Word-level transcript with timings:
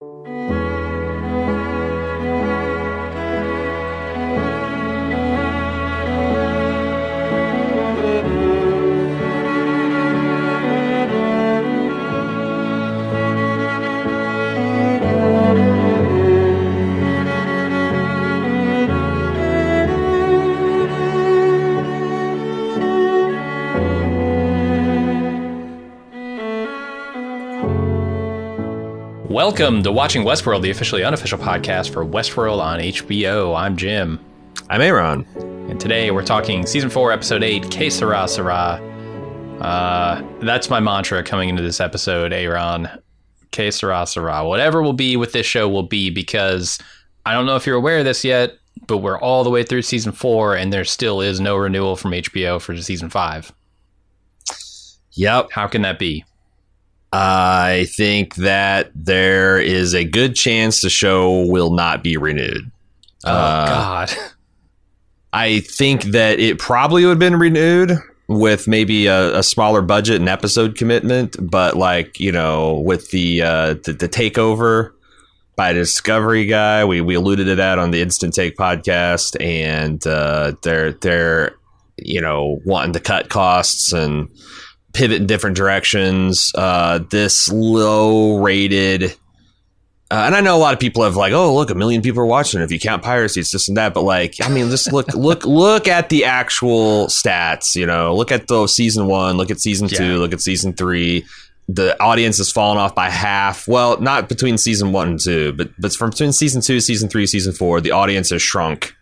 Música 0.00 0.65
Welcome 29.36 29.82
to 29.82 29.92
Watching 29.92 30.24
Westworld, 30.24 30.62
the 30.62 30.70
officially 30.70 31.04
unofficial 31.04 31.38
podcast 31.38 31.92
for 31.92 32.06
Westworld 32.06 32.58
on 32.58 32.78
HBO. 32.78 33.54
I'm 33.54 33.76
Jim. 33.76 34.18
I'm 34.70 34.80
Aaron. 34.80 35.26
And 35.68 35.78
today 35.78 36.10
we're 36.10 36.24
talking 36.24 36.64
season 36.64 36.88
four, 36.88 37.12
episode 37.12 37.42
eight, 37.42 37.70
Que 37.70 37.90
Sera 37.90 38.26
Sera. 38.28 38.80
Uh, 39.60 40.22
that's 40.40 40.70
my 40.70 40.80
mantra 40.80 41.22
coming 41.22 41.50
into 41.50 41.60
this 41.60 41.80
episode, 41.80 42.32
Aaron. 42.32 42.88
Que 43.50 43.70
Sera 43.70 44.06
Sera. 44.06 44.42
Whatever 44.42 44.80
will 44.80 44.94
be 44.94 45.18
with 45.18 45.32
this 45.32 45.44
show 45.44 45.68
will 45.68 45.82
be 45.82 46.08
because 46.08 46.78
I 47.26 47.34
don't 47.34 47.44
know 47.44 47.56
if 47.56 47.66
you're 47.66 47.76
aware 47.76 47.98
of 47.98 48.06
this 48.06 48.24
yet, 48.24 48.54
but 48.86 48.98
we're 48.98 49.20
all 49.20 49.44
the 49.44 49.50
way 49.50 49.64
through 49.64 49.82
season 49.82 50.12
four 50.12 50.56
and 50.56 50.72
there 50.72 50.86
still 50.86 51.20
is 51.20 51.40
no 51.40 51.56
renewal 51.56 51.96
from 51.96 52.12
HBO 52.12 52.58
for 52.58 52.74
season 52.78 53.10
five. 53.10 53.52
Yep. 55.12 55.50
How 55.52 55.66
can 55.66 55.82
that 55.82 55.98
be? 55.98 56.24
I 57.12 57.86
think 57.96 58.34
that 58.36 58.90
there 58.94 59.58
is 59.58 59.94
a 59.94 60.04
good 60.04 60.34
chance 60.34 60.80
the 60.80 60.90
show 60.90 61.46
will 61.46 61.72
not 61.72 62.02
be 62.02 62.16
renewed. 62.16 62.70
Oh, 63.24 63.30
uh, 63.30 63.66
God. 63.66 64.12
I 65.32 65.60
think 65.60 66.04
that 66.04 66.40
it 66.40 66.58
probably 66.58 67.04
would 67.04 67.10
have 67.10 67.18
been 67.18 67.36
renewed 67.38 67.98
with 68.28 68.66
maybe 68.66 69.06
a, 69.06 69.38
a, 69.38 69.42
smaller 69.42 69.82
budget 69.82 70.16
and 70.16 70.28
episode 70.28 70.76
commitment, 70.76 71.36
but 71.40 71.76
like, 71.76 72.18
you 72.18 72.32
know, 72.32 72.80
with 72.80 73.10
the, 73.10 73.42
uh, 73.42 73.74
the, 73.84 73.92
the 73.92 74.08
takeover 74.08 74.92
by 75.54 75.72
Discovery 75.72 76.46
guy, 76.46 76.84
we, 76.84 77.00
we 77.00 77.14
alluded 77.14 77.46
to 77.46 77.54
that 77.54 77.78
on 77.78 77.90
the 77.92 78.00
Instant 78.00 78.34
Take 78.34 78.56
podcast, 78.56 79.40
and 79.40 80.04
uh, 80.06 80.52
they're, 80.62 80.92
they're, 80.92 81.54
you 81.98 82.20
know, 82.20 82.60
wanting 82.64 82.94
to 82.94 83.00
cut 83.00 83.28
costs 83.28 83.92
and 83.92 84.28
pivot 84.96 85.20
in 85.20 85.26
different 85.26 85.56
directions. 85.56 86.52
Uh, 86.54 87.00
this 87.10 87.48
low 87.48 88.38
rated, 88.38 89.14
uh, 90.08 90.22
and 90.26 90.36
I 90.36 90.40
know 90.40 90.56
a 90.56 90.58
lot 90.58 90.72
of 90.72 90.78
people 90.78 91.02
have 91.02 91.16
like, 91.16 91.32
oh, 91.32 91.54
look, 91.54 91.70
a 91.70 91.74
million 91.74 92.00
people 92.00 92.20
are 92.20 92.26
watching. 92.26 92.60
If 92.60 92.70
you 92.70 92.78
count 92.78 93.02
piracy, 93.02 93.40
it's 93.40 93.50
this 93.50 93.68
and 93.68 93.76
that. 93.76 93.92
But 93.92 94.02
like, 94.02 94.36
I 94.40 94.48
mean, 94.48 94.70
just 94.70 94.92
look, 94.92 95.08
look, 95.14 95.44
look 95.44 95.88
at 95.88 96.08
the 96.10 96.24
actual 96.24 97.06
stats. 97.06 97.74
You 97.74 97.86
know, 97.86 98.14
look 98.14 98.30
at 98.30 98.46
the 98.46 98.68
season 98.68 99.08
one, 99.08 99.36
look 99.36 99.50
at 99.50 99.60
season 99.60 99.88
yeah. 99.88 99.98
two, 99.98 100.18
look 100.18 100.32
at 100.32 100.40
season 100.40 100.74
three. 100.74 101.24
The 101.68 102.00
audience 102.00 102.38
has 102.38 102.52
fallen 102.52 102.78
off 102.78 102.94
by 102.94 103.10
half. 103.10 103.66
Well, 103.66 104.00
not 104.00 104.28
between 104.28 104.56
season 104.58 104.92
one 104.92 105.08
and 105.08 105.20
two, 105.20 105.52
but 105.54 105.70
but 105.78 105.92
from 105.92 106.10
between 106.10 106.32
season 106.32 106.62
two, 106.62 106.78
season 106.78 107.08
three, 107.08 107.26
season 107.26 107.52
four, 107.52 107.80
the 107.80 107.90
audience 107.90 108.30
has 108.30 108.40
shrunk 108.40 108.94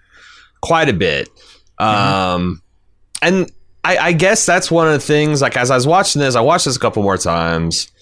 quite 0.63 0.89
a 0.89 0.95
bit. 0.95 1.29
Mm-hmm. 1.79 1.85
Um, 1.85 2.63
and 3.21 3.53
I, 3.85 3.99
I 3.99 4.13
guess 4.13 4.47
that's 4.47 4.71
one 4.71 4.87
of 4.87 4.95
the 4.95 4.99
things. 4.99 5.43
Like 5.43 5.57
as 5.57 5.71
I 5.71 5.75
was 5.75 5.87
watching 5.87 6.21
this, 6.21 6.35
I 6.35 6.41
watched 6.41 6.65
this 6.65 6.77
a 6.77 6.81
couple 6.81 7.03
more 7.03 7.19
times, 7.19 7.93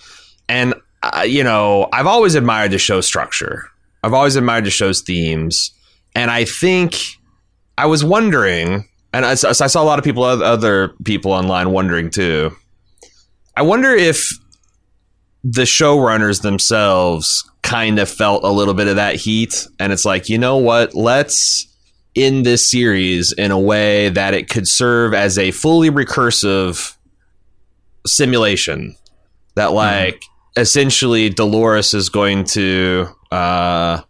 and 0.48 0.74
uh, 1.02 1.22
you 1.22 1.42
know, 1.42 1.88
I've 1.92 2.06
always 2.06 2.34
admired 2.34 2.70
the 2.70 2.78
show 2.78 3.00
structure. 3.00 3.68
I've 4.04 4.14
always 4.14 4.36
admired 4.36 4.64
the 4.64 4.70
show's 4.70 5.00
themes, 5.00 5.72
and 6.14 6.30
I 6.30 6.44
think 6.44 6.96
I 7.76 7.86
was 7.86 8.04
wondering, 8.04 8.88
and 9.12 9.26
I, 9.26 9.32
I 9.32 9.34
saw 9.34 9.82
a 9.82 9.84
lot 9.84 9.98
of 9.98 10.04
people, 10.04 10.22
other 10.22 10.88
people 11.04 11.32
online 11.32 11.70
wondering 11.70 12.10
too. 12.10 12.52
I 13.56 13.62
wonder 13.62 13.90
if 13.90 14.30
the 15.44 15.62
showrunners 15.62 16.42
themselves 16.42 17.48
kind 17.62 17.98
of 17.98 18.08
felt 18.08 18.44
a 18.44 18.50
little 18.50 18.74
bit 18.74 18.88
of 18.88 18.96
that 18.96 19.16
heat, 19.16 19.66
and 19.80 19.92
it's 19.92 20.04
like, 20.04 20.28
you 20.28 20.38
know 20.38 20.58
what? 20.58 20.94
Let's 20.94 21.66
in 22.14 22.42
this 22.42 22.68
series 22.68 23.32
in 23.32 23.50
a 23.50 23.58
way 23.58 24.08
that 24.10 24.34
it 24.34 24.48
could 24.48 24.68
serve 24.68 25.14
as 25.14 25.38
a 25.38 25.50
fully 25.50 25.90
recursive 25.90 26.94
simulation 28.06 28.96
that 29.54 29.68
mm-hmm. 29.68 29.76
like 29.76 30.16
mm-hmm. 30.16 30.60
essentially 30.60 31.30
Dolores 31.30 31.94
is 31.94 32.08
going 32.08 32.44
to 32.44 33.06
uh 33.30 34.02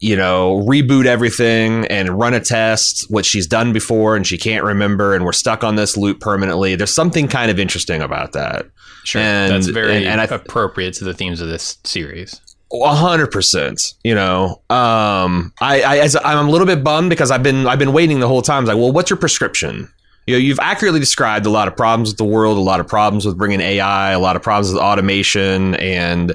you 0.00 0.16
know 0.16 0.62
reboot 0.66 1.06
everything 1.06 1.86
and 1.86 2.08
run 2.08 2.34
a 2.34 2.40
test 2.40 3.10
which 3.10 3.26
she's 3.26 3.46
done 3.46 3.72
before 3.72 4.16
and 4.16 4.26
she 4.26 4.38
can't 4.38 4.64
remember 4.64 5.14
and 5.14 5.24
we're 5.24 5.32
stuck 5.32 5.62
on 5.62 5.76
this 5.76 5.96
loop 5.96 6.20
permanently 6.20 6.74
there's 6.74 6.94
something 6.94 7.28
kind 7.28 7.50
of 7.50 7.58
interesting 7.58 8.02
about 8.02 8.32
that 8.32 8.66
sure 9.04 9.20
and, 9.20 9.52
that's 9.52 9.66
very 9.68 9.96
and, 9.96 10.06
and 10.06 10.20
I, 10.20 10.24
appropriate 10.24 10.94
to 10.94 11.04
the 11.04 11.14
themes 11.14 11.40
of 11.40 11.48
this 11.48 11.78
series 11.84 12.40
hundred 12.72 13.28
percent. 13.28 13.94
You 14.02 14.14
know, 14.14 14.60
um, 14.70 15.52
I, 15.60 15.82
I 15.82 16.08
I'm 16.24 16.46
a 16.46 16.50
little 16.50 16.66
bit 16.66 16.82
bummed 16.82 17.10
because 17.10 17.30
I've 17.30 17.42
been 17.42 17.66
I've 17.66 17.78
been 17.78 17.92
waiting 17.92 18.20
the 18.20 18.28
whole 18.28 18.42
time. 18.42 18.64
like, 18.64 18.76
well, 18.76 18.92
what's 18.92 19.10
your 19.10 19.16
prescription? 19.16 19.88
You 20.26 20.34
know, 20.34 20.38
you've 20.38 20.60
accurately 20.60 21.00
described 21.00 21.44
a 21.44 21.50
lot 21.50 21.68
of 21.68 21.76
problems 21.76 22.08
with 22.08 22.16
the 22.16 22.24
world, 22.24 22.56
a 22.56 22.60
lot 22.60 22.80
of 22.80 22.88
problems 22.88 23.26
with 23.26 23.36
bringing 23.36 23.60
AI, 23.60 24.12
a 24.12 24.18
lot 24.18 24.36
of 24.36 24.42
problems 24.42 24.72
with 24.72 24.80
automation, 24.80 25.74
and 25.74 26.32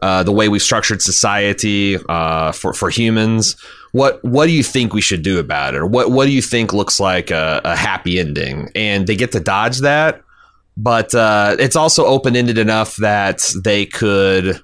uh, 0.00 0.22
the 0.22 0.30
way 0.30 0.48
we've 0.48 0.62
structured 0.62 1.02
society 1.02 1.98
uh, 2.08 2.52
for 2.52 2.72
for 2.72 2.88
humans. 2.88 3.56
What 3.90 4.22
what 4.24 4.46
do 4.46 4.52
you 4.52 4.62
think 4.62 4.94
we 4.94 5.00
should 5.00 5.22
do 5.22 5.38
about 5.38 5.74
it, 5.74 5.78
or 5.78 5.86
what 5.86 6.12
what 6.12 6.26
do 6.26 6.30
you 6.30 6.42
think 6.42 6.72
looks 6.72 7.00
like 7.00 7.30
a, 7.30 7.60
a 7.64 7.74
happy 7.74 8.20
ending? 8.20 8.70
And 8.76 9.06
they 9.06 9.16
get 9.16 9.32
to 9.32 9.40
dodge 9.40 9.80
that, 9.80 10.22
but 10.76 11.12
uh, 11.14 11.56
it's 11.58 11.76
also 11.76 12.06
open 12.06 12.36
ended 12.36 12.58
enough 12.58 12.96
that 12.96 13.52
they 13.64 13.86
could 13.86 14.62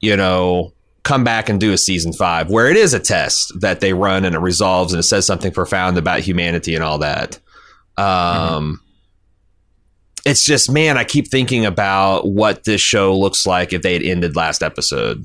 you 0.00 0.16
know, 0.16 0.72
come 1.02 1.24
back 1.24 1.48
and 1.48 1.60
do 1.60 1.72
a 1.72 1.78
season 1.78 2.12
five 2.12 2.50
where 2.50 2.68
it 2.68 2.76
is 2.76 2.94
a 2.94 3.00
test 3.00 3.52
that 3.60 3.80
they 3.80 3.92
run 3.92 4.24
and 4.24 4.34
it 4.34 4.40
resolves 4.40 4.92
and 4.92 5.00
it 5.00 5.04
says 5.04 5.26
something 5.26 5.52
profound 5.52 5.96
about 5.98 6.20
humanity 6.20 6.74
and 6.74 6.84
all 6.84 6.98
that. 6.98 7.38
Um, 7.96 8.04
mm-hmm. 8.04 8.72
It's 10.26 10.44
just, 10.44 10.70
man, 10.70 10.98
I 10.98 11.04
keep 11.04 11.28
thinking 11.28 11.64
about 11.64 12.26
what 12.26 12.64
this 12.64 12.80
show 12.80 13.18
looks 13.18 13.46
like 13.46 13.72
if 13.72 13.82
they 13.82 13.94
had 13.94 14.02
ended 14.02 14.36
last 14.36 14.62
episode. 14.62 15.24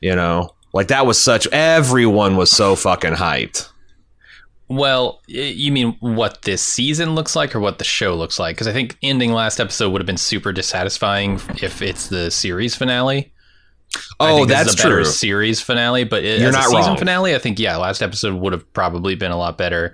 You 0.00 0.16
know, 0.16 0.54
like 0.72 0.88
that 0.88 1.06
was 1.06 1.22
such, 1.22 1.46
everyone 1.48 2.36
was 2.36 2.50
so 2.50 2.74
fucking 2.74 3.14
hyped. 3.14 3.69
Well, 4.70 5.20
you 5.26 5.72
mean 5.72 5.96
what 5.98 6.42
this 6.42 6.62
season 6.62 7.16
looks 7.16 7.34
like 7.34 7.56
or 7.56 7.60
what 7.60 7.78
the 7.78 7.84
show 7.84 8.14
looks 8.14 8.38
like? 8.38 8.54
Because 8.54 8.68
I 8.68 8.72
think 8.72 8.96
ending 9.02 9.32
last 9.32 9.58
episode 9.58 9.90
would 9.90 10.00
have 10.00 10.06
been 10.06 10.16
super 10.16 10.52
dissatisfying 10.52 11.40
if 11.60 11.82
it's 11.82 12.06
the 12.06 12.30
series 12.30 12.76
finale. 12.76 13.32
Oh, 14.20 14.44
that's 14.44 14.76
true. 14.76 15.04
Series 15.04 15.60
finale, 15.60 16.04
but 16.04 16.22
it, 16.22 16.40
you're 16.40 16.52
not 16.52 16.66
season 16.66 16.90
wrong. 16.90 16.96
finale. 16.96 17.34
I 17.34 17.38
think 17.38 17.58
yeah, 17.58 17.76
last 17.78 18.00
episode 18.00 18.40
would 18.40 18.52
have 18.52 18.72
probably 18.72 19.16
been 19.16 19.32
a 19.32 19.36
lot 19.36 19.58
better. 19.58 19.92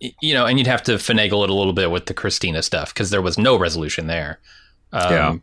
You 0.00 0.34
know, 0.34 0.44
and 0.44 0.58
you'd 0.58 0.66
have 0.66 0.82
to 0.84 0.94
finagle 0.94 1.44
it 1.44 1.50
a 1.50 1.54
little 1.54 1.72
bit 1.72 1.92
with 1.92 2.06
the 2.06 2.14
Christina 2.14 2.64
stuff 2.64 2.92
because 2.92 3.10
there 3.10 3.22
was 3.22 3.38
no 3.38 3.56
resolution 3.56 4.08
there. 4.08 4.40
Um, 4.92 5.12
yeah. 5.12 5.36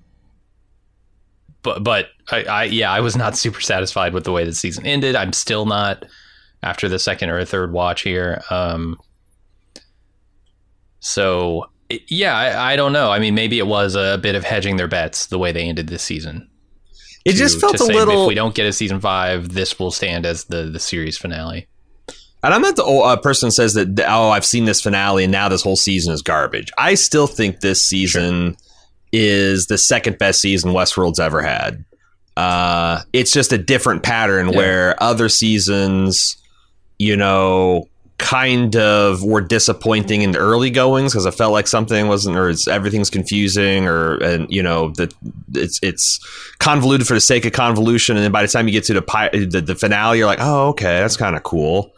But 1.61 1.83
but 1.85 2.09
I, 2.29 2.43
I 2.43 2.63
yeah 2.65 2.91
I 2.91 2.99
was 2.99 3.15
not 3.15 3.37
super 3.37 3.61
satisfied 3.61 4.13
with 4.13 4.25
the 4.25 4.33
way 4.33 4.43
the 4.43 4.53
season 4.53 4.85
ended. 4.85 5.15
I'm 5.15 5.31
still 5.31 5.65
not 5.65 6.03
after 6.63 6.89
the 6.89 6.99
second 6.99 7.29
or 7.29 7.43
third 7.45 7.71
watch 7.71 8.01
here. 8.01 8.41
Um, 8.49 8.99
so 10.99 11.65
yeah, 12.07 12.35
I, 12.35 12.73
I, 12.73 12.75
don't 12.75 12.93
know. 12.93 13.11
I 13.11 13.19
mean, 13.19 13.35
maybe 13.35 13.59
it 13.59 13.67
was 13.67 13.95
a 13.95 14.17
bit 14.21 14.35
of 14.35 14.43
hedging 14.43 14.77
their 14.77 14.87
bets 14.87 15.27
the 15.27 15.37
way 15.37 15.51
they 15.51 15.67
ended 15.67 15.87
this 15.87 16.01
season. 16.01 16.49
It 17.25 17.33
to, 17.33 17.37
just 17.37 17.59
felt 17.59 17.79
a 17.79 17.85
little. 17.85 18.23
If 18.23 18.27
we 18.27 18.35
don't 18.35 18.55
get 18.55 18.65
a 18.65 18.73
season 18.73 18.99
five, 18.99 19.49
this 19.49 19.77
will 19.79 19.91
stand 19.91 20.25
as 20.25 20.45
the 20.45 20.63
the 20.63 20.79
series 20.79 21.17
finale. 21.17 21.67
And 22.43 22.53
I'm 22.53 22.61
not 22.61 22.75
the 22.75 22.83
uh, 22.83 23.15
person 23.17 23.51
says 23.51 23.73
that. 23.75 23.99
Oh, 24.07 24.29
I've 24.29 24.45
seen 24.45 24.65
this 24.65 24.81
finale, 24.81 25.23
and 25.23 25.31
now 25.31 25.47
this 25.47 25.63
whole 25.63 25.77
season 25.77 26.13
is 26.13 26.21
garbage. 26.21 26.71
I 26.77 26.95
still 26.95 27.27
think 27.27 27.61
this 27.61 27.81
season 27.81 28.53
sure. 28.53 28.57
is 29.13 29.67
the 29.67 29.77
second 29.77 30.17
best 30.17 30.41
season 30.41 30.71
Westworld's 30.71 31.19
ever 31.19 31.41
had 31.41 31.85
Uh, 32.35 33.01
it's 33.13 33.31
just 33.31 33.53
a 33.53 33.57
different 33.57 34.03
pattern 34.03 34.49
yeah. 34.49 34.57
where 34.57 35.03
other 35.03 35.29
seasons, 35.29 36.35
you 36.99 37.15
know, 37.15 37.87
kind 38.23 38.75
of 38.77 39.21
were 39.23 39.41
disappointing 39.41 40.21
in 40.21 40.31
the 40.31 40.37
early 40.37 40.69
goings 40.69 41.11
because 41.11 41.25
I 41.25 41.31
felt 41.31 41.51
like 41.51 41.67
something 41.67 42.07
wasn't 42.07 42.37
or 42.37 42.53
everything's 42.71 43.09
confusing 43.09 43.85
or 43.85 44.15
and 44.23 44.49
you 44.49 44.63
know 44.63 44.91
that 44.91 45.13
it's 45.53 45.79
it's 45.83 46.19
convoluted 46.59 47.05
for 47.05 47.15
the 47.15 47.21
sake 47.21 47.45
of 47.45 47.51
convolution 47.51 48.15
and 48.15 48.23
then 48.23 48.31
by 48.31 48.41
the 48.41 48.47
time 48.47 48.67
you 48.67 48.71
get 48.71 48.85
to 48.85 48.93
the 48.93 49.47
the, 49.49 49.59
the 49.59 49.75
finale 49.75 50.19
you're 50.19 50.27
like 50.27 50.39
oh 50.39 50.69
okay 50.69 50.99
that's 50.99 51.17
kind 51.17 51.35
of 51.35 51.43
cool. 51.43 51.93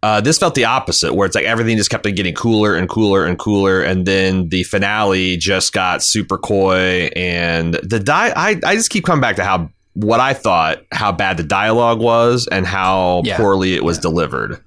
Uh, 0.00 0.20
this 0.20 0.38
felt 0.38 0.54
the 0.54 0.64
opposite, 0.64 1.12
where 1.12 1.26
it's 1.26 1.34
like 1.34 1.44
everything 1.44 1.76
just 1.76 1.90
kept 1.90 2.06
on 2.06 2.14
getting 2.14 2.32
cooler 2.32 2.76
and 2.76 2.88
cooler 2.88 3.26
and 3.26 3.36
cooler, 3.36 3.82
and 3.82 4.06
then 4.06 4.48
the 4.48 4.62
finale 4.62 5.36
just 5.36 5.72
got 5.72 6.04
super 6.04 6.38
coy. 6.38 7.10
And 7.16 7.74
the 7.74 7.98
di- 7.98 8.32
I, 8.36 8.60
I 8.64 8.76
just 8.76 8.90
keep 8.90 9.04
coming 9.04 9.20
back 9.20 9.34
to 9.36 9.44
how 9.44 9.70
what 9.98 10.20
I 10.20 10.32
thought 10.32 10.84
how 10.92 11.10
bad 11.10 11.38
the 11.38 11.42
dialogue 11.42 11.98
was 11.98 12.46
and 12.46 12.64
how 12.64 13.22
yeah. 13.24 13.36
poorly 13.36 13.74
it 13.74 13.82
was 13.82 13.96
yeah. 13.96 14.02
delivered. 14.02 14.64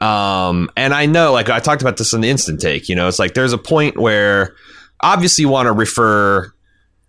Um, 0.00 0.68
and 0.76 0.92
I 0.92 1.06
know, 1.06 1.32
like 1.32 1.48
I 1.48 1.60
talked 1.60 1.80
about 1.80 1.96
this 1.96 2.12
in 2.12 2.20
the 2.20 2.28
instant 2.28 2.60
take, 2.60 2.88
you 2.88 2.96
know, 2.96 3.06
it's 3.06 3.20
like 3.20 3.34
there's 3.34 3.52
a 3.52 3.58
point 3.58 3.96
where 3.96 4.56
obviously 5.00 5.42
you 5.42 5.48
want 5.48 5.66
to 5.66 5.72
refer, 5.72 6.52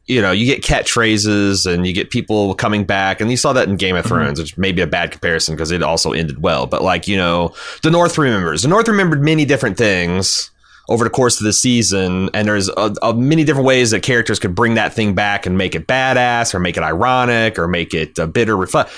you 0.06 0.22
know, 0.22 0.32
you 0.32 0.46
get 0.46 0.62
catchphrases 0.62 1.66
and 1.66 1.88
you 1.88 1.94
get 1.94 2.12
people 2.12 2.54
coming 2.54 2.84
back, 2.84 3.20
and 3.20 3.32
you 3.32 3.38
saw 3.38 3.52
that 3.54 3.68
in 3.68 3.78
Game 3.78 3.96
of 3.96 4.06
mm-hmm. 4.06 4.14
Thrones, 4.14 4.34
mm-hmm. 4.34 4.44
which 4.44 4.58
may 4.60 4.72
be 4.72 4.84
a 4.84 4.88
bad 4.88 5.10
comparison 5.10 5.56
because 5.56 5.72
it 5.72 5.82
also 5.82 6.12
ended 6.14 6.44
well. 6.44 6.68
But 6.68 6.84
like, 6.84 7.08
you 7.08 7.18
know, 7.18 7.56
the 7.82 7.90
North 7.90 8.20
remembers. 8.20 8.62
The 8.62 8.68
North 8.68 8.88
remembered 8.88 9.24
many 9.24 9.46
different 9.46 9.78
things 9.78 10.52
over 10.90 11.04
the 11.04 11.10
course 11.10 11.40
of 11.40 11.46
the 11.46 11.54
season, 11.54 12.30
and 12.34 12.48
there's 12.48 12.70
a, 12.70 12.94
a 13.02 13.14
many 13.14 13.44
different 13.44 13.66
ways 13.66 13.92
that 13.92 14.04
characters 14.04 14.40
could 14.40 14.56
bring 14.56 14.76
that 14.76 14.94
thing 14.94 15.16
back 15.16 15.46
and 15.46 15.58
make 15.58 15.76
it 15.76 15.88
badass, 15.88 16.54
or 16.54 16.60
make 16.60 16.78
it 16.78 16.84
ironic, 16.84 17.58
or 17.58 17.68
make 17.68 17.94
it 17.94 18.18
a 18.20 18.28
bitter 18.28 18.56
reflect 18.56 18.92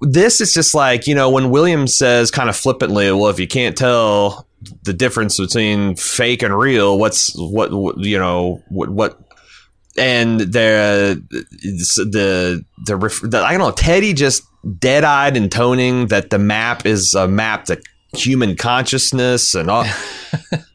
this 0.00 0.40
is 0.40 0.52
just 0.52 0.74
like 0.74 1.06
you 1.06 1.14
know 1.14 1.30
when 1.30 1.50
Williams 1.50 1.96
says 1.96 2.30
kind 2.30 2.48
of 2.48 2.56
flippantly, 2.56 3.10
"Well, 3.12 3.28
if 3.28 3.38
you 3.38 3.46
can't 3.46 3.76
tell 3.76 4.46
the 4.84 4.92
difference 4.92 5.38
between 5.38 5.96
fake 5.96 6.42
and 6.42 6.56
real, 6.56 6.98
what's 6.98 7.34
what, 7.36 7.72
what 7.72 7.98
you 7.98 8.18
know 8.18 8.62
what 8.68 8.90
what." 8.90 9.18
And 9.98 10.40
the 10.40 11.22
the 11.28 12.64
the, 12.86 13.28
the 13.28 13.38
I 13.38 13.50
don't 13.50 13.60
know 13.60 13.72
Teddy 13.72 14.14
just 14.14 14.42
dead 14.78 15.04
eyed 15.04 15.36
intoning 15.36 16.06
that 16.06 16.30
the 16.30 16.38
map 16.38 16.86
is 16.86 17.14
a 17.14 17.28
map 17.28 17.66
to 17.66 17.80
human 18.14 18.56
consciousness 18.56 19.54
and 19.54 19.70
all. 19.70 19.84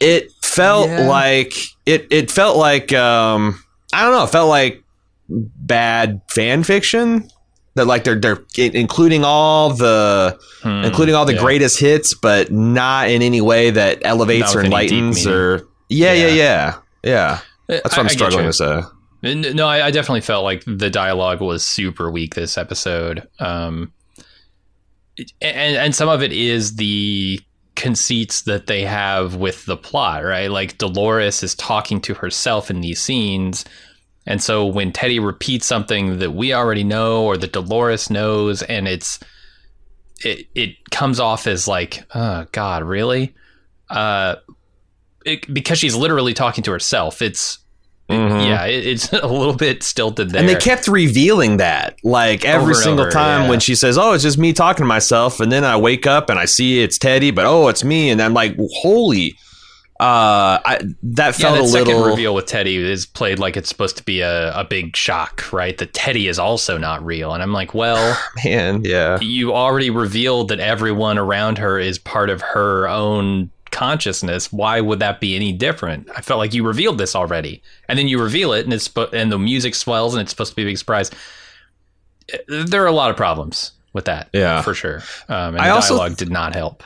it 0.00 0.32
felt 0.42 0.88
yeah. 0.88 1.06
like 1.06 1.54
it. 1.86 2.06
It 2.10 2.30
felt 2.30 2.56
like 2.56 2.92
um, 2.92 3.62
I 3.92 4.02
don't 4.02 4.12
know. 4.12 4.24
It 4.24 4.30
felt 4.30 4.48
like 4.48 4.82
bad 5.28 6.20
fan 6.28 6.62
fiction 6.62 7.28
that 7.74 7.86
like 7.86 8.04
they're 8.04 8.18
they're 8.18 8.44
including 8.56 9.24
all 9.24 9.72
the 9.72 10.38
hmm, 10.62 10.84
including 10.84 11.14
all 11.14 11.24
the 11.24 11.34
yeah. 11.34 11.40
greatest 11.40 11.78
hits, 11.78 12.14
but 12.14 12.50
not 12.50 13.10
in 13.10 13.22
any 13.22 13.40
way 13.40 13.70
that 13.70 14.00
elevates 14.04 14.54
or 14.54 14.62
enlightens 14.62 15.26
or 15.26 15.66
yeah, 15.88 16.12
yeah, 16.12 16.28
yeah, 16.28 16.34
yeah, 16.34 16.78
yeah. 17.02 17.38
That's 17.66 17.96
what 17.96 17.98
I, 17.98 18.00
am 18.02 18.08
struggling 18.08 18.46
to 18.46 18.52
say. 18.52 18.82
No, 19.22 19.66
I, 19.66 19.86
I, 19.86 19.90
definitely 19.90 20.20
felt 20.20 20.44
like 20.44 20.64
the 20.66 20.90
dialogue 20.90 21.40
was 21.40 21.66
super 21.66 22.10
weak 22.10 22.34
this 22.34 22.58
episode, 22.58 23.26
um, 23.38 23.92
and 25.40 25.76
and 25.76 25.94
some 25.94 26.08
of 26.08 26.22
it 26.22 26.32
is 26.32 26.76
the 26.76 27.40
conceits 27.76 28.42
that 28.42 28.66
they 28.66 28.82
have 28.82 29.36
with 29.36 29.64
the 29.66 29.76
plot, 29.76 30.24
right? 30.24 30.50
Like 30.50 30.78
Dolores 30.78 31.42
is 31.42 31.54
talking 31.54 32.00
to 32.02 32.14
herself 32.14 32.70
in 32.70 32.80
these 32.80 33.00
scenes 33.00 33.64
and 34.26 34.42
so 34.42 34.66
when 34.66 34.92
Teddy 34.92 35.18
repeats 35.18 35.66
something 35.66 36.18
that 36.18 36.32
we 36.32 36.52
already 36.52 36.84
know 36.84 37.24
or 37.24 37.36
that 37.36 37.52
Dolores 37.52 38.10
knows 38.10 38.62
and 38.62 38.88
it's 38.88 39.20
it 40.24 40.46
it 40.54 40.90
comes 40.90 41.20
off 41.20 41.46
as 41.46 41.68
like, 41.68 42.04
oh 42.14 42.46
God, 42.52 42.82
really? 42.84 43.34
Uh 43.90 44.36
it, 45.26 45.52
because 45.52 45.78
she's 45.78 45.94
literally 45.96 46.34
talking 46.34 46.64
to 46.64 46.70
herself. 46.70 47.22
It's 47.22 47.58
Mm-hmm. 48.08 48.40
Yeah, 48.40 48.66
it, 48.66 48.86
it's 48.86 49.12
a 49.12 49.26
little 49.26 49.54
bit 49.54 49.82
stilted 49.82 50.30
there. 50.30 50.40
And 50.40 50.48
they 50.48 50.56
kept 50.56 50.88
revealing 50.88 51.58
that, 51.58 51.98
like 52.04 52.44
every 52.44 52.74
single 52.74 53.02
over, 53.02 53.10
time 53.10 53.42
yeah. 53.42 53.48
when 53.50 53.60
she 53.60 53.74
says, 53.74 53.96
"Oh, 53.96 54.12
it's 54.12 54.22
just 54.22 54.38
me 54.38 54.52
talking 54.52 54.84
to 54.84 54.88
myself," 54.88 55.40
and 55.40 55.50
then 55.50 55.64
I 55.64 55.76
wake 55.76 56.06
up 56.06 56.30
and 56.30 56.38
I 56.38 56.44
see 56.44 56.82
it's 56.82 56.98
Teddy, 56.98 57.30
but 57.30 57.46
oh, 57.46 57.68
it's 57.68 57.84
me, 57.84 58.10
and 58.10 58.20
I'm 58.20 58.34
like, 58.34 58.56
"Holy!" 58.82 59.36
Uh, 60.00 60.58
I, 60.64 60.80
that 61.04 61.36
felt 61.36 61.54
yeah, 61.54 61.62
that 61.62 61.68
a 61.68 61.72
little. 61.72 61.86
Second 61.86 62.10
reveal 62.10 62.34
with 62.34 62.46
Teddy 62.46 62.76
is 62.76 63.06
played 63.06 63.38
like 63.38 63.56
it's 63.56 63.68
supposed 63.68 63.96
to 63.96 64.02
be 64.02 64.20
a, 64.20 64.52
a 64.52 64.64
big 64.64 64.96
shock, 64.96 65.52
right? 65.52 65.78
That 65.78 65.94
Teddy 65.94 66.26
is 66.26 66.38
also 66.38 66.76
not 66.76 67.04
real, 67.04 67.32
and 67.32 67.42
I'm 67.42 67.52
like, 67.52 67.74
well, 67.74 68.20
man, 68.44 68.82
yeah. 68.84 69.20
You 69.20 69.54
already 69.54 69.90
revealed 69.90 70.48
that 70.48 70.58
everyone 70.58 71.16
around 71.16 71.58
her 71.58 71.78
is 71.78 71.98
part 71.98 72.28
of 72.28 72.42
her 72.42 72.88
own 72.88 73.50
consciousness. 73.74 74.52
Why 74.52 74.80
would 74.80 75.00
that 75.00 75.20
be 75.20 75.36
any 75.36 75.52
different? 75.52 76.08
I 76.16 76.20
felt 76.22 76.38
like 76.38 76.54
you 76.54 76.64
revealed 76.64 76.96
this 76.96 77.14
already, 77.14 77.62
and 77.88 77.98
then 77.98 78.08
you 78.08 78.22
reveal 78.22 78.52
it, 78.52 78.64
and 78.64 78.72
it's 78.72 78.88
and 79.12 79.30
the 79.30 79.38
music 79.38 79.74
swells, 79.74 80.14
and 80.14 80.22
it's 80.22 80.30
supposed 80.30 80.52
to 80.52 80.56
be 80.56 80.62
a 80.62 80.66
big 80.66 80.78
surprise. 80.78 81.10
There 82.48 82.82
are 82.82 82.86
a 82.86 82.92
lot 82.92 83.10
of 83.10 83.16
problems 83.16 83.72
with 83.92 84.06
that, 84.06 84.30
yeah, 84.32 84.62
for 84.62 84.72
sure. 84.72 85.02
Um, 85.28 85.56
and 85.56 85.60
I 85.60 85.74
the 85.74 85.80
dialogue 85.80 86.16
did 86.16 86.30
not 86.30 86.54
help. 86.54 86.82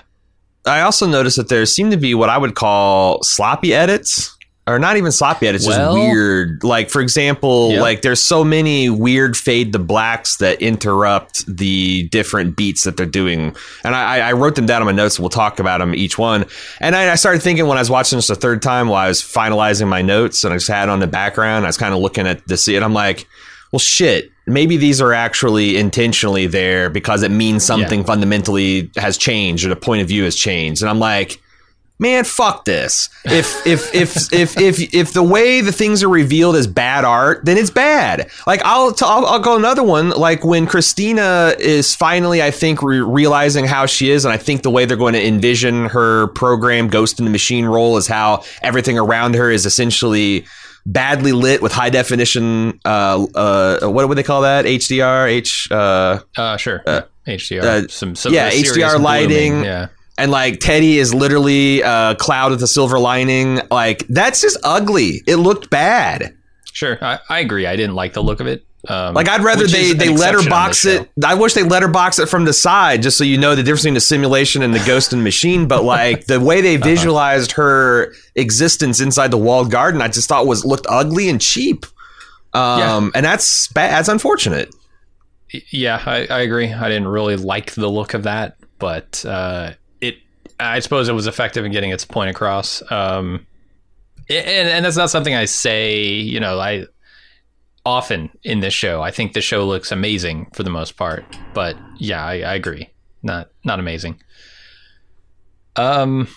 I 0.67 0.81
also 0.81 1.07
noticed 1.07 1.37
that 1.37 1.49
there 1.49 1.65
seem 1.67 1.91
to 1.91 1.97
be 1.97 2.15
what 2.15 2.29
I 2.29 2.39
would 2.39 2.55
call 2.55 3.23
sloppy 3.23 3.73
edits 3.73 4.37
or 4.69 4.79
not 4.79 4.97
even 4.97 5.11
sloppy 5.11 5.49
edits, 5.49 5.67
well, 5.67 5.95
just 5.95 6.07
weird. 6.07 6.63
Like 6.63 6.91
for 6.91 7.01
example, 7.01 7.75
like 7.79 8.03
there's 8.03 8.21
so 8.21 8.45
many 8.45 8.91
weird 8.91 9.37
fade 9.37 9.73
to 9.73 9.79
blacks 9.79 10.37
that 10.37 10.61
interrupt 10.61 11.47
the 11.47 12.05
different 12.09 12.57
beats 12.57 12.85
that 12.85 12.97
they're 12.97 13.07
doing, 13.07 13.57
and 13.85 13.95
I, 13.95 14.29
I 14.29 14.33
wrote 14.33 14.55
them 14.55 14.67
down 14.67 14.83
on 14.83 14.87
my 14.87 14.93
notes. 14.93 15.19
We'll 15.19 15.31
talk 15.31 15.59
about 15.59 15.79
them 15.79 15.95
each 15.95 16.19
one. 16.19 16.45
And 16.81 16.95
I, 16.95 17.13
I, 17.13 17.15
started 17.15 17.43
thinking 17.43 17.67
when 17.67 17.79
I 17.79 17.81
was 17.81 17.91
watching 17.91 18.19
this 18.19 18.29
the 18.29 18.35
third 18.35 18.63
time 18.63 18.89
while 18.89 19.05
I 19.05 19.09
was 19.09 19.23
finalizing 19.23 19.89
my 19.89 20.03
notes, 20.03 20.45
and 20.45 20.53
I 20.53 20.57
just 20.57 20.69
had 20.69 20.89
on 20.89 21.01
the 21.01 21.07
background. 21.07 21.65
I 21.65 21.69
was 21.69 21.79
kind 21.79 21.95
of 21.95 22.01
looking 22.01 22.27
at 22.27 22.47
the 22.47 22.57
see, 22.57 22.77
and 22.77 22.85
I'm 22.85 22.95
like, 22.95 23.27
well, 23.73 23.81
shit 23.81 24.33
maybe 24.49 24.77
these 24.79 25.01
are 25.01 25.13
actually 25.13 25.77
intentionally 25.77 26.47
there 26.47 26.89
because 26.89 27.23
it 27.23 27.31
means 27.31 27.63
something 27.65 28.01
yeah. 28.01 28.07
fundamentally 28.07 28.91
has 28.97 29.19
changed 29.19 29.65
or 29.65 29.69
the 29.69 29.77
point 29.77 30.01
of 30.01 30.09
view 30.09 30.25
has 30.25 30.35
changed. 30.35 30.83
And 30.83 30.89
I'm 30.89 30.99
like, 30.99 31.41
man, 31.99 32.25
fuck 32.25 32.65
this. 32.65 33.09
If 33.25 33.67
if 33.67 33.95
if 33.95 34.33
if 34.33 34.59
if 34.59 34.95
if 34.95 35.13
the 35.13 35.23
way 35.23 35.61
the 35.61 35.73
things 35.73 36.03
are 36.03 36.09
revealed 36.09 36.57
is 36.57 36.67
bad 36.67 37.05
art, 37.05 37.45
then 37.45 37.57
it's 37.57 37.71
bad. 37.71 38.31
Like 38.47 38.63
I'll 38.65 38.93
t- 38.93 39.05
I'll, 39.07 39.27
I'll 39.27 39.41
go 39.41 39.57
another 39.57 39.83
one. 39.83 40.11
Like 40.11 40.45
when 40.45 40.67
Christina 40.67 41.55
is 41.59 41.95
finally, 41.95 42.43
I 42.43 42.51
think, 42.51 42.83
re- 42.83 43.01
realizing 43.01 43.65
how 43.65 43.87
she 43.87 44.11
is, 44.11 44.25
and 44.25 44.33
I 44.33 44.37
think 44.37 44.63
the 44.63 44.71
way 44.71 44.85
they're 44.85 44.97
going 44.97 45.15
to 45.15 45.27
envision 45.27 45.87
her 45.87 46.29
program, 46.29 46.89
Ghost 46.89 47.19
in 47.19 47.25
the 47.25 47.31
Machine 47.31 47.65
role, 47.65 47.97
is 47.97 48.07
how 48.07 48.45
everything 48.63 48.99
around 48.99 49.35
her 49.35 49.51
is 49.51 49.67
essentially 49.67 50.47
badly 50.87 51.33
lit 51.33 51.61
with 51.61 51.73
high 51.73 51.91
definition. 51.91 52.81
Uh, 52.85 53.27
uh, 53.35 53.89
what 53.89 54.09
would 54.09 54.17
they 54.17 54.23
call 54.23 54.43
that? 54.43 54.65
HDR, 54.65 55.29
H. 55.29 55.69
Uh, 55.71 56.21
uh 56.37 56.57
sure, 56.57 56.83
uh, 56.87 57.03
HDR. 57.27 57.63
Uh, 57.63 57.89
some, 57.89 58.15
some 58.15 58.33
yeah, 58.33 58.51
HDR 58.51 59.01
lighting. 59.01 59.65
Yeah. 59.65 59.89
And 60.19 60.31
like 60.31 60.61
Teddy 60.61 60.99
is 60.99 61.15
literally 61.15 61.81
a 61.81 62.17
cloud 62.19 62.51
with 62.51 62.63
a 62.63 62.67
silver 62.67 62.99
lining. 62.99 63.61
Like 63.71 64.07
that's 64.09 64.41
just 64.41 64.59
ugly. 64.65 65.23
It 65.27 65.37
looked 65.37 65.71
bad. 65.71 66.35
Sure, 66.73 66.99
I, 67.01 67.19
I 67.29 67.39
agree. 67.39 67.67
I 67.67 67.77
didn't 67.77 67.95
like 67.95 68.13
the 68.13 68.23
look 68.23 68.41
of 68.41 68.47
it. 68.47 68.65
Um, 68.87 69.15
like 69.15 69.29
I'd 69.29 69.43
rather 69.43 69.67
they 69.67 69.93
they 69.93 70.09
letterbox 70.09 70.85
it. 70.85 71.11
I 71.25 71.35
wish 71.35 71.55
they 71.55 71.65
letterbox 71.65 72.21
it 72.21 72.29
from 72.29 72.45
the 72.45 72.53
side 72.53 73.03
just 73.03 73.19
so 73.19 73.25
you 73.25 73.37
know 73.37 73.55
the 73.55 73.63
difference 73.63 73.83
between 73.83 73.95
the 73.95 74.01
simulation 74.01 74.63
and 74.63 74.73
the 74.73 74.85
ghost 74.87 75.13
and 75.13 75.25
machine. 75.25 75.67
But 75.67 75.83
like 75.97 76.27
the 76.27 76.41
way 76.41 76.61
they 76.61 76.77
uh-huh. 76.77 76.85
visualized 76.85 77.53
uh-huh. 77.53 77.63
her 77.63 78.15
existence 78.37 79.01
inside 79.01 79.31
the 79.31 79.39
walled 79.39 79.71
garden, 79.71 80.01
I 80.01 80.09
just 80.09 80.29
thought 80.29 80.47
was 80.47 80.65
looked 80.65 80.87
ugly 80.89 81.29
and 81.29 81.41
cheap. 81.41 81.87
Um, 82.55 82.81
yeah. 82.81 83.11
and 83.15 83.25
that's 83.25 83.69
bad. 83.69 83.93
That's 83.93 84.09
unfortunate. 84.09 84.75
Yeah, 85.71 86.03
I, 86.05 86.27
I, 86.27 86.41
agree. 86.41 86.73
I 86.73 86.89
didn't 86.89 87.09
really 87.09 87.37
like 87.37 87.73
the 87.73 87.89
look 87.89 88.15
of 88.15 88.25
that, 88.25 88.57
but 88.79 89.25
uh. 89.27 89.73
I 90.61 90.81
suppose 90.81 91.09
it 91.09 91.13
was 91.13 91.27
effective 91.27 91.65
in 91.65 91.73
getting 91.73 91.91
its 91.91 92.05
point 92.05 92.31
across. 92.31 92.83
Um, 92.91 93.47
and, 94.29 94.69
and 94.69 94.85
that's 94.85 94.97
not 94.97 95.11
something 95.11 95.35
I 95.35 95.45
say. 95.45 96.03
You 96.03 96.41
know, 96.41 96.59
I 96.59 96.87
often 97.85 98.31
in 98.43 98.61
this 98.61 98.75
show. 98.75 99.03
I 99.03 99.11
think 99.11 99.33
the 99.33 99.41
show 99.41 99.67
looks 99.67 99.91
amazing 99.91 100.47
for 100.53 100.63
the 100.63 100.71
most 100.71 100.97
part, 100.97 101.25
but 101.55 101.77
yeah, 101.99 102.25
I, 102.25 102.41
I 102.41 102.55
agree. 102.55 102.91
Not 103.23 103.51
not 103.65 103.81
amazing. 103.81 104.21
Um, 105.77 106.29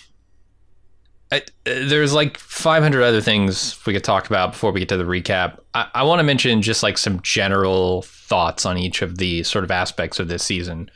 I, 1.32 1.42
there's 1.64 2.12
like 2.12 2.38
500 2.38 3.02
other 3.02 3.20
things 3.20 3.78
we 3.86 3.92
could 3.92 4.04
talk 4.04 4.26
about 4.26 4.52
before 4.52 4.70
we 4.70 4.80
get 4.80 4.88
to 4.90 4.96
the 4.96 5.04
recap. 5.04 5.58
I, 5.74 5.88
I 5.94 6.02
want 6.04 6.20
to 6.20 6.24
mention 6.24 6.62
just 6.62 6.82
like 6.82 6.98
some 6.98 7.20
general 7.22 8.02
thoughts 8.02 8.64
on 8.66 8.78
each 8.78 9.02
of 9.02 9.18
the 9.18 9.42
sort 9.42 9.64
of 9.64 9.70
aspects 9.70 10.20
of 10.20 10.28
this 10.28 10.44
season 10.44 10.90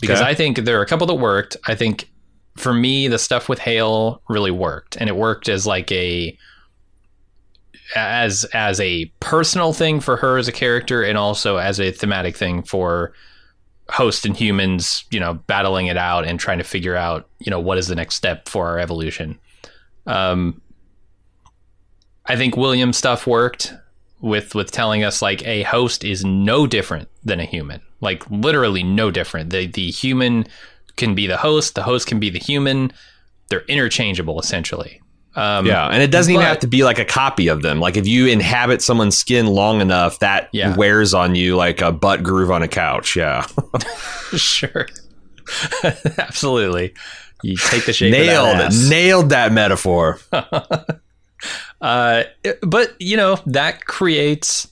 because 0.00 0.20
okay. 0.20 0.30
I 0.30 0.34
think 0.34 0.58
there 0.58 0.78
are 0.78 0.82
a 0.82 0.86
couple 0.86 1.06
that 1.08 1.14
worked. 1.14 1.56
I 1.66 1.74
think 1.74 2.08
for 2.58 2.74
me, 2.74 3.08
the 3.08 3.18
stuff 3.18 3.48
with 3.48 3.58
Hale 3.58 4.22
really 4.28 4.50
worked, 4.50 4.96
and 4.96 5.08
it 5.08 5.16
worked 5.16 5.48
as 5.48 5.66
like 5.66 5.90
a 5.92 6.36
as 7.96 8.44
as 8.52 8.80
a 8.80 9.06
personal 9.20 9.72
thing 9.72 10.00
for 10.00 10.16
her 10.16 10.38
as 10.38 10.48
a 10.48 10.52
character, 10.52 11.02
and 11.02 11.16
also 11.16 11.56
as 11.56 11.80
a 11.80 11.90
thematic 11.92 12.36
thing 12.36 12.62
for 12.62 13.12
host 13.90 14.26
and 14.26 14.36
humans, 14.36 15.04
you 15.10 15.18
know, 15.18 15.34
battling 15.34 15.86
it 15.86 15.96
out 15.96 16.26
and 16.26 16.38
trying 16.38 16.58
to 16.58 16.64
figure 16.64 16.94
out, 16.94 17.28
you 17.38 17.50
know, 17.50 17.60
what 17.60 17.78
is 17.78 17.88
the 17.88 17.94
next 17.94 18.16
step 18.16 18.48
for 18.48 18.66
our 18.66 18.78
evolution. 18.78 19.38
Um, 20.06 20.60
I 22.26 22.36
think 22.36 22.56
William 22.56 22.92
stuff 22.92 23.26
worked 23.26 23.72
with 24.20 24.54
with 24.54 24.70
telling 24.70 25.04
us 25.04 25.22
like 25.22 25.46
a 25.46 25.62
host 25.62 26.04
is 26.04 26.24
no 26.24 26.66
different 26.66 27.08
than 27.24 27.40
a 27.40 27.44
human, 27.44 27.80
like 28.00 28.28
literally 28.30 28.82
no 28.82 29.10
different. 29.10 29.50
The 29.50 29.66
the 29.66 29.90
human 29.90 30.46
can 30.98 31.14
be 31.14 31.26
the 31.26 31.36
host, 31.36 31.74
the 31.74 31.82
host 31.82 32.06
can 32.06 32.20
be 32.20 32.30
the 32.30 32.38
human. 32.38 32.92
They're 33.48 33.64
interchangeable 33.66 34.38
essentially. 34.38 35.00
Um, 35.38 35.66
yeah, 35.66 35.86
and 35.86 36.02
it 36.02 36.10
doesn't 36.10 36.34
but, 36.34 36.40
even 36.40 36.48
have 36.48 36.58
to 36.60 36.66
be 36.66 36.82
like 36.82 36.98
a 36.98 37.04
copy 37.04 37.46
of 37.46 37.62
them. 37.62 37.78
Like 37.78 37.96
if 37.96 38.08
you 38.08 38.26
inhabit 38.26 38.82
someone's 38.82 39.16
skin 39.16 39.46
long 39.46 39.80
enough, 39.80 40.18
that 40.18 40.48
yeah. 40.52 40.74
wears 40.74 41.14
on 41.14 41.36
you 41.36 41.54
like 41.54 41.80
a 41.80 41.92
butt 41.92 42.24
groove 42.24 42.50
on 42.50 42.64
a 42.64 42.68
couch. 42.68 43.14
Yeah, 43.14 43.46
sure, 44.36 44.88
absolutely. 46.18 46.92
You 47.44 47.56
take 47.56 47.86
the 47.86 47.92
shape. 47.92 48.10
Nailed, 48.10 48.72
nailed 48.88 49.30
that 49.30 49.52
metaphor. 49.52 50.18
uh, 51.80 52.24
but 52.62 52.96
you 52.98 53.16
know 53.16 53.38
that 53.46 53.84
creates, 53.84 54.66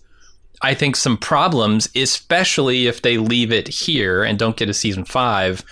I 0.63 0.75
think, 0.75 0.97
some 0.97 1.17
problems, 1.17 1.89
especially 1.95 2.89
if 2.89 3.03
they 3.03 3.19
leave 3.19 3.53
it 3.53 3.69
here 3.69 4.25
and 4.25 4.37
don't 4.37 4.57
get 4.57 4.69
a 4.69 4.75
season 4.75 5.05
five 5.05 5.65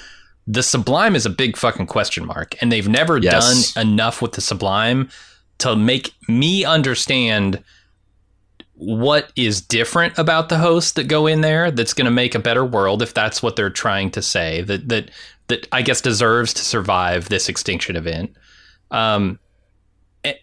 the 0.47 0.63
Sublime 0.63 1.17
is 1.17 1.27
a 1.27 1.31
big 1.31 1.57
fucking 1.57 1.87
question 1.87 2.27
mark, 2.27 2.55
and 2.61 2.71
they've 2.71 2.89
never 2.89 3.19
yes. 3.19 3.73
done 3.73 3.87
enough 3.87 4.21
with 4.21 4.33
the 4.33 4.41
Sublime 4.41 5.09
to 5.59 5.75
make 5.75 6.15
me 6.29 6.65
understand 6.65 7.63
what 8.75 9.33
is 9.37 9.61
different 9.61 10.19
about 10.19 10.49
the 10.49 10.59
hosts 10.59 10.93
that 10.93 11.05
go 11.05 11.27
in 11.27 11.41
there 11.41 11.71
that's 11.71 11.95
going 11.95 12.07
to 12.07 12.11
make 12.11 12.35
a 12.35 12.41
better 12.41 12.65
world 12.65 13.03
if 13.03 13.15
that's 13.15 13.43
what 13.43 13.55
they're 13.55 13.71
trying 13.71 14.11
to 14.11 14.21
say 14.21 14.63
that 14.63 14.89
that 14.89 15.11
that 15.47 15.69
I 15.73 15.83
guess 15.83 16.01
deserves 16.01 16.53
to 16.55 16.63
survive 16.63 17.29
this 17.29 17.49
extinction 17.49 17.97
event. 17.97 18.35
Um, 18.91 19.39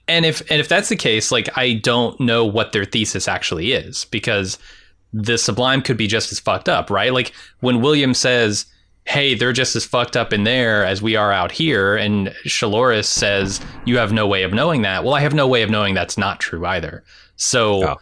and 0.07 0.25
if 0.25 0.41
and 0.51 0.59
if 0.59 0.67
that's 0.67 0.89
the 0.89 0.95
case, 0.95 1.31
like 1.31 1.55
I 1.57 1.73
don't 1.73 2.19
know 2.19 2.45
what 2.45 2.71
their 2.71 2.85
thesis 2.85 3.27
actually 3.27 3.73
is 3.73 4.05
because 4.05 4.57
the 5.13 5.37
Sublime 5.37 5.81
could 5.81 5.97
be 5.97 6.07
just 6.07 6.31
as 6.31 6.39
fucked 6.39 6.69
up, 6.69 6.89
right? 6.89 7.13
Like 7.13 7.33
when 7.59 7.81
William 7.81 8.13
says 8.13 8.65
hey, 9.05 9.33
they're 9.33 9.53
just 9.53 9.75
as 9.75 9.83
fucked 9.83 10.15
up 10.15 10.31
in 10.31 10.43
there 10.43 10.85
as 10.85 11.01
we 11.01 11.15
are 11.15 11.31
out 11.31 11.51
here. 11.51 11.95
And 11.95 12.27
Shaloris 12.45 13.05
says, 13.05 13.59
you 13.85 13.97
have 13.97 14.13
no 14.13 14.27
way 14.27 14.43
of 14.43 14.53
knowing 14.53 14.83
that. 14.83 15.03
Well, 15.03 15.13
I 15.13 15.21
have 15.21 15.33
no 15.33 15.47
way 15.47 15.63
of 15.63 15.69
knowing 15.69 15.93
that's 15.93 16.17
not 16.17 16.39
true 16.39 16.65
either. 16.65 17.03
So, 17.35 17.89
oh. 17.89 17.95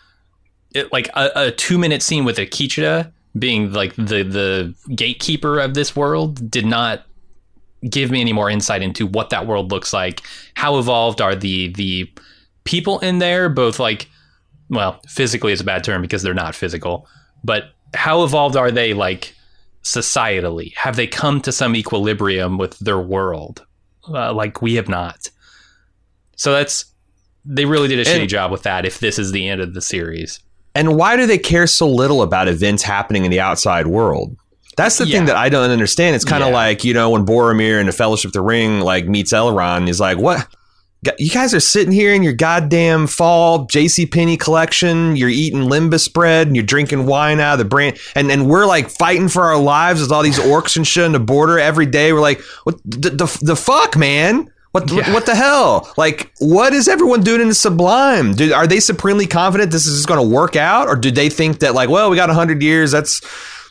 it, 0.73 0.91
like 0.91 1.07
a, 1.15 1.31
a, 1.35 1.51
two 1.51 1.77
minute 1.77 2.01
scene 2.01 2.25
with 2.25 2.37
Akecheta 2.37 3.11
being 3.37 3.71
like 3.71 3.95
the 3.95 4.23
the 4.23 4.75
gatekeeper 4.93 5.59
of 5.59 5.73
this 5.73 5.95
world 5.95 6.49
did 6.49 6.65
not 6.65 7.05
give 7.87 8.11
me 8.11 8.19
any 8.19 8.33
more 8.33 8.49
insight 8.49 8.81
into 8.81 9.07
what 9.07 9.29
that 9.29 9.47
world 9.47 9.71
looks 9.71 9.93
like. 9.93 10.21
How 10.55 10.77
evolved 10.77 11.21
are 11.21 11.35
the 11.35 11.69
the 11.69 12.11
people 12.65 12.99
in 12.99 13.19
there? 13.19 13.47
Both 13.47 13.79
like, 13.79 14.09
well, 14.69 14.99
physically 15.07 15.53
is 15.53 15.61
a 15.61 15.63
bad 15.63 15.83
term 15.83 16.01
because 16.01 16.23
they're 16.23 16.33
not 16.33 16.55
physical, 16.55 17.07
but 17.43 17.71
how 17.93 18.23
evolved 18.23 18.57
are 18.57 18.71
they 18.71 18.93
like 18.93 19.33
societally? 19.89 20.75
Have 20.75 20.95
they 20.95 21.07
come 21.07 21.41
to 21.41 21.51
some 21.51 21.75
equilibrium 21.75 22.57
with 22.57 22.77
their 22.79 22.99
world? 22.99 23.65
Uh, 24.07 24.33
like 24.33 24.61
we 24.61 24.75
have 24.75 24.87
not. 24.87 25.29
So 26.35 26.53
that's 26.53 26.85
they 27.45 27.65
really 27.65 27.87
did 27.87 28.05
a 28.05 28.09
and, 28.09 28.21
shitty 28.23 28.27
job 28.27 28.51
with 28.51 28.63
that. 28.63 28.85
If 28.85 28.99
this 28.99 29.17
is 29.17 29.31
the 29.31 29.47
end 29.47 29.61
of 29.61 29.73
the 29.73 29.81
series, 29.81 30.39
and 30.75 30.95
why 30.95 31.15
do 31.15 31.25
they 31.25 31.37
care 31.37 31.67
so 31.67 31.89
little 31.89 32.21
about 32.21 32.47
events 32.47 32.83
happening 32.83 33.25
in 33.25 33.31
the 33.31 33.39
outside 33.39 33.87
world? 33.87 34.35
That's 34.77 34.97
the 34.97 35.05
yeah. 35.05 35.17
thing 35.17 35.25
that 35.25 35.35
I 35.35 35.49
don't 35.49 35.71
understand. 35.71 36.15
It's 36.15 36.23
kind 36.23 36.43
of 36.43 36.49
yeah. 36.49 36.55
like 36.55 36.83
you 36.83 36.93
know 36.93 37.09
when 37.09 37.25
Boromir 37.25 37.79
in 37.79 37.87
the 37.87 37.91
Fellowship 37.91 38.29
of 38.29 38.33
the 38.33 38.41
Ring 38.41 38.79
like 38.79 39.07
meets 39.07 39.33
Elrond, 39.33 39.87
he's 39.87 39.99
like, 39.99 40.17
"What? 40.17 40.47
You 41.17 41.29
guys 41.29 41.53
are 41.53 41.61
sitting 41.61 41.93
here 41.93 42.13
in 42.13 42.23
your 42.23 42.33
goddamn 42.33 43.07
fall 43.07 43.67
JC 43.67 44.11
Penney 44.11 44.35
collection. 44.35 45.15
You're 45.15 45.29
eating 45.29 45.61
lembas 45.61 46.11
bread 46.11 46.47
and 46.47 46.57
you're 46.57 46.65
drinking 46.65 47.05
wine 47.05 47.39
out 47.39 47.53
of 47.53 47.59
the 47.59 47.65
brand, 47.65 47.97
and 48.15 48.29
and 48.29 48.49
we're 48.49 48.65
like 48.65 48.89
fighting 48.89 49.29
for 49.29 49.43
our 49.43 49.57
lives 49.57 50.01
with 50.01 50.11
all 50.11 50.23
these 50.23 50.39
orcs 50.39 50.75
and 50.75 50.85
shit 50.85 51.05
on 51.05 51.13
the 51.13 51.19
border 51.19 51.57
every 51.57 51.85
day. 51.85 52.11
We're 52.11 52.19
like, 52.19 52.41
what 52.65 52.79
the 52.83 53.11
the, 53.11 53.39
the 53.41 53.55
fuck, 53.55 53.95
man? 53.95 54.51
What 54.71 54.91
yeah. 54.91 55.13
what 55.13 55.25
the 55.25 55.35
hell? 55.35 55.91
Like, 55.97 56.33
what 56.39 56.73
is 56.73 56.89
everyone 56.89 57.21
doing 57.21 57.39
in 57.39 57.47
the 57.47 57.55
Sublime? 57.55 58.33
Do, 58.33 58.53
are 58.53 58.67
they 58.67 58.81
supremely 58.81 59.25
confident 59.25 59.71
this 59.71 59.85
is 59.85 60.05
going 60.05 60.19
to 60.19 60.35
work 60.35 60.57
out, 60.57 60.89
or 60.89 60.97
do 60.97 61.11
they 61.11 61.29
think 61.29 61.59
that 61.59 61.73
like, 61.73 61.89
well, 61.89 62.09
we 62.09 62.17
got 62.17 62.29
hundred 62.29 62.61
years, 62.61 62.91
that's 62.91 63.21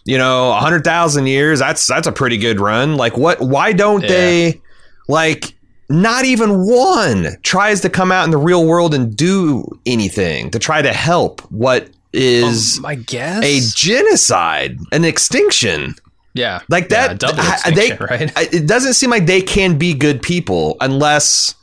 you 0.07 0.17
know, 0.17 0.53
hundred 0.55 0.83
thousand 0.83 1.27
years, 1.27 1.59
that's 1.59 1.87
that's 1.87 2.09
a 2.09 2.13
pretty 2.13 2.39
good 2.39 2.59
run. 2.59 2.97
Like, 2.97 3.19
what? 3.19 3.39
Why 3.41 3.73
don't 3.73 4.01
yeah. 4.03 4.09
they 4.09 4.63
like? 5.09 5.55
Not 5.89 6.25
even 6.25 6.67
one 6.67 7.37
tries 7.43 7.81
to 7.81 7.91
come 7.91 8.13
out 8.13 8.25
in 8.25 8.31
the 8.31 8.39
real 8.39 8.67
world 8.67 8.95
and 8.95 9.17
do 9.17 9.65
anything 9.87 10.51
to 10.51 10.59
try 10.59 10.83
to 10.83 10.93
help 10.93 11.41
what 11.51 11.89
is 12.13 12.79
um, 12.79 12.87
I 12.87 12.95
guess 12.97 13.45
a 13.45 13.61
genocide, 13.77 14.79
an 14.93 15.05
extinction. 15.05 15.95
Yeah, 16.35 16.61
like 16.69 16.91
that. 16.91 17.23
Yeah, 17.23 17.71
they, 17.71 17.93
right? 18.01 18.55
It 18.55 18.67
doesn't 18.67 18.95
seem 18.95 19.11
like 19.11 19.27
they 19.27 19.41
can 19.41 19.79
be 19.79 19.95
good 19.95 20.23
people 20.23 20.77
unless 20.81 21.55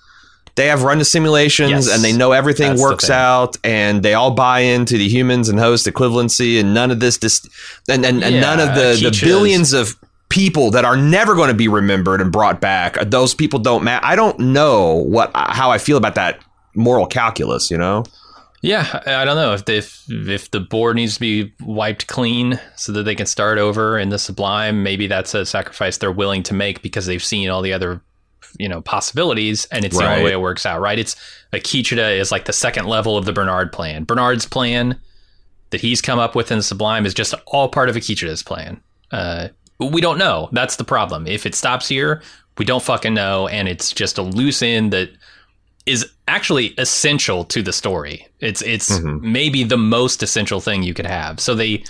they 0.55 0.67
have 0.67 0.83
run 0.83 0.99
the 0.99 1.05
simulations 1.05 1.69
yes, 1.69 1.93
and 1.93 2.03
they 2.03 2.13
know 2.13 2.31
everything 2.31 2.79
works 2.79 3.09
out 3.09 3.57
and 3.63 4.03
they 4.03 4.13
all 4.13 4.31
buy 4.31 4.61
into 4.61 4.97
the 4.97 5.07
humans 5.07 5.49
and 5.49 5.59
host 5.59 5.85
equivalency 5.85 6.59
and 6.59 6.73
none 6.73 6.91
of 6.91 6.99
this, 6.99 7.17
dis- 7.17 7.47
and, 7.89 8.05
and, 8.05 8.23
and 8.23 8.35
yeah, 8.35 8.41
none 8.41 8.59
of 8.59 8.75
the, 8.75 9.09
the 9.09 9.17
billions 9.21 9.73
of 9.73 9.95
people 10.35 10.69
that 10.69 10.83
are 10.83 10.97
never 10.97 11.33
going 11.33 11.47
to 11.47 11.55
be 11.55 11.69
remembered 11.69 12.19
and 12.19 12.29
brought 12.29 12.59
back. 12.59 12.97
Those 13.05 13.33
people 13.33 13.57
don't 13.57 13.85
matter. 13.85 14.05
I 14.05 14.17
don't 14.17 14.37
know 14.37 14.95
what 14.95 15.31
how 15.33 15.71
I 15.71 15.77
feel 15.77 15.95
about 15.95 16.15
that 16.15 16.43
moral 16.75 17.07
calculus. 17.07 17.71
You 17.71 17.77
know. 17.77 18.03
Yeah, 18.61 19.01
I 19.05 19.23
don't 19.23 19.37
know 19.37 19.53
if 19.53 19.67
if 19.69 20.03
if 20.09 20.51
the 20.51 20.59
board 20.59 20.97
needs 20.97 21.13
to 21.15 21.19
be 21.21 21.53
wiped 21.61 22.07
clean 22.07 22.59
so 22.75 22.91
that 22.91 23.03
they 23.03 23.15
can 23.15 23.27
start 23.27 23.57
over 23.57 23.97
in 23.97 24.09
the 24.09 24.19
Sublime. 24.19 24.83
Maybe 24.83 25.07
that's 25.07 25.33
a 25.33 25.45
sacrifice 25.45 25.97
they're 25.97 26.11
willing 26.11 26.43
to 26.43 26.53
make 26.53 26.81
because 26.81 27.05
they've 27.05 27.23
seen 27.23 27.49
all 27.49 27.61
the 27.61 27.73
other 27.73 28.01
you 28.59 28.67
know 28.67 28.81
possibilities 28.81 29.65
and 29.71 29.85
it's 29.85 29.95
right. 29.97 30.05
the 30.05 30.11
only 30.11 30.23
way 30.25 30.31
it 30.33 30.41
works 30.41 30.65
out. 30.65 30.81
Right? 30.81 30.99
It's 30.99 31.15
Akecheta 31.53 32.19
is 32.19 32.31
like 32.31 32.45
the 32.45 32.53
second 32.53 32.87
level 32.87 33.17
of 33.17 33.23
the 33.23 33.33
Bernard 33.33 33.71
plan. 33.71 34.03
Bernard's 34.03 34.45
plan 34.45 34.99
that 35.69 35.79
he's 35.79 36.01
come 36.01 36.19
up 36.19 36.35
with 36.35 36.51
in 36.51 36.57
the 36.57 36.63
Sublime 36.63 37.05
is 37.05 37.13
just 37.13 37.33
all 37.45 37.69
part 37.69 37.87
of 37.87 37.95
Akecheta's 37.95 38.43
plan. 38.43 38.81
Uh, 39.11 39.49
we 39.79 40.01
don't 40.01 40.17
know. 40.17 40.49
That's 40.51 40.77
the 40.77 40.83
problem. 40.83 41.27
If 41.27 41.45
it 41.45 41.55
stops 41.55 41.87
here, 41.87 42.21
we 42.57 42.65
don't 42.65 42.83
fucking 42.83 43.13
know, 43.13 43.47
and 43.47 43.67
it's 43.67 43.91
just 43.91 44.17
a 44.17 44.21
loose 44.21 44.61
end 44.61 44.93
that 44.93 45.09
is 45.85 46.09
actually 46.27 46.73
essential 46.77 47.43
to 47.45 47.61
the 47.61 47.73
story. 47.73 48.27
It's 48.39 48.61
it's 48.61 48.91
mm-hmm. 48.91 49.31
maybe 49.31 49.63
the 49.63 49.77
most 49.77 50.23
essential 50.23 50.59
thing 50.59 50.83
you 50.83 50.93
could 50.93 51.05
have. 51.05 51.39
So 51.39 51.55
they 51.55 51.83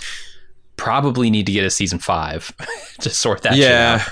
probably 0.76 1.30
need 1.30 1.46
to 1.46 1.52
get 1.52 1.64
a 1.64 1.70
season 1.70 1.98
five 1.98 2.52
to 3.00 3.10
sort 3.10 3.42
that. 3.42 3.52
Out. 3.52 3.58
Yeah, 3.58 4.04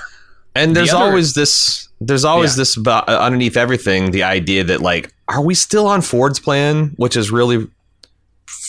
and 0.55 0.75
there's 0.75 0.89
the 0.89 0.97
other, 0.97 1.05
always 1.05 1.33
this. 1.33 1.89
There's 2.01 2.25
always 2.25 2.55
yeah. 2.55 2.61
this 2.61 2.77
uh, 2.85 3.03
underneath 3.07 3.57
everything 3.57 4.11
the 4.11 4.23
idea 4.23 4.63
that 4.63 4.81
like, 4.81 5.13
are 5.27 5.41
we 5.41 5.55
still 5.55 5.87
on 5.87 6.01
Ford's 6.01 6.39
plan, 6.39 6.93
which 6.97 7.15
is 7.15 7.31
really 7.31 7.67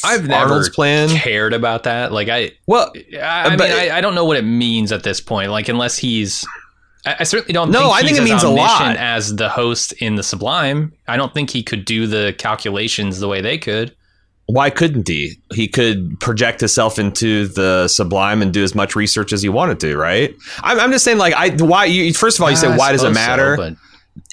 I've 0.05 0.27
never 0.27 0.69
plan. 0.71 1.09
cared 1.09 1.53
about 1.53 1.85
that. 1.85 2.13
Like 2.13 2.29
I, 2.29 2.53
well, 2.67 2.93
I, 3.15 3.19
I 3.19 3.51
mean, 3.51 3.61
I, 3.61 3.97
I, 3.97 4.01
don't 4.01 4.15
know 4.15 4.25
what 4.25 4.37
it 4.37 4.45
means 4.45 4.93
at 4.93 5.03
this 5.03 5.21
point. 5.21 5.51
Like 5.51 5.69
unless 5.69 5.99
he's, 5.99 6.45
I, 7.05 7.17
I 7.21 7.23
certainly 7.25 7.53
don't. 7.53 7.71
No, 7.71 7.81
think 7.81 7.95
I 7.95 8.03
think 8.03 8.19
it 8.19 8.25
means 8.25 8.43
a 8.43 8.49
lot. 8.49 8.97
As 8.97 9.37
the 9.37 9.49
host 9.49 9.93
in 9.95 10.17
the 10.17 10.23
Sublime, 10.23 10.93
I 11.09 11.17
don't 11.17 11.33
think 11.33 11.51
he 11.51 11.63
could 11.63 11.85
do 11.85 12.07
the 12.07 12.35
calculations 12.39 13.21
the 13.21 13.29
way 13.29 13.41
they 13.41 13.59
could. 13.59 13.95
Why 14.47 14.71
couldn't 14.71 15.09
he? 15.09 15.35
He 15.55 15.67
could 15.67 16.21
project 16.21 16.61
himself 16.61 17.01
into 17.01 17.49
the 17.49 17.89
Sublime 17.89 18.43
and 18.43 18.53
do 18.53 18.63
as 18.63 18.77
much 18.77 18.95
research 18.95 19.33
as 19.33 19.43
he 19.43 19.49
wanted 19.49 19.81
to, 19.81 19.97
right? 19.97 20.33
I'm, 20.63 20.79
I'm 20.79 20.93
just 20.93 21.05
saying, 21.05 21.19
like, 21.19 21.35
I 21.35 21.51
why 21.51 21.87
you 21.87 22.15
first 22.15 22.39
of 22.39 22.45
all, 22.45 22.51
you 22.51 22.57
say 22.57 22.69
ah, 22.69 22.77
why 22.77 22.93
does 22.93 23.03
it 23.03 23.11
matter? 23.11 23.57
So, 23.57 23.77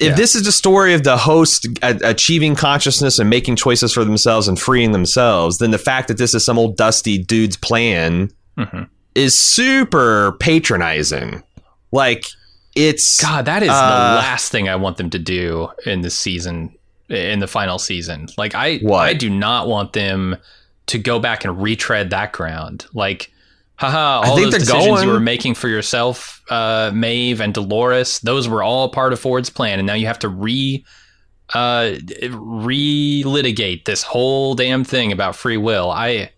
if 0.00 0.08
yeah. 0.08 0.14
this 0.14 0.34
is 0.34 0.44
the 0.44 0.52
story 0.52 0.94
of 0.94 1.04
the 1.04 1.16
host 1.16 1.66
achieving 1.82 2.54
consciousness 2.54 3.18
and 3.18 3.28
making 3.28 3.56
choices 3.56 3.92
for 3.92 4.04
themselves 4.04 4.48
and 4.48 4.58
freeing 4.58 4.92
themselves, 4.92 5.58
then 5.58 5.70
the 5.70 5.78
fact 5.78 6.08
that 6.08 6.18
this 6.18 6.34
is 6.34 6.44
some 6.44 6.58
old 6.58 6.76
dusty 6.76 7.18
dude's 7.18 7.56
plan 7.56 8.30
mm-hmm. 8.56 8.84
is 9.14 9.36
super 9.38 10.32
patronizing. 10.40 11.42
Like 11.92 12.26
it's 12.74 13.20
God, 13.20 13.44
that 13.44 13.62
is 13.62 13.70
uh, 13.70 13.72
the 13.74 14.16
last 14.16 14.50
thing 14.50 14.68
I 14.68 14.76
want 14.76 14.96
them 14.96 15.10
to 15.10 15.18
do 15.18 15.68
in 15.86 16.00
this 16.00 16.18
season, 16.18 16.74
in 17.08 17.38
the 17.38 17.46
final 17.46 17.78
season. 17.78 18.28
Like 18.36 18.54
I, 18.54 18.78
what? 18.78 19.02
I 19.02 19.14
do 19.14 19.30
not 19.30 19.68
want 19.68 19.92
them 19.92 20.36
to 20.86 20.98
go 20.98 21.18
back 21.18 21.44
and 21.44 21.62
retread 21.62 22.10
that 22.10 22.32
ground. 22.32 22.86
Like 22.94 23.30
haha, 23.76 24.28
all 24.28 24.36
those 24.36 24.52
decisions 24.52 24.86
going. 24.86 25.04
you 25.04 25.12
were 25.12 25.20
making 25.20 25.54
for 25.54 25.68
yourself, 25.68 26.42
uh, 26.50 26.90
Maeve 26.94 27.40
and 27.40 27.52
Dolores, 27.52 28.20
those 28.20 28.48
were 28.48 28.62
all 28.62 28.88
part 28.88 29.12
of 29.12 29.20
Ford's 29.20 29.50
plan, 29.50 29.78
and 29.78 29.86
now 29.86 29.94
you 29.94 30.06
have 30.06 30.18
to 30.20 30.28
re 30.28 30.84
uh, 31.52 31.96
relitigate 32.22 33.84
this 33.84 34.02
whole 34.02 34.54
damn 34.54 34.84
thing 34.84 35.12
about 35.12 35.36
free 35.36 35.56
will. 35.56 35.90
I 35.90 36.30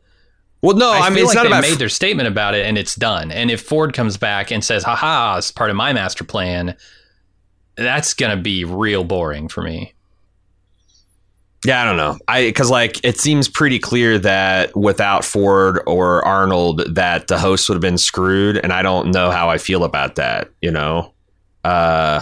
Well, 0.63 0.77
no, 0.77 0.91
I, 0.91 1.07
I, 1.07 1.11
mean 1.11 1.21
it's 1.21 1.29
like 1.29 1.37
not 1.37 1.43
they 1.45 1.49
about 1.49 1.63
made 1.63 1.79
their 1.79 1.89
statement 1.89 2.29
about 2.29 2.55
it 2.55 2.67
and 2.67 2.77
it's 2.77 2.95
done. 2.95 3.31
And 3.31 3.51
if 3.51 3.63
Ford 3.63 3.93
comes 3.93 4.17
back 4.17 4.51
and 4.51 4.65
says, 4.65 4.83
"Haha, 4.83 5.39
it's 5.39 5.53
part 5.53 5.71
of 5.71 5.77
my 5.77 5.93
master 5.93 6.25
plan," 6.25 6.77
that's 7.77 8.15
gonna 8.15 8.37
be 8.37 8.65
real 8.65 9.05
boring 9.05 9.49
for 9.49 9.63
me. 9.63 9.95
Yeah, 11.67 11.83
I 11.83 11.85
don't 11.85 11.97
know. 11.97 12.17
I 12.29 12.43
because 12.43 12.71
like 12.71 13.05
it 13.05 13.19
seems 13.19 13.49
pretty 13.49 13.81
clear 13.81 14.19
that 14.21 14.77
without 14.77 15.25
Ford 15.25 15.83
or 15.87 16.25
Arnold, 16.25 16.95
that 16.95 17.27
the 17.27 17.39
host 17.39 17.69
would 17.69 17.75
have 17.75 17.83
been 17.83 17.99
screwed, 17.99 18.57
and 18.57 18.73
I 18.73 18.83
don't 18.83 19.11
know 19.11 19.33
how 19.33 19.51
I 19.51 19.59
feel 19.59 19.83
about 19.83 20.15
that. 20.15 20.49
You 20.63 20.71
know, 20.71 21.13
uh, 21.65 22.21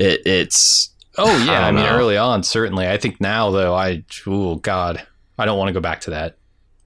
it 0.00 0.26
it's 0.26 0.90
Oh 1.16 1.44
yeah, 1.46 1.60
I 1.64 1.68
I, 1.68 1.70
mean 1.70 1.84
know. 1.84 1.90
early 1.90 2.16
on 2.16 2.42
certainly. 2.42 2.88
I 2.88 2.98
think 2.98 3.20
now 3.20 3.50
though, 3.50 3.72
I 3.72 4.02
oh 4.26 4.56
god, 4.56 5.06
I 5.38 5.44
don't 5.44 5.58
want 5.58 5.68
to 5.68 5.72
go 5.72 5.80
back 5.80 6.00
to 6.02 6.10
that. 6.10 6.36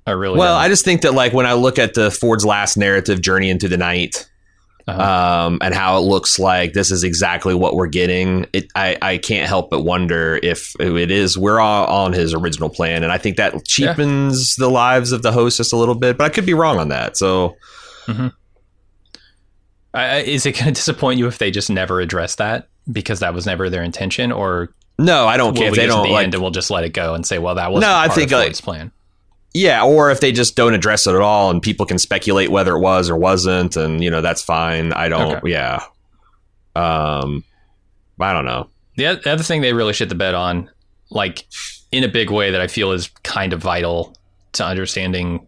I 0.07 0.11
really 0.11 0.39
well, 0.39 0.55
don't. 0.55 0.65
I 0.65 0.69
just 0.69 0.85
think 0.85 1.01
that 1.03 1.15
like 1.15 1.33
when 1.33 1.47
I 1.47 1.55
look 1.55 1.79
at 1.79 1.95
the 1.95 2.11
Ford's 2.11 2.45
last 2.45 2.77
narrative, 2.77 3.23
Journey 3.23 3.49
into 3.49 3.69
the 3.69 3.79
Night, 3.79 4.29
Uh-huh. 4.89 5.47
um, 5.49 5.59
and 5.61 5.75
how 5.75 5.99
it 5.99 6.01
looks 6.01 6.39
like 6.39 6.73
this 6.73 6.91
is 6.91 7.05
exactly 7.05 7.55
what 7.55 7.75
we're 7.75 7.89
getting. 7.89 8.47
It, 8.55 8.69
I, 8.75 8.97
I 9.03 9.19
can't 9.19 9.47
help 9.47 9.69
but 9.71 9.83
wonder 9.83 10.41
if 10.43 10.75
it 10.81 11.11
is 11.11 11.37
we're 11.37 11.61
all 11.61 11.87
on 12.05 12.13
his 12.15 12.33
original 12.33 12.71
plan, 12.71 13.03
and 13.03 13.13
I 13.13 13.19
think 13.19 13.37
that 13.37 13.65
cheapens 13.67 14.57
the 14.57 14.71
lives 14.71 15.13
of 15.13 15.23
the 15.23 15.31
host 15.33 15.59
just 15.59 15.73
a 15.73 15.77
little 15.77 15.95
bit. 15.95 16.17
But 16.17 16.25
I 16.25 16.29
could 16.31 16.47
be 16.47 16.55
wrong 16.55 16.79
on 16.79 16.89
that. 16.89 17.17
So 17.19 17.57
I, 18.09 18.31
I- 19.95 20.17
is 20.21 20.47
it 20.47 20.53
going 20.53 20.67
to 20.69 20.73
disappoint 20.73 21.19
you 21.19 21.27
if 21.27 21.39
they 21.39 21.51
just 21.51 21.71
never 21.71 22.01
address 22.01 22.37
that 22.37 22.69
because 22.91 23.21
that 23.21 23.35
was 23.35 23.47
never 23.47 23.69
their 23.69 23.83
intention, 23.83 24.33
or 24.33 24.75
no, 24.99 25.27
I 25.27 25.37
don't 25.37 25.57
care 25.57 25.69
if 25.69 25.75
they 25.75 25.87
don't 25.87 26.07
the 26.07 26.13
like. 26.13 26.25
end 26.25 26.35
and 26.35 26.43
we'll 26.43 26.51
just 26.51 26.71
let 26.71 26.85
it 26.85 26.91
go 26.95 27.15
and 27.15 27.25
say, 27.27 27.39
well, 27.39 27.55
that 27.57 27.71
was 27.73 27.83
No, 27.83 27.95
I 27.95 28.09
think, 28.09 28.31
like- 28.31 28.55
plan. 28.57 28.91
Yeah, 29.55 29.83
or 29.83 30.11
if 30.11 30.21
they 30.21 30.31
just 30.31 30.57
don't 30.57 30.75
address 30.75 31.07
it 31.07 31.15
at 31.15 31.21
all, 31.21 31.51
and 31.51 31.61
people 31.63 31.87
can 31.87 31.99
speculate 31.99 32.51
whether 32.51 32.77
it 32.77 32.81
was 32.81 33.09
or 33.11 33.17
wasn't, 33.17 33.77
and 33.77 34.03
you 34.05 34.11
know 34.11 34.21
that's 34.21 34.43
fine. 34.43 34.93
I 34.93 35.09
don't. 35.09 35.37
Okay. 35.37 35.51
Yeah. 35.53 35.83
Um, 36.77 37.45
I 38.21 38.33
don't 38.33 38.45
know. 38.45 38.69
The 38.97 39.07
other 39.31 39.43
thing 39.43 39.61
they 39.63 39.73
really 39.73 39.93
shit 39.93 40.09
the 40.09 40.15
bed 40.15 40.35
on, 40.35 40.71
like 41.11 41.47
in 41.93 42.05
a 42.05 42.09
big 42.09 42.31
way 42.31 42.51
that 42.51 42.61
I 42.61 42.67
feel 42.67 42.93
is 42.93 43.09
kind 43.23 43.53
of 43.53 43.61
vital 43.63 44.15
to 44.53 44.65
understanding 44.65 45.47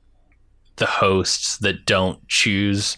the 0.77 0.87
hosts 0.87 1.59
that 1.59 1.85
don't 1.85 2.27
choose 2.29 2.97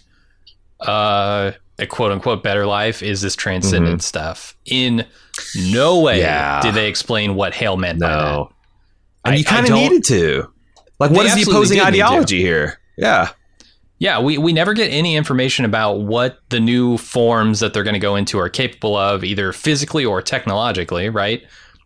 uh, 0.80 1.52
a 1.78 1.86
quote 1.86 2.12
unquote 2.12 2.42
better 2.42 2.66
life, 2.66 3.02
is 3.02 3.20
this 3.22 3.34
transcendent 3.34 4.02
stuff. 4.02 4.56
In 4.66 5.04
no 5.56 5.98
way 6.00 6.14
Mm-hmm. 6.14 6.20
Yeah. 6.22 6.60
did 6.62 6.74
they 6.74 6.86
explain 6.88 7.34
what 7.34 7.54
Hale 7.54 7.76
meant 7.76 7.98
by 8.00 8.08
that. 8.08 8.14
No, 8.22 8.52
and 9.24 9.34
I- 9.34 9.38
you 9.38 9.44
kind 9.44 9.66
of 9.66 9.72
needed 9.72 10.04
to. 10.04 10.48
Like, 11.02 11.16
what 11.16 11.26
is 11.26 11.34
the 11.34 11.42
opposing 11.50 11.78
did 11.78 11.84
need 11.84 11.98
to. 11.98 12.04
ideology 12.04 12.40
here? 12.40 12.78
Yeah. 12.96 13.30
Yeah, 13.98 14.18
we, 14.20 14.36
we 14.36 14.52
never 14.52 14.74
get 14.74 14.90
any 14.90 15.14
information 15.14 15.64
about 15.64 16.00
what 16.00 16.40
the 16.48 16.58
new 16.58 16.98
forms 16.98 17.60
that 17.60 17.72
they're 17.72 17.84
going 17.84 17.94
to 17.94 18.00
go 18.00 18.16
into 18.16 18.36
are 18.38 18.48
capable 18.48 18.96
of, 18.96 19.22
either 19.22 19.52
physically 19.52 20.04
or 20.04 20.20
technologically, 20.20 21.08
right? 21.08 21.42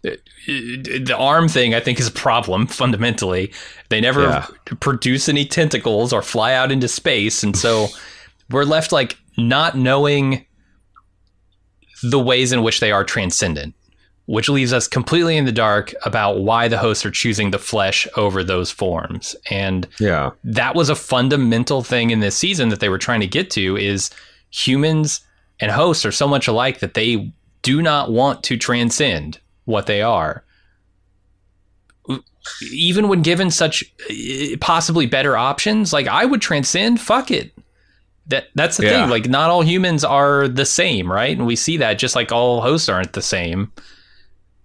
Uh, 0.07 0.11
uh, 0.13 0.17
the 0.47 1.15
arm 1.19 1.47
thing, 1.47 1.75
I 1.75 1.81
think, 1.81 2.01
is 2.01 2.07
a 2.09 2.13
problem 2.13 2.67
fundamentally. 2.83 3.53
They 3.91 4.01
never 4.01 4.23
Yeah. 4.23 4.47
produce 4.81 5.29
any 5.29 5.45
tentacles 5.45 6.13
or 6.15 6.23
fly 6.23 6.55
out 6.55 6.73
into 6.73 6.89
space. 6.89 7.43
And 7.43 7.55
so 7.55 7.89
we're 8.51 8.65
left 8.65 8.93
like 8.93 9.19
not 9.37 9.77
knowing 9.77 10.47
the 12.03 12.19
ways 12.19 12.51
in 12.53 12.63
which 12.63 12.81
they 12.81 12.93
are 12.93 13.05
transcendent, 13.05 13.75
which 14.27 14.49
leaves 14.49 14.73
us 14.73 14.87
completely 14.89 15.37
in 15.37 15.45
the 15.45 15.53
dark 15.53 15.95
about 16.05 16.41
why 16.41 16.67
the 16.69 16.79
hosts 16.79 17.07
are 17.07 17.11
choosing 17.11 17.51
the 17.53 17.59
flesh 17.59 18.07
over 18.17 18.43
those 18.43 18.71
forms. 18.71 19.35
And 19.51 19.87
Yeah. 20.01 20.31
that 20.45 20.75
was 20.75 20.89
a 20.89 20.95
fundamental 20.97 21.83
thing 21.83 22.11
in 22.11 22.21
this 22.21 22.37
season 22.37 22.69
that 22.71 22.81
they 22.81 22.89
were 22.89 22.99
trying 22.99 23.21
to 23.21 23.27
get 23.29 23.51
to 23.53 23.77
is 23.77 24.11
humans 24.51 25.21
and 25.61 25.71
hosts 25.71 26.05
are 26.05 26.13
so 26.13 26.27
much 26.29 26.49
alike 26.49 26.81
that 26.81 26.95
they 26.95 27.33
do 27.63 27.81
not 27.83 28.11
want 28.11 28.43
to 28.45 28.57
transcend 28.57 29.39
what 29.65 29.87
they 29.87 30.03
are 30.03 30.43
even 32.73 33.09
when 33.09 33.23
given 33.23 33.51
such 33.51 33.83
uh, 34.11 34.57
possibly 34.61 35.07
better 35.07 35.37
options 35.37 35.93
like 35.93 36.07
i 36.07 36.25
would 36.25 36.41
transcend 36.41 37.01
fuck 37.01 37.31
it 37.33 37.53
that 38.29 38.47
that's 38.55 38.77
the 38.77 38.85
Yeah. 38.85 39.01
thing 39.03 39.11
like 39.11 39.29
not 39.29 39.51
all 39.51 39.63
humans 39.63 40.05
are 40.05 40.47
the 40.47 40.65
same 40.65 41.11
right 41.11 41.37
and 41.37 41.45
we 41.47 41.57
see 41.57 41.77
that 41.79 41.95
just 41.99 42.15
like 42.15 42.31
all 42.31 42.61
hosts 42.61 42.89
aren't 42.89 43.15
the 43.15 43.23
same 43.23 43.73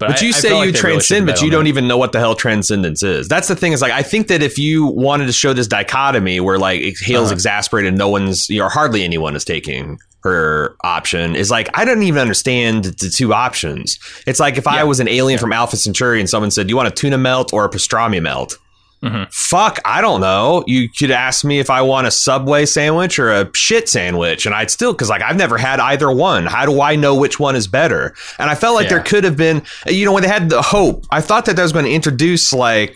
But 0.07 0.21
I- 0.21 0.25
you 0.25 0.33
say 0.33 0.49
like 0.49 0.57
you 0.57 0.59
really 0.59 0.71
transcend, 0.73 1.03
should've 1.03 1.25
but 1.35 1.41
you 1.41 1.51
don't 1.51 1.67
even 1.67 1.87
know 1.87 1.97
what 1.97 2.11
the 2.11 2.19
hell 2.19 2.35
transcendence 2.35 3.03
is. 3.03 3.27
That's 3.27 3.47
the 3.47 3.55
thing. 3.55 3.71
Is 3.73 3.81
like 3.81 3.91
I 3.93 4.01
think 4.03 4.27
that 4.27 4.41
if 4.43 4.57
you 4.57 4.85
wanted 4.85 5.27
to 5.27 5.33
show 5.33 5.53
this 5.53 5.67
dichotomy 5.67 6.39
where 6.39 6.57
like 6.57 6.81
Hale's 7.01 7.25
Uh-huh. 7.27 7.33
exasperated, 7.33 7.97
no 7.97 8.09
one's 8.09 8.49
or 8.49 8.69
hardly 8.69 9.03
anyone 9.03 9.35
is 9.35 9.45
taking 9.45 9.99
her 10.23 10.75
option. 10.83 11.35
Is 11.35 11.49
like 11.49 11.69
I 11.73 11.83
don't 11.85 12.03
even 12.03 12.21
understand 12.21 12.85
the 12.85 13.09
two 13.09 13.33
options. 13.33 13.97
It's 14.27 14.39
like 14.39 14.57
if 14.57 14.67
I 14.67 14.83
was 14.83 14.99
an 14.99 15.07
alien 15.07 15.39
from 15.39 15.51
Alpha 15.53 15.77
Centauri 15.77 16.19
and 16.19 16.29
someone 16.29 16.51
said, 16.51 16.67
"Do 16.67 16.71
you 16.71 16.75
want 16.77 16.87
a 16.89 16.91
tuna 16.91 17.17
melt 17.17 17.51
or 17.53 17.65
a 17.65 17.69
pastrami 17.69 18.21
melt?" 18.21 18.57
Mhm. 19.03 19.33
Fuck, 19.33 19.79
I 19.83 19.99
don't 19.99 20.21
know. 20.21 20.63
You 20.67 20.87
could 20.87 21.09
ask 21.09 21.43
me 21.43 21.59
if 21.59 21.71
I 21.71 21.81
want 21.81 22.05
a 22.05 22.11
Subway 22.11 22.65
sandwich 22.67 23.17
or 23.17 23.31
a 23.31 23.49
shit 23.55 23.89
sandwich, 23.89 24.45
and 24.45 24.53
I'd 24.53 24.69
still 24.69 24.93
because 24.93 25.09
like 25.09 25.23
I've 25.23 25.37
never 25.37 25.57
had 25.57 25.79
either 25.79 26.11
one. 26.11 26.45
How 26.45 26.65
do 26.67 26.81
I 26.81 26.95
know 26.95 27.15
which 27.15 27.39
one 27.39 27.55
is 27.55 27.67
better? 27.67 28.13
And 28.37 28.49
I 28.49 28.55
felt 28.55 28.75
like 28.75 28.89
there 28.89 28.99
could 29.01 29.23
have 29.23 29.35
been, 29.37 29.63
you 29.87 30.05
know, 30.05 30.11
when 30.13 30.21
they 30.21 30.29
had 30.29 30.49
the 30.51 30.61
hope. 30.61 31.05
I 31.09 31.19
thought 31.21 31.45
that 31.45 31.55
that 31.55 31.63
was 31.63 31.71
going 31.73 31.85
to 31.85 31.91
introduce 31.91 32.53
like 32.53 32.95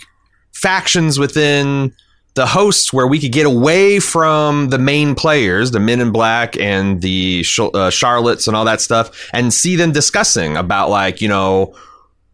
factions 0.54 1.18
within 1.18 1.94
the 2.36 2.46
hosts 2.46 2.92
where 2.92 3.08
we 3.08 3.18
could 3.20 3.32
get 3.32 3.46
away 3.46 4.00
from 4.00 4.70
the 4.70 4.78
main 4.78 5.16
players, 5.16 5.72
the 5.72 5.80
Men 5.80 6.02
in 6.02 6.12
Black 6.12 6.56
and 6.60 7.02
the 7.02 7.40
uh, 7.58 7.90
Charlottes 7.90 8.46
and 8.48 8.56
all 8.56 8.66
that 8.66 8.82
stuff, 8.82 9.30
and 9.34 9.54
see 9.54 9.76
them 9.76 9.92
discussing 9.92 10.56
about 10.58 10.90
like 10.90 11.22
you 11.22 11.30
know 11.30 11.74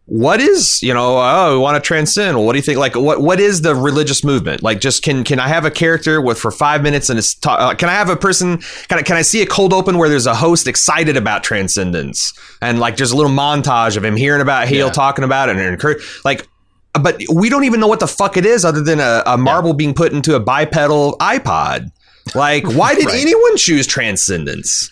what 0.06 0.40
is 0.40 0.82
you 0.82 0.92
know 0.92 1.16
oh 1.18 1.52
we 1.56 1.58
want 1.62 1.76
to 1.82 1.86
transcend 1.86 2.36
what 2.44 2.52
do 2.52 2.58
you 2.58 2.62
think 2.62 2.76
like 2.78 2.96
what 2.96 3.20
what 3.22 3.38
is 3.38 3.62
the 3.62 3.74
religious 3.74 4.24
movement? 4.24 4.60
Like 4.62 4.80
just 4.80 5.02
can 5.04 5.22
can 5.22 5.38
i 5.38 5.46
have 5.46 5.64
a 5.64 5.70
character 5.70 6.20
with 6.20 6.38
for 6.38 6.50
five 6.50 6.82
minutes 6.82 7.08
and 7.08 7.18
it's 7.20 7.34
ta- 7.34 7.54
uh, 7.54 7.74
can 7.74 7.88
i 7.88 7.92
have 7.92 8.08
a 8.10 8.16
person 8.16 8.58
can 8.88 8.98
I, 8.98 9.02
can 9.02 9.16
i 9.16 9.22
see 9.22 9.42
a 9.42 9.46
cold 9.46 9.72
open 9.72 9.98
where 9.98 10.08
there's 10.08 10.26
a 10.26 10.34
host 10.34 10.66
excited 10.66 11.16
about 11.16 11.44
transcendence? 11.44 12.32
And 12.60 12.80
like 12.80 12.96
there's 12.96 13.12
a 13.12 13.16
little 13.16 13.30
montage 13.32 13.96
of 13.96 14.04
him 14.04 14.16
hearing 14.16 14.40
about 14.42 14.66
Hale 14.66 14.86
Yeah. 14.86 14.92
talking 14.92 15.24
about 15.24 15.48
it 15.48 15.56
and 15.56 15.64
encourage 15.66 16.02
like 16.24 16.48
but 17.00 17.22
we 17.32 17.48
don't 17.48 17.64
even 17.64 17.78
know 17.80 17.86
what 17.86 18.00
the 18.00 18.08
fuck 18.08 18.36
it 18.36 18.44
is 18.44 18.64
other 18.64 18.82
than 18.82 18.98
a, 19.00 19.22
a 19.24 19.38
marble 19.38 19.72
being 19.72 19.94
put 19.94 20.12
into 20.12 20.34
a 20.34 20.40
bipedal 20.40 21.16
ipod. 21.20 21.90
Like 22.34 22.66
why 22.66 22.94
did 22.96 23.06
Right. 23.12 23.20
anyone 23.22 23.56
choose 23.56 23.86
transcendence 23.86 24.90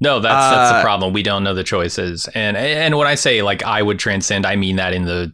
No, 0.00 0.20
that's 0.20 0.34
that's 0.34 0.72
Uh, 0.72 0.76
the 0.78 0.82
problem. 0.82 1.12
We 1.12 1.22
don't 1.22 1.42
know 1.44 1.54
the 1.54 1.64
choices, 1.64 2.28
and 2.34 2.56
and 2.56 2.96
when 2.98 3.06
I 3.06 3.14
say 3.14 3.42
like 3.42 3.62
I 3.62 3.80
would 3.82 3.98
transcend, 3.98 4.44
I 4.46 4.56
mean 4.56 4.76
that 4.76 4.92
in 4.92 5.04
the 5.06 5.32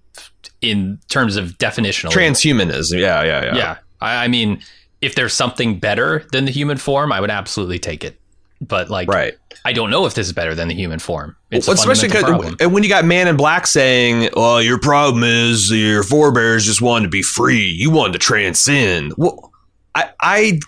in 0.60 0.98
terms 1.08 1.36
of 1.36 1.58
definitional. 1.58 2.10
transhumanism 2.10 3.00
yeah 3.00 3.22
yeah 3.24 3.44
yeah 3.44 3.56
yeah, 3.56 3.76
I, 4.00 4.24
I 4.24 4.28
mean, 4.28 4.60
if 5.00 5.16
there's 5.16 5.32
something 5.34 5.78
better 5.80 6.24
than 6.30 6.44
the 6.44 6.52
human 6.52 6.76
form, 6.76 7.10
I 7.12 7.20
would 7.20 7.30
absolutely 7.30 7.80
take 7.80 8.04
it. 8.04 8.18
But 8.60 8.88
like, 8.88 9.08
right 9.08 9.34
I 9.64 9.72
don't 9.72 9.90
know 9.90 10.06
if 10.06 10.14
this 10.14 10.26
is 10.28 10.32
better 10.32 10.54
than 10.54 10.68
the 10.68 10.74
human 10.74 11.00
form. 11.00 11.34
It's 11.50 11.66
Well, 11.66 11.76
a 11.76 11.80
especially 11.80 12.08
because 12.08 12.22
problem. 12.24 12.56
when 12.72 12.84
you 12.84 12.88
got 12.88 13.04
Man 13.04 13.26
in 13.26 13.36
Black 13.36 13.66
saying, 13.66 14.30
"Well, 14.36 14.62
your 14.62 14.78
problem 14.78 15.24
is 15.24 15.70
your 15.72 16.04
forebears 16.04 16.64
just 16.64 16.80
wanted 16.80 17.06
to 17.06 17.10
be 17.10 17.22
free. 17.22 17.64
You 17.66 17.90
wanted 17.90 18.12
to 18.14 18.18
transcend." 18.20 19.14
Well, 19.16 19.50
I, 19.96 20.10
I, 20.20 20.60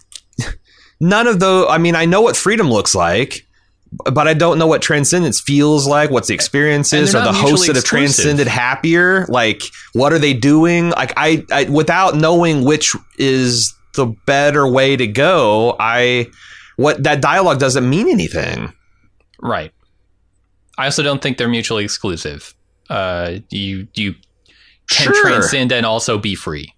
none 1.01 1.27
of 1.27 1.41
those. 1.41 1.67
I 1.71 1.79
mean, 1.79 1.95
I 1.95 2.05
know 2.05 2.21
what 2.21 2.37
freedom 2.37 2.71
looks 2.71 2.95
like, 2.95 3.44
but 4.13 4.27
I 4.29 4.35
don't 4.35 4.59
know 4.59 4.67
what 4.67 4.83
transcendence 4.83 5.41
feels 5.41 5.87
like. 5.87 6.11
What's 6.11 6.29
the 6.29 6.35
experience 6.35 6.93
is? 6.93 7.13
they're 7.13 7.23
the 7.23 7.33
hosts 7.33 7.67
that 7.67 7.77
have 7.77 7.85
transcended 7.85 8.47
happier? 8.47 9.27
Like, 9.27 9.63
what 9.93 10.13
are 10.13 10.19
they 10.19 10.35
doing? 10.35 10.91
Like, 10.91 11.13
I, 11.17 11.45
I, 11.53 11.65
without 11.65 12.17
knowing 12.17 12.65
which 12.65 12.95
is 13.19 13.75
the 13.95 14.07
better 14.27 14.67
way 14.67 14.97
to 14.97 15.07
go, 15.07 15.77
I, 15.79 16.27
what 16.77 17.03
that 17.05 17.21
dialogue 17.21 17.59
doesn't 17.61 17.89
mean 17.89 18.09
anything. 18.09 18.73
right. 19.41 19.73
I 20.77 20.87
also 20.87 21.05
don't 21.05 21.23
think 21.23 21.39
they're 21.39 21.47
mutually 21.49 21.85
exclusive. 21.85 22.53
Uh, 22.91 23.37
you 23.51 23.87
you 23.95 24.15
can 24.91 25.13
Sure. 25.15 25.23
transcend 25.23 25.71
and 25.71 25.87
also 25.87 26.19
be 26.19 26.35
free, 26.35 26.75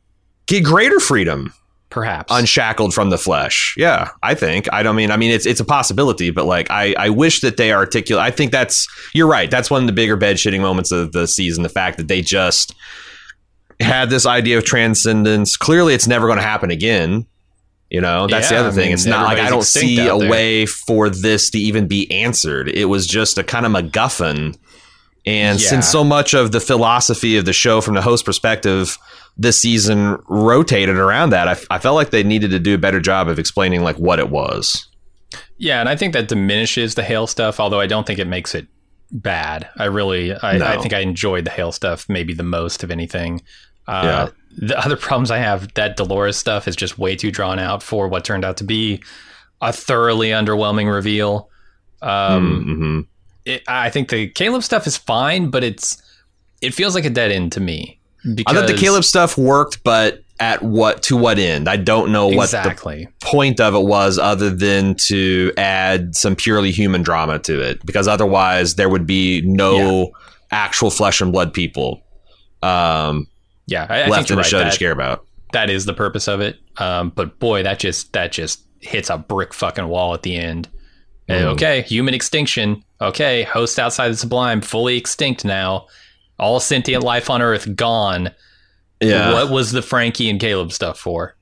Get 0.47 0.63
greater 0.65 1.01
freedom. 1.01 1.55
Perhaps. 1.97 2.33
unshackled 2.33 2.95
from 2.95 3.11
the 3.11 3.19
flesh. 3.19 3.75
Yeah, 3.77 4.11
I 4.23 4.35
think. 4.35 4.69
I 4.73 4.85
don't 4.85 4.95
mean. 4.95 5.11
I 5.11 5.17
mean, 5.17 5.33
it's 5.33 5.47
it's 5.47 5.59
a 5.61 5.65
possibility, 5.65 6.31
but 6.31 6.45
like, 6.45 6.71
I 6.71 6.95
I 6.99 7.09
wish 7.09 7.41
that 7.41 7.57
they 7.57 7.73
articulate. 7.73 8.23
I 8.25 8.31
think 8.31 8.53
that's 8.53 8.87
you're 9.15 9.27
right. 9.27 9.51
That's 9.51 9.71
one 9.71 9.83
of 9.83 9.87
the 9.89 9.93
bigger 9.93 10.17
bed 10.17 10.37
shitting 10.37 10.61
moments 10.61 10.93
of 10.93 11.11
the 11.13 11.27
season. 11.27 11.63
The 11.65 11.69
fact 11.69 11.97
that 11.97 12.07
they 12.09 12.23
just 12.23 12.75
had 13.81 14.11
this 14.11 14.27
idea 14.27 14.59
of 14.59 14.65
transcendence. 14.65 15.57
Clearly, 15.57 15.95
it's 15.95 16.07
never 16.07 16.27
going 16.27 16.39
to 16.39 16.45
happen 16.45 16.71
again. 16.71 17.27
You 17.91 18.01
know, 18.01 18.27
that's 18.27 18.49
the 18.49 18.57
other 18.57 18.69
I 18.69 18.73
thing. 18.73 18.85
mean, 18.87 18.93
it's 18.95 19.07
not 19.07 19.25
like 19.25 19.39
I 19.39 19.49
don't 19.49 19.63
see 19.63 19.99
a 20.01 20.19
there. 20.19 20.31
way 20.31 20.67
for 20.67 21.09
this 21.09 21.51
to 21.51 21.59
even 21.59 21.87
be 21.87 22.11
answered. 22.11 22.69
It 22.69 22.87
was 22.87 23.07
just 23.07 23.39
a 23.39 23.45
kind 23.45 23.65
of 23.65 23.73
MacGuffin 23.73 24.57
And 25.25 25.61
Yeah. 25.61 25.69
since 25.69 25.89
so 25.89 26.03
much 26.05 26.35
of 26.35 26.51
the 26.53 26.61
philosophy 26.61 27.37
of 27.37 27.45
the 27.45 27.53
show 27.53 27.81
from 27.81 27.95
the 27.95 28.03
host 28.03 28.25
perspective 28.25 28.97
this 29.37 29.61
season 29.61 30.19
rotated 30.29 30.97
around 30.97 31.31
that, 31.31 31.47
I, 31.49 31.57
I 31.71 31.79
felt 31.79 31.95
like 31.97 32.11
they 32.11 32.23
needed 32.23 32.51
to 32.53 32.59
do 32.59 32.75
a 32.75 32.79
better 32.79 33.01
job 33.01 33.29
of 33.29 33.39
explaining 33.39 33.83
like 33.83 33.97
what 33.97 34.19
it 34.19 34.31
was. 34.31 34.87
Yeah, 35.59 35.81
and 35.81 35.89
I 35.89 35.97
think 35.97 36.13
that 36.15 36.29
diminishes 36.29 36.95
the 36.95 37.03
Hale 37.03 37.27
stuff, 37.27 37.61
although 37.61 37.81
I 37.81 37.87
don't 37.87 38.07
think 38.07 38.19
it 38.19 38.27
makes 38.27 38.55
it 38.55 38.67
bad. 39.13 39.69
I 39.77 39.85
really, 39.85 40.33
I, 40.35 40.59
No. 40.59 40.67
I 40.67 40.79
think 40.79 40.93
I 40.95 41.01
enjoyed 41.01 41.45
the 41.45 41.51
Hale 41.51 41.73
stuff 41.73 42.09
maybe 42.09 42.35
the 42.35 42.43
most 42.43 42.83
of 42.83 42.91
anything. 42.91 43.43
Uh, 43.87 44.03
Yeah. 44.05 44.29
The 44.59 44.79
other 44.79 44.97
problems 45.07 45.31
I 45.31 45.39
have, 45.39 45.73
that 45.75 45.97
Dolores 45.97 46.37
stuff 46.37 46.67
is 46.67 46.77
just 46.77 46.99
way 46.99 47.15
too 47.17 47.31
drawn 47.31 47.59
out 47.59 47.83
for 47.83 48.09
what 48.09 48.25
turned 48.25 48.45
out 48.45 48.57
to 48.59 48.65
be 48.65 49.03
a 49.61 49.73
thoroughly 49.73 50.29
underwhelming 50.31 50.93
reveal. 50.93 51.51
Um, 52.03 52.65
Mhm. 52.67 53.07
it, 53.45 53.63
I 53.69 53.91
think 53.91 54.09
the 54.09 54.29
Caleb 54.29 54.63
stuff 54.63 54.87
is 54.87 54.97
fine, 54.97 55.51
but 55.51 55.63
it's 55.65 56.03
it 56.63 56.73
feels 56.75 56.95
like 56.95 57.05
a 57.05 57.11
dead 57.11 57.31
end 57.31 57.53
to 57.53 57.61
me. 57.61 58.01
I 58.47 58.53
thought 58.55 58.67
the 58.67 58.75
Caleb 58.77 59.05
stuff 59.05 59.37
worked, 59.39 59.83
but 59.85 60.23
at 60.39 60.63
what 60.63 61.03
to 61.05 61.17
what 61.17 61.39
end? 61.39 61.69
I 61.69 61.77
don't 61.77 62.13
know 62.13 62.27
what 62.29 62.51
the 62.51 63.07
point 63.23 63.59
of 63.61 63.75
it 63.75 63.83
was 63.85 64.19
other 64.19 64.51
than 64.51 64.95
to 65.07 65.53
add 65.57 66.15
some 66.15 66.37
purely 66.37 66.71
human 66.73 67.03
drama 67.03 67.39
to 67.41 67.61
it 67.61 67.85
because 67.87 68.07
otherwise 68.07 68.75
there 68.75 68.89
would 68.91 69.07
be 69.07 69.41
no 69.43 70.11
actual 70.51 70.91
flesh 70.91 71.21
and 71.21 71.33
blood 71.33 71.53
people 71.55 72.03
um, 72.63 73.27
Yeah, 73.67 73.87
I, 73.89 74.03
I 74.03 74.07
left 74.09 74.31
in 74.31 74.37
the 74.37 74.43
right. 74.43 74.47
show 74.51 74.59
to 74.59 74.65
That- 74.65 74.79
care 74.79 74.93
about. 74.93 75.25
that 75.53 75.71
is 75.71 75.85
the 75.87 75.95
purpose 75.95 76.29
of 76.29 76.41
it. 76.41 76.59
Um, 76.79 77.11
but 77.15 77.39
boy, 77.39 77.63
that 77.63 77.79
just 77.79 78.13
that 78.13 78.33
just 78.33 78.63
hits 78.81 79.09
a 79.11 79.17
brick 79.19 79.55
fucking 79.55 79.89
wall 79.89 80.13
at 80.15 80.23
the 80.23 80.37
end. 80.37 80.69
Mhm. 81.29 81.43
Okay, 81.55 81.83
human 81.83 82.15
extinction. 82.15 82.83
Okay, 83.01 83.43
host 83.45 83.79
outside 83.79 84.09
the 84.11 84.17
sublime, 84.17 84.61
fully 84.61 84.97
extinct 84.97 85.45
now. 85.45 85.87
All 86.39 86.61
sentient 86.61 87.03
life 87.03 87.31
on 87.31 87.41
Earth 87.43 87.75
gone. 87.77 88.31
Yeah. 89.01 89.33
What 89.33 89.51
was 89.51 89.73
the 89.73 89.83
Frankie 89.83 90.29
and 90.31 90.41
Caleb 90.41 90.73
stuff 90.73 90.99
for? 90.99 91.35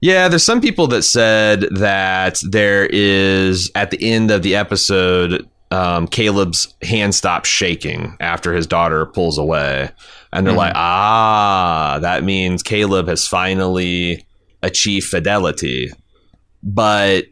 Yeah, 0.00 0.28
there's 0.28 0.42
some 0.44 0.60
people 0.62 0.86
that 0.88 1.02
said 1.02 1.62
that 1.72 2.40
there 2.48 2.86
is 2.90 3.70
at 3.74 3.90
the 3.90 4.02
end 4.02 4.30
of 4.30 4.42
the 4.42 4.56
episode, 4.56 5.46
um, 5.70 6.06
Caleb's 6.06 6.74
hand 6.82 7.14
stops 7.14 7.48
shaking 7.50 8.16
after 8.18 8.54
his 8.54 8.66
daughter 8.66 9.04
pulls 9.06 9.36
away, 9.36 9.90
and 10.32 10.46
they're 10.46 10.54
Mhm. 10.54 10.58
like, 10.58 10.72
"Ah, 10.74 11.98
that 12.00 12.24
means 12.24 12.62
Caleb 12.62 13.08
has 13.08 13.26
finally 13.26 14.24
achieved 14.62 15.06
fidelity." 15.06 15.92
But 16.62 17.26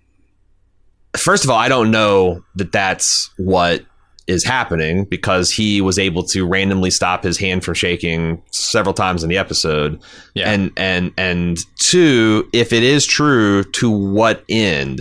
first 1.16 1.44
of 1.44 1.50
all, 1.50 1.58
I 1.58 1.68
don't 1.68 1.90
know 1.90 2.42
that 2.56 2.70
that's 2.72 3.30
what 3.38 3.82
is 4.28 4.44
happening 4.44 5.04
because 5.04 5.50
he 5.50 5.80
was 5.80 5.98
able 5.98 6.22
to 6.22 6.46
randomly 6.46 6.90
stop 6.90 7.24
his 7.24 7.38
hand 7.38 7.64
from 7.64 7.74
shaking 7.74 8.40
several 8.50 8.92
times 8.94 9.24
in 9.24 9.30
the 9.30 9.38
episode 9.38 9.98
Yeah. 10.34 10.50
and 10.50 10.70
and 10.76 11.12
and 11.16 11.58
two 11.78 12.48
if 12.52 12.72
it 12.72 12.82
is 12.82 13.06
true 13.06 13.64
to 13.64 13.90
what 13.90 14.44
end 14.48 15.00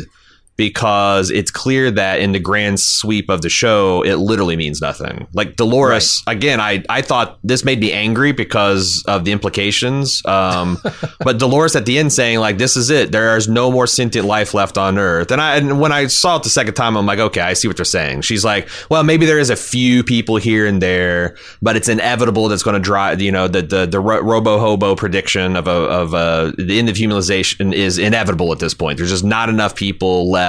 because 0.57 1.29
it's 1.29 1.51
clear 1.51 1.91
that 1.91 2.19
in 2.19 2.31
the 2.31 2.39
grand 2.39 2.79
sweep 2.79 3.29
of 3.29 3.41
the 3.41 3.49
show 3.49 4.03
it 4.03 4.15
literally 4.15 4.55
means 4.55 4.81
nothing. 4.81 5.27
Like 5.33 5.55
dolores 5.55 6.23
again 6.27 6.59
i 6.59 6.83
i 6.89 7.01
thought 7.01 7.37
this 7.43 7.63
made 7.63 7.79
me 7.79 7.91
angry 7.93 8.31
because 8.31 9.03
of 9.07 9.23
the 9.25 9.31
implications 9.31 10.25
um 10.25 10.77
but 11.19 11.37
dolores 11.37 11.75
at 11.75 11.85
the 11.85 11.97
end 11.99 12.11
saying 12.11 12.39
like 12.39 12.57
this 12.57 12.75
is 12.75 12.89
it. 12.89 13.11
There 13.11 13.37
is 13.37 13.47
no 13.47 13.71
more 13.71 13.87
sentient 13.87 14.25
life 14.25 14.53
left 14.53 14.77
on 14.77 14.97
earth. 14.97 15.31
And 15.31 15.39
i 15.39 15.57
and 15.57 15.79
when 15.79 15.91
i 15.91 16.07
saw 16.07 16.37
it 16.37 16.43
the 16.43 16.49
second 16.49 16.73
time 16.73 16.97
i'm 16.97 17.05
like 17.05 17.19
okay 17.19 17.41
i 17.41 17.53
see 17.53 17.67
what 17.67 17.77
they're 17.77 17.85
saying. 17.85 18.21
She's 18.21 18.43
like 18.43 18.67
well 18.89 19.03
maybe 19.03 19.25
there 19.25 19.39
is 19.39 19.49
a 19.49 19.55
few 19.55 20.03
people 20.03 20.37
here 20.37 20.65
and 20.65 20.81
there 20.81 21.37
but 21.61 21.75
it's 21.75 21.89
inevitable 21.89 22.47
that's 22.47 22.63
going 22.63 22.73
to 22.73 22.79
drive 22.79 23.21
you 23.21 23.31
know 23.31 23.47
the 23.47 23.61
the, 23.61 23.85
the 23.85 23.99
ro- 23.99 24.21
Rehoboam 24.21 24.95
prediction 24.95 25.55
of 25.55 25.67
a 25.67 25.71
of 25.71 26.13
a, 26.13 26.53
the 26.57 26.79
end 26.79 26.89
of 26.89 26.95
humanization 26.95 27.73
is 27.73 27.97
inevitable 27.97 28.51
at 28.51 28.59
this 28.59 28.73
point. 28.73 28.97
There's 28.97 29.09
just 29.09 29.23
not 29.23 29.49
enough 29.49 29.75
people 29.75 30.29
left 30.29 30.46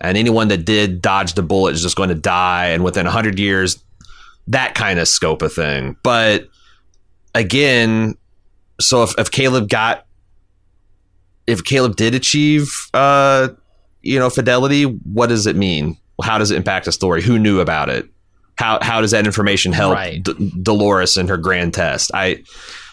and 0.00 0.16
anyone 0.16 0.48
that 0.48 0.64
did 0.64 1.00
dodge 1.02 1.34
the 1.34 1.42
bullet 1.42 1.74
is 1.74 1.82
just 1.82 1.96
going 1.96 2.08
to 2.08 2.14
die 2.14 2.66
and 2.66 2.82
within 2.84 3.04
100 3.06 3.38
years 3.38 3.82
that 4.48 4.74
kind 4.74 4.98
of 4.98 5.08
scope 5.08 5.42
of 5.42 5.52
thing. 5.52 5.96
But 6.02 6.48
again 7.34 8.14
so 8.80 9.02
if, 9.02 9.14
if 9.18 9.30
caleb 9.30 9.68
got 9.68 10.06
if 11.46 11.64
caleb 11.64 11.96
did 11.96 12.14
achieve 12.14 12.68
uh 12.94 13.48
you 14.02 14.18
know 14.18 14.30
fidelity 14.30 14.84
what 14.84 15.28
does 15.28 15.46
it 15.46 15.56
mean? 15.56 15.96
How 16.22 16.38
does 16.38 16.50
it 16.50 16.56
impact 16.56 16.86
the 16.86 16.92
story? 16.92 17.22
Who 17.22 17.38
knew 17.38 17.60
about 17.60 17.88
it? 17.88 18.06
How 18.56 18.78
how 18.80 19.00
does 19.00 19.10
that 19.10 19.26
information 19.26 19.72
help 19.72 19.94
Right. 19.94 20.22
D- 20.22 20.52
dolores 20.62 21.16
in 21.16 21.28
her 21.28 21.36
grand 21.36 21.74
test? 21.74 22.10
I 22.14 22.42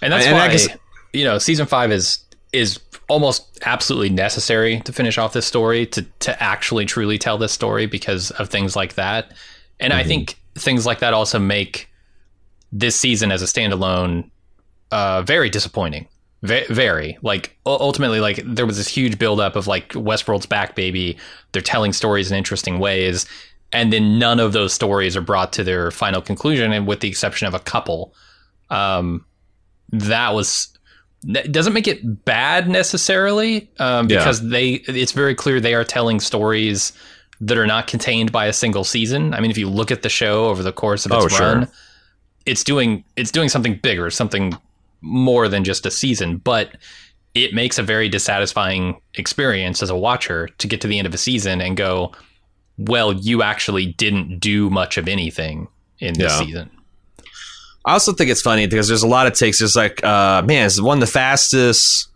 And 0.01 0.11
that's 0.11 0.25
And 0.25 0.35
I 0.35 0.47
why 0.47 0.51
guess- 0.51 0.67
you 1.13 1.23
know 1.23 1.37
season 1.37 1.67
five 1.67 1.91
is 1.91 2.19
is 2.51 2.79
almost 3.13 3.59
absolutely 3.63 4.09
necessary 4.09 4.79
to 4.81 4.91
finish 4.91 5.19
off 5.19 5.33
this 5.33 5.45
story 5.45 5.85
to 5.85 6.01
to 6.19 6.43
actually 6.43 6.85
truly 6.85 7.19
tell 7.19 7.37
this 7.37 7.51
story 7.51 7.85
because 7.85 8.31
of 8.31 8.49
things 8.49 8.75
like 8.75 8.95
that. 8.95 9.33
And 9.79 9.93
I 9.93 10.03
think 10.03 10.39
things 10.55 10.85
like 10.85 10.99
that 10.99 11.13
also 11.13 11.37
make 11.37 11.89
this 12.71 12.95
season 12.95 13.31
as 13.31 13.43
a 13.43 13.45
standalone 13.45 14.31
uh, 14.91 15.21
very 15.21 15.49
disappointing. 15.49 16.07
Ve- 16.41 16.65
very 16.69 17.17
like 17.21 17.55
ultimately 17.65 18.19
like 18.19 18.41
there 18.43 18.65
was 18.65 18.77
this 18.77 18.87
huge 18.87 19.17
buildup 19.19 19.55
of 19.55 19.67
like 19.67 19.89
Westworld's 19.93 20.47
back 20.47 20.75
baby. 20.75 21.15
They're 21.51 21.61
telling 21.61 21.93
stories 21.93 22.31
in 22.31 22.37
interesting 22.37 22.79
ways, 22.79 23.27
and 23.71 23.93
then 23.93 24.17
none 24.17 24.39
of 24.39 24.53
those 24.53 24.73
stories 24.73 25.15
are 25.15 25.21
brought 25.21 25.53
to 25.53 25.63
their 25.63 25.91
final 25.91 26.21
conclusion, 26.21 26.73
and 26.73 26.87
with 26.87 26.99
the 26.99 27.07
exception 27.07 27.47
of 27.47 27.53
a 27.53 27.59
couple. 27.59 28.13
Um, 28.71 29.23
that 29.91 30.33
was 30.33 30.72
that 31.25 31.51
doesn't 31.51 31.73
make 31.73 31.87
it 31.87 32.25
bad 32.25 32.67
necessarily 32.69 33.69
um, 33.79 34.09
Yeah. 34.09 34.17
because 34.19 34.47
they 34.49 34.73
it's 34.87 35.11
very 35.13 35.35
clear 35.35 35.59
they 35.59 35.73
are 35.73 35.83
telling 35.83 36.19
stories 36.19 36.91
that 37.41 37.57
are 37.57 37.67
not 37.67 37.87
contained 37.87 38.31
by 38.31 38.45
a 38.45 38.53
single 38.53 38.83
season. 38.83 39.33
I 39.33 39.39
mean, 39.39 39.51
if 39.51 39.57
you 39.57 39.69
look 39.69 39.91
at 39.91 40.01
the 40.01 40.09
show 40.09 40.45
over 40.45 40.63
the 40.63 40.71
course 40.71 41.05
of 41.05 41.11
its 41.11 41.25
Oh, 41.25 41.27
sure. 41.27 41.39
run, 41.45 41.67
it's 42.45 42.63
doing 42.63 43.03
it's 43.15 43.31
doing 43.31 43.49
something 43.49 43.75
bigger, 43.81 44.09
something 44.09 44.53
more 45.01 45.47
than 45.47 45.63
just 45.63 45.85
a 45.85 45.91
season, 45.91 46.37
but 46.37 46.77
it 47.33 47.53
makes 47.53 47.77
a 47.79 47.83
very 47.83 48.07
dissatisfying 48.09 49.01
experience 49.15 49.81
as 49.81 49.89
a 49.89 49.95
watcher 49.97 50.47
to 50.59 50.67
get 50.67 50.79
to 50.81 50.87
the 50.87 50.97
end 50.99 51.07
of 51.07 51.13
a 51.13 51.17
season 51.17 51.59
and 51.61 51.75
go, 51.75 52.11
well, 52.77 53.11
you 53.13 53.41
actually 53.43 53.87
didn't 53.87 54.39
do 54.39 54.69
much 54.69 54.97
of 54.97 55.07
anything 55.07 55.67
in 55.99 56.13
this 56.13 56.31
Yeah. 56.39 56.45
season. 56.45 56.69
I 57.85 57.93
also 57.93 58.13
think 58.13 58.29
it's 58.29 58.41
funny 58.41 58.65
because 58.67 58.87
there's 58.87 59.03
a 59.03 59.07
lot 59.07 59.27
of 59.27 59.33
takes. 59.33 59.59
There's 59.59 59.75
like, 59.75 60.03
uh, 60.03 60.41
man, 60.45 60.65
it's 60.65 60.79
one 60.79 60.97
of 60.97 61.01
the 61.01 61.07
fastest 61.07 62.07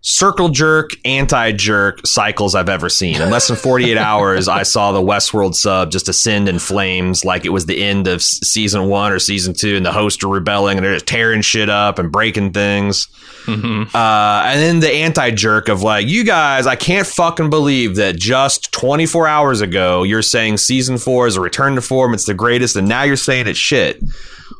circle 0.00 0.48
jerk, 0.48 0.90
anti 1.04 1.52
jerk 1.52 2.06
cycles 2.06 2.54
I've 2.54 2.68
ever 2.68 2.88
seen. 2.88 3.20
In 3.20 3.30
less 3.30 3.48
than 3.48 3.56
48 3.56 3.96
hours, 3.96 4.48
I 4.48 4.62
saw 4.62 4.92
the 4.92 5.00
Westworld 5.02 5.54
sub 5.54 5.90
just 5.90 6.08
ascend 6.08 6.48
in 6.48 6.58
flames 6.58 7.24
like 7.24 7.44
it 7.44 7.48
was 7.48 7.66
the 7.66 7.82
end 7.82 8.06
of 8.06 8.22
season 8.22 8.88
one 8.88 9.10
or 9.12 9.18
season 9.18 9.54
two, 9.54 9.76
and 9.76 9.84
the 9.84 9.92
hosts 9.92 10.22
are 10.22 10.28
rebelling 10.28 10.78
and 10.78 10.84
they're 10.84 10.94
just 10.94 11.06
tearing 11.06 11.42
shit 11.42 11.68
up 11.68 11.98
and 11.98 12.12
breaking 12.12 12.52
things. 12.52 13.08
hmm 13.44 13.84
Uh, 13.94 14.42
and 14.44 14.60
then 14.60 14.80
the 14.80 14.90
anti 14.90 15.30
jerk 15.30 15.68
of 15.68 15.82
like, 15.82 16.06
you 16.06 16.22
guys, 16.22 16.66
I 16.66 16.76
can't 16.76 17.06
fucking 17.06 17.50
believe 17.50 17.96
that 17.96 18.16
just 18.16 18.72
24 18.72 19.26
hours 19.26 19.60
ago 19.62 20.02
you're 20.04 20.22
saying 20.22 20.58
season 20.58 20.98
four 20.98 21.26
is 21.26 21.36
a 21.36 21.40
return 21.40 21.74
to 21.74 21.80
form, 21.80 22.14
it's 22.14 22.26
the 22.26 22.34
greatest, 22.34 22.76
and 22.76 22.86
now 22.88 23.02
you're 23.02 23.16
saying 23.16 23.46
it's 23.46 23.58
shit. 23.58 24.00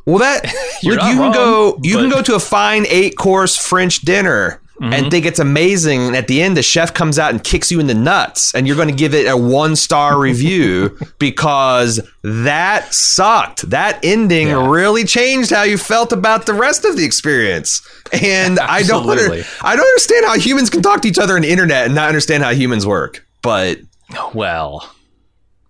Well, 0.09 0.19
that 0.19 0.51
you 0.83 0.97
can 0.97 1.19
wrong, 1.19 1.33
go, 1.33 1.79
you 1.83 1.97
can 1.97 2.09
go 2.09 2.21
to 2.21 2.35
a 2.35 2.39
fine 2.39 2.85
eight 2.87 3.17
course 3.17 3.55
French 3.57 4.01
dinner. 4.01 4.61
Mm-hmm. 4.81 4.93
And 4.93 5.11
think 5.11 5.25
it's 5.25 5.39
amazing. 5.39 6.07
And 6.07 6.15
at 6.15 6.29
the 6.29 6.41
end, 6.41 6.55
the 6.55 6.63
chef 6.63 6.93
comes 6.93 7.19
out 7.19 7.31
and 7.31 7.43
kicks 7.43 7.69
you 7.69 7.81
in 7.81 7.87
the 7.87 7.93
nuts, 7.93 8.55
and 8.55 8.65
you're 8.65 8.77
going 8.77 8.87
to 8.87 8.93
give 8.95 9.13
it 9.13 9.27
a 9.27 9.35
one 9.35 9.75
star 9.75 10.17
review 10.29 10.97
because 11.19 11.99
that 12.23 12.93
sucked. 12.93 13.69
That 13.71 13.99
ending 14.03 14.47
Yeah. 14.47 14.69
really 14.69 15.03
changed 15.03 15.49
how 15.51 15.63
you 15.63 15.77
felt 15.77 16.13
about 16.13 16.45
the 16.45 16.53
rest 16.53 16.85
of 16.85 16.95
the 16.95 17.03
experience. 17.03 17.81
And 18.23 18.57
I 18.61 18.83
don't 18.83 19.09
under, 19.09 19.43
I 19.61 19.75
don't 19.75 19.85
understand 19.85 20.25
how 20.25 20.37
humans 20.37 20.69
can 20.69 20.81
talk 20.81 21.01
to 21.01 21.09
each 21.09 21.19
other 21.19 21.35
on 21.35 21.41
the 21.41 21.51
internet 21.51 21.85
and 21.87 21.93
not 21.93 22.07
understand 22.07 22.43
how 22.43 22.51
humans 22.51 22.87
work. 22.87 23.25
But 23.41 23.79
Well, 24.33 24.89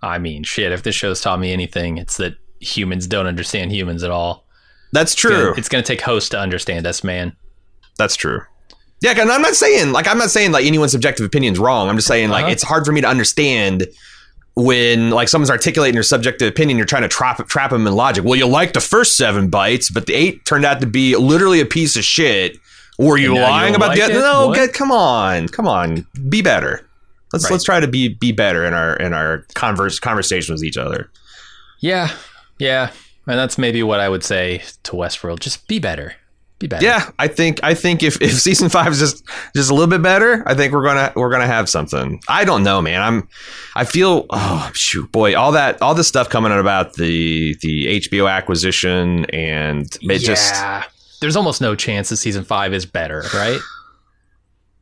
I 0.04 0.20
mean, 0.20 0.44
shit, 0.44 0.72
if 0.72 0.84
this 0.84 0.94
show's 0.94 1.20
taught 1.20 1.40
me 1.40 1.52
anything, 1.52 1.98
it's 1.98 2.18
that 2.18 2.36
humans 2.60 3.08
don't 3.08 3.26
understand 3.28 3.72
humans 3.72 4.04
at 4.04 4.12
all. 4.12 4.46
that's 4.92 5.14
true. 5.16 5.54
It's 5.58 5.70
going 5.70 5.84
to 5.84 5.88
take 5.88 6.02
hosts 6.02 6.30
to 6.30 6.40
understand 6.40 6.86
us, 6.88 7.04
man. 7.04 7.36
That's 7.98 8.16
true. 8.16 8.42
Yeah, 9.02 9.14
and 9.18 9.32
I'm 9.32 9.42
not 9.42 9.56
saying 9.56 9.92
like 9.94 10.08
I'm 10.08 10.18
not 10.18 10.30
saying 10.30 10.52
like 10.52 10.66
anyone's 10.66 10.92
subjective 10.92 11.26
opinion 11.26 11.54
is 11.54 11.60
wrong. 11.60 11.88
I'm 11.90 11.96
just 11.96 12.08
saying 12.08 12.30
like 12.30 12.44
Uh-huh. 12.44 12.52
it's 12.52 12.64
hard 12.64 12.86
for 12.86 12.92
me 12.92 13.02
to 13.02 13.08
understand 13.08 13.88
when 14.56 15.10
like 15.12 15.30
someone's 15.30 15.50
articulating 15.50 15.94
their 15.96 16.04
subjective 16.04 16.48
opinion. 16.48 16.78
You're 16.78 16.86
trying 16.86 17.04
to 17.04 17.08
trap 17.08 17.48
trap 17.48 17.72
them 17.72 17.88
in 17.88 17.94
logic. 17.96 18.26
Well, 18.26 18.36
you 18.36 18.46
like 18.48 18.74
the 18.74 18.82
first 18.82 19.16
seven 19.16 19.50
bites, 19.50 19.90
but 19.90 20.06
the 20.06 20.14
eight 20.16 20.44
turned 20.46 20.66
out 20.66 20.82
to 20.82 20.88
be 20.88 21.16
literally 21.16 21.62
a 21.62 21.66
piece 21.66 21.96
of 21.96 22.04
shit. 22.04 22.58
Were 22.98 23.18
you 23.18 23.34
lying 23.36 23.76
about 23.76 23.94
the 23.96 24.02
like 24.02 24.10
other? 24.10 24.20
it? 24.20 24.22
No, 24.22 24.54
get, 24.54 24.74
come 24.74 24.92
on, 24.92 25.48
come 25.48 25.68
on, 25.68 26.06
be 26.28 26.42
better. 26.42 26.86
Let's 27.32 27.46
Right. 27.46 27.52
let's 27.52 27.64
try 27.64 27.80
to 27.80 27.88
be 27.88 28.10
be 28.10 28.32
better 28.34 28.66
in 28.66 28.74
our 28.74 28.96
in 28.98 29.14
our 29.14 29.46
converse 29.54 30.00
conversation 30.00 30.54
with 30.54 30.64
each 30.64 30.76
other. 30.78 31.10
Yeah, 31.80 32.10
yeah. 32.60 32.92
And 33.28 33.38
that's 33.38 33.58
maybe 33.58 33.84
what 33.84 34.00
I 34.00 34.10
would 34.10 34.24
say 34.24 34.64
to 34.84 34.94
Westworld. 34.94 35.40
Just 35.40 35.68
be 35.68 35.78
better. 35.80 36.16
Be 36.58 36.68
better. 36.68 36.84
Yeah, 36.84 37.10
I 37.20 37.28
think 37.28 37.60
I 37.64 37.74
think 37.76 38.02
if, 38.04 38.20
if 38.22 38.34
season 38.34 38.70
five 38.78 38.92
is 38.92 39.00
just 39.00 39.24
just 39.56 39.70
a 39.70 39.74
little 39.74 39.88
bit 39.90 40.02
better, 40.02 40.44
I 40.48 40.56
think 40.56 40.74
we're 40.74 40.84
gonna 40.84 41.14
we're 41.16 41.30
gonna 41.30 41.46
have 41.48 41.70
something. 41.70 42.20
I 42.28 42.44
don't 42.44 42.64
know, 42.64 42.82
man. 42.82 43.02
I'm 43.02 43.30
I 43.76 43.86
feel 43.86 44.26
oh 44.32 44.72
shoot, 44.74 45.12
boy, 45.12 45.38
all 45.38 45.52
that 45.54 45.82
all 45.82 45.94
this 45.96 46.08
stuff 46.08 46.30
coming 46.30 46.52
out 46.52 46.60
about 46.60 46.94
the 46.96 47.56
the 47.62 48.00
HBO 48.02 48.30
acquisition 48.30 49.26
and 49.26 49.86
it 50.02 50.20
just. 50.20 50.56
There's 51.22 51.36
almost 51.36 51.60
no 51.62 51.76
chance 51.76 52.10
that 52.10 52.18
season 52.18 52.46
five 52.46 52.74
is 52.74 52.86
better, 52.86 53.24
right? 53.34 53.60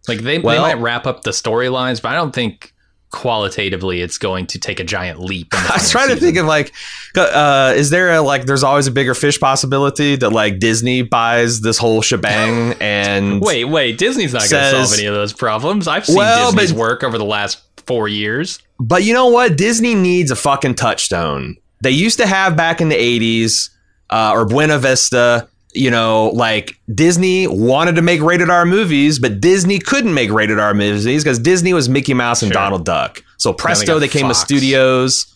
Like 0.08 0.20
they, 0.20 0.40
Well- 0.40 0.56
they 0.56 0.74
might 0.74 0.82
wrap 0.82 1.06
up 1.06 1.24
the 1.24 1.32
storylines, 1.32 2.02
but 2.02 2.10
I 2.10 2.16
don't 2.16 2.34
think 2.34 2.74
qualitatively 3.12 4.02
it's 4.02 4.18
going 4.18 4.46
to 4.48 4.60
take 4.60 4.80
a 4.80 4.84
giant 4.84 5.20
leap. 5.20 5.54
In 5.54 5.64
the 5.64 5.70
I 5.74 5.78
was 5.78 5.90
trying 5.90 6.10
to 6.10 6.16
think 6.16 6.38
of 6.38 6.46
like, 6.46 6.74
uh, 7.16 7.74
is 7.76 7.90
there 7.90 8.14
a 8.14 8.22
like? 8.22 8.46
There's 8.46 8.64
always 8.64 8.88
a 8.88 8.92
bigger 8.92 9.14
fish 9.14 9.40
possibility 9.40 10.16
that 10.18 10.30
like 10.32 10.60
Disney 10.60 11.02
buys 11.02 11.62
this 11.62 11.78
whole 11.78 12.02
shebang 12.02 12.76
and 12.82 13.42
Wait, 13.42 13.66
wait. 13.66 13.98
Disney's 13.98 14.34
not 14.34 14.50
going 14.50 14.74
to 14.74 14.86
solve 14.86 14.98
any 15.00 15.08
of 15.08 15.14
those 15.16 15.34
problems. 15.34 15.88
I've 15.88 16.06
seen 16.06 16.18
Well, 16.18 16.52
Disney's 16.52 16.72
but- 16.74 16.80
work 16.80 17.04
over 17.04 17.18
the 17.18 17.26
last 17.26 17.62
four 17.86 18.08
years. 18.08 18.60
But 18.80 19.04
you 19.04 19.14
know 19.14 19.28
what? 19.30 19.58
Disney 19.58 19.96
needs 19.96 20.30
a 20.30 20.36
fucking 20.36 20.76
touchstone. 20.76 21.56
They 21.82 21.92
used 21.92 22.18
to 22.20 22.28
have 22.28 22.56
back 22.56 22.82
in 22.82 22.90
the 22.90 22.96
80s 22.96 23.70
uh, 24.10 24.32
or 24.36 24.46
Buena 24.46 24.78
Vista. 24.78 25.48
You 25.74 25.92
know, 25.92 26.30
like 26.34 26.80
Disney 26.94 27.46
wanted 27.46 27.96
to 27.98 28.02
make 28.02 28.22
rated 28.22 28.50
R 28.50 28.66
movies, 28.66 29.20
but 29.20 29.40
Disney 29.42 29.80
couldn't 29.80 30.14
make 30.14 30.32
rated 30.32 30.60
R 30.60 30.74
movies 30.74 31.24
because 31.24 31.40
Disney 31.40 31.74
was 31.74 31.88
Mickey 31.90 32.14
Mouse 32.14 32.42
and 32.42 32.52
Sure. 32.52 32.62
Donald 32.62 32.86
Duck. 32.86 33.24
So 33.38 33.54
presto, 33.54 34.00
they 34.00 34.08
came 34.08 34.28
to 34.28 34.34
studios. 34.34 35.34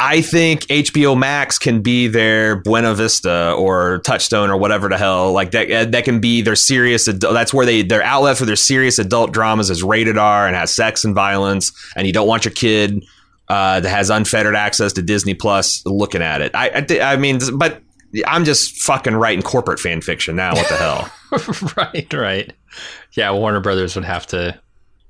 I 0.00 0.22
think 0.22 0.62
HBO 0.62 1.16
Max 1.16 1.56
can 1.56 1.80
be 1.80 2.08
their 2.08 2.56
Buena 2.56 2.94
Vista 2.94 3.52
or 3.52 4.00
Touchstone 4.00 4.50
or 4.50 4.56
whatever 4.56 4.88
the 4.88 4.98
hell 4.98 5.32
like 5.32 5.52
that. 5.52 5.92
That 5.92 6.04
can 6.04 6.20
be 6.20 6.42
their 6.42 6.56
serious. 6.56 7.06
Adult, 7.06 7.32
that's 7.32 7.54
where 7.54 7.64
they 7.64 7.82
their 7.82 8.02
outlet 8.02 8.36
for 8.36 8.44
their 8.44 8.56
serious 8.56 8.98
adult 8.98 9.32
dramas 9.32 9.70
is 9.70 9.82
rated 9.84 10.18
R 10.18 10.46
and 10.48 10.56
has 10.56 10.74
sex 10.74 11.04
and 11.04 11.14
violence, 11.14 11.72
and 11.96 12.06
you 12.08 12.12
don't 12.12 12.26
want 12.26 12.44
your 12.44 12.52
kid 12.52 13.04
uh, 13.48 13.80
that 13.80 13.88
has 13.88 14.10
unfettered 14.10 14.56
access 14.56 14.92
to 14.94 15.02
Disney 15.02 15.32
Plus 15.32 15.86
looking 15.86 16.22
at 16.22 16.40
it. 16.40 16.54
I 16.54 16.84
I, 16.90 17.12
I 17.12 17.16
mean, 17.16 17.38
but 17.56 17.80
I'm 18.26 18.44
just 18.44 18.76
fucking 18.82 19.14
writing 19.14 19.42
corporate 19.42 19.80
fan 19.80 20.00
fiction 20.00 20.36
now. 20.36 20.54
What 20.54 20.68
the 20.68 20.76
hell? 20.76 21.10
right, 21.76 22.12
right. 22.12 22.52
Yeah, 23.12 23.30
Warner 23.32 23.60
Brothers 23.60 23.94
would 23.96 24.04
have 24.04 24.26
to, 24.28 24.58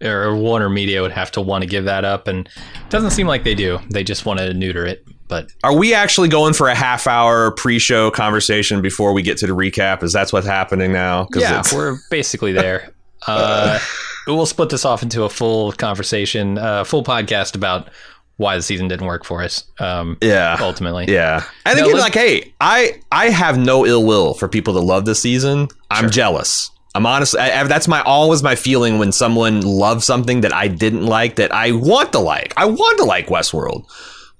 or 0.02 0.36
Warner 0.36 0.68
Media 0.68 1.02
would 1.02 1.12
have 1.12 1.30
to 1.32 1.40
want 1.40 1.62
to 1.62 1.68
give 1.68 1.84
that 1.84 2.04
up, 2.04 2.28
and 2.28 2.46
it 2.46 2.90
doesn't 2.90 3.10
seem 3.10 3.26
like 3.26 3.44
they 3.44 3.54
do. 3.54 3.78
They 3.90 4.04
just 4.04 4.26
want 4.26 4.40
to 4.40 4.54
neuter 4.54 4.86
it. 4.86 5.06
But 5.26 5.50
Are 5.62 5.74
we 5.74 5.94
actually 5.94 6.28
going 6.28 6.52
for 6.52 6.68
a 6.68 6.74
half 6.74 7.06
hour 7.06 7.50
pre-show 7.52 8.10
conversation 8.10 8.82
before 8.82 9.12
we 9.14 9.22
get 9.22 9.38
to 9.38 9.46
the 9.46 9.54
recap? 9.54 10.02
Is 10.02 10.12
that's 10.12 10.32
what's 10.32 10.46
happening 10.46 10.92
now? 10.92 11.28
yeah, 11.34 11.62
we're 11.72 11.96
basically 12.10 12.52
there. 12.52 12.90
Uh, 13.26 13.78
we'll 14.26 14.44
split 14.44 14.68
this 14.68 14.84
off 14.84 15.02
into 15.02 15.22
a 15.22 15.30
full 15.30 15.72
conversation, 15.72 16.58
uh, 16.58 16.84
full 16.84 17.02
podcast 17.02 17.54
about 17.54 17.88
why 18.36 18.56
the 18.56 18.62
season 18.62 18.88
didn't 18.88 19.06
work 19.06 19.24
for 19.24 19.42
us. 19.42 19.64
Um, 19.78 20.16
yeah. 20.20 20.56
ultimately, 20.60 21.06
Yeah, 21.12 21.44
and 21.64 21.78
No, 21.78 21.84
again, 21.86 21.98
like, 22.00 22.14
hey, 22.14 22.52
I 22.60 23.00
I 23.12 23.30
have 23.30 23.56
no 23.58 23.86
ill 23.86 24.04
will 24.04 24.34
for 24.34 24.48
people 24.48 24.74
that 24.74 24.80
love 24.80 25.04
this 25.04 25.20
season. 25.20 25.68
I'm 25.90 26.10
jealous. 26.10 26.70
I'm 26.96 27.06
honestly 27.06 27.40
I, 27.40 27.60
I- 27.60 27.64
that's 27.64 27.88
my 27.88 28.02
always 28.02 28.42
my 28.42 28.54
feeling 28.54 28.98
when 28.98 29.12
someone 29.12 29.60
loves 29.62 30.04
something 30.04 30.42
that 30.42 30.52
I 30.52 30.68
didn't 30.68 31.06
like 31.06 31.36
that 31.36 31.52
I 31.52 31.72
want 31.72 32.12
to 32.12 32.18
like. 32.20 32.54
I 32.56 32.66
want 32.66 32.98
to 32.98 33.04
like 33.04 33.26
Westworld. 33.28 33.84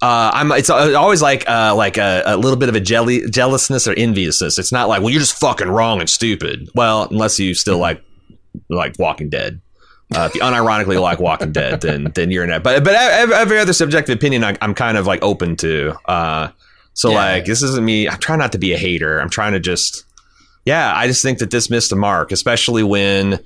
Uh, 0.03 0.31
I'm. 0.35 0.53
It's 0.53 0.69
always 0.69 1.23
like 1.23 1.49
uh, 1.49 1.75
like 1.75 1.97
a, 1.97 2.23
a 2.27 2.37
little 2.37 2.59
bit 2.59 2.69
of 2.69 2.75
a 2.75 2.81
jelly 2.81 3.23
jealousness 3.31 3.89
or 3.89 3.95
enviousness. 3.97 4.59
It's 4.59 4.71
not 4.73 4.89
like 4.89 5.01
well 5.01 5.11
you're 5.11 5.21
just 5.21 5.39
fucking 5.39 5.69
wrong 5.69 6.01
and 6.01 6.11
stupid. 6.11 6.69
Well, 6.75 7.09
unless 7.11 7.39
you 7.39 7.55
still 7.55 7.79
like 7.79 8.03
like 8.69 8.97
Walking 8.99 9.31
Dead. 9.31 9.61
Uh, 10.15 10.27
if 10.31 10.35
you 10.35 10.41
unironically 10.43 11.01
like 11.01 11.19
Walking 11.21 11.53
Dead, 11.53 11.81
then 11.81 12.13
then 12.15 12.31
you're 12.31 12.45
in 12.45 12.51
it. 12.51 12.63
But 12.63 12.83
but 12.85 12.95
every, 12.95 13.35
every 13.35 13.59
other 13.59 13.73
subjective 13.73 14.17
opinion, 14.17 14.45
I, 14.45 14.57
I'm 14.61 14.75
kind 14.75 14.99
of 14.99 15.07
like 15.07 15.23
open 15.23 15.57
to. 15.57 15.95
Uh, 16.05 16.49
so 16.93 17.11
Yeah. 17.11 17.17
like 17.17 17.45
this 17.47 17.63
isn't 17.63 17.85
me. 17.85 18.09
I'm 18.09 18.19
trying 18.19 18.39
not 18.39 18.53
to 18.53 18.59
be 18.59 18.73
a 18.73 18.77
hater. 18.79 19.19
I'm 19.19 19.31
trying 19.31 19.53
to 19.55 19.61
just, 19.61 20.05
yeah. 20.65 20.93
I 20.95 21.07
just 21.07 21.23
think 21.23 21.39
that 21.39 21.51
this 21.51 21.71
missed 21.71 21.91
a 21.93 21.97
mark, 21.97 22.33
especially 22.33 22.83
when 22.83 23.41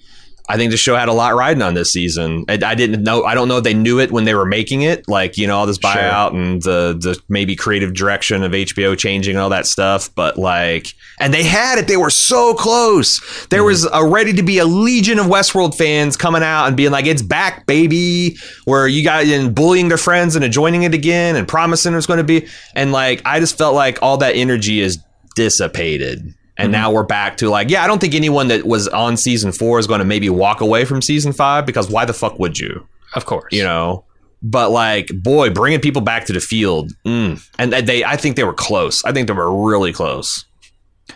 I 0.49 0.57
think 0.57 0.71
the 0.71 0.77
show 0.77 0.97
had 0.97 1.09
a 1.09 1.13
lot 1.13 1.35
riding 1.35 1.63
on 1.63 1.75
this 1.75 1.93
season. 1.93 2.45
I, 2.49 2.59
I 2.65 2.75
didn't 2.75 3.03
know. 3.03 3.25
I 3.25 3.35
don't 3.35 3.49
know 3.49 3.59
if 3.59 3.65
they 3.65 3.75
knew 3.75 4.01
it 4.01 4.11
when 4.11 4.25
they 4.25 4.35
were 4.35 4.47
making 4.47 4.83
it. 4.83 5.07
Like 5.09 5.37
you 5.37 5.47
know 5.47 5.59
all 5.59 5.67
this 5.67 5.79
Sure. 5.79 5.93
buyout 5.93 6.33
and 6.33 6.63
the 6.63 6.97
the 6.99 7.21
maybe 7.29 7.55
creative 7.55 7.95
direction 7.95 8.43
of 8.43 8.53
HBO 8.53 8.97
changing 8.97 9.37
and 9.37 9.43
all 9.43 9.51
that 9.51 9.67
stuff. 9.67 10.15
But 10.15 10.39
like, 10.39 10.95
and 11.21 11.33
they 11.35 11.45
had 11.45 11.79
it. 11.79 11.87
They 11.87 11.97
were 11.97 12.11
so 12.11 12.55
close. 12.55 13.21
There 13.49 13.61
mm-hmm. 13.61 13.67
was 13.67 13.89
a 13.93 14.07
ready 14.07 14.33
to 14.33 14.43
be 14.43 14.59
a 14.59 14.65
legion 14.65 15.19
of 15.19 15.27
Westworld 15.27 15.77
fans 15.77 16.17
coming 16.17 16.43
out 16.43 16.67
and 16.67 16.77
being 16.77 16.93
like, 16.93 17.07
"It's 17.07 17.23
back, 17.23 17.67
baby!" 17.67 18.37
Where 18.65 18.89
you 18.89 19.05
got 19.05 19.25
and 19.25 19.55
bullying 19.55 19.89
their 19.89 19.99
friends 19.99 20.35
and 20.35 20.51
joining 20.53 20.83
it 20.83 20.95
again 20.95 21.37
and 21.37 21.47
promising 21.47 21.93
it 21.93 21.97
was 21.97 22.07
going 22.07 22.19
to 22.19 22.25
be. 22.25 22.47
And 22.75 22.93
like, 22.93 23.23
I 23.25 23.41
just 23.41 23.59
felt 23.59 23.75
like 23.75 23.99
all 24.03 24.17
that 24.19 24.35
energy 24.35 24.81
is 24.81 24.99
dissipated. 25.35 26.35
And 26.59 26.73
now 26.73 26.91
we're 26.91 27.05
back 27.05 27.37
to 27.37 27.49
like, 27.49 27.71
yeah, 27.71 27.85
I 27.85 27.87
don't 27.87 28.01
think 28.01 28.17
anyone 28.17 28.49
that 28.49 28.67
was 28.67 28.89
on 28.89 29.17
season 29.17 29.53
four 29.53 29.79
is 29.79 29.87
going 29.87 30.01
to 30.01 30.05
maybe 30.05 30.29
walk 30.29 30.61
away 30.61 30.85
from 30.85 31.01
season 31.01 31.33
five 31.33 31.65
because 31.65 31.89
why 31.89 32.05
the 32.05 32.13
fuck 32.13 32.39
would 32.41 32.59
you? 32.59 32.87
of 33.15 33.27
course. 33.27 33.53
You 33.53 33.63
know, 33.63 34.05
but 34.43 34.71
like, 34.71 35.11
boy, 35.23 35.51
bringing 35.51 35.81
people 35.81 36.03
back 36.03 36.27
to 36.27 36.33
the 36.33 36.41
field, 36.41 36.93
mm. 37.05 37.43
and 37.59 37.73
they, 37.73 38.05
I 38.05 38.17
think 38.17 38.37
they 38.37 38.45
were 38.45 38.55
close. 38.55 39.05
I 39.05 39.13
think 39.13 39.27
they 39.27 39.35
were 39.35 39.67
really 39.67 39.93
close. 39.93 40.45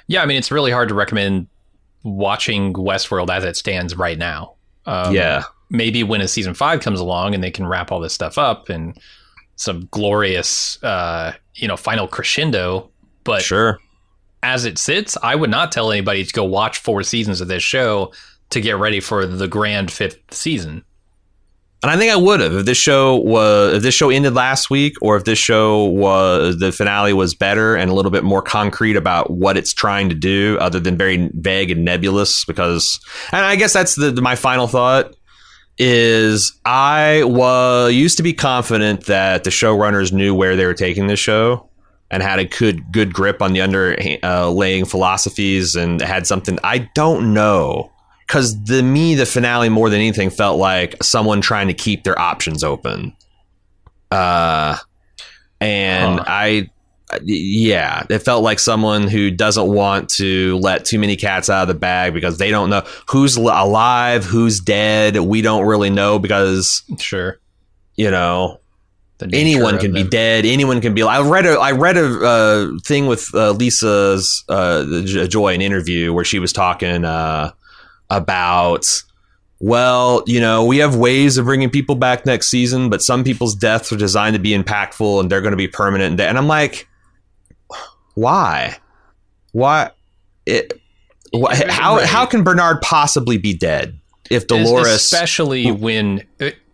Yeah, 0.07 0.22
I 0.22 0.26
mean, 0.26 0.38
it's 0.38 0.50
really 0.50 0.70
hard 0.70 0.88
to 0.88 0.94
recommend 0.94 1.48
watching 2.02 2.72
Westworld 2.72 3.31
as 3.31 3.44
it 3.44 3.57
stands 3.57 3.96
right 3.96 4.18
now. 4.18 4.55
Um, 4.87 5.14
yeah, 5.14 5.44
maybe 5.70 6.02
when 6.02 6.20
a 6.20 6.28
season 6.28 6.55
five 6.55 6.81
comes 6.81 7.00
along 7.00 7.35
and 7.35 7.42
they 7.42 7.50
can 7.50 7.66
wrap 7.66 7.92
all 7.92 8.00
this 8.00 8.12
stuff 8.12 8.38
up 8.38 8.68
and 8.68 8.98
some 9.57 9.88
glorious, 9.90 10.83
uh, 10.83 11.33
you 11.55 11.68
know, 11.68 11.76
final 11.76 12.09
crescendo. 12.09 12.90
But 13.24 13.42
sure. 13.42 13.78
As 14.42 14.64
it 14.64 14.78
sits, 14.78 15.16
I 15.22 15.35
would 15.35 15.50
not 15.50 15.72
tell 15.72 15.90
anybody 15.90 16.24
to 16.24 16.33
go 16.33 16.44
watch 16.44 16.78
four 16.78 17.02
seasons 17.02 17.40
of 17.40 17.48
this 17.48 17.62
show 17.62 18.12
to 18.50 18.61
get 18.61 18.76
ready 18.76 19.00
for 19.00 19.26
the 19.26 19.48
grand 19.48 19.90
fifth 19.90 20.18
season. 20.31 20.85
And 21.83 21.90
I 21.90 21.96
think 21.96 22.12
I 22.12 22.16
would 22.16 22.38
have 22.38 22.55
if 22.55 22.64
this 22.64 22.78
show 22.78 23.16
was 23.16 23.74
if 23.74 23.83
this 23.83 23.94
show 23.94 24.09
ended 24.09 24.35
last 24.35 24.70
week, 24.70 24.94
or 25.02 25.16
if 25.16 25.24
this 25.24 25.38
show 25.38 25.87
was 25.87 26.59
the 26.59 26.70
finale 26.70 27.12
was 27.12 27.35
better 27.35 27.74
and 27.74 27.90
a 27.90 27.94
little 27.94 28.12
bit 28.12 28.22
more 28.22 28.40
concrete 28.40 28.94
about 28.94 29.31
what 29.31 29.57
it's 29.57 29.72
trying 29.72 30.09
to 30.09 30.14
do, 30.14 30.59
other 30.61 30.78
than 30.78 30.96
very 30.96 31.28
vague 31.35 31.72
and 31.72 31.85
nebulous. 31.85 32.44
Because, 32.44 33.00
and 33.33 33.44
I 33.44 33.57
guess 33.57 33.72
that's 33.72 33.96
the, 33.96 34.12
my 34.22 34.37
final 34.37 34.68
thought 34.68 35.16
is 35.76 36.57
I 36.64 37.24
was 37.24 37.92
used 37.92 38.16
to 38.18 38.22
be 38.22 38.33
confident 38.33 39.07
that 39.07 39.42
the 39.42 39.50
showrunners 39.50 40.12
knew 40.12 40.37
where 40.37 40.55
they 40.55 40.66
were 40.66 40.74
taking 40.74 41.09
the 41.09 41.16
show 41.16 41.68
and 42.12 42.22
had 42.22 42.38
a 42.38 42.44
good 42.44 42.92
good 42.92 43.12
grip 43.12 43.42
on 43.42 43.53
the 43.55 43.59
underlaying 43.59 44.88
philosophies 44.88 45.75
and 45.75 46.01
had 46.01 46.27
something 46.29 46.59
I 46.62 46.88
don't 46.94 47.35
know 47.35 47.90
because 48.27 48.62
the 48.64 48.83
me 48.83 49.16
the 49.16 49.27
finale 49.27 49.68
more 49.68 49.90
than 49.90 49.98
anything 49.98 50.31
felt 50.31 50.59
like 50.59 51.03
someone 51.03 51.40
trying 51.40 51.66
to 51.66 51.75
keep 51.75 52.05
their 52.05 52.18
options 52.18 52.62
open 52.62 53.16
uh 54.11 54.77
and 55.61 56.18
Huh. 56.20 56.25
i 56.29 56.70
yeah 57.25 58.05
it 58.09 58.20
felt 58.20 58.42
like 58.42 58.59
someone 58.59 59.07
who 59.09 59.31
doesn't 59.31 59.66
want 59.68 60.09
to 60.11 60.57
let 60.59 60.85
too 60.87 60.98
many 60.98 61.14
cats 61.16 61.51
out 61.51 61.62
of 61.62 61.68
the 61.68 61.75
bag 61.75 62.14
because 62.14 62.38
they 62.38 62.51
don't 62.51 62.70
know 62.70 62.83
who's 63.11 63.37
alive 63.37 64.25
who's 64.25 64.61
dead 64.61 65.16
we 65.18 65.42
don't 65.42 65.66
really 65.66 65.90
know 65.90 66.18
because 66.18 66.83
Sure. 66.98 67.38
you 67.96 68.11
know 68.11 68.61
anyone 69.33 69.79
can 69.79 69.93
be 69.93 70.03
them. 70.03 70.11
dead. 70.11 70.45
Anyone 70.47 70.81
can 70.81 70.95
be. 70.95 71.03
I 71.03 71.21
read 71.21 71.47
a 71.47 71.59
I 71.59 71.73
read 71.73 71.97
a 71.97 72.25
uh, 72.27 72.79
thing 72.85 73.07
with 73.07 73.29
uh, 73.35 73.53
Lisa's 73.53 74.45
uh, 74.49 75.03
Joy, 75.05 75.55
an 75.55 75.63
interview 75.63 76.13
where 76.13 76.25
she 76.25 76.39
was 76.39 76.53
talking 76.53 77.05
uh, 77.05 77.53
about. 78.11 78.87
Well, 79.61 80.25
you 80.27 80.41
know, 80.41 80.65
we 80.65 80.79
have 80.79 80.97
ways 80.97 81.39
of 81.39 81.45
bringing 81.45 81.71
people 81.71 81.95
back 81.95 82.27
next 82.27 82.49
season, 82.49 82.91
but 82.91 83.01
some 83.01 83.23
people's 83.23 83.55
deaths 83.55 83.93
are 83.93 83.97
designed 83.97 84.35
to 84.35 84.41
be 84.41 84.51
impactful 84.51 85.21
and 85.21 85.31
they're 85.31 85.41
going 85.41 85.53
to 85.53 85.57
be 85.57 85.69
permanent. 85.69 86.21
And 86.21 86.37
I'm 86.37 86.49
like, 86.49 86.89
why? 88.15 88.77
Why? 89.53 89.91
It, 90.47 90.81
why 91.31 91.55
how 91.69 91.97
Right. 91.97 92.07
how 92.07 92.27
can 92.27 92.43
Bernard 92.43 92.81
possibly 92.83 93.39
be 93.39 93.55
dead 93.55 93.99
if 94.31 94.49
Dolores? 94.49 94.89
especially 94.89 95.71
when 95.71 96.27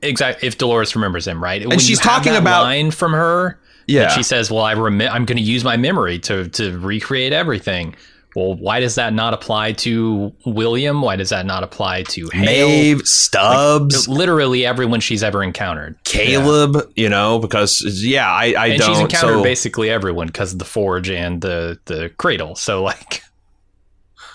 exactly 0.02 0.46
if 0.48 0.58
Dolores 0.58 0.94
remembers 0.94 1.26
him, 1.26 1.42
right? 1.42 1.66
When 1.66 1.78
she's 1.78 2.00
talking 2.00 2.34
about- 2.36 2.62
line 2.62 2.90
from 2.90 3.12
her. 3.12 3.58
yeah, 3.86 4.02
And 4.04 4.12
she 4.12 4.22
says, 4.22 4.50
"Well, 4.50 4.62
I 4.64 4.74
remi- 4.74 5.08
I'm 5.08 5.24
going 5.24 5.38
to 5.38 5.42
use 5.42 5.64
my 5.64 5.76
memory 5.76 6.18
to 6.20 6.48
to 6.48 6.78
recreate 6.78 7.32
everything." 7.32 7.94
well, 8.36 8.54
why 8.54 8.78
does 8.78 8.94
that 8.94 9.12
not 9.14 9.34
apply 9.34 9.72
to 9.72 10.32
William? 10.44 11.00
Why 11.02 11.16
does 11.16 11.30
that 11.30 11.44
not 11.46 11.64
apply 11.64 12.02
to 12.04 12.28
Hale? 12.32 12.68
Maeve, 12.68 13.08
Stubbs, 13.08 14.06
literally 14.06 14.64
everyone 14.66 15.00
she's 15.00 15.24
ever 15.24 15.42
encountered. 15.42 15.96
Caleb, 16.04 16.76
you 16.94 17.08
know, 17.08 17.38
because 17.40 17.82
yeah, 18.04 18.30
I, 18.30 18.52
I 18.56 18.66
and 18.68 18.78
don't. 18.80 18.88
she's 18.90 18.98
encountered 19.00 19.38
so, 19.38 19.42
basically 19.42 19.90
everyone 19.90 20.26
because 20.28 20.52
of 20.52 20.58
the 20.60 20.64
forge 20.66 21.10
and 21.10 21.40
the 21.40 21.80
the 21.86 22.10
cradle. 22.18 22.54
So 22.54 22.82
like, 22.82 23.22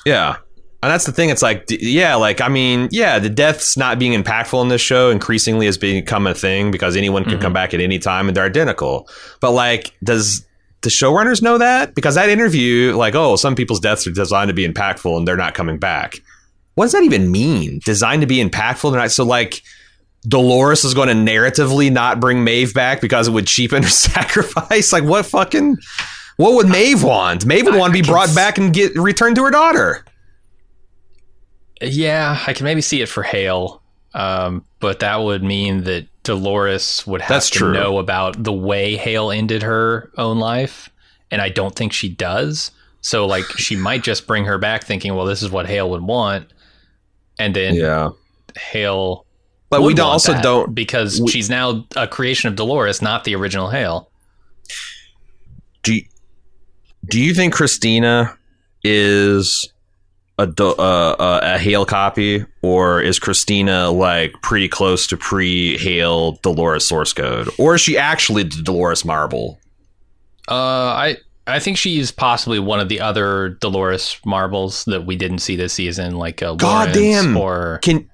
yeah. 0.06 0.38
And 0.84 0.92
that's 0.92 1.06
the 1.06 1.12
thing. 1.12 1.30
It's 1.30 1.42
like, 1.42 1.66
yeah, 1.70 2.16
like, 2.16 2.42
I 2.42 2.50
mean, 2.50 2.90
yeah, 2.92 3.18
the 3.20 3.30
deaths 3.30 3.78
not 3.78 3.98
being 4.00 4.22
impactful 4.22 4.62
in 4.62 4.68
this 4.68 4.82
show 4.82 5.10
increasingly 5.10 5.66
has 5.66 5.78
become 5.78 6.28
a 6.28 6.34
thing 6.36 6.72
because 6.72 6.96
anyone 6.96 7.24
can 7.24 7.38
Mhm. 7.38 7.42
come 7.42 7.54
back 7.54 7.74
at 7.74 7.80
any 7.80 8.00
time 8.00 8.28
and 8.28 8.36
they're 8.38 8.46
identical. 8.46 9.08
But, 9.40 9.52
like, 9.52 9.94
does 10.04 10.46
the 10.82 10.90
showrunners 10.90 11.42
know 11.42 11.58
that? 11.58 11.96
Because 11.96 12.16
that 12.16 12.28
interview, 12.30 12.96
like, 12.98 13.16
oh, 13.16 13.36
some 13.38 13.56
people's 13.56 13.80
deaths 13.80 14.06
are 14.06 14.12
designed 14.12 14.50
to 14.50 14.54
be 14.54 14.68
impactful 14.68 15.16
and 15.18 15.28
they're 15.28 15.38
not 15.38 15.54
coming 15.54 15.78
back. 15.78 16.20
What 16.76 16.86
does 16.86 16.92
that 16.92 17.04
even 17.04 17.32
mean? 17.32 17.80
Designed 17.86 18.22
to 18.22 18.28
be 18.28 18.44
impactful? 18.44 18.92
They're 18.92 19.00
not. 19.02 19.12
So, 19.12 19.24
like, 19.24 19.62
Dolores 20.28 20.84
is 20.86 20.94
going 20.94 21.10
to 21.10 21.14
narratively 21.14 21.92
not 21.92 22.20
bring 22.20 22.44
Maeve 22.44 22.74
back 22.74 23.02
because 23.02 23.28
it 23.28 23.32
would 23.32 23.48
cheapen 23.48 23.84
her 23.84 23.90
sacrifice? 24.08 24.92
Like, 24.94 25.04
what 25.04 25.26
fucking. 25.26 25.78
What 26.38 26.56
would 26.56 26.68
Maeve 26.68 27.04
want? 27.04 27.46
Maeve 27.46 27.66
would 27.66 27.76
want 27.76 27.94
to 27.94 28.02
be 28.02 28.06
brought 28.08 28.34
back 28.34 28.58
and 28.58 28.74
get 28.74 28.96
returned 28.96 29.36
to 29.36 29.44
her 29.44 29.52
daughter. 29.52 30.04
Yeah, 31.84 32.42
I 32.48 32.54
can 32.54 32.64
maybe 32.66 32.82
see 32.82 33.02
it 33.02 33.10
for 33.10 33.24
Hale, 33.24 33.82
um, 34.14 34.64
but 34.80 35.00
that 35.00 35.18
would 35.18 35.44
mean 35.44 35.84
that 35.84 36.08
Dolores 36.24 37.06
would 37.08 37.22
have 37.22 37.30
That's 37.30 37.50
to 37.52 37.60
true. 37.60 37.74
know 37.74 37.98
about 37.98 38.42
the 38.44 38.54
way 38.54 38.96
Hale 38.96 39.32
ended 39.32 39.64
her 39.64 40.12
own 40.18 40.40
life, 40.40 40.90
and 41.32 41.42
I 41.42 41.50
don't 41.50 41.76
think 41.76 41.92
she 41.94 42.10
does. 42.10 42.72
So, 43.02 43.26
like, 43.26 43.46
she 43.58 43.76
might 43.76 44.04
just 44.04 44.28
bring 44.28 44.46
her 44.46 44.58
back, 44.58 44.84
thinking, 44.84 45.16
"Well, 45.16 45.26
this 45.26 45.44
is 45.44 45.50
what 45.52 45.66
Hale 45.68 45.90
would 45.90 46.04
want," 46.04 46.48
and 47.40 47.56
then 47.56 47.76
Yeah. 47.76 48.10
Hale. 48.58 49.26
But 49.70 49.82
we 49.82 49.96
don't, 49.96 50.08
also 50.08 50.40
don't. 50.42 50.76
because 50.76 51.20
we- 51.20 51.32
she's 51.32 51.50
now 51.50 51.86
a 51.96 52.08
creation 52.08 52.48
of 52.48 52.56
Dolores, 52.56 53.02
not 53.02 53.24
the 53.24 53.36
original 53.36 53.70
Hale. 53.72 54.10
Do 55.82 55.96
you, 55.96 56.04
do 57.10 57.20
you 57.20 57.34
think 57.34 57.54
Christina 57.56 58.38
is 58.84 59.73
a 60.40 60.48
uh, 60.60 60.64
uh, 60.74 61.40
a 61.44 61.58
Hale 61.60 61.86
copy, 61.86 62.46
or 62.62 63.02
is 63.02 63.20
Christina 63.20 63.92
like 63.92 64.34
pretty 64.42 64.68
close 64.68 65.06
to 65.08 65.18
pre 65.18 65.78
Hale 65.78 66.34
Dolores 66.42 66.88
source 66.88 67.14
code, 67.14 67.50
or 67.58 67.76
is 67.76 67.82
she 67.82 67.98
actually 67.98 68.44
the 68.44 68.62
Dolores 68.64 69.06
Marble? 69.06 69.60
Uh, 70.50 70.54
I 70.56 71.18
I 71.46 71.60
think 71.60 71.78
she's 71.78 72.12
possibly 72.12 72.60
one 72.60 72.80
of 72.80 72.90
the 72.90 73.00
other 73.02 73.50
Dolores 73.62 74.18
marbles 74.26 74.86
that 74.86 75.06
we 75.06 75.16
didn't 75.16 75.40
see 75.40 75.56
this 75.56 75.74
season, 75.74 76.16
like 76.16 76.42
uh, 76.42 76.56
God 76.56 76.94
damn. 76.94 77.38
or 77.38 77.80
Can 77.84 78.10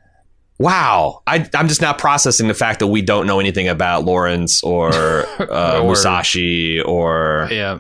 wow, 0.58 1.22
I 1.26 1.48
I'm 1.54 1.68
just 1.68 1.82
not 1.82 1.98
processing 2.00 2.48
the 2.48 2.54
fact 2.54 2.80
that 2.80 2.88
we 2.88 3.02
don't 3.02 3.28
know 3.28 3.40
anything 3.40 3.68
about 3.68 4.04
Lawrence 4.04 4.62
or, 4.64 4.90
uh, 5.40 5.80
Or- 5.80 5.94
Musashi 5.94 6.82
or 6.86 7.48
yeah, 7.52 7.80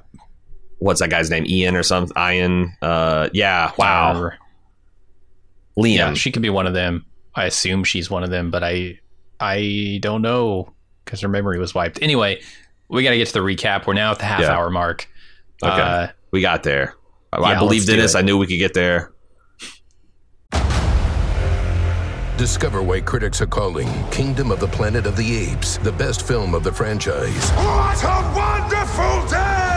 what's 0.80 1.00
that 1.02 1.10
guy's 1.10 1.30
name, 1.30 1.46
Ian 1.46 1.76
or 1.76 1.84
something, 1.84 2.16
Ian. 2.18 2.74
Uh, 2.82 3.30
yeah, 3.34 3.72
wow, 3.78 4.20
or- 4.20 4.38
Liam. 5.78 5.96
yeah, 5.96 6.14
she 6.14 6.32
could 6.32 6.42
be 6.42 6.50
one 6.50 6.68
of 6.68 6.74
them. 6.74 7.06
I 7.36 7.46
assume 7.46 7.84
she's 7.84 8.10
one 8.10 8.24
of 8.24 8.30
them, 8.32 8.52
but 8.52 8.64
I 8.64 9.00
I 9.40 10.00
don't 10.02 10.22
know 10.22 10.74
because 11.06 11.22
her 11.22 11.30
memory 11.30 11.58
was 11.60 11.74
wiped. 11.74 12.02
Anyway, 12.02 12.42
we 12.90 13.04
got 13.04 13.12
to 13.12 13.18
get 13.18 13.28
to 13.28 13.34
the 13.34 13.40
recap. 13.40 13.88
We're 13.88 13.94
now 13.94 14.12
at 14.12 14.20
the 14.20 14.26
half 14.26 14.42
Yeah. 14.42 14.52
hour 14.52 14.70
mark. 14.70 15.08
Okay. 15.64 15.82
Uh, 15.82 16.08
we 16.32 16.42
got 16.42 16.64
there. 16.64 16.96
I- 17.32 17.40
Yeah, 17.40 17.46
I 17.46 17.60
believed 17.60 17.88
in 17.90 17.98
do 17.98 18.04
us. 18.04 18.16
I 18.16 18.22
knew 18.22 18.38
we 18.38 18.48
could 18.48 18.58
get 18.58 18.74
there. 18.74 19.12
Discover 22.38 22.84
why 22.84 23.02
critics 23.02 23.42
are 23.42 23.46
calling 23.48 23.88
Kingdom 24.12 24.50
of 24.52 24.60
the 24.62 24.68
Planet 24.68 25.06
of 25.06 25.18
the 25.18 25.36
Apes 25.52 25.78
the 25.78 25.92
best 25.92 26.26
film 26.26 26.56
of 26.56 26.64
the 26.64 26.72
franchise. 26.72 27.50
What 27.52 28.02
a 28.04 28.34
wonderful 28.34 29.28
day! 29.30 29.69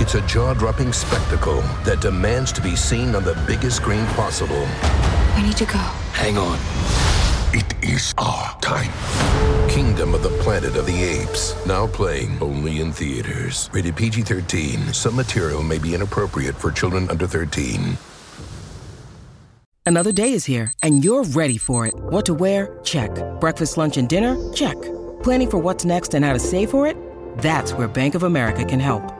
It's 0.00 0.14
a 0.14 0.22
jaw 0.22 0.54
dropping 0.54 0.94
spectacle 0.94 1.60
that 1.84 2.00
demands 2.00 2.52
to 2.52 2.62
be 2.62 2.74
seen 2.74 3.14
on 3.14 3.22
the 3.22 3.34
biggest 3.46 3.76
screen 3.76 4.06
possible. 4.06 4.64
I 5.36 5.42
need 5.44 5.58
to 5.58 5.66
go. 5.66 5.76
Hang 6.16 6.38
on. 6.38 6.58
It 7.52 7.74
is 7.84 8.14
our 8.16 8.58
time. 8.60 8.90
Kingdom 9.68 10.14
of 10.14 10.22
the 10.22 10.30
Planet 10.40 10.74
of 10.76 10.86
the 10.86 11.04
Apes. 11.04 11.54
Now 11.66 11.86
playing 11.86 12.38
only 12.40 12.80
in 12.80 12.92
theaters. 12.92 13.68
Rated 13.74 13.94
PG 13.94 14.22
13. 14.22 14.94
Some 14.94 15.16
material 15.16 15.62
may 15.62 15.76
be 15.76 15.94
inappropriate 15.94 16.54
for 16.54 16.70
children 16.70 17.10
under 17.10 17.26
13. 17.26 17.98
Another 19.84 20.12
day 20.12 20.32
is 20.32 20.46
here, 20.46 20.72
and 20.82 21.04
you're 21.04 21.24
ready 21.24 21.58
for 21.58 21.86
it. 21.86 21.92
What 21.94 22.24
to 22.24 22.32
wear? 22.32 22.78
Check. 22.84 23.10
Breakfast, 23.38 23.76
lunch, 23.76 23.98
and 23.98 24.08
dinner? 24.08 24.34
Check. 24.54 24.80
Planning 25.22 25.50
for 25.50 25.58
what's 25.58 25.84
next 25.84 26.14
and 26.14 26.24
how 26.24 26.32
to 26.32 26.38
save 26.38 26.70
for 26.70 26.86
it? 26.86 26.96
That's 27.38 27.74
where 27.74 27.86
Bank 27.86 28.14
of 28.14 28.22
America 28.22 28.64
can 28.64 28.80
help. 28.80 29.19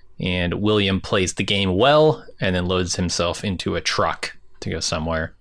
and 0.21 0.55
William 0.61 1.01
plays 1.01 1.33
the 1.33 1.43
game 1.43 1.75
well 1.75 2.23
and 2.39 2.55
then 2.55 2.65
loads 2.67 2.95
himself 2.95 3.43
into 3.43 3.75
a 3.75 3.81
truck 3.81 4.37
to 4.61 4.69
go 4.69 4.79
somewhere. 4.79 5.33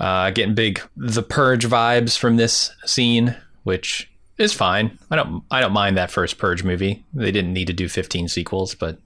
Uh, 0.00 0.30
getting 0.30 0.54
big 0.54 0.80
the 0.96 1.22
purge 1.22 1.64
vibes 1.64 2.18
from 2.18 2.36
this 2.36 2.72
scene, 2.84 3.36
which 3.62 4.10
is 4.36 4.52
fine. 4.52 4.98
I 5.10 5.16
don't 5.16 5.44
I 5.50 5.60
don't 5.60 5.72
mind 5.72 5.96
that 5.96 6.10
first 6.10 6.38
purge 6.38 6.64
movie. 6.64 7.04
They 7.14 7.30
didn't 7.30 7.52
need 7.52 7.68
to 7.68 7.72
do 7.72 7.88
15 7.88 8.26
sequels, 8.28 8.74
but 8.74 8.98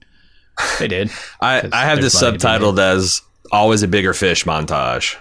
they 0.79 0.87
did. 0.87 1.11
I, 1.41 1.69
I 1.71 1.85
have 1.85 2.01
this 2.01 2.19
money 2.19 2.37
to 2.37 2.43
be 2.43 2.47
subtitled 2.47 2.79
as 2.79 3.21
"Always 3.51 3.83
a 3.83 3.87
Bigger 3.87 4.13
Fish" 4.13 4.45
montage. 4.45 5.15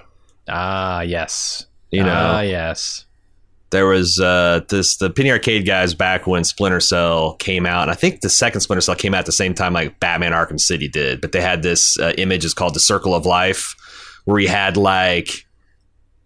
Ah, 0.49 1.03
yes. 1.03 1.67
You 1.91 2.05
know, 2.05 2.13
Ah, 2.13 2.41
yes. 2.41 3.05
There 3.77 3.87
was 3.87 4.19
uh, 4.19 4.61
this 4.71 4.97
the 4.97 5.11
Penny 5.11 5.31
Arcade 5.31 5.67
guys 5.67 5.93
back 5.93 6.27
when 6.27 6.45
Splinter 6.45 6.81
Cell 6.81 7.35
came 7.35 7.67
out, 7.67 7.83
and 7.83 7.91
I 7.91 7.95
think 7.95 8.23
the 8.23 8.31
second 8.31 8.63
Splinter 8.63 8.81
Cell 8.81 8.95
came 8.95 9.13
out 9.13 9.21
at 9.21 9.27
the 9.27 9.33
same 9.33 9.53
time 9.53 9.75
like 9.75 10.01
Batman 10.01 10.33
Arkham 10.33 10.59
City 10.59 10.89
did. 10.89 11.21
But 11.21 11.33
they 11.33 11.43
had 11.43 11.63
this 11.63 11.99
uh, 11.99 12.13
image 12.17 12.45
is 12.45 12.55
called 12.55 12.75
the 12.75 12.81
Circle 12.81 13.15
of 13.15 13.27
Life, 13.27 13.75
where 14.25 14.41
you 14.41 14.49
had 14.49 14.79
like 14.79 15.46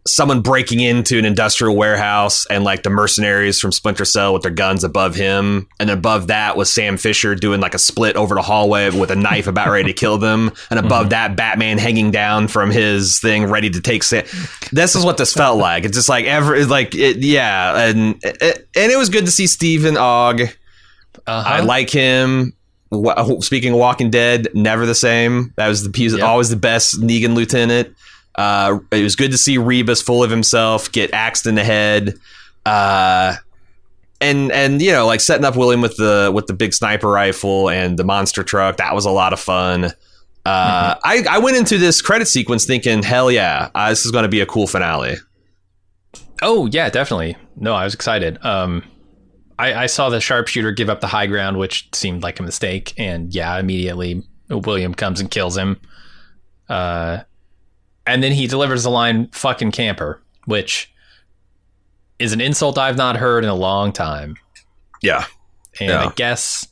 someone 0.06 0.40
breaking 0.40 0.80
into 0.80 1.18
an 1.18 1.24
industrial 1.24 1.76
warehouse 1.76 2.46
and 2.46 2.64
like 2.64 2.82
the 2.82 2.90
mercenaries 2.90 3.60
from 3.60 3.70
Splinter 3.70 4.04
Cell 4.04 4.32
with 4.32 4.42
their 4.42 4.50
guns 4.50 4.82
above 4.82 5.14
him, 5.14 5.68
and 5.78 5.90
above 5.90 6.28
that 6.28 6.56
was 6.56 6.72
Sam 6.72 6.96
Fisher 6.96 7.34
doing 7.34 7.60
like 7.60 7.74
a 7.74 7.78
split 7.78 8.16
over 8.16 8.34
the 8.34 8.42
hallway 8.42 8.90
with 8.90 9.10
a 9.10 9.16
knife 9.16 9.46
about 9.46 9.68
ready 9.68 9.92
to 9.92 9.92
kill 9.92 10.16
them, 10.18 10.50
and 10.70 10.78
above 10.84 11.10
that 11.10 11.36
Batman 11.36 11.78
hanging 11.78 12.10
down 12.10 12.48
from 12.48 12.70
his 12.70 13.18
thing 13.20 13.44
ready 13.44 13.68
to 13.70 13.80
take 13.80 14.02
Sam. 14.02 14.24
This 14.72 14.96
is 14.96 15.04
what 15.04 15.18
this 15.18 15.34
felt 15.34 15.58
like. 15.58 15.84
It's 15.84 15.96
just 15.96 16.08
like 16.08 16.24
ever 16.24 16.64
like 16.66 16.94
it, 16.94 17.18
yeah, 17.18 17.86
and 17.86 18.16
it, 18.22 18.68
and 18.74 18.90
it 18.90 18.96
was 18.96 19.08
good 19.10 19.26
to 19.26 19.30
see 19.30 19.46
Stephen 19.46 19.96
Ogg. 19.96 20.40
Uh-huh. 21.26 21.44
I 21.46 21.60
like 21.60 21.90
him. 21.90 22.54
Speaking 23.40 23.72
of 23.72 23.78
Walking 23.78 24.10
Dead, 24.10 24.48
never 24.54 24.84
the 24.84 24.94
same. 24.96 25.52
That 25.56 25.68
was 25.68 25.84
the 25.88 25.96
he 25.96 26.04
was 26.04 26.14
Yep. 26.14 26.22
always 26.24 26.48
the 26.48 26.56
best 26.56 27.00
Negan 27.00 27.34
lieutenant. 27.34 27.94
Uh, 28.40 28.80
it 28.90 29.02
was 29.02 29.16
good 29.16 29.30
to 29.32 29.36
see 29.36 29.58
Rebus 29.58 30.00
full 30.00 30.24
of 30.24 30.30
himself 30.30 30.90
get 30.90 31.12
axed 31.12 31.46
in 31.46 31.56
the 31.56 31.62
head. 31.62 32.14
Uh, 32.64 33.36
and 34.18 34.50
and 34.50 34.80
you 34.80 34.92
know 34.92 35.04
like 35.06 35.20
setting 35.20 35.44
up 35.44 35.56
William 35.56 35.82
with 35.82 35.96
the 35.96 36.30
with 36.34 36.46
the 36.46 36.54
big 36.54 36.72
sniper 36.72 37.10
rifle 37.10 37.68
and 37.68 37.98
the 37.98 38.04
monster 38.04 38.42
truck 38.42 38.78
that 38.78 38.94
was 38.94 39.04
a 39.04 39.10
lot 39.10 39.34
of 39.34 39.40
fun. 39.40 39.84
Uh, 40.46 40.94
I 41.04 41.22
I 41.28 41.38
went 41.38 41.58
into 41.58 41.76
this 41.76 42.00
credit 42.00 42.28
sequence 42.28 42.64
thinking 42.64 43.02
hell 43.02 43.30
yeah 43.30 43.68
uh, 43.74 43.90
this 43.90 44.06
is 44.06 44.10
going 44.10 44.22
to 44.22 44.28
be 44.28 44.40
a 44.40 44.46
cool 44.46 44.66
finale. 44.66 45.16
Oh 46.40 46.66
yeah, 46.72 46.88
definitely. 46.88 47.36
No, 47.56 47.74
I 47.74 47.84
was 47.84 47.92
excited. 47.92 48.42
Um, 48.42 48.82
I, 49.58 49.82
I 49.82 49.86
saw 49.86 50.08
the 50.08 50.18
sharpshooter 50.18 50.72
give 50.72 50.88
up 50.88 51.02
the 51.02 51.06
high 51.06 51.26
ground, 51.26 51.58
which 51.58 51.90
seemed 51.92 52.22
like 52.22 52.40
a 52.40 52.42
mistake, 52.42 52.94
and 52.96 53.34
yeah, 53.34 53.58
immediately 53.58 54.22
William 54.48 54.94
comes 54.94 55.20
and 55.20 55.30
kills 55.30 55.58
him. 55.58 55.78
Uh, 56.70 57.20
and 58.06 58.22
then 58.22 58.32
he 58.32 58.46
delivers 58.46 58.82
the 58.82 58.90
line 58.90 59.28
"fucking 59.32 59.72
camper," 59.72 60.20
which 60.46 60.92
is 62.18 62.32
an 62.32 62.40
insult 62.40 62.78
I've 62.78 62.96
not 62.96 63.16
heard 63.16 63.44
in 63.44 63.50
a 63.50 63.54
long 63.54 63.92
time. 63.92 64.36
Yeah, 65.02 65.24
And 65.80 65.88
Yeah. 65.90 66.06
I 66.06 66.12
guess 66.16 66.66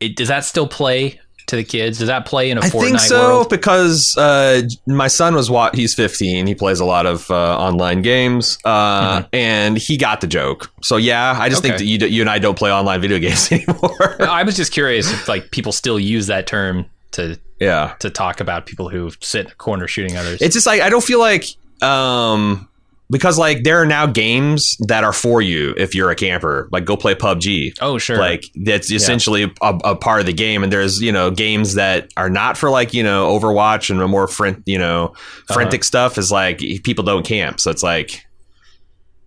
it 0.00 0.16
does 0.16 0.28
that 0.28 0.44
still 0.44 0.66
play 0.68 1.18
to 1.46 1.56
the 1.56 1.64
kids? 1.64 1.98
Does 1.98 2.08
that 2.08 2.24
play 2.26 2.50
in 2.50 2.58
a 2.58 2.60
I 2.60 2.64
Fortnite 2.68 2.82
I 2.82 2.88
think 2.88 3.00
so 3.00 3.28
world? 3.36 3.48
because 3.50 4.16
uh, 4.16 4.62
my 4.86 5.08
son 5.08 5.34
was 5.34 5.50
what 5.50 5.74
he's 5.74 5.94
15. 5.94 6.46
He 6.46 6.54
plays 6.54 6.78
a 6.80 6.84
lot 6.84 7.04
of 7.06 7.30
uh, 7.30 7.58
online 7.58 8.02
games, 8.02 8.58
uh, 8.64 9.24
and 9.32 9.76
he 9.78 9.96
got 9.96 10.20
the 10.20 10.26
joke. 10.26 10.70
So 10.82 10.96
yeah, 10.98 11.36
I 11.38 11.48
just 11.48 11.62
think 11.62 11.74
Mm-hmm. 11.76 11.98
That 12.00 12.06
you, 12.08 12.16
you 12.16 12.20
and 12.20 12.30
I 12.30 12.38
don't 12.38 12.56
play 12.58 12.70
online 12.72 13.00
video 13.00 13.18
games 13.26 13.50
anymore. 13.50 14.20
I 14.22 14.42
was 14.42 14.56
just 14.56 14.72
curious 14.72 15.10
if 15.10 15.26
like 15.28 15.50
people 15.50 15.72
still 15.72 15.98
use 15.98 16.26
that 16.28 16.46
term 16.46 16.84
to 17.12 17.38
yeah, 17.62 17.94
to 18.00 18.10
talk 18.10 18.40
about 18.40 18.66
people 18.66 18.88
who 18.88 19.10
sit 19.20 19.46
in 19.46 19.52
a 19.52 19.54
corner 19.54 19.86
shooting 19.86 20.16
others. 20.16 20.40
it's 20.42 20.54
just 20.54 20.66
like 20.66 20.80
I 20.82 20.88
don't 20.90 21.04
feel 21.04 21.18
like 21.20 21.44
um 21.82 22.68
because 23.10 23.36
like 23.38 23.62
there 23.62 23.78
are 23.82 23.84
now 23.84 24.06
games 24.06 24.74
that 24.88 25.04
are 25.04 25.12
for 25.12 25.42
you 25.42 25.74
if 25.76 25.94
you're 25.94 26.10
a 26.10 26.14
camper. 26.16 26.66
Like 26.72 26.86
go 26.86 26.96
play 26.96 27.14
PUBG. 27.14 27.74
oh 27.82 27.98
sure, 27.98 28.16
Like 28.16 28.44
that's 28.54 28.90
essentially 28.90 29.42
a, 29.60 29.78
a 29.84 29.94
part 29.96 30.20
of 30.20 30.26
the 30.26 30.32
game, 30.32 30.62
and 30.62 30.72
there's 30.72 31.02
you 31.02 31.12
know 31.12 31.30
games 31.30 31.74
that 31.74 32.10
are 32.16 32.30
not 32.30 32.56
for 32.56 32.70
like 32.70 32.94
you 32.94 33.02
know 33.02 33.38
Overwatch 33.38 33.90
and 33.90 33.98
more 34.10 34.26
fren- 34.28 34.62
you 34.64 34.78
know 34.78 35.08
Uh-huh. 35.14 35.54
frantic 35.54 35.84
stuff 35.84 36.16
is 36.16 36.30
like 36.32 36.58
people 36.84 37.04
don't 37.04 37.26
camp, 37.26 37.60
so 37.60 37.70
it's 37.70 37.82
like 37.82 38.24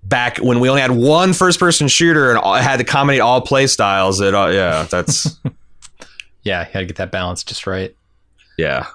back 0.03 0.37
when 0.37 0.59
we 0.59 0.69
only 0.69 0.81
had 0.81 0.91
one 0.91 1.33
first 1.33 1.59
person 1.59 1.87
shooter 1.87 2.29
and 2.31 2.39
all, 2.39 2.55
had 2.55 2.77
to 2.77 2.83
accommodate 2.83 3.21
all 3.21 3.41
play 3.41 3.67
styles. 3.67 4.19
It 4.19 4.33
uh, 4.33 4.47
yeah, 4.47 4.87
that's 4.89 5.39
yeah, 6.43 6.65
you 6.67 6.73
gotta 6.73 6.85
get 6.85 6.95
that 6.95 7.11
balance 7.11 7.43
just 7.43 7.67
right. 7.67 7.95
Yeah. 8.57 8.87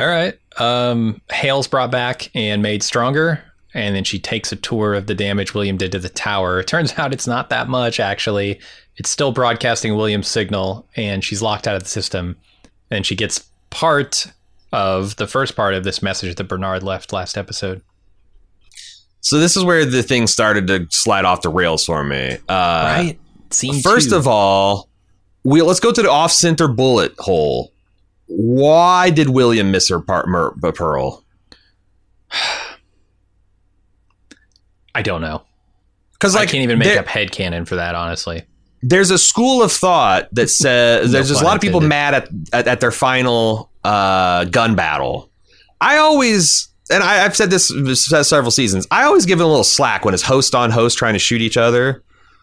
All 0.00 0.06
right. 0.06 0.38
Um, 0.58 1.20
Hale's 1.30 1.66
brought 1.66 1.90
back 1.90 2.30
and 2.34 2.62
made 2.62 2.82
stronger, 2.82 3.42
and 3.74 3.94
then 3.94 4.04
she 4.04 4.18
takes 4.18 4.52
a 4.52 4.56
tour 4.56 4.94
of 4.94 5.06
the 5.06 5.14
damage 5.14 5.54
William 5.54 5.76
did 5.76 5.92
to 5.92 5.98
the 5.98 6.08
tower. 6.08 6.60
It 6.60 6.66
turns 6.66 6.94
out 6.98 7.12
it's 7.12 7.26
not 7.26 7.50
that 7.50 7.68
much, 7.68 8.00
actually. 8.00 8.60
It's 8.96 9.10
still 9.10 9.32
broadcasting 9.32 9.96
William's 9.96 10.28
signal, 10.28 10.86
and 10.96 11.24
she's 11.24 11.42
locked 11.42 11.66
out 11.66 11.76
of 11.76 11.82
the 11.82 11.88
system. 11.88 12.36
And 12.90 13.04
she 13.04 13.14
gets 13.14 13.44
part 13.70 14.26
of 14.72 15.16
the 15.16 15.26
first 15.26 15.56
part 15.56 15.74
of 15.74 15.84
this 15.84 16.02
message 16.02 16.36
that 16.36 16.44
Bernard 16.44 16.82
left 16.82 17.12
last 17.12 17.36
episode. 17.36 17.82
So 19.20 19.38
this 19.38 19.56
is 19.56 19.64
where 19.64 19.84
the 19.84 20.02
thing 20.02 20.26
started 20.26 20.66
to 20.68 20.86
slide 20.90 21.24
off 21.24 21.42
the 21.42 21.48
rails 21.48 21.84
for 21.84 22.04
me. 22.04 22.38
Uh, 22.48 22.48
right? 22.48 23.18
Scene 23.50 23.80
First 23.80 24.10
two. 24.10 24.16
of 24.16 24.26
all, 24.26 24.88
we 25.44 25.62
let's 25.62 25.80
go 25.80 25.92
to 25.92 26.02
the 26.02 26.10
off 26.10 26.32
center 26.32 26.68
bullet 26.68 27.14
hole. 27.18 27.72
Why 28.28 29.10
did 29.10 29.30
William 29.30 29.70
miss 29.70 29.88
her 29.88 30.00
part, 30.00 30.28
mer, 30.28 30.50
pearl? 30.72 31.24
I 34.94 35.02
don't 35.02 35.20
know. 35.20 35.42
Because 36.12 36.34
I 36.34 36.46
can't 36.46 36.62
even 36.64 36.78
make 36.78 36.88
there- 36.88 36.98
up 36.98 37.06
headcanon 37.06 37.66
for 37.66 37.76
that, 37.76 37.94
honestly. 37.94 38.42
there's 38.82 39.10
a 39.10 39.18
school 39.18 39.62
of 39.62 39.72
thought 39.72 40.28
that 40.32 40.50
says 40.62 41.12
there's 41.12 41.28
just 41.28 41.40
a 41.42 41.44
lot 41.44 41.54
of 41.56 41.60
people 41.62 41.80
mad 41.80 42.14
at, 42.14 42.28
at 42.52 42.68
at 42.68 42.80
their 42.80 42.90
final 42.90 43.70
uh, 43.84 44.44
gun 44.46 44.74
battle. 44.74 45.30
I 45.80 45.98
always 45.98 46.68
and 46.90 47.02
I, 47.02 47.24
I've 47.24 47.36
said 47.36 47.50
this 47.50 47.68
several 48.28 48.50
seasons. 48.50 48.86
I 48.90 49.04
always 49.04 49.26
give 49.26 49.40
it 49.40 49.44
a 49.44 49.46
little 49.46 49.62
slack 49.64 50.04
when 50.04 50.14
it's 50.14 50.22
host 50.22 50.54
on 50.54 50.70
host 50.70 50.98
trying 50.98 51.12
to 51.12 51.18
shoot 51.18 51.40
each 51.40 51.56
other 51.56 52.02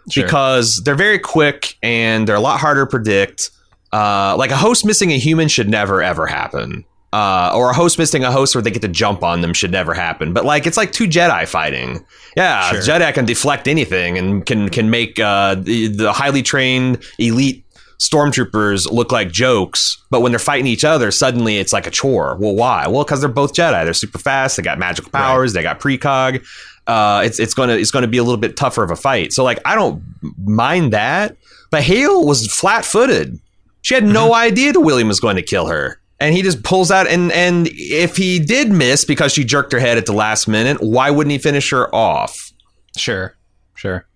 Sure. 0.09 0.23
because 0.23 0.81
they're 0.85 0.93
very 0.95 1.17
quick 1.19 1.75
and 1.81 2.27
they're 2.27 2.35
a 2.35 2.39
lot 2.39 2.59
harder 2.59 2.85
to 2.85 2.89
predict. 2.89 3.49
Uh, 3.93 4.35
like 4.37 4.51
a 4.51 4.57
host 4.57 4.85
missing 4.85 5.11
a 5.11 5.17
human 5.17 5.47
should 5.47 5.69
never 5.69 6.01
ever 6.03 6.27
happen. 6.27 6.83
Uh, 7.13 7.53
or 7.55 7.69
a 7.69 7.73
host 7.73 7.97
missing 7.97 8.25
a 8.25 8.31
host 8.31 8.53
where 8.55 8.61
they 8.61 8.71
get 8.71 8.81
to 8.81 8.89
jump 8.89 9.23
on 9.23 9.39
them 9.39 9.53
should 9.53 9.71
never 9.71 9.93
happen. 9.93 10.33
But 10.33 10.43
like 10.43 10.67
it's 10.67 10.75
like 10.75 10.91
two 10.91 11.05
Jedi 11.07 11.47
fighting. 11.47 12.05
Yeah, 12.35 12.71
Sure. 12.71 12.81
Jedi 12.81 13.13
can 13.13 13.23
deflect 13.25 13.69
anything 13.69 14.17
and 14.17 14.45
can 14.45 14.67
can 14.67 14.89
make 14.89 15.17
uh, 15.19 15.55
the, 15.55 15.87
the 15.87 16.11
highly 16.11 16.41
trained 16.43 17.01
elite 17.17 17.63
stormtroopers 17.99 18.91
look 18.91 19.11
like 19.13 19.31
jokes. 19.31 20.03
But 20.09 20.21
when 20.21 20.31
they're 20.31 20.39
fighting 20.39 20.67
each 20.67 20.83
other, 20.83 21.11
suddenly 21.11 21.57
it's 21.57 21.71
like 21.73 21.87
a 21.87 21.91
chore. 21.91 22.35
Well, 22.39 22.55
why? 22.55 22.87
Well, 22.87 23.03
because 23.05 23.21
they're 23.21 23.29
both 23.29 23.53
Jedi. 23.53 23.83
They're 23.85 23.93
super 23.93 24.17
fast. 24.19 24.57
They 24.57 24.63
got 24.63 24.77
magical 24.79 25.11
powers. 25.11 25.53
They 25.53 25.63
got 25.63 25.79
precog. 25.79 26.45
Uh, 26.87 27.23
it's 27.25 27.39
it's 27.39 27.53
gonna 27.53 27.73
it's 27.73 27.91
gonna 27.91 28.07
be 28.07 28.17
a 28.17 28.23
little 28.23 28.37
bit 28.39 28.57
tougher 28.57 28.83
of 28.83 28.91
a 28.91 28.95
fight. 28.95 29.33
So 29.33 29.43
like 29.43 29.59
I 29.65 29.75
don't 29.75 30.03
mind 30.43 30.93
that. 30.93 31.37
But 31.71 31.83
Hale 31.83 32.25
was 32.25 32.45
flat 32.53 32.85
footed. 32.85 33.39
She 33.85 33.93
had 33.93 34.03
no 34.03 34.31
mm-hmm. 34.31 34.33
idea 34.33 34.73
that 34.73 34.79
William 34.79 35.07
was 35.07 35.19
going 35.19 35.35
to 35.35 35.43
kill 35.43 35.67
her. 35.67 36.01
And 36.19 36.33
he 36.33 36.41
just 36.41 36.63
pulls 36.63 36.89
out 36.89 37.07
and 37.07 37.31
and 37.31 37.67
if 37.71 38.17
he 38.17 38.39
did 38.39 38.71
miss 38.71 39.05
because 39.05 39.31
she 39.31 39.43
jerked 39.43 39.71
her 39.73 39.79
head 39.79 39.99
at 39.99 40.07
the 40.07 40.11
last 40.11 40.47
minute, 40.47 40.77
why 40.81 41.11
wouldn't 41.11 41.31
he 41.31 41.37
finish 41.37 41.69
her 41.69 41.93
off? 41.93 42.51
Sure, 42.97 43.35
sure. 43.75 44.07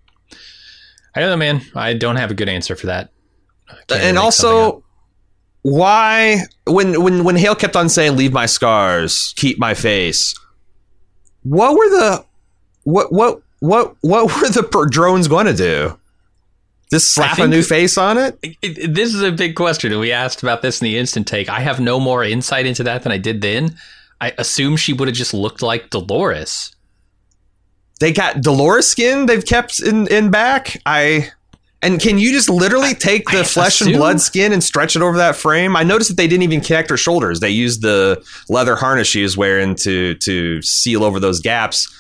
I 1.14 1.20
don't 1.20 1.30
know, 1.30 1.38
man. 1.38 1.62
I 1.76 1.94
don't 1.94 2.16
have 2.16 2.32
a 2.32 2.34
good 2.34 2.50
answer 2.50 2.76
for 2.76 2.88
that. 2.88 3.12
And 3.92 4.18
also 4.18 4.84
why 5.62 6.46
when 6.66 7.04
when 7.04 7.24
when 7.24 7.36
Hale 7.36 7.54
kept 7.54 7.76
on 7.76 7.90
saying 7.90 8.18
leave 8.18 8.34
my 8.34 8.48
scars, 8.48 9.36
keep 9.36 9.60
my 9.60 9.76
face. 9.76 10.34
What 11.44 11.74
were 11.78 11.90
the 11.92 12.26
what 12.86 13.14
what 13.14 13.44
what 13.60 13.96
what 14.02 14.42
were 14.42 14.50
the 14.50 14.64
per- 14.64 14.88
drones 14.88 15.28
going 15.28 15.46
to 15.46 15.54
do? 15.54 15.99
Just 16.92 17.14
slap 17.14 17.38
a 17.38 17.48
new 17.48 17.62
face 17.62 17.98
on 17.98 18.18
it? 18.18 18.40
This 18.62 19.14
is 19.14 19.22
a 19.22 19.32
big 19.32 19.56
question. 19.56 19.92
and 19.92 20.02
We 20.02 20.12
asked 20.12 20.42
about 20.42 20.64
this 20.64 20.82
in 20.82 20.86
the 20.86 20.98
instant 20.98 21.28
take. 21.28 21.48
I 21.48 21.60
have 21.60 21.80
no 21.80 22.00
more 22.00 22.24
insight 22.24 22.66
into 22.66 22.84
that 22.84 23.04
than 23.04 23.12
I 23.12 23.18
did 23.18 23.42
then. 23.42 23.76
I 24.20 24.34
assume 24.38 24.76
she 24.76 24.94
would 24.94 25.08
have 25.08 25.16
just 25.16 25.34
looked 25.34 25.62
like 25.62 25.92
Dolores. 25.92 26.76
They 28.00 28.12
got 28.12 28.42
Dolores 28.42 28.88
skin 28.88 29.26
they've 29.26 29.46
kept 29.46 29.80
in 29.80 30.08
in 30.08 30.32
back. 30.32 30.82
I 30.86 31.32
and 31.82 32.00
can 32.00 32.18
you 32.18 32.32
just 32.32 32.50
literally 32.50 32.94
take 32.94 33.30
the 33.30 33.42
I 33.42 33.44
flesh 33.44 33.82
and 33.82 33.94
blood 33.94 34.20
skin 34.20 34.52
and 34.52 34.64
stretch 34.64 34.96
it 34.96 35.02
over 35.02 35.18
that 35.18 35.36
frame? 35.36 35.76
I 35.76 35.84
noticed 35.84 36.10
that 36.10 36.18
they 36.18 36.28
didn't 36.28 36.44
even 36.44 36.62
connect 36.62 36.90
her 36.90 36.98
shoulders. 36.98 37.40
They 37.40 37.50
used 37.50 37.82
the 37.82 38.24
leather 38.50 38.76
harness 38.76 39.08
she 39.08 39.22
was 39.22 39.38
wearing 39.38 39.76
to 39.76 40.16
to 40.16 40.62
seal 40.62 41.04
over 41.04 41.20
those 41.20 41.40
gaps. 41.40 41.94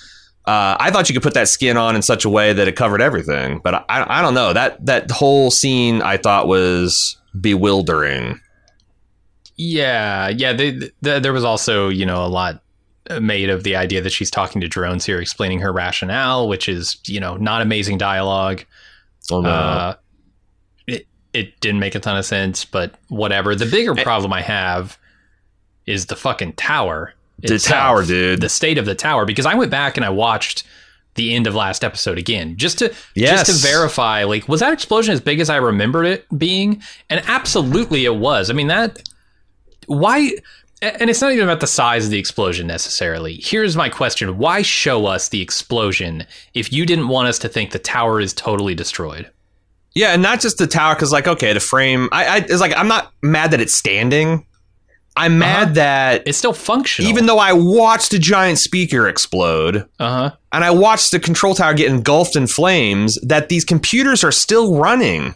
Uh, 0.49 0.75
I 0.79 0.89
thought 0.89 1.07
you 1.07 1.13
could 1.13 1.21
put 1.21 1.35
that 1.35 1.47
skin 1.47 1.77
on 1.77 1.95
in 1.95 2.01
such 2.01 2.25
a 2.25 2.29
way 2.29 2.53
that 2.53 2.67
it 2.67 2.75
covered 2.75 3.03
everything, 3.03 3.59
but 3.63 3.85
I, 3.87 4.19
I 4.19 4.23
don't 4.23 4.33
know 4.33 4.51
that 4.51 4.83
that 4.83 5.11
whole 5.11 5.51
scene 5.51 6.01
I 6.01 6.17
thought 6.17 6.47
was 6.47 7.17
bewildering. 7.39 8.39
Yeah, 9.57 10.29
yeah. 10.29 10.53
They, 10.53 10.89
there 11.01 11.33
was 11.33 11.43
also, 11.43 11.89
you 11.89 12.03
know, 12.03 12.25
a 12.25 12.27
lot 12.27 12.63
made 13.21 13.51
of 13.51 13.63
the 13.63 13.75
idea 13.75 14.01
that 14.01 14.09
she's 14.11 14.31
talking 14.31 14.59
to 14.61 14.67
drones 14.67 15.05
here, 15.05 15.21
explaining 15.21 15.59
her 15.59 15.71
rationale, 15.71 16.47
which 16.47 16.67
is, 16.67 16.97
you 17.05 17.19
know, 17.19 17.37
not 17.37 17.61
amazing 17.61 17.99
dialogue. 17.99 18.65
Oh, 19.29 19.41
no. 19.41 19.49
Uh, 19.51 19.95
it 20.87 21.05
it 21.31 21.59
didn't 21.59 21.79
make 21.79 21.93
a 21.93 21.99
ton 21.99 22.17
of 22.17 22.25
sense, 22.25 22.65
but 22.65 22.95
whatever. 23.09 23.53
The 23.53 23.67
bigger 23.67 23.93
problem 23.93 24.33
I 24.33 24.41
have 24.41 24.97
is 25.85 26.07
the 26.07 26.15
fucking 26.15 26.53
tower. 26.53 27.13
The 27.41 27.55
itself, 27.55 27.79
tower, 27.79 28.05
dude. 28.05 28.41
The 28.41 28.49
state 28.49 28.77
of 28.77 28.85
the 28.85 28.95
tower. 28.95 29.25
Because 29.25 29.45
I 29.45 29.55
went 29.55 29.71
back 29.71 29.97
and 29.97 30.05
I 30.05 30.09
watched 30.09 30.63
the 31.15 31.35
end 31.35 31.47
of 31.47 31.55
last 31.55 31.83
episode 31.83 32.17
again, 32.17 32.55
just 32.55 32.79
to 32.79 32.93
Yes. 33.15 33.47
just 33.47 33.61
to 33.63 33.67
verify. 33.67 34.23
Like, 34.23 34.47
was 34.47 34.59
that 34.61 34.71
explosion 34.73 35.13
as 35.13 35.19
big 35.19 35.39
as 35.39 35.49
I 35.49 35.57
remembered 35.57 36.05
it 36.05 36.25
being? 36.37 36.81
And 37.09 37.21
absolutely, 37.27 38.05
it 38.05 38.15
was. 38.15 38.49
I 38.49 38.53
mean 38.53 38.67
that. 38.67 39.01
Why? 39.87 40.31
And 40.81 41.09
it's 41.09 41.19
not 41.19 41.33
even 41.33 41.43
about 41.43 41.59
the 41.59 41.67
size 41.67 42.05
of 42.05 42.11
the 42.11 42.19
explosion 42.19 42.65
necessarily. 42.67 43.35
Here's 43.43 43.75
my 43.75 43.89
question: 43.89 44.37
Why 44.37 44.61
show 44.61 45.07
us 45.07 45.27
the 45.29 45.41
explosion 45.41 46.25
if 46.53 46.71
you 46.71 46.85
didn't 46.85 47.09
want 47.09 47.27
us 47.27 47.37
to 47.39 47.49
think 47.49 47.71
the 47.71 47.79
tower 47.79 48.21
is 48.21 48.33
totally 48.33 48.75
destroyed? 48.75 49.29
Yeah, 49.95 50.13
and 50.13 50.21
not 50.21 50.39
just 50.39 50.57
the 50.57 50.67
tower, 50.67 50.95
because 50.95 51.11
like, 51.11 51.27
okay, 51.27 51.51
the 51.51 51.59
frame. 51.59 52.07
I, 52.13 52.25
I 52.25 52.37
it's 52.37 52.61
like 52.61 52.73
I'm 52.77 52.87
not 52.87 53.11
mad 53.21 53.51
that 53.51 53.59
it's 53.59 53.73
standing. 53.75 54.45
I'm 55.20 55.38
mad 55.38 55.63
Uh-huh. 55.63 55.74
that 55.76 56.24
It's 56.26 56.38
still 56.38 56.53
functional. 56.53 57.09
even 57.09 57.26
though 57.26 57.39
I 57.39 57.53
watched 57.53 58.13
a 58.13 58.20
giant 58.20 58.57
speaker 58.59 59.07
explode 59.07 59.86
uh 59.99 60.30
huh. 60.30 60.32
and 60.51 60.63
I 60.63 60.72
watched 60.72 61.11
the 61.11 61.20
control 61.20 61.53
tower 61.55 61.74
get 61.74 61.89
engulfed 61.89 62.36
in 62.36 62.47
flames, 62.47 63.20
that 63.22 63.49
these 63.49 63.65
computers 63.65 64.24
are 64.24 64.32
still 64.32 64.76
running. 64.76 65.36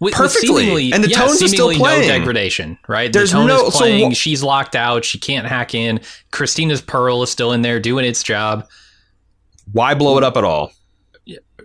With, 0.00 0.14
Perfectly. 0.14 0.72
With 0.88 0.94
And 0.94 1.04
the 1.04 1.08
yeah, 1.10 1.18
tones 1.18 1.42
are 1.42 1.48
still 1.48 1.72
playing. 1.72 2.08
No 2.08 2.18
degradation, 2.18 2.76
right? 2.88 3.12
There's 3.12 3.30
the 3.30 3.36
tone 3.38 3.46
no- 3.46 3.66
is 3.68 3.72
so 3.74 3.78
playing. 3.80 4.12
she's 4.12 4.42
locked 4.42 4.74
out. 4.74 5.04
She 5.04 5.18
can't 5.18 5.46
hack 5.46 5.74
in. 5.74 6.00
Christina's 6.32 6.80
pearl 6.82 7.22
is 7.22 7.30
still 7.30 7.52
in 7.52 7.62
there 7.62 7.78
doing 7.78 8.04
its 8.04 8.22
job. 8.22 8.66
Why 9.72 9.94
blow 9.94 10.18
it 10.18 10.24
up 10.24 10.36
at 10.36 10.42
all? 10.44 10.72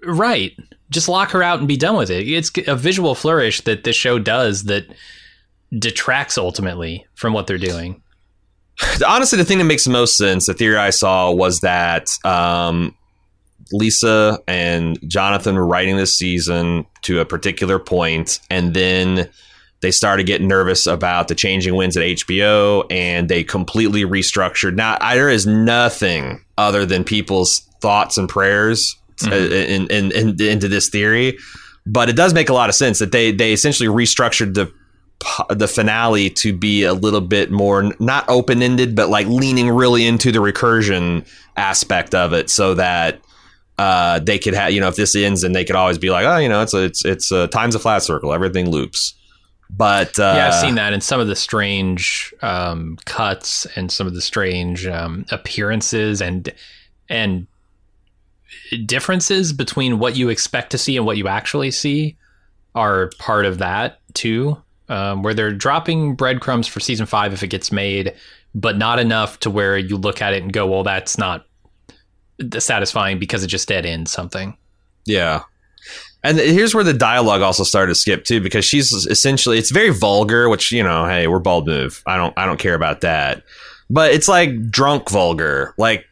Right. 0.04 0.56
Just 0.92 1.10
lock 1.10 1.32
her 1.32 1.42
out 1.42 1.58
and 1.60 1.68
be 1.68 1.78
done 1.78 1.96
with 1.98 2.12
it. 2.12 2.28
It's 2.28 2.52
a 2.68 2.76
visual 2.76 3.16
flourish 3.16 3.62
that 3.62 3.84
this 3.84 3.96
show 3.96 4.20
does 4.20 4.66
that 4.66 4.86
detracts 5.78 6.38
ultimately 6.38 7.06
from 7.16 7.34
what 7.34 7.48
they're 7.48 7.58
doing. 7.58 8.02
Honestly, 9.06 9.38
the 9.38 9.46
thing 9.46 9.58
that 9.60 9.66
makes 9.66 9.86
the 9.86 9.90
most 9.90 10.18
sense, 10.18 10.46
the 10.48 10.54
theory 10.54 10.78
I 10.78 10.90
saw 10.90 11.32
was 11.32 11.62
that 11.62 12.18
um, 12.26 12.94
Lisa 13.72 14.40
and 14.48 15.00
Jonathan 15.10 15.56
were 15.56 15.66
writing 15.66 15.96
this 15.96 16.14
season 16.14 16.86
to 17.04 17.20
a 17.20 17.26
particular 17.26 17.80
point, 17.80 18.40
and 18.50 18.74
then 18.74 19.30
they 19.82 19.92
started 19.92 20.26
getting 20.26 20.48
nervous 20.48 20.88
about 20.88 21.28
the 21.28 21.36
changing 21.36 21.76
winds 21.76 21.96
at 21.96 22.04
HBO, 22.04 22.86
and 22.92 23.30
they 23.30 23.44
completely 23.44 24.04
restructured. 24.04 24.76
Now, 24.76 24.98
there 25.00 25.30
is 25.30 25.48
nothing 25.48 26.44
other 26.58 26.86
than 26.86 27.04
people's 27.04 27.60
thoughts 27.82 28.18
and 28.18 28.28
prayers 28.28 28.98
uh, 29.26 29.36
in, 29.36 29.88
in, 29.92 30.12
in, 30.12 30.42
into 30.42 30.68
this 30.68 30.90
theory, 30.90 31.38
but 31.86 32.10
it 32.10 32.16
does 32.16 32.34
make 32.34 32.50
a 32.50 32.54
lot 32.54 32.70
of 32.70 32.76
sense 32.76 33.00
that 33.00 33.12
they 33.12 33.32
they 33.32 33.54
essentially 33.54 33.88
restructured 33.88 34.56
the 34.56 34.74
the 35.50 35.68
finale 35.68 36.30
to 36.30 36.54
be 36.54 36.84
a 36.84 36.94
little 36.94 37.22
bit 37.22 37.52
more 37.52 37.92
not 38.00 38.28
open 38.30 38.62
ended, 38.62 38.96
but 38.96 39.10
like 39.10 39.28
leaning 39.28 39.70
really 39.70 40.06
into 40.06 40.32
the 40.32 40.40
recursion 40.40 41.26
aspect 41.58 42.14
of 42.14 42.34
it, 42.34 42.50
so 42.50 42.74
that 42.74 43.22
uh, 43.78 44.20
they 44.20 44.38
could 44.40 44.54
have 44.54 44.72
you 44.72 44.80
know 44.80 44.88
if 44.88 44.96
this 44.96 45.16
ends, 45.16 45.44
and 45.44 45.56
they 45.56 45.66
could 45.66 45.76
always 45.76 45.98
be 45.98 46.10
like, 46.10 46.26
oh, 46.26 46.38
you 46.38 46.50
know, 46.50 46.62
it's 46.62 46.74
a, 46.74 46.84
it's 46.84 47.06
it's 47.06 47.32
a, 47.32 47.48
time's 47.48 47.76
a 47.76 47.80
flat 47.80 48.04
circle, 48.04 48.34
everything 48.34 48.70
loops. 48.70 49.14
But 49.70 50.20
uh, 50.20 50.34
yeah, 50.36 50.48
I've 50.48 50.62
seen 50.62 50.76
that 50.76 50.94
in 50.94 51.02
some 51.02 51.20
of 51.20 51.28
the 51.28 51.36
strange 51.36 52.34
um, 52.42 52.98
cuts 53.06 53.66
and 53.76 53.92
some 53.92 54.08
of 54.08 54.14
the 54.14 54.22
strange 54.22 54.86
um, 54.86 55.26
appearances 55.32 56.22
and 56.22 56.54
and 57.10 57.48
differences 58.86 59.54
between 59.54 60.00
what 60.00 60.16
you 60.16 60.30
expect 60.30 60.72
to 60.72 60.78
see 60.78 60.98
and 60.98 61.06
what 61.06 61.18
you 61.18 61.28
actually 61.28 61.72
see 61.72 62.18
are 62.74 63.10
part 63.18 63.46
of 63.46 63.58
that 63.58 64.00
too. 64.14 64.58
Um, 64.88 65.24
where 65.24 65.34
they're 65.34 65.52
dropping 65.52 66.14
breadcrumbs 66.14 66.68
for 66.68 66.80
season 66.80 67.08
five 67.08 67.34
if 67.34 67.42
it 67.42 67.48
gets 67.48 67.72
made, 67.72 68.14
but 68.54 68.78
not 68.78 69.00
enough 69.00 69.40
to 69.40 69.50
where 69.50 69.78
you 69.78 69.98
look 69.98 70.22
at 70.22 70.34
it 70.34 70.44
and 70.44 70.54
go, 70.54 70.68
"Well, 70.68 70.84
that's 70.84 71.18
not 71.18 71.48
satisfying 72.60 73.18
because 73.18 73.44
it 73.44 73.48
just 73.48 73.68
dead 73.68 73.86
ends 73.86 74.12
something." 74.12 74.56
Yeah, 75.06 75.42
and 76.26 76.40
here's 76.40 76.74
where 76.74 76.84
the 76.84 76.94
dialogue 76.94 77.42
also 77.42 77.64
started 77.64 77.92
to 77.92 77.96
skip 77.96 78.26
too, 78.26 78.42
because 78.42 78.66
she's 78.66 78.92
essentially 78.92 79.60
it's 79.60 79.70
very 79.70 79.92
vulgar, 79.92 80.50
which 80.50 80.72
you 80.72 80.82
know, 80.82 81.06
hey, 81.06 81.28
we're 81.28 81.40
bald 81.40 81.68
move. 81.68 82.02
I 82.08 82.18
don't 82.18 82.34
I 82.36 82.48
don't 82.48 82.60
care 82.60 82.74
about 82.74 83.02
that, 83.02 83.44
but 83.92 84.12
it's 84.12 84.28
like 84.28 84.72
drunk 84.72 85.12
vulgar. 85.12 85.76
Like 85.78 86.06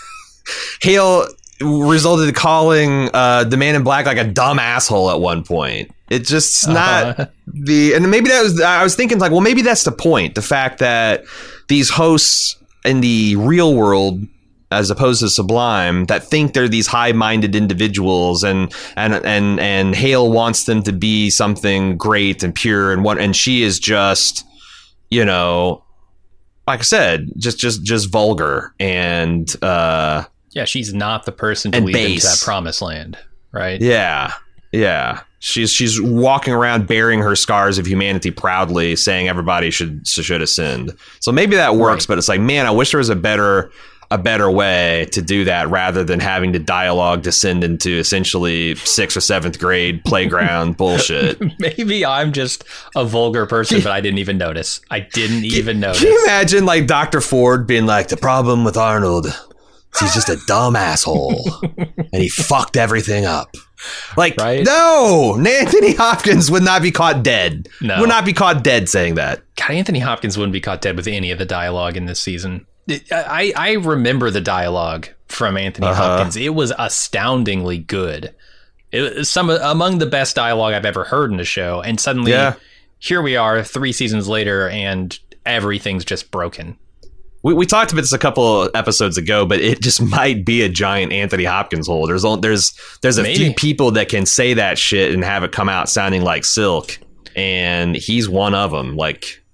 Hale 0.82 1.28
resulted 1.60 2.28
in 2.28 2.34
calling 2.34 3.08
uh, 3.14 3.44
the 3.44 3.56
man 3.56 3.76
in 3.76 3.84
black 3.84 4.06
like 4.06 4.18
a 4.18 4.24
dumb 4.24 4.58
asshole 4.58 5.12
at 5.12 5.20
one 5.20 5.44
point. 5.44 5.92
It's 6.08 6.30
just 6.30 6.68
not 6.68 7.04
uh-huh. 7.04 7.26
the 7.46 7.94
and 7.94 8.08
maybe 8.10 8.28
that 8.28 8.42
was 8.42 8.60
I 8.60 8.82
was 8.82 8.94
thinking 8.94 9.18
like 9.18 9.32
well 9.32 9.40
maybe 9.40 9.62
that's 9.62 9.84
the 9.84 9.92
point 9.92 10.34
the 10.34 10.42
fact 10.42 10.78
that 10.78 11.24
these 11.68 11.90
hosts 11.90 12.56
in 12.84 13.00
the 13.00 13.36
real 13.36 13.74
world 13.74 14.24
as 14.70 14.90
opposed 14.90 15.20
to 15.20 15.28
Sublime 15.28 16.06
that 16.06 16.24
think 16.24 16.52
they're 16.52 16.68
these 16.68 16.86
high-minded 16.86 17.54
individuals 17.54 18.44
and 18.44 18.72
and 18.96 19.14
and 19.14 19.58
and 19.58 19.94
Hale 19.94 20.30
wants 20.30 20.64
them 20.64 20.82
to 20.84 20.92
be 20.92 21.30
something 21.30 21.96
great 21.96 22.42
and 22.42 22.54
pure 22.54 22.92
and 22.92 23.02
what 23.02 23.18
and 23.18 23.34
she 23.34 23.62
is 23.62 23.80
just 23.80 24.44
you 25.10 25.24
know 25.24 25.82
like 26.68 26.80
I 26.80 26.84
said 26.84 27.30
just 27.36 27.58
just 27.58 27.82
just 27.82 28.10
vulgar 28.10 28.74
and 28.78 29.52
uh 29.62 30.24
yeah, 30.56 30.64
she's 30.64 30.94
not 30.94 31.26
the 31.26 31.32
person 31.32 31.70
to 31.72 31.80
lead 31.82 31.92
base. 31.92 32.24
into 32.24 32.34
that 32.34 32.42
promised 32.42 32.80
land, 32.80 33.18
right? 33.52 33.78
Yeah, 33.78 34.32
yeah. 34.76 35.20
She's 35.38 35.70
she's 35.70 36.00
walking 36.00 36.54
around 36.54 36.86
bearing 36.86 37.20
her 37.20 37.36
scars 37.36 37.78
of 37.78 37.86
humanity 37.86 38.30
proudly, 38.30 38.96
saying 38.96 39.28
everybody 39.28 39.70
should 39.70 40.06
should 40.06 40.42
ascend. 40.42 40.96
So 41.20 41.30
maybe 41.30 41.56
that 41.56 41.76
works, 41.76 42.04
right. 42.04 42.08
but 42.08 42.18
it's 42.18 42.28
like, 42.28 42.40
man, 42.40 42.66
I 42.66 42.70
wish 42.70 42.90
there 42.90 42.98
was 42.98 43.10
a 43.10 43.16
better 43.16 43.70
a 44.10 44.18
better 44.18 44.50
way 44.50 45.06
to 45.12 45.20
do 45.20 45.44
that 45.44 45.68
rather 45.68 46.04
than 46.04 46.20
having 46.20 46.52
to 46.52 46.58
dialogue 46.58 47.22
descend 47.22 47.64
into 47.64 47.90
essentially 47.98 48.74
sixth 48.76 49.16
or 49.16 49.20
seventh 49.20 49.58
grade 49.58 50.04
playground 50.04 50.76
bullshit. 50.78 51.40
Maybe 51.58 52.06
I'm 52.06 52.32
just 52.32 52.64
a 52.94 53.04
vulgar 53.04 53.46
person, 53.46 53.82
but 53.82 53.92
I 53.92 54.00
didn't 54.00 54.18
even 54.18 54.38
notice. 54.38 54.80
I 54.90 55.00
didn't 55.00 55.44
even 55.44 55.80
notice. 55.80 56.02
Can 56.02 56.12
you 56.12 56.24
imagine 56.24 56.64
like 56.64 56.86
Dr. 56.86 57.20
Ford 57.20 57.66
being 57.66 57.86
like, 57.86 58.08
the 58.08 58.16
problem 58.16 58.64
with 58.64 58.76
Arnold 58.76 59.26
he's 60.00 60.14
just 60.14 60.28
a 60.28 60.38
dumb 60.46 60.76
asshole 60.76 61.42
and 61.76 62.22
he 62.22 62.28
fucked 62.28 62.76
everything 62.76 63.24
up. 63.24 63.54
Like, 64.16 64.36
right? 64.38 64.64
no, 64.64 65.36
Anthony 65.36 65.94
Hopkins 65.94 66.50
would 66.50 66.62
not 66.62 66.82
be 66.82 66.90
caught 66.90 67.22
dead. 67.22 67.68
No. 67.80 68.00
Would 68.00 68.08
not 68.08 68.24
be 68.24 68.32
caught 68.32 68.64
dead 68.64 68.88
saying 68.88 69.16
that. 69.16 69.42
God, 69.56 69.70
Anthony 69.70 69.98
Hopkins 69.98 70.36
wouldn't 70.36 70.52
be 70.52 70.60
caught 70.60 70.80
dead 70.80 70.96
with 70.96 71.06
any 71.06 71.30
of 71.30 71.38
the 71.38 71.44
dialogue 71.44 71.96
in 71.96 72.06
this 72.06 72.20
season. 72.20 72.66
I, 73.10 73.52
I 73.56 73.72
remember 73.72 74.30
the 74.30 74.40
dialogue 74.40 75.08
from 75.28 75.56
Anthony 75.56 75.88
uh-huh. 75.88 76.16
Hopkins. 76.16 76.36
It 76.36 76.54
was 76.54 76.72
astoundingly 76.78 77.78
good. 77.78 78.34
It 78.92 79.16
was 79.16 79.28
some 79.28 79.50
among 79.50 79.98
the 79.98 80.06
best 80.06 80.36
dialogue 80.36 80.72
I've 80.72 80.86
ever 80.86 81.04
heard 81.04 81.32
in 81.32 81.40
a 81.40 81.44
show. 81.44 81.82
And 81.82 82.00
suddenly, 82.00 82.32
yeah. 82.32 82.54
here 82.98 83.20
we 83.20 83.36
are, 83.36 83.62
three 83.62 83.92
seasons 83.92 84.28
later, 84.28 84.68
and 84.68 85.18
everything's 85.44 86.04
just 86.04 86.30
broken 86.30 86.78
we, 87.46 87.54
we 87.54 87.64
talked 87.64 87.92
about 87.92 88.00
this 88.00 88.12
a 88.12 88.18
couple 88.18 88.68
episodes 88.74 89.16
ago, 89.16 89.46
but 89.46 89.60
it 89.60 89.80
just 89.80 90.02
might 90.10 90.44
be 90.44 90.62
a 90.62 90.68
giant 90.68 91.12
Anthony 91.12 91.44
Hopkins 91.44 91.86
hole. 91.86 92.08
There's 92.08 92.24
there's 92.40 92.74
there's 93.02 93.18
a 93.18 93.22
Maybe. 93.22 93.36
few 93.36 93.54
people 93.54 93.92
that 93.92 94.08
can 94.08 94.26
say 94.26 94.54
that 94.54 94.78
shit 94.78 95.14
and 95.14 95.22
have 95.22 95.44
it 95.44 95.52
come 95.52 95.68
out 95.68 95.88
sounding 95.88 96.22
like 96.22 96.44
silk, 96.44 96.98
and 97.36 97.94
he's 97.94 98.28
one 98.28 98.52
of 98.56 98.72
them. 98.72 98.96
Like, 98.96 99.44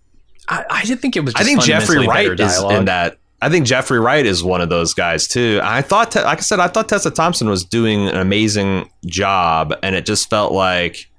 I, 0.48 0.64
I 0.70 0.84
didn't 0.84 1.02
think 1.02 1.16
it 1.16 1.20
was. 1.20 1.34
I 1.36 1.44
think 1.44 1.60
Jeffrey 1.60 2.06
Wright 2.06 2.40
is 2.40 2.62
in 2.62 2.86
that. 2.86 3.18
I 3.42 3.50
think 3.50 3.66
Jeffrey 3.66 4.00
Wright 4.00 4.24
is 4.24 4.42
one 4.42 4.62
of 4.62 4.70
those 4.70 4.94
guys 4.94 5.28
too. 5.28 5.60
I 5.62 5.82
thought, 5.82 6.14
like 6.14 6.38
I 6.38 6.42
said, 6.42 6.60
I 6.60 6.68
thought 6.68 6.88
Tessa 6.88 7.10
Thompson 7.10 7.46
was 7.50 7.62
doing 7.62 8.08
an 8.08 8.16
amazing 8.16 8.88
job, 9.04 9.74
and 9.82 9.94
it 9.94 10.06
just 10.06 10.30
felt 10.30 10.52
like 10.52 11.10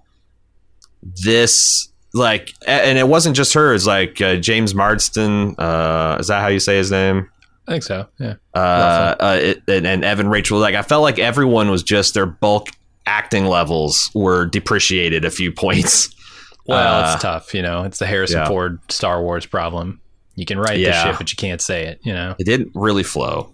this 1.04 1.93
like, 2.14 2.54
and 2.68 2.98
it 2.98 3.08
wasn't 3.08 3.36
just 3.36 3.54
her. 3.54 3.74
It's 3.74 3.88
like 3.88 4.22
uh, 4.22 4.36
James 4.38 4.76
Marsden. 4.76 5.56
Uh, 5.58 6.18
is 6.20 6.28
that 6.28 6.42
how 6.42 6.48
you 6.48 6.60
say 6.60 6.78
his 6.78 6.92
name? 6.92 7.30
I 7.68 7.72
think 7.72 7.84
so. 7.84 8.08
Yeah. 8.20 8.36
Uh, 8.54 9.16
uh, 9.20 9.40
it, 9.42 9.64
and, 9.68 9.88
and, 9.88 10.04
Evan 10.04 10.28
Rachel. 10.30 10.60
Like, 10.60 10.76
I 10.76 10.82
felt 10.82 11.02
like 11.02 11.18
everyone 11.18 11.72
was 11.72 11.82
just 11.82 12.14
their 12.14 12.26
bulk 12.26 12.68
acting 13.06 13.46
levels 13.46 14.12
were 14.14 14.46
depreciated 14.46 15.26
a 15.26 15.32
few 15.32 15.52
points. 15.52 16.10
Well, 16.66 17.14
it's 17.14 17.16
uh, 17.16 17.28
tough. 17.28 17.54
You 17.54 17.62
know, 17.62 17.84
it's 17.84 18.00
the 18.00 18.06
Harrison 18.06 18.38
yeah. 18.38 18.48
Ford 18.48 18.80
Star 18.90 19.22
Wars 19.22 19.46
problem. 19.46 20.00
You 20.36 20.46
can 20.46 20.58
write 20.58 20.80
yeah. 20.80 20.92
the 20.92 21.10
shit, 21.10 21.18
but 21.18 21.30
you 21.30 21.36
can't 21.36 21.60
say 21.60 21.88
it. 21.88 22.00
You 22.04 22.14
know, 22.14 22.36
it 22.40 22.46
didn't 22.46 22.72
really 22.74 23.04
flow. 23.04 23.52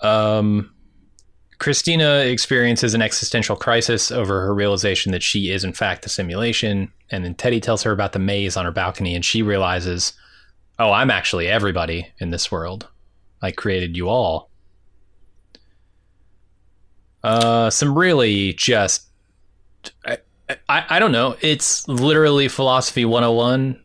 Um, 0.00 0.72
Christina 1.58 2.18
experiences 2.18 2.94
an 2.94 3.02
existential 3.02 3.56
crisis 3.56 4.10
over 4.10 4.42
her 4.42 4.54
realization 4.54 5.12
that 5.12 5.22
she 5.22 5.50
is, 5.50 5.64
in 5.64 5.72
fact, 5.72 6.04
a 6.04 6.08
simulation. 6.08 6.92
And 7.10 7.24
then 7.24 7.34
Teddy 7.34 7.60
tells 7.60 7.82
her 7.82 7.92
about 7.92 8.12
the 8.12 8.18
maze 8.18 8.56
on 8.56 8.64
her 8.64 8.72
balcony, 8.72 9.14
and 9.14 9.24
she 9.24 9.42
realizes, 9.42 10.12
oh, 10.78 10.92
I'm 10.92 11.10
actually 11.10 11.48
everybody 11.48 12.12
in 12.18 12.30
this 12.30 12.52
world. 12.52 12.88
I 13.40 13.52
created 13.52 13.96
you 13.96 14.08
all. 14.08 14.50
Uh, 17.22 17.70
some 17.70 17.96
really 17.96 18.52
just, 18.52 19.06
I, 20.04 20.18
I, 20.68 20.84
I 20.90 20.98
don't 20.98 21.12
know. 21.12 21.36
It's 21.40 21.88
literally 21.88 22.48
philosophy 22.48 23.04
101 23.04 23.82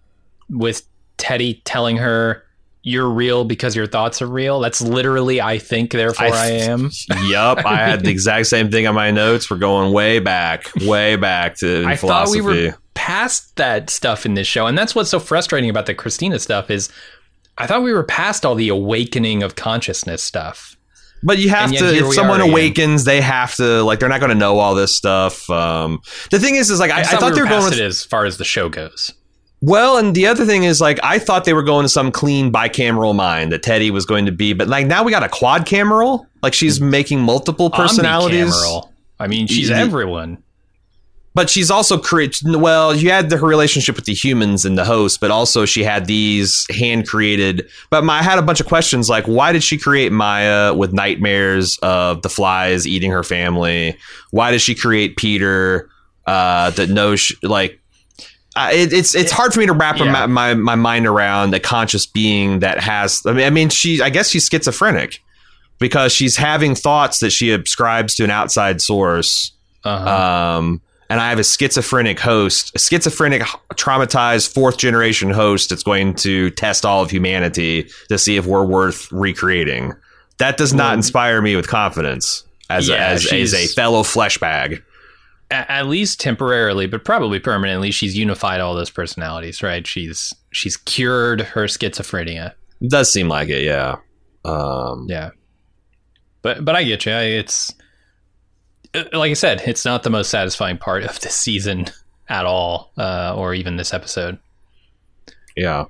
with 0.50 0.86
Teddy 1.18 1.62
telling 1.66 1.98
her, 1.98 2.46
you're 2.84 3.10
real 3.10 3.46
because 3.46 3.76
your 3.76 3.88
thoughts 3.88 4.22
are 4.22 4.28
real. 4.28 4.60
That's 4.60 4.82
literally 4.82 5.40
I 5.40 5.60
think, 5.60 5.92
therefore 5.92 6.28
I, 6.28 6.30
I 6.30 6.48
am. 6.48 6.90
Yup, 7.26 7.66
I 7.66 7.78
had 7.78 8.04
the 8.04 8.10
exact 8.10 8.48
same 8.48 8.72
thing 8.72 8.88
on 8.88 8.96
my 8.96 9.12
notes. 9.12 9.50
We're 9.50 9.58
going 9.58 9.94
way 9.94 10.20
back, 10.20 10.72
way 10.82 11.16
back 11.16 11.58
to 11.58 11.86
I 11.88 11.96
philosophy. 11.96 12.40
thought 12.40 12.48
we 12.48 12.68
were 12.68 12.78
past 12.94 13.56
that 13.58 13.90
stuff 13.90 14.26
in 14.26 14.34
this 14.34 14.48
show, 14.48 14.66
and 14.68 14.78
that's 14.78 14.96
what's 14.96 15.10
so 15.10 15.20
frustrating 15.20 15.70
about 15.70 15.86
the 15.86 15.94
Christina 15.94 16.40
stuff 16.40 16.72
is 16.72 16.90
I 17.58 17.68
thought 17.68 17.84
we 17.84 17.94
were 17.94 18.04
past 18.04 18.46
all 18.46 18.56
the 18.56 18.70
awakening 18.70 19.44
of 19.44 19.56
consciousness 19.56 20.24
stuff. 20.24 20.78
But 21.24 21.38
you 21.38 21.50
have 21.50 21.72
to. 21.72 21.86
If 21.94 22.14
someone 22.14 22.42
awakens, 22.42 23.04
they 23.04 23.22
have 23.22 23.56
to. 23.58 23.84
Like, 23.84 24.00
they're 24.00 24.10
not 24.10 24.20
going 24.20 24.32
to 24.32 24.36
know 24.36 24.58
all 24.58 24.74
this 24.74 24.96
stuff. 24.96 25.48
Um, 25.52 26.00
the 26.32 26.40
thing 26.40 26.56
is, 26.56 26.72
is 26.72 26.80
like 26.80 26.90
I, 26.90 27.02
I, 27.02 27.04
thought 27.04 27.34
we 27.34 27.36
they 27.36 27.42
were 27.44 27.48
going 27.48 27.66
with, 27.66 27.74
it 27.74 27.82
as 27.82 28.04
far 28.04 28.26
as 28.26 28.38
the 28.38 28.44
show 28.44 28.70
goes. 28.70 29.14
Well, 29.62 29.98
and 29.98 30.16
the 30.16 30.26
other 30.26 30.46
thing 30.46 30.64
is 30.64 30.82
like 30.82 31.00
I 31.04 31.20
thought 31.20 31.46
they 31.46 31.54
were 31.54 31.64
going 31.64 31.84
to 31.84 31.90
some 31.90 32.12
clean 32.12 32.52
bicameral 32.52 33.16
mind 33.16 33.52
that 33.52 33.62
Teddy 33.62 33.92
was 33.92 34.06
going 34.06 34.26
to 34.26 34.32
be, 34.32 34.54
but 34.54 34.68
like 34.68 34.88
now 34.88 35.04
we 35.04 35.12
got 35.12 35.24
a 35.24 35.30
quad 35.30 35.68
cameral. 35.68 36.28
Like 36.42 36.54
she's 36.54 36.82
making 36.82 37.22
multiple 37.22 37.70
personalities. 37.70 38.56
I 39.20 39.28
mean, 39.28 39.46
she's 39.46 39.70
everyone. 39.70 40.42
But 41.34 41.50
she's 41.50 41.72
also 41.72 41.98
created. 41.98 42.56
Well, 42.56 42.94
you 42.94 43.12
had 43.12 43.30
the, 43.30 43.38
her 43.38 43.48
relationship 43.48 43.96
with 43.96 44.06
the 44.06 44.14
humans 44.14 44.66
and 44.66 44.78
the 44.78 44.84
host, 44.84 45.22
but 45.22 45.32
also 45.32 45.66
she 45.66 45.84
had 45.84 46.06
these 46.06 46.66
hand 46.70 47.08
created. 47.08 47.70
But 47.90 48.04
my, 48.04 48.20
I 48.20 48.24
had 48.24 48.38
a 48.38 48.42
bunch 48.42 48.60
of 48.60 48.66
questions 48.66 49.08
like, 49.08 49.26
why 49.26 49.54
did 49.54 49.64
she 49.64 49.78
create 49.78 50.12
Maya 50.12 50.74
with 50.74 50.92
nightmares 50.92 51.78
of 51.84 52.24
the 52.24 52.30
flies 52.30 52.86
eating 52.86 53.12
her 53.12 53.24
family? 53.24 53.96
Why 54.32 54.52
did 54.52 54.60
she 54.60 54.76
create 54.76 55.16
Peter? 55.18 55.90
Uh, 56.28 56.70
that 56.72 56.90
knows 56.90 57.32
like 57.42 57.81
uh, 58.56 58.70
it, 58.74 58.92
it's 58.92 59.16
it's 59.16 59.32
hard 59.32 59.54
for 59.54 59.60
me 59.60 59.66
to 59.66 59.74
wrap 59.74 59.98
yeah. 59.98 60.12
my, 60.12 60.26
my, 60.26 60.54
my 60.54 60.76
mind 60.76 61.08
around 61.08 61.54
a 61.54 61.60
conscious 61.60 62.06
being 62.06 62.60
that 62.60 62.80
has. 62.80 63.22
I 63.26 63.34
mean, 63.34 63.46
I 63.46 63.50
mean, 63.50 63.70
she. 63.70 64.02
I 64.02 64.10
guess 64.10 64.30
she's 64.30 64.48
schizophrenic 64.48 65.22
because 65.80 66.12
she's 66.12 66.36
having 66.36 66.76
thoughts 66.76 67.20
that 67.20 67.32
she 67.32 67.52
ascribes 67.52 68.16
to 68.16 68.24
an 68.24 68.30
outside 68.30 68.82
source. 68.82 69.52
Uh-huh. 69.84 70.58
Um, 70.58 70.82
and 71.10 71.20
I 71.20 71.30
have 71.30 71.40
a 71.40 71.44
schizophrenic 71.44 72.20
host, 72.20 72.72
a 72.76 72.80
schizophrenic, 72.80 73.42
traumatized 73.74 74.54
fourth 74.54 74.78
generation 74.78 75.30
host 75.30 75.70
that's 75.70 75.84
going 75.84 76.14
to 76.16 76.52
test 76.52 76.86
all 76.86 77.02
of 77.02 77.10
humanity 77.10 77.90
to 78.10 78.18
see 78.18 78.38
if 78.38 78.46
we're 78.46 78.66
worth 78.66 79.12
recreating. 79.12 79.94
That 80.38 80.58
does 80.58 80.74
not 80.74 80.94
inspire 80.94 81.42
me 81.42 81.56
with 81.56 81.68
confidence 81.68 82.44
as 82.70 82.88
yeah, 82.88 82.96
a, 82.96 83.14
as, 83.14 83.34
as 83.34 83.54
a 83.54 83.68
fellow 83.68 84.04
flesh 84.04 84.38
bag 84.38 84.74
a- 84.74 84.82
at 85.52 85.88
least 85.88 86.20
temporarily, 86.20 86.88
but 86.88 87.04
probably 87.04 87.40
permanently, 87.40 87.92
she's 87.92 88.18
unified 88.18 88.62
all 88.62 88.74
those 88.74 88.90
personalities, 88.90 89.62
right? 89.62 89.86
She's 89.86 90.34
she's 90.52 90.78
cured 90.78 91.42
her 91.42 91.66
schizophrenia. 91.66 92.54
Does 92.88 93.12
seem 93.12 93.28
like 93.28 93.50
it, 93.50 93.64
yeah. 93.64 93.98
Um, 94.46 95.06
Yeah. 95.10 95.32
But 96.42 96.66
but 96.66 96.76
I 96.76 96.84
get 96.84 97.06
you. 97.06 97.12
It's 97.12 97.74
uh, 98.96 99.04
like 99.14 99.32
I 99.32 99.36
said, 99.36 99.62
it's 99.66 99.86
not 99.86 100.04
the 100.04 100.10
most 100.10 100.30
satisfying 100.30 100.78
part 100.78 101.04
of 101.04 101.20
this 101.20 101.36
season 101.36 101.86
at 102.28 102.46
all, 102.46 102.92
uh, 102.98 103.36
or 103.38 103.54
even 103.54 103.76
this 103.76 103.94
episode. 103.94 104.40
Yeah. 105.56 105.86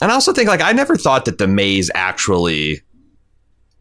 And 0.00 0.10
I 0.10 0.14
also 0.14 0.32
think 0.32 0.48
like 0.48 0.62
I 0.62 0.72
never 0.72 0.96
thought 0.96 1.24
that 1.26 1.38
the 1.38 1.48
maze 1.48 1.90
actually 1.94 2.82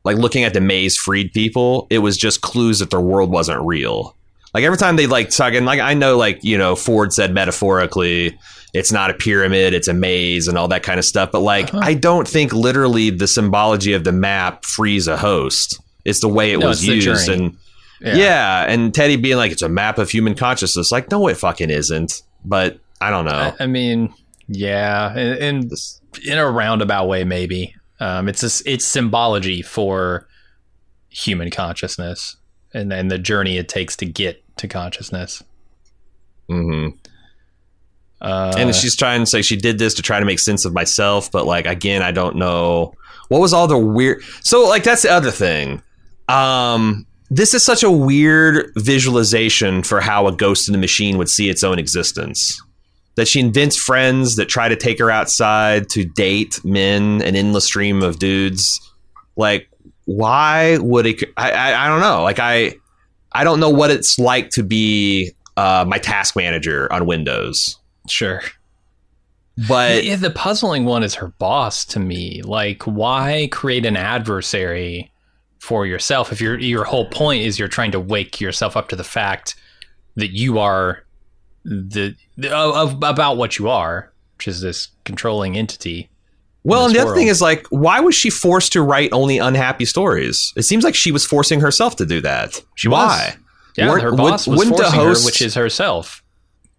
like 0.04 0.18
looking 0.18 0.44
at 0.44 0.54
the 0.54 0.62
maze 0.62 0.98
freed 0.98 1.32
people, 1.34 1.88
it 1.90 2.00
was 2.00 2.18
just 2.18 2.42
clues 2.42 2.80
that 2.80 2.90
their 2.90 3.02
world 3.02 3.32
wasn't 3.32 3.62
real. 3.66 4.16
Like 4.54 4.64
every 4.64 4.78
time 4.78 4.96
they 4.96 5.08
like 5.08 5.30
talk 5.30 5.54
and 5.54 5.66
like 5.66 5.80
I 5.80 5.94
know 5.94 6.18
like, 6.18 6.44
you 6.44 6.58
know, 6.58 6.76
Ford 6.76 7.14
said 7.14 7.34
metaphorically 7.34 8.38
it's 8.74 8.92
not 8.92 9.12
a 9.12 9.14
pyramid, 9.14 9.74
it's 9.74 9.88
a 9.88 9.94
maze 9.94 10.48
and 10.48 10.58
all 10.58 10.68
that 10.70 10.84
kind 10.84 11.00
of 11.00 11.06
stuff, 11.06 11.32
but 11.32 11.42
like 11.42 11.74
uh-huh. 11.74 11.82
I 11.84 11.94
don't 11.94 12.28
think 12.28 12.54
literally 12.54 13.10
the 13.10 13.28
symbology 13.28 13.94
of 13.94 14.04
the 14.04 14.12
map 14.12 14.66
frees 14.66 15.08
a 15.08 15.18
host. 15.18 15.80
It's 16.06 16.22
the 16.22 16.28
way 16.28 16.52
it 16.52 16.60
No, 16.60 16.68
was 16.68 16.86
used 16.86 17.30
and 17.30 17.58
yeah. 18.02 18.66
and 18.68 18.94
Teddy 18.94 19.16
being 19.16 19.38
like 19.38 19.52
it's 19.52 19.62
a 19.62 19.70
map 19.70 19.98
of 19.98 20.10
human 20.10 20.36
consciousness. 20.36 20.92
Like 20.92 21.10
no 21.10 21.28
it 21.28 21.38
fucking 21.38 21.70
isn't. 21.70 22.22
But 22.46 22.80
I 23.00 23.10
don't 23.10 23.26
know. 23.26 23.54
I, 23.60 23.64
I 23.64 23.68
mean, 23.68 24.14
yeah, 24.48 25.18
in, 25.18 25.38
in 25.38 25.72
in 26.26 26.38
a 26.38 26.50
roundabout 26.50 27.08
way, 27.08 27.24
maybe. 27.24 27.76
Um, 28.00 28.28
it's 28.28 28.42
just, 28.42 28.68
it's 28.68 28.86
symbology 28.86 29.62
for 29.62 30.28
human 31.10 31.52
consciousness 31.52 32.38
and 32.74 32.92
and 32.92 33.12
the 33.12 33.20
journey 33.20 33.58
it 33.58 33.70
takes 33.70 33.96
to 33.96 34.06
get 34.06 34.44
to 34.58 34.68
consciousness. 34.68 35.44
mhm. 36.50 36.98
Uh, 38.20 38.54
and 38.58 38.74
she's 38.74 38.96
trying 38.96 39.20
to 39.20 39.26
say 39.26 39.42
she 39.42 39.58
did 39.58 39.78
this 39.78 39.94
to 39.94 40.02
try 40.02 40.18
to 40.20 40.26
make 40.26 40.40
sense 40.40 40.64
of 40.64 40.74
myself 40.74 41.30
but 41.30 41.46
like 41.46 41.66
again 41.68 42.02
i 42.02 42.10
don't 42.10 42.38
know 42.38 42.94
what 43.28 43.42
was 43.42 43.52
all 43.54 43.68
the 43.68 43.78
weird 43.78 44.24
so 44.42 44.66
like 44.68 44.82
that's 44.84 45.02
the 45.02 45.12
other 45.12 45.30
thing 45.30 45.82
um 46.30 47.06
this 47.30 47.54
is 47.54 47.62
such 47.62 47.84
a 47.84 47.92
weird 47.92 48.72
visualization 48.78 49.84
for 49.84 50.00
how 50.00 50.26
a 50.26 50.32
ghost 50.32 50.70
in 50.70 50.72
the 50.72 50.78
machine 50.78 51.18
would 51.18 51.30
see 51.30 51.50
its 51.50 51.64
own 51.66 51.78
existence 51.78 52.62
that 53.16 53.28
she 53.28 53.40
invents 53.40 53.78
friends 53.78 54.36
that 54.36 54.50
try 54.50 54.68
to 54.68 54.76
take 54.76 55.00
her 55.00 55.12
outside 55.12 55.90
to 55.90 56.06
date 56.06 56.60
men 56.64 57.22
an 57.22 57.36
endless 57.36 57.66
stream 57.66 58.02
of 58.02 58.20
dudes 58.20 58.80
like 59.36 59.70
why 60.06 60.78
would 60.80 61.06
it 61.06 61.24
i 61.38 61.52
i, 61.52 61.86
I 61.86 61.88
don't 61.88 62.02
know 62.02 62.24
like 62.24 62.40
i 62.40 62.76
i 63.32 63.44
don't 63.44 63.60
know 63.60 63.70
what 63.70 63.92
it's 63.92 64.20
like 64.20 64.50
to 64.52 64.64
be 64.64 65.32
uh, 65.56 65.86
my 65.88 66.00
task 66.00 66.36
manager 66.36 66.92
on 66.92 67.06
windows 67.06 67.78
sure. 68.10 68.42
but 69.68 70.04
yeah, 70.04 70.16
the 70.16 70.32
puzzling 70.32 70.86
one 70.86 71.04
is 71.04 71.14
her 71.16 71.28
boss 71.28 71.86
to 71.86 72.00
me. 72.00 72.42
Like, 72.42 72.84
why 72.84 73.50
create 73.52 73.86
an 73.86 73.96
adversary 73.96 75.12
for 75.60 75.86
yourself 75.86 76.32
if 76.32 76.42
your 76.42 76.60
your 76.60 76.84
whole 76.84 77.06
point 77.06 77.42
is 77.44 77.58
you're 77.58 77.70
trying 77.70 77.92
to 77.92 78.00
wake 78.00 78.42
yourself 78.42 78.76
up 78.76 78.90
to 78.90 78.98
the 78.98 79.04
fact 79.04 79.56
that 80.18 80.32
you 80.32 80.60
are 80.60 81.06
the, 81.64 82.14
the 82.16 82.16
of, 82.52 83.02
about 83.04 83.38
what 83.38 83.58
you 83.60 83.70
are, 83.70 84.12
which 84.38 84.48
is 84.48 84.62
this 84.62 84.90
controlling 85.06 85.58
entity. 85.58 86.10
Well, 86.66 86.86
and 86.86 86.96
the 86.96 87.00
other 87.00 87.14
thing 87.14 87.28
is 87.28 87.42
like, 87.42 87.68
why 87.72 88.00
was 88.00 88.16
she 88.16 88.30
forced 88.30 88.72
to 88.74 88.82
write 88.82 89.12
only 89.12 89.38
unhappy 89.38 89.84
stories? 89.84 90.54
It 90.56 90.64
seems 90.64 90.84
like 90.86 90.96
she 90.96 91.12
was 91.12 91.26
forcing 91.26 91.60
herself 91.60 91.98
to 91.98 92.06
do 92.06 92.22
that. 92.22 92.62
She 92.76 92.88
why? 92.88 93.36
Yeah, 93.76 93.90
Weren't- 93.90 94.04
her 94.04 94.12
boss 94.14 94.48
was 94.48 94.60
wouldn't 94.60 94.78
forcing 94.78 94.94
hosts- 95.00 95.24
her, 95.24 95.28
which 95.28 95.42
is 95.42 95.56
herself. 95.56 96.23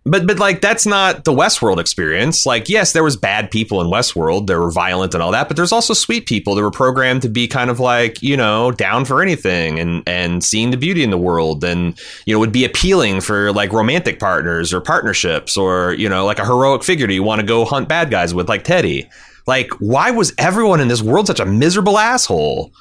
But 0.07 0.26
but 0.26 0.38
like 0.38 0.61
that's 0.61 0.84
not 0.84 1.24
the 1.24 1.32
Westworld 1.32 1.78
experience. 1.78 2.44
Like, 2.44 2.68
yes, 2.68 2.92
there 2.92 3.02
was 3.02 3.16
bad 3.16 3.50
people 3.50 3.80
in 3.80 3.86
Westworld. 3.86 4.46
They 4.46 4.55
were 4.55 4.70
violent 4.70 5.14
and 5.14 5.22
all 5.22 5.32
that, 5.32 5.48
but 5.48 5.57
there's 5.57 5.72
also 5.72 5.94
sweet 5.94 6.26
people 6.26 6.55
that 6.55 6.62
were 6.62 6.70
programmed 6.70 7.22
to 7.22 7.30
be 7.30 7.48
kind 7.48 7.70
of 7.70 7.80
like, 7.80 8.22
you 8.22 8.36
know, 8.36 8.70
down 8.70 9.07
for 9.07 9.22
anything 9.22 9.78
and 9.78 10.02
and 10.07 10.44
seeing 10.44 10.70
the 10.70 10.76
beauty 10.76 11.02
in 11.02 11.11
the 11.11 11.16
world 11.16 11.64
and 11.64 11.98
you 12.26 12.34
know, 12.34 12.38
would 12.38 12.52
be 12.52 12.66
appealing 12.66 13.22
for 13.22 13.50
like 13.52 13.72
romantic 13.72 14.20
partners 14.20 14.74
or 14.74 14.80
partnerships 14.82 15.57
or, 15.57 15.94
you 15.94 16.09
know, 16.09 16.26
like 16.26 16.38
a 16.38 16.44
heroic 16.44 16.84
figure 16.84 17.07
that 17.07 17.14
you 17.14 17.22
want 17.22 17.40
to 17.40 17.46
go 17.46 17.64
hunt 17.64 17.88
bad 17.88 18.11
guys 18.11 18.34
with, 18.34 18.48
like 18.48 18.64
Teddy. 18.64 19.09
Like, 19.46 19.70
why 19.78 20.11
was 20.11 20.34
everyone 20.38 20.80
in 20.80 20.88
this 20.88 21.02
world 21.02 21.26
such 21.26 21.40
a 21.40 21.46
miserable 21.46 21.98
asshole? 21.98 22.72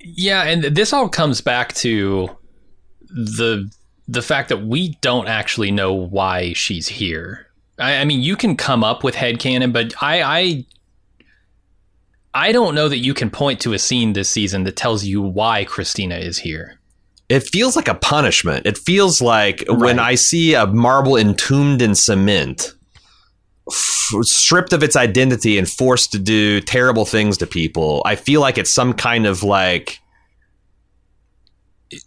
Yeah, 0.00 0.42
and 0.44 0.64
this 0.64 0.92
all 0.92 1.08
comes 1.08 1.40
back 1.40 1.72
to 1.74 2.28
the 3.08 3.70
the 4.06 4.22
fact 4.22 4.48
that 4.50 4.66
we 4.66 4.90
don't 5.00 5.28
actually 5.28 5.70
know 5.70 5.92
why 5.92 6.52
she's 6.52 6.88
here. 6.88 7.46
I, 7.78 7.96
I 7.96 8.04
mean, 8.04 8.20
you 8.20 8.36
can 8.36 8.56
come 8.56 8.84
up 8.84 9.02
with 9.02 9.14
headcanon, 9.14 9.72
but 9.72 9.94
I, 10.02 10.22
I 10.22 10.66
I 12.34 12.50
don't 12.50 12.74
know 12.74 12.88
that 12.88 12.98
you 12.98 13.14
can 13.14 13.30
point 13.30 13.60
to 13.60 13.72
a 13.72 13.78
scene 13.78 14.12
this 14.12 14.28
season 14.28 14.64
that 14.64 14.74
tells 14.76 15.04
you 15.04 15.22
why 15.22 15.64
Christina 15.64 16.16
is 16.16 16.38
here. 16.38 16.80
It 17.28 17.44
feels 17.44 17.76
like 17.76 17.88
a 17.88 17.94
punishment. 17.94 18.66
It 18.66 18.76
feels 18.76 19.22
like 19.22 19.64
when 19.68 19.98
I 19.98 20.16
see 20.16 20.54
a 20.54 20.66
marble 20.66 21.16
entombed 21.16 21.80
in 21.80 21.94
cement, 21.94 22.74
f- 23.70 24.12
stripped 24.22 24.72
of 24.72 24.82
its 24.82 24.96
identity 24.96 25.56
and 25.56 25.68
forced 25.68 26.12
to 26.12 26.18
do 26.18 26.60
terrible 26.60 27.04
things 27.06 27.38
to 27.38 27.46
people. 27.46 28.02
I 28.04 28.16
feel 28.16 28.40
like 28.40 28.58
it's 28.58 28.70
some 28.70 28.92
kind 28.92 29.26
of 29.26 29.42
like. 29.42 30.00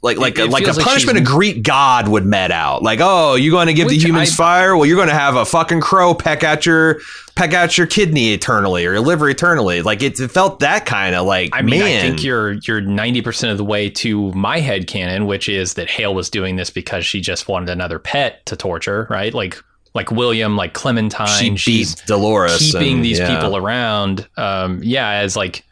Like 0.01 0.17
like 0.17 0.37
It- 0.39 0.45
it 0.45 0.49
like 0.51 0.67
a 0.67 0.71
like 0.71 0.85
punishment 0.85 1.17
a 1.17 1.21
Greek 1.21 1.63
god 1.63 2.07
would 2.07 2.25
met 2.25 2.51
out. 2.51 2.83
Like, 2.83 2.99
oh, 3.01 3.35
you're 3.35 3.51
going 3.51 3.67
to 3.67 3.73
give 3.73 3.89
the 3.89 3.97
humans 3.97 4.31
I- 4.31 4.35
fire? 4.35 4.75
Well, 4.77 4.85
you're 4.85 4.95
going 4.97 5.07
to 5.09 5.13
have 5.13 5.35
a 5.35 5.45
fucking 5.45 5.81
crow 5.81 6.13
peck 6.13 6.43
at 6.43 6.65
your 6.65 6.99
peck 7.35 7.53
at 7.53 7.77
your 7.77 7.85
kidney 7.87 8.33
eternally 8.33 8.85
or 8.85 8.93
your 8.93 9.01
liver 9.01 9.29
eternally. 9.29 9.81
Like 9.81 10.01
it, 10.01 10.19
it 10.19 10.29
felt 10.31 10.59
that 10.61 10.85
kind 10.85 11.15
of 11.15 11.25
like. 11.25 11.49
I 11.53 11.61
mean, 11.61 11.79
man, 11.79 11.97
I 11.97 12.01
think 12.01 12.23
you're 12.23 12.53
you're 12.53 12.81
ninety 12.81 13.21
percent 13.21 13.51
of 13.51 13.57
the 13.57 13.65
way 13.65 13.89
to 13.91 14.31
my 14.33 14.59
headcanon, 14.61 15.25
which 15.27 15.47
is 15.49 15.75
that 15.75 15.89
Hale 15.89 16.13
was 16.15 16.29
doing 16.29 16.55
this 16.55 16.69
because 16.69 17.05
she 17.05 17.21
just 17.21 17.47
wanted 17.47 17.69
another 17.69 17.99
pet 17.99 18.45
to 18.47 18.55
torture, 18.55 19.07
right? 19.09 19.33
Like 19.33 19.61
like 19.93 20.11
William, 20.11 20.55
like 20.55 20.73
Clementine. 20.73 21.27
she 21.27 21.55
she's 21.57 21.95
Dolores, 21.95 22.71
keeping 22.71 22.95
and- 22.97 23.05
these 23.05 23.19
yeah. 23.19 23.35
people 23.35 23.55
around 23.57 24.27
um 24.37 24.79
yeah 24.83 25.09
as 25.09 25.35
like 25.35 25.63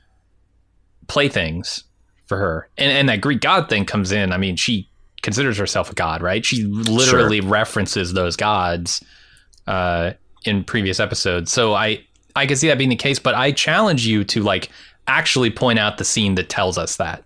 playthings 1.08 1.84
for 2.28 2.38
her. 2.38 2.70
And 2.78 2.92
and 2.92 3.10
that 3.10 3.22
greek 3.22 3.42
god 3.42 3.70
thing 3.70 3.86
comes 3.86 4.12
in. 4.12 4.32
I 4.32 4.38
mean 4.38 4.56
she 4.56 4.90
considers 5.22 5.58
herself 5.58 5.90
a 5.92 5.96
god 5.96 6.22
right? 6.22 6.46
She 6.46 6.64
literally 6.64 7.42
references 7.42 8.14
those 8.14 8.36
gods 8.36 9.04
uh 9.68 10.12
in 10.46 10.64
previous 10.64 11.00
episodes. 11.00 11.52
So 11.52 11.74
i 11.74 12.04
i 12.36 12.46
can 12.46 12.56
see 12.58 12.68
that 12.68 12.78
being 12.78 12.90
the 12.90 12.96
case 12.96 13.18
but 13.18 13.34
i 13.34 13.52
challenge 13.52 14.06
you 14.06 14.24
to 14.26 14.44
like 14.44 14.70
actually 15.08 15.50
point 15.50 15.80
out 15.80 15.98
the 15.98 16.04
scene 16.06 16.36
that 16.36 16.50
tells 16.50 16.78
us 16.78 16.98
that 16.98 17.24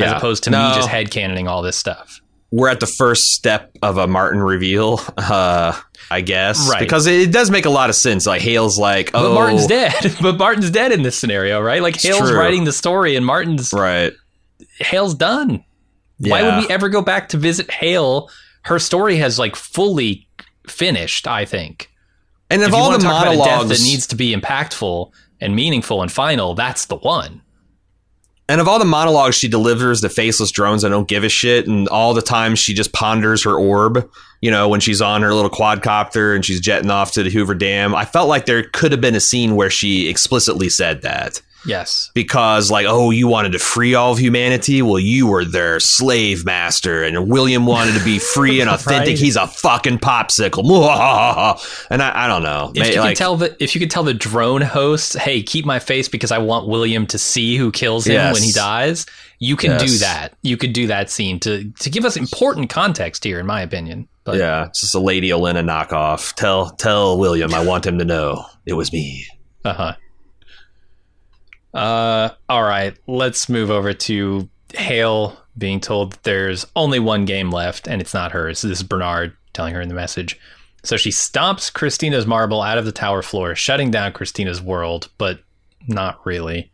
as 0.00 0.12
opposed 0.12 0.44
to 0.44 0.50
No. 0.50 0.68
me 0.68 0.74
just 0.74 0.88
headcanoning 0.88 1.48
all 1.48 1.62
this 1.62 1.76
stuff. 1.76 2.20
We're 2.52 2.68
at 2.68 2.80
the 2.80 2.86
first 2.86 3.32
step 3.32 3.70
of 3.82 3.96
a 3.96 4.06
Martin 4.08 4.40
reveal, 4.42 5.00
uh, 5.16 5.78
I 6.10 6.20
guess, 6.20 6.68
Right. 6.68 6.80
Because 6.80 7.06
it 7.06 7.32
does 7.32 7.48
make 7.50 7.64
a 7.64 7.70
lot 7.70 7.90
of 7.90 7.96
sense. 7.96 8.26
Like 8.26 8.42
Hale's 8.42 8.76
like, 8.78 9.10
oh, 9.14 9.28
but 9.28 9.34
martin's 9.34 9.66
dead. 9.68 9.94
But 10.22 10.36
martin's 10.36 10.70
dead 10.70 10.90
in 10.92 11.02
this 11.02 11.16
scenario 11.18 11.60
right? 11.60 11.80
Like 11.82 12.00
hale's 12.00 12.32
writing 12.32 12.64
the 12.64 12.72
story 12.72 13.14
and 13.16 13.24
martin's 13.24 13.72
right? 13.72 14.12
Hale's 14.80 15.14
done. 15.14 15.64
Why 16.18 16.42
would 16.42 16.66
we 16.66 16.72
ever 16.72 16.88
go 16.88 17.00
back 17.02 17.30
to 17.30 17.36
visit 17.38 17.70
Hale? 17.70 18.28
Her 18.62 18.78
story 18.78 19.16
has 19.16 19.38
like 19.38 19.56
fully 19.56 20.28
finished, 20.66 21.26
I 21.26 21.44
think. 21.46 21.90
And 22.50 22.62
of 22.62 22.68
if 22.68 22.74
you 22.74 22.78
all 22.80 22.90
the 22.90 22.98
to 22.98 23.04
talk 23.04 23.22
about 23.22 23.34
a 23.34 23.36
death 23.36 23.46
monologues, 23.46 23.68
that 23.80 23.84
needs 23.88 24.06
to 24.08 24.16
be 24.16 24.34
impactful 24.34 25.10
and 25.40 25.56
meaningful 25.56 26.02
and 26.02 26.12
final, 26.12 26.54
that's 26.54 26.84
the 26.86 26.96
one. 26.96 27.40
and 28.48 28.60
of 28.60 28.66
all 28.66 28.78
the 28.80 28.84
monologues 28.84 29.36
she 29.36 29.46
delivers, 29.48 30.00
the 30.00 30.08
faceless 30.08 30.50
drones, 30.50 30.84
I 30.84 30.88
don't 30.88 31.08
give 31.08 31.22
a 31.22 31.28
shit. 31.28 31.68
And 31.68 31.88
all 31.88 32.12
the 32.12 32.20
time 32.20 32.56
she 32.56 32.74
just 32.74 32.92
ponders 32.92 33.44
her 33.44 33.54
orb. 33.54 34.10
You 34.42 34.50
know, 34.50 34.68
when 34.68 34.80
she's 34.80 35.00
on 35.00 35.22
her 35.22 35.32
little 35.32 35.50
quadcopter 35.50 36.34
and 36.34 36.44
she's 36.44 36.60
jetting 36.60 36.90
off 36.90 37.12
to 37.12 37.22
the 37.22 37.30
Hoover 37.30 37.54
Dam, 37.54 37.94
I 37.94 38.04
felt 38.04 38.28
like 38.28 38.46
there 38.46 38.64
could 38.64 38.90
have 38.90 39.00
been 39.00 39.14
a 39.14 39.20
scene 39.20 39.54
where 39.54 39.70
she 39.70 40.08
explicitly 40.08 40.68
said 40.68 41.02
that. 41.02 41.40
Yes. 41.66 42.10
because 42.14 42.70
like 42.70 42.86
oh 42.88 43.10
you 43.10 43.28
wanted 43.28 43.52
to 43.52 43.58
free 43.58 43.94
all 43.94 44.12
of 44.12 44.18
humanity 44.18 44.80
well 44.82 44.98
you 44.98 45.26
were 45.26 45.44
their 45.44 45.78
slave 45.80 46.44
master 46.44 47.02
and 47.02 47.28
william 47.28 47.66
wanted 47.66 47.94
to 47.98 48.04
be 48.04 48.18
free 48.18 48.60
and 48.60 48.70
authentic 48.76 49.08
Right. 49.10 49.18
he's 49.18 49.36
a 49.36 49.46
fucking 49.46 49.98
popsicle 49.98 50.64
and 51.90 52.02
i, 52.02 52.24
I 52.24 52.28
don't 52.28 52.42
know 52.42 52.72
If 52.74 52.80
May- 52.82 52.94
you 52.94 53.00
like, 53.00 53.10
could 53.10 53.16
tell 53.16 53.36
the 53.36 53.56
if 53.62 53.74
you 53.74 53.80
could 53.80 53.90
tell 53.90 54.02
the 54.04 54.14
drone 54.14 54.62
host, 54.62 55.16
hey, 55.18 55.42
keep 55.42 55.64
my 55.64 55.78
face 55.78 56.08
because 56.08 56.32
I 56.32 56.38
want 56.38 56.68
William 56.68 57.06
to 57.08 57.18
see 57.18 57.56
who 57.56 57.70
kills 57.72 58.06
him 58.06 58.14
Yes. 58.14 58.34
when 58.34 58.42
he 58.42 58.52
dies, 58.52 59.06
you 59.38 59.56
can 59.56 59.78
do 59.78 59.98
that. 59.98 60.34
You 60.42 60.56
could 60.56 60.72
do 60.72 60.86
that 60.88 61.10
scene 61.10 61.40
to 61.40 61.70
to 61.80 61.90
give 61.90 62.04
us 62.04 62.16
important 62.16 62.70
context 62.70 63.24
here, 63.24 63.38
in 63.40 63.46
my 63.46 63.62
opinion. 63.62 64.08
But 64.24 64.38
yeah 64.38 64.66
it's 64.66 64.80
just 64.82 64.94
a 64.94 65.00
lady 65.00 65.30
Olenna 65.30 65.64
knockoff 65.64 66.34
tell 66.34 66.70
tell 66.70 67.18
william 67.18 67.52
i 67.54 67.64
want 67.64 67.84
him 67.86 67.98
to 67.98 68.04
know 68.04 68.44
it 68.66 68.74
was 68.74 68.92
me 68.92 69.26
Uh-huh. 69.64 69.94
Uh 71.72 72.30
All 72.48 72.62
right. 72.62 72.96
Let's 73.06 73.48
move 73.48 73.70
over 73.70 73.92
to 73.92 74.48
Hale 74.74 75.36
being 75.58 75.80
told 75.80 76.12
that 76.12 76.22
there's 76.22 76.66
only 76.76 76.98
one 76.98 77.24
game 77.24 77.50
left 77.50 77.86
and 77.86 78.00
it's 78.00 78.14
not 78.14 78.32
hers. 78.32 78.62
This 78.62 78.78
is 78.78 78.82
Bernard 78.82 79.36
telling 79.52 79.74
her 79.74 79.80
in 79.80 79.88
the 79.88 79.94
message. 79.94 80.38
So 80.82 80.96
she 80.96 81.10
stomps 81.10 81.72
Christina's 81.72 82.26
marble 82.26 82.62
out 82.62 82.78
of 82.78 82.86
the 82.86 82.92
tower 82.92 83.22
floor, 83.22 83.54
shutting 83.54 83.90
down 83.90 84.12
Christina's 84.12 84.62
world, 84.62 85.10
but 85.18 85.40
not 85.86 86.24
really. 86.24 86.70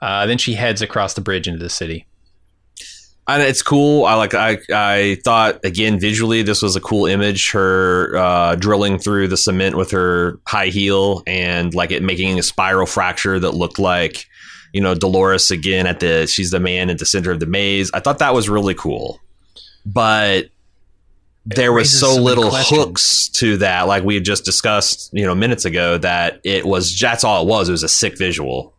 Uh, 0.00 0.26
then 0.26 0.38
she 0.38 0.54
heads 0.54 0.82
across 0.82 1.14
the 1.14 1.20
bridge 1.20 1.48
into 1.48 1.58
the 1.58 1.70
city. 1.70 2.06
And 3.26 3.42
it's 3.42 3.62
cool. 3.62 4.04
I 4.04 4.14
like. 4.14 4.34
I 4.34 4.58
I 4.70 5.18
thought 5.24 5.64
again 5.64 5.98
visually 5.98 6.42
this 6.42 6.60
was 6.60 6.76
a 6.76 6.80
cool 6.80 7.06
image. 7.06 7.52
Her 7.52 8.14
uh, 8.16 8.54
drilling 8.56 8.98
through 8.98 9.28
the 9.28 9.36
cement 9.36 9.76
with 9.76 9.90
her 9.92 10.38
high 10.46 10.66
heel 10.66 11.22
and 11.26 11.74
like 11.74 11.90
it 11.90 12.02
making 12.02 12.38
a 12.38 12.42
spiral 12.42 12.86
fracture 12.86 13.40
that 13.40 13.52
looked 13.52 13.78
like 13.78 14.26
you 14.74 14.82
know 14.82 14.94
Dolores 14.94 15.50
again 15.50 15.86
at 15.86 16.00
the. 16.00 16.26
She's 16.26 16.50
the 16.50 16.60
man 16.60 16.90
at 16.90 16.98
the 16.98 17.06
center 17.06 17.30
of 17.30 17.40
the 17.40 17.46
maze. 17.46 17.90
I 17.94 18.00
thought 18.00 18.18
that 18.18 18.34
was 18.34 18.50
really 18.50 18.74
cool, 18.74 19.20
but 19.86 20.50
there 21.46 21.72
was 21.72 21.98
so 21.98 22.20
little 22.20 22.50
questions. 22.50 22.78
hooks 22.78 23.28
to 23.28 23.56
that. 23.58 23.82
Like 23.82 24.04
we 24.04 24.14
had 24.14 24.24
just 24.24 24.44
discussed, 24.44 25.10
you 25.14 25.24
know, 25.24 25.34
minutes 25.34 25.64
ago, 25.64 25.96
that 25.98 26.40
it 26.44 26.66
was. 26.66 26.98
That's 26.98 27.24
all 27.24 27.42
it 27.42 27.48
was. 27.48 27.70
It 27.70 27.72
was 27.72 27.82
a 27.82 27.88
sick 27.88 28.18
visual. 28.18 28.74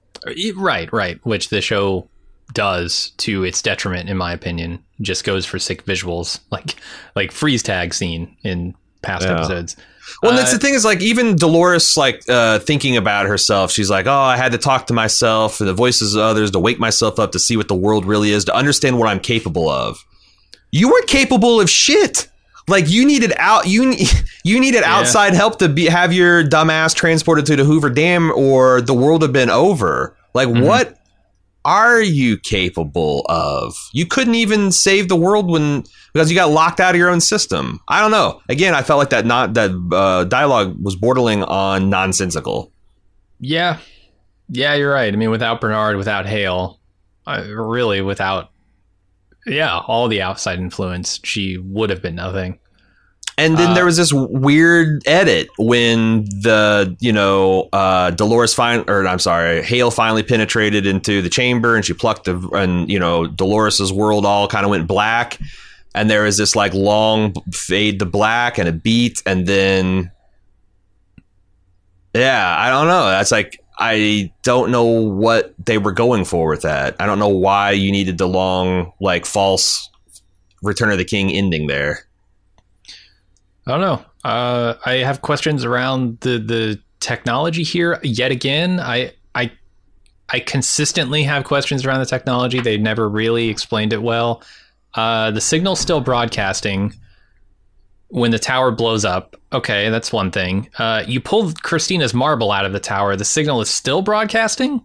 Right, 0.55 0.91
right. 0.91 1.19
Which 1.25 1.49
the 1.49 1.61
show 1.61 2.09
does 2.53 3.11
to 3.17 3.43
its 3.43 3.61
detriment, 3.61 4.09
in 4.09 4.17
my 4.17 4.31
opinion. 4.33 4.83
Just 5.01 5.23
goes 5.23 5.45
for 5.45 5.59
sick 5.59 5.85
visuals, 5.85 6.39
like 6.51 6.75
like 7.15 7.31
freeze 7.31 7.63
tag 7.63 7.93
scene 7.93 8.35
in 8.43 8.75
past 9.01 9.25
Yeah. 9.25 9.35
episodes. 9.37 9.75
Well, 10.21 10.31
and 10.31 10.37
that's 10.39 10.51
Uh, 10.51 10.57
the 10.57 10.59
thing 10.59 10.73
is 10.75 10.85
like 10.85 11.01
even 11.01 11.35
Dolores 11.35 11.97
like 11.97 12.21
uh, 12.29 12.59
thinking 12.59 12.95
about 12.95 13.25
herself. 13.25 13.71
She's 13.71 13.89
like, 13.89 14.05
oh, 14.05 14.11
I 14.13 14.37
had 14.37 14.51
to 14.51 14.57
talk 14.59 14.85
to 14.87 14.93
myself, 14.93 15.57
the 15.57 15.73
voices 15.73 16.13
of 16.13 16.21
others, 16.21 16.51
to 16.51 16.59
wake 16.59 16.79
myself 16.79 17.19
up, 17.19 17.31
to 17.31 17.39
see 17.39 17.57
what 17.57 17.67
the 17.67 17.75
world 17.75 18.05
really 18.05 18.29
is, 18.31 18.45
to 18.45 18.55
understand 18.55 18.99
what 18.99 19.07
I'm 19.09 19.19
capable 19.19 19.67
of. 19.67 19.97
You 20.71 20.89
weren't 20.89 21.07
capable 21.07 21.59
of 21.59 21.69
shit. 21.69 22.27
Like 22.67 22.89
you 22.89 23.05
needed 23.05 23.33
out 23.37 23.67
you 23.67 23.95
you 24.43 24.59
needed 24.59 24.83
outside 24.83 25.33
help 25.33 25.57
to 25.59 25.69
be 25.69 25.85
have 25.87 26.13
your 26.13 26.43
dumbass 26.43 26.93
transported 26.95 27.45
to 27.47 27.55
the 27.55 27.63
Hoover 27.63 27.89
Dam, 27.89 28.31
or 28.31 28.81
the 28.81 28.93
world 28.93 29.23
had 29.23 29.33
been 29.33 29.49
over. 29.49 30.15
Like 30.35 30.47
Mhm. 30.49 30.65
what 30.65 30.97
are 31.65 32.01
you 32.01 32.37
capable 32.37 33.25
of? 33.27 33.75
You 33.91 34.05
couldn't 34.05 34.35
even 34.35 34.71
save 34.71 35.09
the 35.09 35.15
world 35.15 35.49
when 35.49 35.83
because 36.13 36.29
you 36.31 36.35
got 36.35 36.51
locked 36.51 36.79
out 36.79 36.95
of 36.95 36.99
your 36.99 37.09
own 37.09 37.19
system. 37.19 37.81
I 37.89 37.99
don't 37.99 38.11
know. 38.11 38.41
Again, 38.47 38.73
I 38.73 38.83
felt 38.83 38.99
like 38.99 39.09
that 39.09 39.25
not 39.25 39.55
that 39.55 39.71
uh, 39.91 40.23
dialogue 40.25 40.77
was 40.81 40.95
bordering 40.95 41.43
on 41.43 41.89
nonsensical. 41.89 42.71
Yeah, 43.39 43.79
yeah, 44.47 44.75
you're 44.75 44.93
right. 44.93 45.13
I 45.13 45.17
mean, 45.17 45.31
without 45.31 45.59
Bernard, 45.59 45.97
without 45.97 46.25
Hale, 46.25 46.79
uh, 47.27 47.43
really 47.47 48.01
without, 48.01 48.51
yeah, 49.45 49.79
all 49.79 50.07
the 50.07 50.21
outside 50.21 50.59
influence, 50.59 51.19
she 51.23 51.57
would 51.57 51.89
have 51.89 52.01
been 52.01 52.15
nothing. 52.15 52.59
And 53.37 53.57
then 53.57 53.71
Uh, 53.71 53.73
there 53.73 53.85
was 53.85 53.97
this 53.97 54.13
weird 54.13 55.01
edit 55.05 55.49
when 55.57 56.23
the 56.23 56.95
you 57.01 57.11
know 57.11 57.67
uh, 57.73 58.11
Dolores 58.11 58.53
fine 58.53 58.85
or 58.87 59.05
I'm 59.05 59.19
sorry, 59.19 59.61
Hale 59.61 59.91
finally 59.91 60.23
penetrated 60.23 60.85
into 60.85 61.21
the 61.21 61.29
chamber 61.29 61.75
and 61.75 61.83
she 61.83 61.93
plucked 61.93 62.25
the 62.25 62.37
and 62.53 62.89
you 62.89 62.97
know 62.97 63.27
Dolores's 63.27 63.91
world 63.91 64.25
all 64.25 64.47
kind 64.47 64.63
of 64.63 64.69
went 64.69 64.87
black, 64.87 65.37
and 65.93 66.09
there 66.09 66.23
was 66.23 66.37
this 66.37 66.55
like 66.55 66.73
long 66.73 67.33
fade 67.51 67.99
to 67.99 68.05
black 68.05 68.57
and 68.57 68.69
a 68.69 68.71
beat, 68.71 69.21
and 69.25 69.45
then 69.45 70.11
yeah, 72.13 72.55
I 72.57 72.69
don't 72.69 72.87
know. 72.87 73.07
That's 73.07 73.31
like 73.31 73.59
I 73.77 74.31
don't 74.43 74.71
know 74.71 74.85
what 74.85 75.53
they 75.65 75.77
were 75.77 75.91
going 75.91 76.23
for 76.23 76.47
with 76.47 76.61
that. 76.61 76.95
I 77.01 77.05
don't 77.05 77.19
know 77.19 77.27
why 77.27 77.71
you 77.71 77.91
needed 77.91 78.17
the 78.17 78.27
long 78.29 78.93
like 79.01 79.25
false 79.25 79.89
Return 80.63 80.89
of 80.89 80.97
the 80.97 81.03
King 81.03 81.29
ending 81.29 81.67
there. 81.67 82.04
I 83.67 83.71
don't 83.71 83.81
know. 83.81 84.05
Uh, 84.23 84.75
I 84.85 84.93
have 84.97 85.21
questions 85.21 85.65
around 85.65 86.19
the 86.21 86.37
the 86.39 86.79
technology 86.99 87.63
here. 87.63 87.99
Yet 88.03 88.31
again, 88.31 88.79
I 88.79 89.13
I 89.33 89.51
I 90.29 90.39
consistently 90.39 91.23
have 91.23 91.43
questions 91.45 91.85
around 91.85 91.99
the 91.99 92.05
technology. 92.05 92.59
They 92.59 92.77
never 92.77 93.09
really 93.09 93.49
explained 93.49 93.93
it 93.93 94.01
well. 94.01 94.43
Uh, 94.93 95.31
the 95.31 95.41
signal's 95.41 95.79
still 95.79 95.99
broadcasting 96.01 96.93
when 98.09 98.31
the 98.31 98.39
tower 98.39 98.71
blows 98.71 99.03
up. 99.03 99.35
Okay, 99.51 99.89
that's 99.89 100.11
one 100.13 100.31
thing. 100.31 100.69
Uh, 100.77 101.03
you 101.07 101.19
pulled 101.19 101.61
Christina's 101.63 102.13
marble 102.13 102.51
out 102.51 102.65
of 102.65 102.71
the 102.73 102.79
tower. 102.79 103.15
The 103.15 103.25
signal 103.25 103.61
is 103.61 103.69
still 103.69 104.01
broadcasting. 104.01 104.81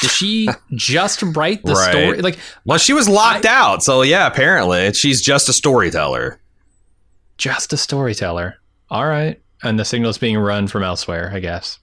Did 0.00 0.10
she 0.10 0.48
just 0.74 1.22
write 1.22 1.62
the 1.64 1.72
Right. 1.74 1.90
story? 1.90 2.22
Like, 2.22 2.38
Well, 2.64 2.78
she 2.78 2.92
was 2.92 3.08
locked 3.08 3.44
out, 3.46 3.82
so 3.82 4.02
yeah, 4.02 4.26
apparently 4.26 4.92
she's 4.94 5.22
just 5.22 5.48
a 5.48 5.52
storyteller. 5.52 6.38
Just 7.38 7.72
a 7.72 7.76
storyteller. 7.76 8.56
All 8.90 9.06
right, 9.06 9.40
and 9.62 9.78
the 9.78 9.84
signal's 9.84 10.18
being 10.18 10.36
run 10.38 10.66
from 10.68 10.82
elsewhere, 10.82 11.30
I 11.34 11.40
guess. 11.40 11.78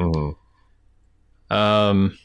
Mhm. 0.00 0.34
Um, 1.50 2.18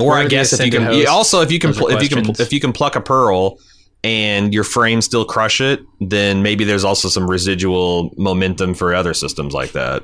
Or 0.00 0.16
I 0.16 0.26
guess 0.26 0.52
if 0.52 0.64
you 0.64 0.70
can, 0.70 0.84
hosts? 0.84 1.08
also 1.08 1.40
if 1.42 1.50
you 1.52 1.58
can, 1.58 1.70
Those 1.70 1.78
are 1.78 1.80
pl- 1.80 1.96
if 1.96 2.02
you 2.02 2.08
can, 2.08 2.30
if 2.40 2.52
you 2.52 2.60
can 2.60 2.72
pluck 2.72 2.96
a 2.96 3.00
pearl 3.00 3.58
and 4.04 4.52
your 4.54 4.64
frame 4.64 5.00
still 5.02 5.24
crush 5.24 5.60
it, 5.60 5.80
then 6.00 6.42
maybe 6.42 6.64
there's 6.64 6.84
also 6.84 7.08
some 7.08 7.30
residual 7.30 8.10
momentum 8.16 8.74
for 8.74 8.94
other 8.94 9.14
systems 9.14 9.52
like 9.54 9.72
that. 9.72 10.02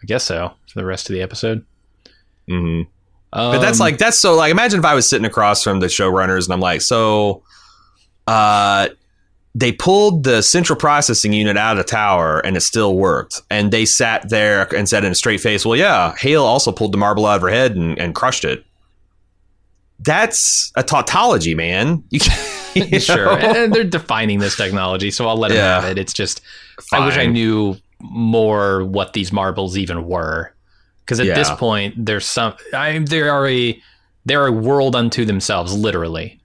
I 0.00 0.06
guess 0.06 0.22
so 0.24 0.52
for 0.72 0.78
the 0.78 0.86
rest 0.86 1.10
of 1.10 1.14
the 1.14 1.22
episode. 1.22 1.64
hmm 2.48 2.82
Um, 3.32 3.52
But 3.52 3.58
that's 3.58 3.80
like 3.80 3.98
that's 3.98 4.18
so 4.18 4.34
like 4.36 4.50
imagine 4.52 4.78
if 4.78 4.84
I 4.86 4.94
was 4.94 5.08
sitting 5.10 5.26
across 5.26 5.62
from 5.64 5.80
the 5.80 5.86
showrunners 5.88 6.44
and 6.44 6.52
I'm 6.52 6.60
like, 6.60 6.80
so 6.82 7.42
uh 8.28 8.88
they 9.54 9.72
pulled 9.72 10.24
the 10.24 10.42
central 10.42 10.78
processing 10.78 11.32
unit 11.32 11.56
out 11.56 11.72
of 11.78 11.84
the 11.84 11.90
tower 11.90 12.38
and 12.40 12.56
it 12.56 12.60
still 12.60 12.96
worked. 12.96 13.40
And 13.50 13.72
they 13.72 13.84
sat 13.84 14.28
there 14.28 14.72
and 14.74 14.88
said 14.88 15.04
in 15.04 15.12
a 15.12 15.14
straight 15.14 15.40
face, 15.40 15.64
Well, 15.66 15.76
yeah, 15.76 16.14
Hale 16.16 16.44
also 16.44 16.70
pulled 16.70 16.92
the 16.92 16.98
marble 16.98 17.26
out 17.26 17.36
of 17.36 17.42
her 17.42 17.48
head 17.48 17.74
and, 17.74 17.98
and 17.98 18.14
crushed 18.14 18.44
it. 18.44 18.64
That's 20.00 20.72
a 20.76 20.82
tautology, 20.82 21.54
man. 21.54 22.04
You 22.74 22.84
you 22.84 23.00
sure, 23.00 23.24
know? 23.24 23.32
and 23.64 23.72
they're 23.72 23.82
defining 23.82 24.40
this 24.40 24.54
technology, 24.54 25.10
so 25.10 25.26
I'll 25.26 25.38
let 25.38 25.48
them 25.48 25.56
Yeah. 25.56 25.80
have 25.80 25.90
it. 25.90 25.98
It's 25.98 26.12
just 26.12 26.42
I 26.92 27.04
wish 27.04 27.16
I 27.16 27.24
knew 27.24 27.76
more 27.98 28.84
what 28.84 29.14
these 29.14 29.32
marbles 29.32 29.78
even 29.78 30.06
were, 30.06 30.52
because 31.00 31.18
at 31.18 31.34
this 31.34 31.50
point, 31.52 31.94
there's 32.04 32.26
some. 32.26 32.54
I 32.74 32.98
they 32.98 33.22
are 33.22 33.48
a 33.48 33.82
they're 34.26 34.46
a 34.46 34.52
world 34.52 34.94
unto 34.94 35.24
themselves, 35.24 35.74
literally. 35.74 36.37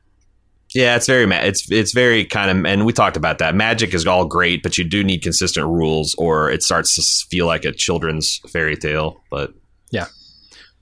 Yeah, 0.73 0.95
it's 0.95 1.05
very 1.07 1.25
it's 1.31 1.69
it's 1.71 1.93
very 1.93 2.25
kind 2.25 2.49
of 2.57 2.65
and 2.65 2.85
we 2.85 2.93
talked 2.93 3.17
about 3.17 3.37
that. 3.39 3.53
Magic 3.55 3.93
is 3.93 4.07
all 4.07 4.25
great, 4.25 4.63
but 4.63 4.77
you 4.77 4.83
do 4.83 5.03
need 5.03 5.21
consistent 5.21 5.67
rules 5.67 6.15
or 6.17 6.49
it 6.49 6.63
starts 6.63 6.95
to 6.95 7.27
feel 7.29 7.45
like 7.45 7.63
a 7.65 7.71
children's 7.71 8.39
fairy 8.51 8.75
tale, 8.75 9.21
but 9.29 9.53
yeah, 9.91 10.07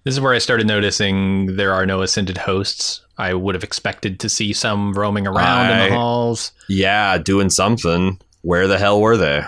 This 0.05 0.13
is 0.13 0.21
where 0.21 0.33
I 0.33 0.37
started 0.37 0.67
noticing 0.67 1.57
there 1.57 1.73
are 1.73 1.85
no 1.85 2.01
ascended 2.01 2.37
hosts. 2.37 3.01
I 3.17 3.33
would 3.33 3.53
have 3.55 3.63
expected 3.63 4.19
to 4.21 4.29
see 4.29 4.53
some 4.53 4.93
roaming 4.93 5.27
around 5.27 5.69
in 5.71 5.89
the 5.89 5.95
halls. 5.95 6.53
yeah, 6.69 7.17
doing 7.17 7.49
something. 7.49 8.19
Where 8.43 8.67
the 8.67 8.77
hell 8.79 8.99
were 9.01 9.17
they? 9.17 9.43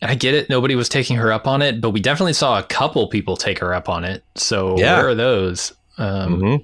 And 0.00 0.10
I 0.10 0.14
get 0.14 0.34
it. 0.34 0.48
Nobody 0.48 0.74
was 0.76 0.88
taking 0.88 1.16
her 1.16 1.30
up 1.32 1.46
on 1.46 1.60
it, 1.60 1.80
but 1.80 1.90
we 1.90 2.00
definitely 2.00 2.32
saw 2.32 2.58
a 2.58 2.62
couple 2.62 3.06
people 3.08 3.36
take 3.36 3.58
her 3.58 3.74
up 3.74 3.88
on 3.88 4.04
it. 4.04 4.24
So 4.36 4.78
Yeah. 4.78 4.96
where 4.96 5.08
are 5.08 5.14
those? 5.14 5.72
Um, 5.98 6.40
hmm 6.40 6.56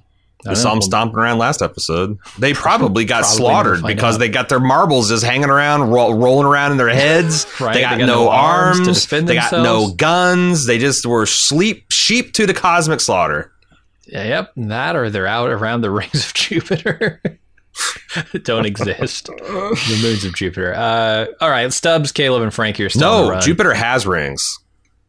I 0.46 0.50
We 0.50 0.54
saw 0.56 0.70
them 0.70 0.82
stomping 0.82 1.18
around 1.18 1.38
last 1.38 1.62
episode. 1.62 2.18
They 2.38 2.52
probably 2.54 3.04
got 3.04 3.22
Probably 3.22 3.36
slaughtered 3.38 3.82
because 3.82 4.16
out. 4.16 4.18
they 4.18 4.28
got 4.28 4.48
their 4.48 4.60
marbles 4.60 5.08
just 5.08 5.24
hanging 5.24 5.48
around, 5.50 5.90
ro- 5.90 6.12
rolling 6.12 6.46
around 6.46 6.72
in 6.72 6.76
their 6.78 6.88
heads. 6.94 7.46
Right, 7.60 7.74
They 7.74 7.80
got, 7.80 7.98
no, 7.98 8.28
arms. 8.28 8.80
to 8.80 8.92
defend 8.92 9.28
they 9.28 9.34
got 9.36 9.52
no 9.52 9.92
guns. 9.92 10.66
They 10.66 10.78
just 10.78 11.06
were 11.06 11.26
sleep 11.26 11.86
sheep 11.90 12.32
to 12.34 12.46
the 12.46 12.54
cosmic 12.54 13.00
slaughter. 13.00 13.52
Yep, 14.06 14.52
that 14.56 14.96
or 14.96 15.08
they're 15.08 15.26
out 15.26 15.48
around 15.50 15.80
the 15.80 15.90
rings 15.90 16.26
of 16.26 16.34
Jupiter. 16.34 17.22
don't 18.42 18.66
exist. 18.66 19.26
the 19.26 19.98
moons 20.02 20.24
of 20.24 20.34
Jupiter. 20.34 20.74
Uh, 20.74 21.26
all 21.40 21.50
right, 21.50 21.72
Stubbs, 21.72 22.12
Caleb, 22.12 22.42
and 22.42 22.52
Frankie 22.52 22.84
are 22.84 22.88
still 22.90 23.30
No. 23.32 23.40
Jupiter 23.40 23.72
has 23.74 24.06
rings. 24.06 24.60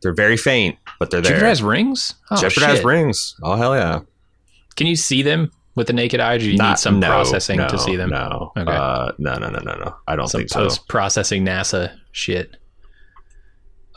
They're 0.02 0.14
very 0.14 0.38
faint, 0.38 0.78
but 1.00 1.12
they're 1.12 1.22
there. 1.22 1.34
Jupiter 1.34 1.48
has 1.48 1.62
rings. 1.62 2.16
Oh, 2.32 2.38
Jupiter 2.38 2.66
has 2.68 2.84
rings. 2.84 3.36
Oh 3.44 3.56
hell 3.56 3.76
yeah! 3.76 4.00
Can 4.76 4.88
you 4.88 4.96
see 4.96 5.22
them 5.22 5.52
with 5.76 5.88
the 5.88 5.94
naked 5.94 6.20
eye? 6.20 6.36
Or 6.36 6.40
do 6.40 6.50
you 6.52 6.58
need 6.58 6.78
some 6.78 7.00
no, 7.00 7.08
processing 7.08 7.58
no, 7.58 7.68
to 7.68 7.78
see 7.78 7.96
them? 7.96 8.10
No, 8.10 8.52
Okay. 8.58 8.72
uh, 8.72 9.12
no, 9.18 9.36
no, 9.38 9.50
no, 9.50 9.60
no, 9.60 9.76
no. 9.76 9.96
I 10.08 10.16
don't 10.16 10.28
some 10.28 10.40
think 10.42 10.50
so. 10.50 10.70
processing 10.88 11.46
NASA 11.46 11.98
shit. 12.12 12.58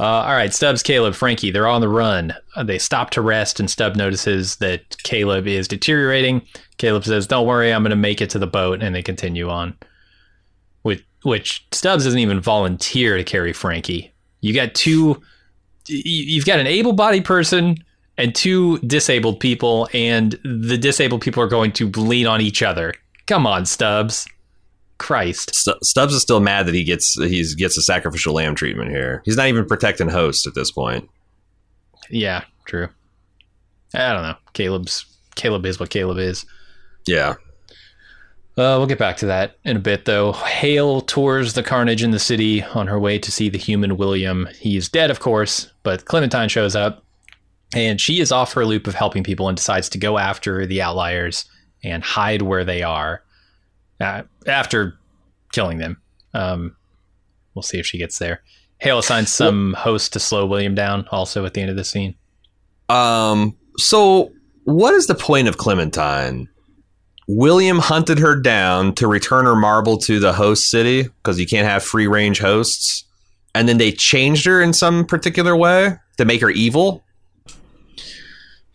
Uh, 0.00 0.04
all 0.04 0.34
right, 0.34 0.54
Stubbs, 0.54 0.82
Caleb, 0.82 1.14
Frankie, 1.14 1.50
they're 1.50 1.66
on 1.66 1.80
the 1.80 1.88
run. 1.88 2.32
Uh, 2.54 2.62
they 2.62 2.78
stop 2.78 3.10
to 3.10 3.20
rest, 3.20 3.58
and 3.58 3.68
Stubb 3.68 3.96
notices 3.96 4.56
that 4.56 4.96
Caleb 5.02 5.48
is 5.48 5.66
deteriorating. 5.66 6.40
Caleb 6.76 7.04
says, 7.04 7.26
Don't 7.26 7.48
worry, 7.48 7.72
I'm 7.72 7.82
going 7.82 7.90
to 7.90 7.96
make 7.96 8.20
it 8.20 8.30
to 8.30 8.38
the 8.38 8.46
boat, 8.46 8.80
and 8.80 8.94
they 8.94 9.02
continue 9.02 9.48
on. 9.48 9.76
Which, 10.82 11.04
which 11.24 11.66
Stubbs 11.72 12.04
doesn't 12.04 12.20
even 12.20 12.38
volunteer 12.40 13.16
to 13.16 13.24
carry 13.24 13.52
Frankie. 13.52 14.12
You 14.40 14.54
got 14.54 14.72
two, 14.74 15.20
you've 15.88 16.44
got 16.46 16.60
an 16.60 16.68
able 16.68 16.92
bodied 16.92 17.24
person 17.24 17.76
and 18.18 18.34
two 18.34 18.78
disabled 18.80 19.40
people, 19.40 19.88
and 19.94 20.38
the 20.44 20.76
disabled 20.76 21.22
people 21.22 21.42
are 21.42 21.48
going 21.48 21.72
to 21.72 21.88
lean 21.90 22.26
on 22.26 22.42
each 22.42 22.62
other. 22.62 22.92
Come 23.26 23.46
on, 23.46 23.64
Stubbs. 23.64 24.26
Christ. 24.98 25.54
Stu- 25.54 25.78
Stubbs 25.82 26.12
is 26.12 26.22
still 26.22 26.40
mad 26.40 26.66
that 26.66 26.74
he 26.74 26.82
gets 26.84 27.14
he 27.14 27.44
gets 27.54 27.78
a 27.78 27.82
sacrificial 27.82 28.34
lamb 28.34 28.54
treatment 28.54 28.90
here. 28.90 29.22
He's 29.24 29.36
not 29.36 29.46
even 29.46 29.64
protecting 29.64 30.08
host 30.08 30.46
at 30.46 30.54
this 30.54 30.72
point. 30.72 31.08
Yeah, 32.10 32.44
true. 32.64 32.88
I 33.94 34.12
don't 34.12 34.22
know. 34.22 34.34
Caleb's 34.54 35.06
Caleb 35.36 35.64
is 35.66 35.78
what 35.78 35.90
Caleb 35.90 36.18
is. 36.18 36.44
Yeah. 37.06 37.34
Uh, 38.56 38.74
we'll 38.76 38.86
get 38.86 38.98
back 38.98 39.16
to 39.18 39.26
that 39.26 39.56
in 39.64 39.76
a 39.76 39.80
bit, 39.80 40.04
though. 40.04 40.32
Hale 40.32 41.00
tours 41.02 41.52
the 41.52 41.62
carnage 41.62 42.02
in 42.02 42.10
the 42.10 42.18
city 42.18 42.60
on 42.64 42.88
her 42.88 42.98
way 42.98 43.16
to 43.20 43.30
see 43.30 43.48
the 43.48 43.56
human 43.56 43.96
William. 43.96 44.48
He's 44.58 44.88
dead, 44.88 45.12
of 45.12 45.20
course, 45.20 45.70
but 45.84 46.06
Clementine 46.06 46.48
shows 46.48 46.74
up, 46.74 47.04
and 47.74 48.00
she 48.00 48.20
is 48.20 48.32
off 48.32 48.52
her 48.54 48.64
loop 48.64 48.86
of 48.86 48.94
helping 48.94 49.22
people 49.22 49.48
and 49.48 49.56
decides 49.56 49.88
to 49.90 49.98
go 49.98 50.18
after 50.18 50.66
the 50.66 50.80
outliers 50.80 51.44
and 51.84 52.02
hide 52.02 52.42
where 52.42 52.64
they 52.64 52.82
are 52.82 53.22
uh, 54.00 54.22
after 54.46 54.98
killing 55.52 55.78
them. 55.78 56.00
Um, 56.34 56.76
we'll 57.54 57.62
see 57.62 57.78
if 57.78 57.86
she 57.86 57.98
gets 57.98 58.18
there. 58.18 58.42
Hale 58.78 58.98
assigns 58.98 59.32
some 59.32 59.74
host 59.74 60.12
to 60.12 60.20
slow 60.20 60.46
William 60.46 60.74
down, 60.74 61.06
also 61.10 61.44
at 61.44 61.54
the 61.54 61.60
end 61.60 61.70
of 61.70 61.76
the 61.76 61.84
scene. 61.84 62.14
Um. 62.88 63.56
So, 63.76 64.32
what 64.64 64.94
is 64.94 65.06
the 65.06 65.14
point 65.14 65.46
of 65.48 65.58
Clementine? 65.58 66.48
William 67.28 67.78
hunted 67.78 68.18
her 68.18 68.34
down 68.34 68.94
to 68.94 69.06
return 69.06 69.44
her 69.44 69.54
marble 69.54 69.98
to 69.98 70.18
the 70.18 70.32
host 70.32 70.70
city 70.70 71.02
because 71.02 71.38
you 71.38 71.46
can't 71.46 71.68
have 71.68 71.82
free 71.82 72.06
range 72.06 72.40
hosts, 72.40 73.04
and 73.54 73.68
then 73.68 73.78
they 73.78 73.92
changed 73.92 74.46
her 74.46 74.62
in 74.62 74.72
some 74.72 75.04
particular 75.04 75.54
way 75.54 75.94
to 76.16 76.24
make 76.24 76.40
her 76.40 76.50
evil. 76.50 77.04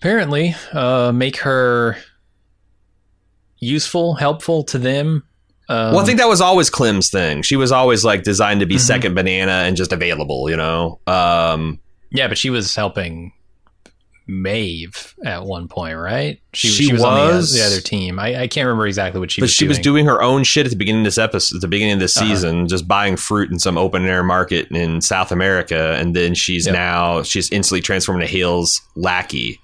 Apparently, 0.04 0.54
uh, 0.74 1.14
make 1.14 1.38
her 1.38 1.96
useful, 3.60 4.16
helpful 4.16 4.66
to 4.66 4.78
them. 4.78 5.24
Um, 5.70 5.94
well, 5.94 6.00
I 6.00 6.04
think 6.04 6.18
that 6.20 6.28
was 6.28 6.42
always 6.42 6.70
Clem's 6.70 7.10
thing. 7.10 7.42
She 7.42 7.56
was 7.56 7.72
always 7.72 8.04
like 8.04 8.24
designed 8.24 8.60
to 8.60 8.66
be 8.66 8.78
second 8.78 9.14
banana 9.16 9.64
and 9.66 9.78
just 9.78 9.94
available, 9.94 10.50
you 10.50 10.58
know. 10.58 11.00
Um, 11.08 11.80
yeah, 12.12 12.28
but 12.28 12.38
she 12.38 12.50
was 12.50 12.76
helping 12.76 13.32
Maeve 14.28 15.16
at 15.24 15.46
one 15.46 15.70
point, 15.70 15.98
right? 15.98 16.42
She 16.52 16.92
on 16.92 16.98
the, 16.98 17.04
uh, 17.08 17.28
was? 17.38 17.54
the, 17.54 17.64
other 17.66 17.80
team. 17.80 18.20
I, 18.20 18.42
I 18.42 18.48
can't 18.50 18.66
remember 18.68 18.88
exactly 18.88 19.22
what 19.22 19.32
she 19.32 19.40
but 19.40 19.46
was 19.46 19.54
she 19.54 19.60
doing. 19.64 19.70
was 19.70 19.80
doing 19.80 20.06
her 20.06 20.22
own 20.22 20.44
shit 20.44 20.66
at 20.66 20.70
the 20.72 20.76
beginning 20.76 21.04
of 21.04 21.06
this 21.06 21.18
episode, 21.18 21.56
at 21.56 21.62
the 21.62 21.70
beginning 21.70 21.94
of 21.94 22.00
this 22.02 22.18
Uh-huh. 22.18 22.26
season, 22.28 22.68
just 22.68 22.90
buying 22.90 23.16
fruit 23.16 23.52
in 23.52 23.58
some 23.58 23.78
open 23.78 24.04
air 24.06 24.22
market 24.22 24.68
in 24.70 25.00
South 25.00 25.32
America, 25.32 25.96
and 25.98 26.14
then 26.14 26.34
she's 26.36 26.66
Yep. 26.66 26.74
now 26.74 27.24
she's 27.24 27.50
instantly 27.52 27.80
transformed 27.80 28.22
into 28.22 28.30
Hale's 28.34 28.82
lackey. 28.98 29.62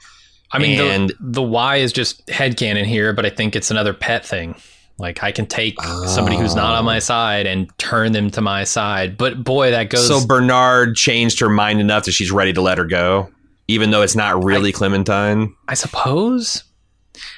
I 0.52 0.60
mean, 0.60 0.80
and- 0.80 1.10
the, 1.10 1.16
the 1.20 1.42
Y 1.44 1.78
is 1.78 1.94
just 1.94 2.26
headcanon 2.28 2.86
here, 2.86 3.14
but 3.14 3.26
I 3.26 3.30
think 3.30 3.56
it's 3.56 3.72
another 3.72 3.94
pet 3.94 4.26
thing. 4.26 4.56
Like 4.98 5.24
I 5.24 5.32
can 5.32 5.46
take 5.46 5.82
somebody 6.08 6.36
who's 6.36 6.56
not 6.56 6.76
on 6.76 6.84
my 6.84 7.00
side 7.00 7.46
and 7.48 7.70
turn 7.78 8.12
them 8.12 8.30
to 8.32 8.42
my 8.42 8.66
side. 8.66 9.18
But 9.18 9.44
boy, 9.46 9.72
that 9.72 9.90
goes. 9.90 10.06
so 10.08 10.26
Bernard 10.28 10.96
changed 10.98 11.40
her 11.40 11.48
mind 11.50 11.80
enough 11.80 12.04
that 12.04 12.12
she's 12.12 12.32
ready 12.32 12.52
to 12.52 12.62
let 12.62 12.78
her 12.78 12.84
go, 12.84 13.30
even 13.70 13.92
though 13.92 14.02
it's 14.02 14.16
not 14.16 14.44
really 14.44 14.74
Clementine. 14.74 15.56
I 15.70 15.76
suppose. 15.76 16.66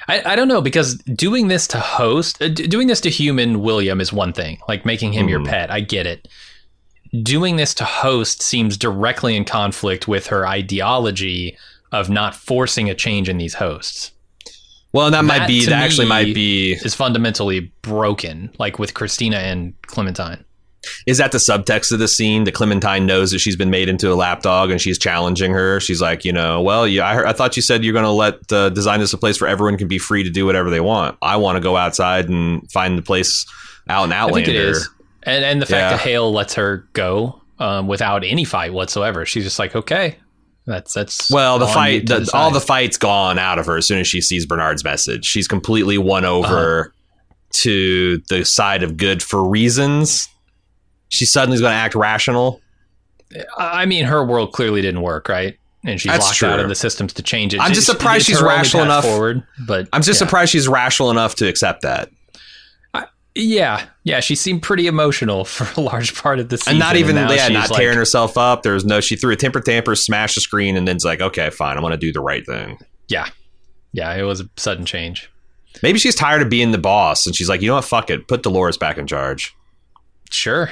I, 0.08 0.32
I 0.32 0.36
don't 0.36 0.48
know 0.48 0.60
because 0.60 0.96
doing 0.98 1.46
this 1.46 1.68
to 1.68 1.78
host, 1.78 2.42
uh, 2.42 2.48
d- 2.48 2.66
doing 2.66 2.88
this 2.88 3.00
to 3.02 3.10
human 3.10 3.60
William 3.62 4.00
is 4.00 4.12
one 4.12 4.32
thing. 4.32 4.58
Like 4.66 4.84
making 4.84 5.12
him 5.12 5.28
your 5.28 5.40
Mhm. 5.40 5.46
pet, 5.48 5.70
I 5.70 5.80
get 5.80 6.04
it. 6.06 6.26
Doing 7.22 7.56
this 7.56 7.74
to 7.74 7.84
host 7.84 8.42
seems 8.42 8.76
directly 8.76 9.36
in 9.36 9.44
conflict 9.44 10.08
with 10.08 10.28
her 10.28 10.46
ideology 10.48 11.56
of 11.92 12.10
not 12.10 12.34
forcing 12.34 12.90
a 12.90 12.94
change 12.94 13.28
in 13.28 13.38
these 13.38 13.54
hosts. 13.54 14.10
Well, 14.92 15.10
that, 15.10 15.24
might 15.24 15.46
be 15.46 15.64
that 15.66 15.72
actually 15.82 16.06
might 16.06 16.34
be 16.34 16.72
Is 16.74 16.94
fundamentally 16.94 17.72
broken, 17.82 18.50
like 18.58 18.78
with 18.78 18.92
Christina 18.92 19.36
and 19.38 19.72
Clementine. 19.82 20.44
is 21.06 21.16
that 21.16 21.32
the 21.32 21.38
subtext 21.38 21.92
of 21.92 21.98
the 21.98 22.08
scene 22.08 22.44
that 22.44 22.52
Clementine 22.52 23.06
knows 23.06 23.30
that 23.30 23.38
she's 23.38 23.56
been 23.56 23.70
made 23.70 23.88
into 23.88 24.12
a 24.12 24.16
lapdog 24.16 24.70
and 24.70 24.80
she's 24.82 24.98
challenging 24.98 25.52
her. 25.52 25.80
She's 25.80 26.02
like, 26.02 26.26
you 26.26 26.32
know, 26.32 26.60
well, 26.60 26.86
yeah, 26.86 27.06
I, 27.08 27.14
heard, 27.14 27.24
I 27.26 27.32
thought 27.32 27.56
you 27.56 27.62
said 27.62 27.84
you're 27.84 27.94
going 27.94 28.04
to 28.04 28.10
let 28.10 28.52
uh, 28.52 28.68
design 28.68 29.00
this 29.00 29.14
a 29.14 29.18
place 29.18 29.40
where 29.40 29.48
everyone 29.48 29.78
can 29.78 29.88
be 29.88 29.98
free 29.98 30.24
to 30.24 30.30
do 30.30 30.44
whatever 30.44 30.68
they 30.68 30.80
want. 30.80 31.16
I 31.22 31.36
want 31.36 31.56
to 31.56 31.60
go 31.62 31.76
outside 31.78 32.28
and 32.28 32.70
find 32.70 32.98
the 32.98 33.02
place 33.02 33.46
out 33.88 34.04
in 34.04 34.12
I 34.12 34.18
Outlander. 34.18 34.44
think 34.44 34.48
it 34.48 34.56
is, 34.56 34.90
and 35.22 35.42
and 35.44 35.62
the 35.62 35.66
fact 35.66 35.80
Yeah. 35.80 35.90
that 35.96 36.00
Hale 36.00 36.30
lets 36.32 36.54
her 36.54 36.86
go 36.92 37.40
um, 37.58 37.86
without 37.88 38.24
any 38.24 38.44
fight 38.44 38.74
whatsoever. 38.74 39.24
She's 39.24 39.44
just 39.44 39.58
like, 39.58 39.74
okay, 39.74 40.16
that's 40.66 40.92
that's 40.94 41.30
Well, 41.30 41.58
the 41.58 41.66
fight, 41.66 42.06
the, 42.06 42.30
all 42.34 42.50
the 42.50 42.60
fight's 42.60 42.96
gone 42.96 43.38
out 43.38 43.58
of 43.58 43.66
her 43.66 43.76
as 43.76 43.86
soon 43.86 43.98
as 43.98 44.06
she 44.06 44.20
sees 44.20 44.46
Bernard's 44.46 44.84
message. 44.84 45.24
She's 45.24 45.48
completely 45.48 45.98
won 45.98 46.24
over 46.24 46.80
Uh-huh. 46.80 46.90
to 47.62 48.18
the 48.28 48.44
side 48.44 48.82
of 48.82 48.96
good 48.96 49.22
for 49.22 49.42
reasons. 49.48 50.28
She 51.08 51.24
suddenly 51.26 51.56
is 51.56 51.60
going 51.60 51.72
to 51.72 51.76
act 51.76 51.94
rational. 51.94 52.60
I 53.58 53.86
mean, 53.86 54.04
her 54.04 54.24
world 54.24 54.52
clearly 54.52 54.80
didn't 54.82 55.02
work, 55.02 55.28
right? 55.28 55.58
And 55.84 56.00
she's 56.00 56.12
That's 56.12 56.24
locked 56.42 56.42
out 56.44 56.60
of 56.60 56.68
the 56.68 56.74
systems 56.74 57.12
to 57.14 57.22
change 57.22 57.54
it. 57.54 57.60
I'm 57.60 57.72
just 57.72 57.86
surprised 57.88 58.28
it's 58.28 58.38
she's 58.38 58.42
rational 58.42 58.84
enough- 58.84 59.04
forward. 59.04 59.42
But 59.66 59.88
I'm 59.92 60.02
just 60.02 60.20
yeah. 60.20 60.26
surprised 60.26 60.52
she's 60.52 60.68
rational 60.68 61.10
enough 61.10 61.34
to 61.36 61.48
accept 61.48 61.82
that. 61.82 62.08
Yeah, 63.34 63.86
yeah, 64.04 64.20
she 64.20 64.34
seemed 64.34 64.62
pretty 64.62 64.86
emotional 64.86 65.44
for 65.46 65.66
a 65.80 65.82
large 65.82 66.14
part 66.14 66.38
of 66.38 66.48
the 66.48 66.58
season, 66.58 66.72
and 66.74 66.78
not 66.80 66.96
even 66.96 67.14
now 67.16 67.30
yeah, 67.32 67.48
not 67.48 67.70
like- 67.70 67.78
tearing 67.80 67.96
herself 67.96 68.36
up. 68.36 68.62
There 68.62 68.74
was 68.74 68.84
no. 68.84 69.00
She 69.00 69.16
threw 69.16 69.32
a 69.32 69.36
temper 69.36 69.60
tamper, 69.60 69.94
smashed 69.94 70.34
the 70.34 70.40
screen, 70.40 70.76
and 70.76 70.86
then 70.86 70.96
it's 70.96 71.04
like, 71.04 71.20
okay, 71.20 71.50
fine, 71.50 71.76
I'm 71.76 71.82
going 71.82 71.92
to 71.92 71.96
do 71.96 72.12
the 72.12 72.20
right 72.20 72.44
thing. 72.44 72.78
Yeah, 73.08 73.28
yeah, 73.92 74.14
it 74.14 74.22
was 74.22 74.40
a 74.40 74.48
sudden 74.56 74.84
change. 74.84 75.30
Maybe 75.82 75.98
she's 75.98 76.14
tired 76.14 76.42
of 76.42 76.50
being 76.50 76.72
the 76.72 76.78
boss, 76.78 77.26
and 77.26 77.34
she's 77.34 77.48
like, 77.48 77.62
you 77.62 77.68
know 77.68 77.76
what, 77.76 77.84
fuck 77.84 78.10
it, 78.10 78.28
put 78.28 78.42
Dolores 78.42 78.76
back 78.76 78.98
in 78.98 79.06
charge. 79.06 79.54
Sure. 80.30 80.70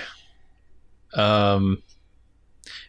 Um, 1.14 1.82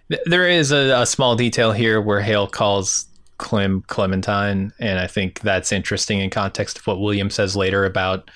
th- 0.09 0.22
there 0.26 0.47
is 0.47 0.72
a, 0.72 1.01
a 1.01 1.05
small 1.05 1.36
detail 1.36 1.72
here 1.72 2.01
where 2.01 2.22
Hale 2.22 2.47
calls 2.47 3.05
Clem 3.38 3.84
Clementine, 3.88 4.74
and 4.80 4.99
I 4.99 5.07
think 5.07 5.39
that's 5.39 5.72
interesting 5.72 6.19
in 6.19 6.30
context 6.30 6.78
of 6.78 6.88
what 6.88 6.99
William 6.99 7.30
says 7.30 7.55
later 7.55 7.86
about 7.86 8.30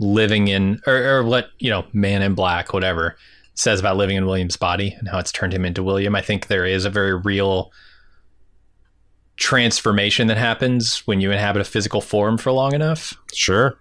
living 0.00 0.48
in, 0.48 0.80
or, 0.86 0.96
or 0.96 1.22
what 1.22 1.50
you 1.58 1.70
know, 1.70 1.84
Man 1.92 2.22
in 2.22 2.34
Black, 2.34 2.72
whatever, 2.72 3.16
says 3.54 3.78
about 3.78 3.96
living 3.96 4.16
in 4.16 4.26
William's 4.26 4.56
body 4.56 4.96
and 4.98 5.06
how 5.08 5.18
it's 5.18 5.30
turned 5.30 5.52
him 5.52 5.64
into 5.64 5.82
William. 5.82 6.16
I 6.16 6.22
think 6.22 6.46
there 6.48 6.64
is 6.64 6.84
a 6.84 6.90
very 6.90 7.14
real 7.14 7.70
transformation 9.36 10.26
that 10.26 10.36
happens 10.36 11.06
when 11.06 11.20
you 11.20 11.30
inhabit 11.30 11.62
a 11.62 11.64
physical 11.64 12.00
form 12.00 12.36
for 12.36 12.52
long 12.52 12.74
enough 12.74 13.14
Sure. 13.32 13.78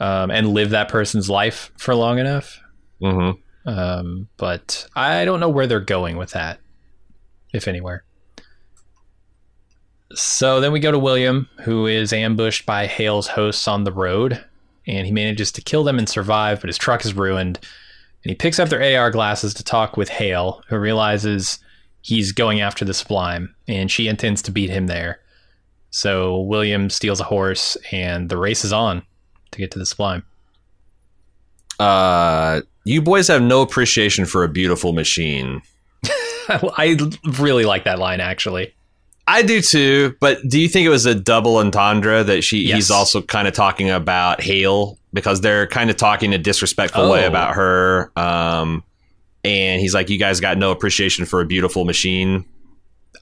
um, 0.00 0.30
and 0.30 0.48
live 0.48 0.70
that 0.70 0.88
person's 0.88 1.30
life 1.30 1.70
for 1.76 1.94
long 1.94 2.18
enough. 2.18 2.60
Mm-hmm. 3.00 3.68
Um, 3.68 4.28
but 4.36 4.86
I 4.94 5.24
don't 5.24 5.40
know 5.40 5.48
where 5.48 5.66
they're 5.66 5.80
going 5.80 6.16
with 6.16 6.30
that, 6.32 6.60
if 7.52 7.68
anywhere. 7.68 8.04
So 10.12 10.60
then 10.60 10.72
we 10.72 10.80
go 10.80 10.92
to 10.92 10.98
William, 10.98 11.48
who 11.62 11.86
is 11.86 12.12
ambushed 12.12 12.66
by 12.66 12.86
Hale's 12.86 13.28
hosts 13.28 13.66
on 13.66 13.84
the 13.84 13.92
road, 13.92 14.44
and 14.86 15.06
he 15.06 15.12
manages 15.12 15.50
to 15.52 15.62
kill 15.62 15.84
them 15.84 15.98
and 15.98 16.08
survive, 16.08 16.60
but 16.60 16.68
his 16.68 16.78
truck 16.78 17.04
is 17.04 17.14
ruined. 17.14 17.58
And 18.22 18.30
he 18.30 18.34
picks 18.34 18.58
up 18.58 18.68
their 18.68 18.98
AR 18.98 19.10
glasses 19.10 19.54
to 19.54 19.64
talk 19.64 19.96
with 19.96 20.08
Hale, 20.08 20.62
who 20.68 20.78
realizes 20.78 21.58
he's 22.02 22.32
going 22.32 22.60
after 22.60 22.84
the 22.84 22.94
Sublime, 22.94 23.54
and 23.66 23.90
she 23.90 24.08
intends 24.08 24.42
to 24.42 24.50
beat 24.50 24.70
him 24.70 24.86
there. 24.86 25.20
So 25.90 26.40
William 26.40 26.90
steals 26.90 27.20
a 27.20 27.24
horse, 27.24 27.76
and 27.92 28.28
the 28.28 28.36
race 28.36 28.64
is 28.64 28.72
on 28.72 29.02
to 29.52 29.58
get 29.58 29.70
to 29.72 29.78
the 29.78 29.86
Sublime. 29.86 30.24
Uh, 31.78 32.62
you 32.84 33.02
boys 33.02 33.28
have 33.28 33.42
no 33.42 33.62
appreciation 33.62 34.26
for 34.26 34.44
a 34.44 34.48
beautiful 34.48 34.92
machine. 34.92 35.62
I 36.48 36.98
really 37.38 37.64
like 37.64 37.84
that 37.84 37.98
line, 37.98 38.20
actually. 38.20 38.74
I 39.26 39.42
do 39.42 39.60
too, 39.62 40.14
but 40.20 40.46
do 40.46 40.60
you 40.60 40.68
think 40.68 40.84
it 40.86 40.90
was 40.90 41.06
a 41.06 41.14
double 41.14 41.56
entendre 41.56 42.22
that 42.24 42.44
she 42.44 42.58
Yes. 42.66 42.74
he's 42.76 42.90
also 42.90 43.22
kind 43.22 43.48
of 43.48 43.54
talking 43.54 43.88
about 43.90 44.42
Hale 44.42 44.98
because 45.14 45.40
they're 45.40 45.66
kind 45.66 45.88
of 45.90 45.96
talking 45.96 46.32
in 46.32 46.40
a 46.40 46.42
disrespectful 46.42 47.10
way 47.10 47.24
Oh. 47.24 47.28
about 47.28 47.54
her. 47.54 48.12
Um, 48.16 48.82
and 49.44 49.80
he's 49.80 49.94
like, 49.94 50.10
"You 50.10 50.18
guys 50.18 50.40
got 50.40 50.58
no 50.58 50.70
appreciation 50.70 51.24
for 51.24 51.40
a 51.40 51.46
beautiful 51.46 51.84
machine." 51.84 52.44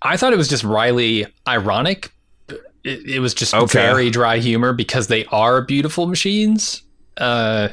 I 0.02 0.16
thought 0.16 0.32
it 0.32 0.36
was 0.36 0.48
just 0.48 0.64
wryly 0.64 1.26
ironic. 1.46 2.10
It, 2.48 2.60
it 3.06 3.20
was 3.20 3.32
just 3.34 3.54
Okay. 3.54 3.78
very 3.80 4.10
dry 4.10 4.38
humor 4.38 4.72
because 4.72 5.06
they 5.06 5.24
are 5.26 5.62
beautiful 5.62 6.06
machines. 6.08 6.82
Uh, 7.16 7.68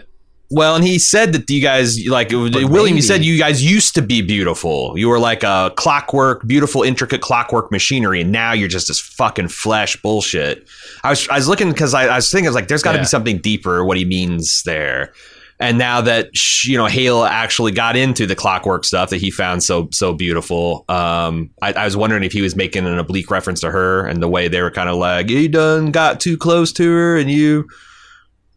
Well, 0.52 0.76
and 0.76 0.84
he 0.84 0.98
said 0.98 1.34
that 1.34 1.48
you 1.50 1.62
guys 1.62 2.04
like 2.08 2.30
But 2.30 2.64
William. 2.72 2.96
You 2.96 3.04
said 3.04 3.24
you 3.24 3.38
guys 3.38 3.64
used 3.64 3.94
to 3.96 4.02
be 4.02 4.22
beautiful. 4.24 4.94
You 4.98 5.08
were 5.10 5.20
like 5.20 5.44
a 5.44 5.72
clockwork, 5.76 6.48
beautiful, 6.48 6.82
intricate 6.82 7.22
clockwork 7.22 7.72
machinery, 7.72 8.22
and 8.22 8.32
now 8.32 8.54
you're 8.54 8.68
just 8.68 8.88
this 8.88 9.00
fucking 9.00 9.50
flesh 9.50 9.96
bullshit. 10.02 10.68
I 11.04 11.12
was 11.12 11.28
I 11.30 11.36
was 11.36 11.48
looking 11.48 11.70
because 11.72 11.94
I, 11.94 12.06
I 12.08 12.16
was 12.16 12.32
thinking 12.32 12.48
I 12.48 12.50
was 12.50 12.56
like, 12.56 12.68
there's 12.68 12.82
got 12.82 12.94
to 12.94 12.98
Yeah. 12.98 13.04
be 13.04 13.08
something 13.08 13.38
deeper. 13.38 13.86
What 13.86 13.98
he 13.98 14.06
means 14.06 14.64
there. 14.64 15.14
and 15.60 15.78
now 15.78 16.00
that 16.02 16.30
you 16.66 16.78
know 16.78 16.88
Hale 16.88 17.24
actually 17.26 17.72
got 17.74 17.96
into 17.96 18.26
the 18.26 18.36
clockwork 18.36 18.86
stuff 18.86 19.12
that 19.12 19.18
he 19.18 19.30
found 19.30 19.62
so 19.62 19.88
so 19.92 20.14
beautiful, 20.14 20.84
um, 20.90 21.52
I, 21.62 21.74
I 21.74 21.86
was 21.86 21.96
wondering 21.96 22.24
if 22.24 22.32
he 22.32 22.42
was 22.42 22.56
making 22.56 22.88
an 22.88 22.98
oblique 22.98 23.30
reference 23.30 23.60
to 23.62 23.70
her 23.70 24.08
and 24.08 24.24
the 24.24 24.28
way 24.28 24.48
they 24.48 24.64
were 24.64 24.72
kind 24.72 24.90
of 24.90 24.96
like, 24.96 25.30
"You 25.30 25.48
done 25.48 25.92
got 25.92 26.20
too 26.20 26.38
close 26.38 26.72
to 26.74 26.90
her," 26.90 27.18
and 27.18 27.30
you, 27.30 27.68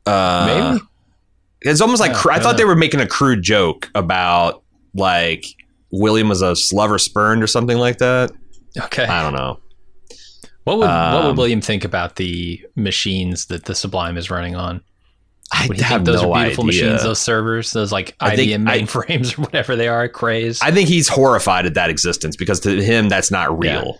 uh, 0.06 0.72
Maybe. 0.72 0.84
It's 1.64 1.80
almost 1.80 2.00
like 2.00 2.12
Yeah, 2.12 2.18
cr- 2.18 2.32
I 2.32 2.38
thought 2.40 2.56
they 2.56 2.64
were 2.64 2.76
making 2.76 3.00
a 3.00 3.06
crude 3.06 3.42
joke 3.42 3.90
about 3.94 4.62
like 4.94 5.44
William 5.90 6.28
was 6.28 6.42
a 6.42 6.54
lover 6.74 6.98
spurned 6.98 7.42
or 7.42 7.46
something 7.46 7.78
like 7.78 7.98
that. 7.98 8.30
Okay. 8.80 9.04
I 9.04 9.22
don't 9.22 9.34
know. 9.34 9.58
What 10.64 10.78
would 10.78 10.86
what 10.86 11.22
would 11.24 11.30
Um, 11.30 11.36
William 11.36 11.60
think 11.60 11.84
about 11.84 12.16
the 12.16 12.60
machines 12.76 13.46
that 13.46 13.64
the 13.64 13.74
Sublime 13.74 14.16
is 14.16 14.30
running 14.30 14.54
on? 14.54 14.80
I 15.52 15.66
Would 15.66 15.80
have 15.80 16.04
think 16.04 16.06
those 16.06 16.22
no 16.22 16.32
are 16.32 16.42
beautiful 16.44 16.64
idea. 16.68 16.84
machines, 16.84 17.02
those 17.02 17.18
servers, 17.18 17.72
those 17.72 17.92
like 17.92 18.16
I 18.20 18.34
IBM 18.36 18.64
mainframes 18.66 19.36
or 19.38 19.42
whatever 19.42 19.76
they 19.76 19.88
are, 19.88 20.08
craze? 20.08 20.60
I 20.62 20.70
think 20.70 20.88
he's 20.88 21.08
horrified 21.08 21.66
at 21.66 21.74
that 21.74 21.90
existence 21.90 22.36
because 22.36 22.60
to 22.60 22.82
him 22.82 23.08
that's 23.10 23.30
not 23.30 23.50
Yeah. 23.62 23.80
real. 23.80 23.98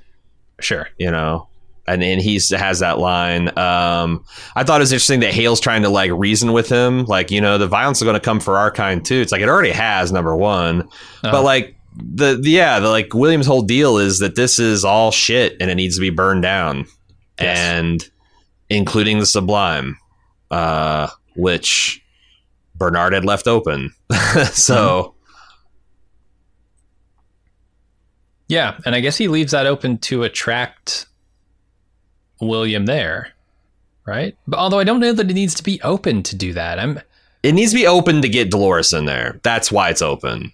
sure. 0.61 0.89
you 0.99 1.11
know 1.11 1.49
and 1.87 2.03
and 2.03 2.21
he 2.21 2.35
has 2.53 2.79
that 2.79 2.99
line 2.99 3.49
um 3.59 4.25
i 4.55 4.63
thought 4.63 4.81
it 4.81 4.85
was 4.85 4.93
interesting 4.93 5.21
that 5.21 5.35
hale's 5.35 5.61
trying 5.61 5.83
to 5.83 5.89
like 5.89 6.11
reason 6.13 6.53
with 6.53 6.69
him. 6.69 7.05
Like 7.05 7.31
you 7.31 7.41
know 7.41 7.59
the 7.59 7.67
violence 7.67 7.99
is 7.99 8.05
going 8.05 8.15
to 8.15 8.21
come 8.21 8.41
for 8.41 8.57
our 8.59 8.71
kind 8.71 9.05
too. 9.05 9.17
It's 9.17 9.33
like 9.33 9.41
it 9.41 9.49
already 9.49 9.71
has 9.73 10.13
number 10.13 10.35
one. 10.37 10.83
Uh, 11.25 11.31
but 11.33 11.43
like 11.43 11.77
the, 11.97 12.39
the 12.41 12.51
yeah 12.51 12.79
the 12.81 12.89
like 12.89 13.13
william's 13.13 13.47
whole 13.47 13.63
deal 13.63 13.99
is 13.99 14.21
that 14.21 14.37
this 14.37 14.59
is 14.59 14.85
all 14.85 15.11
shit 15.11 15.57
and 15.61 15.71
it 15.71 15.75
needs 15.75 15.97
to 15.97 16.01
be 16.01 16.11
burned 16.11 16.43
down. 16.43 16.87
Yes. 17.41 17.59
and 17.59 18.11
including 18.71 19.19
the 19.19 19.27
sublime 19.27 19.97
uh 20.51 21.09
which 21.35 22.03
bernard 22.77 23.13
had 23.13 23.25
left 23.25 23.47
open. 23.49 23.93
So 24.53 25.15
yeah, 28.49 28.79
and 28.85 28.95
I 28.95 29.01
guess 29.01 29.17
he 29.17 29.29
leaves 29.29 29.53
that 29.53 29.67
open 29.67 29.99
to 29.99 30.25
attract 30.25 31.07
William 32.49 32.87
there, 32.87 33.31
right? 34.07 34.37
But 34.47 34.59
although 34.59 34.79
I 34.79 34.85
don't 34.85 35.01
know 35.01 35.13
that 35.13 35.31
it 35.31 35.35
needs 35.35 35.55
to 35.55 35.63
be 35.63 35.81
open 35.83 36.23
to 36.25 36.37
do 36.37 36.53
that. 36.53 36.79
I'm 36.79 37.01
it 37.43 37.53
needs 37.53 37.73
to 37.73 37.77
be 37.79 37.87
open 37.87 38.23
to 38.23 38.29
get 38.29 38.51
Dolores 38.51 38.93
in 38.93 39.05
there. 39.05 39.41
That's 39.43 39.73
why 39.73 39.91
it's 39.91 40.03
open. 40.03 40.53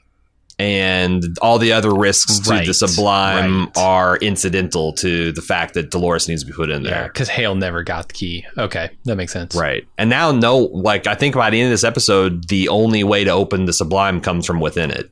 And 0.60 1.22
all 1.40 1.58
the 1.58 1.72
other 1.72 1.94
risks 1.94 2.40
to 2.40 2.50
Right, 2.50 2.66
the 2.66 2.74
Sublime 2.74 3.66
right. 3.66 3.76
are 3.76 4.16
incidental 4.16 4.92
to 4.94 5.30
the 5.30 5.40
fact 5.42 5.74
that 5.74 5.90
Dolores 5.92 6.28
needs 6.28 6.42
to 6.42 6.46
be 6.48 6.52
put 6.52 6.68
in 6.70 6.82
there. 6.82 7.04
because 7.12 7.28
Hale 7.28 7.54
never 7.54 7.84
got 7.84 8.08
the 8.08 8.14
key. 8.14 8.44
Okay, 8.56 8.90
that 9.04 9.14
makes 9.16 9.32
sense. 9.32 9.54
Right. 9.54 9.86
And 9.98 10.10
now, 10.10 10.32
no, 10.32 10.56
like, 10.58 11.06
I 11.06 11.14
think 11.14 11.36
by 11.36 11.50
the 11.50 11.60
end 11.60 11.66
of 11.66 11.70
this 11.72 11.84
episode, 11.84 12.48
the 12.48 12.68
only 12.70 13.04
way 13.04 13.22
to 13.22 13.30
open 13.30 13.66
the 13.66 13.72
Sublime 13.72 14.20
comes 14.20 14.46
from 14.46 14.58
within 14.58 14.90
it. 14.90 15.10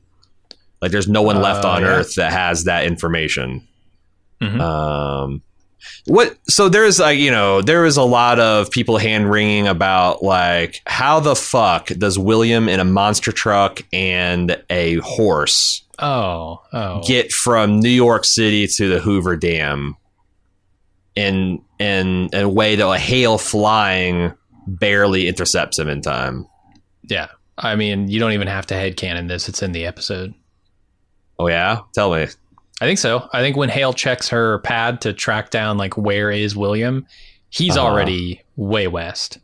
Like, 0.81 0.91
there's 0.91 1.07
no 1.07 1.21
one 1.21 1.41
left 1.41 1.63
Uh, 1.63 1.69
on 1.69 1.81
yeah. 1.83 1.87
Earth 1.89 2.15
that 2.15 2.33
has 2.33 2.65
that 2.65 2.85
information. 2.85 3.65
Mhm. 4.41 4.59
Um, 4.59 5.41
what? 6.05 6.37
So 6.49 6.69
there's 6.69 6.99
like 6.99 7.19
you 7.19 7.31
know 7.31 7.61
there 7.61 7.85
is 7.85 7.97
a 7.97 8.03
lot 8.03 8.39
of 8.39 8.71
people 8.71 8.97
hand 8.97 9.29
wringing 9.29 9.67
about 9.67 10.23
like 10.23 10.81
how 10.85 11.19
the 11.19 11.35
fuck 11.35 11.87
does 11.87 12.17
William 12.19 12.67
in 12.69 12.79
a 12.79 12.85
monster 12.85 13.31
truck 13.31 13.81
and 13.93 14.61
a 14.69 14.95
horse 14.95 15.83
Oh, 15.99 16.61
oh, 16.73 17.01
get 17.05 17.31
from 17.31 17.79
New 17.79 17.89
York 17.89 18.23
City 18.25 18.67
to 18.67 18.87
the 18.89 18.99
Hoover 18.99 19.35
Dam 19.35 19.95
in 21.15 21.61
in 21.79 22.29
a 22.33 22.47
way 22.47 22.75
that 22.75 22.87
a 22.87 22.97
Hale 22.99 23.37
flying 23.37 24.33
barely 24.67 25.27
intercepts 25.27 25.79
him 25.79 25.87
in 25.89 26.01
time. 26.01 26.47
yeah. 27.03 27.27
I 27.59 27.75
mean, 27.75 28.07
you 28.07 28.19
don't 28.19 28.33
even 28.33 28.47
have 28.47 28.67
to 28.67 28.75
headcanon 28.75 29.27
this; 29.27 29.49
it's 29.49 29.63
in 29.63 29.71
the 29.71 29.87
episode. 29.87 30.35
Oh 31.39 31.47
yeah, 31.47 31.79
tell 31.95 32.13
me. 32.13 32.27
I 32.81 32.85
think 32.85 32.99
so. 32.99 33.27
I 33.33 33.41
think 33.41 33.57
when 33.57 33.69
Hale 33.69 33.93
checks 33.93 34.29
her 34.29 34.59
pad 34.59 35.01
to 35.01 35.13
track 35.13 35.49
down 35.49 35.77
like 35.77 35.97
where 35.97 36.29
is 36.29 36.55
William, 36.55 37.05
he's 37.49 37.75
Uh-huh. 37.75 37.87
already 37.87 38.41
way 38.55 38.87
west. 38.87 39.39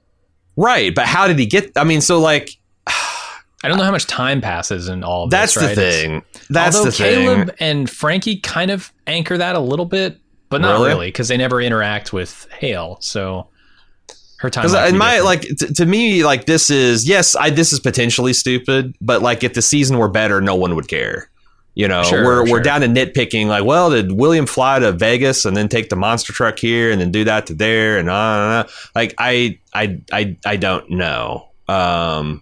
Right, 0.56 0.94
but 0.94 1.06
how 1.08 1.28
did 1.28 1.40
he 1.40 1.46
get? 1.48 1.72
I 1.76 1.84
mean, 1.84 2.02
so 2.02 2.20
like 2.20 2.52
I 2.86 3.70
don't 3.70 3.78
know 3.78 3.86
how 3.86 3.92
much 3.92 4.08
time 4.08 4.42
passes 4.42 4.90
in 4.90 5.04
all 5.04 5.24
of 5.24 5.30
that's 5.32 5.54
this. 5.56 5.62
the 5.64 5.68
right? 5.70 5.78
It's- 5.78 6.02
thing. 6.02 6.22
That's 6.50 6.76
Although 6.76 6.90
the 6.92 6.96
thing. 6.98 7.26
Caleb 7.26 7.56
and 7.60 7.90
Frankie 7.90 8.36
kind 8.38 8.70
of 8.70 8.92
anchor 9.08 9.38
that 9.38 9.56
a 9.56 9.60
little 9.60 9.86
bit, 9.86 10.20
but 10.50 10.60
not 10.62 10.74
Really? 10.74 10.90
really 10.90 11.08
because 11.08 11.30
they 11.30 11.38
never 11.38 11.62
interact 11.62 12.12
with 12.14 12.46
Hale. 12.60 12.98
So 13.00 13.48
her 14.40 14.50
time. 14.50 14.66
Because 14.66 14.90
in 14.92 14.98
my 14.98 15.16
different. 15.16 15.26
like 15.26 15.42
t- 15.42 15.74
to 15.76 15.86
me 15.86 16.24
like 16.26 16.46
this 16.46 16.70
is 16.70 17.08
yes 17.08 17.36
I 17.38 17.50
this 17.50 17.72
is 17.72 17.80
potentially 17.80 18.34
stupid 18.34 18.94
but 19.00 19.22
like 19.22 19.44
if 19.46 19.54
the 19.54 19.62
season 19.62 19.98
were 19.98 20.10
better 20.10 20.42
no 20.42 20.54
one 20.56 20.76
would 20.76 20.90
care 20.90 21.30
you 21.76 21.88
know 21.88 22.04
Sure, 22.04 22.24
we're 22.24 22.46
sure. 22.46 22.54
we're 22.54 22.62
down 22.62 22.82
to 22.82 22.88
nitpicking 22.88 23.48
like 23.48 23.64
well 23.64 23.90
did 23.90 24.12
William 24.12 24.46
fly 24.46 24.80
to 24.80 24.92
Vegas 24.92 25.46
and 25.46 25.56
then 25.58 25.68
take 25.70 25.90
the 25.90 25.96
monster 25.96 26.34
truck 26.34 26.60
here 26.60 26.92
and 26.92 27.02
then 27.02 27.12
do 27.12 27.24
that 27.24 27.48
to 27.48 27.54
there 27.54 27.98
and 27.98 28.10
uh, 28.10 28.66
like 28.96 29.14
I 29.18 29.60
I 29.74 30.00
I 30.12 30.38
I 30.46 30.56
don't 30.58 30.90
know 30.92 31.50
um 31.68 32.42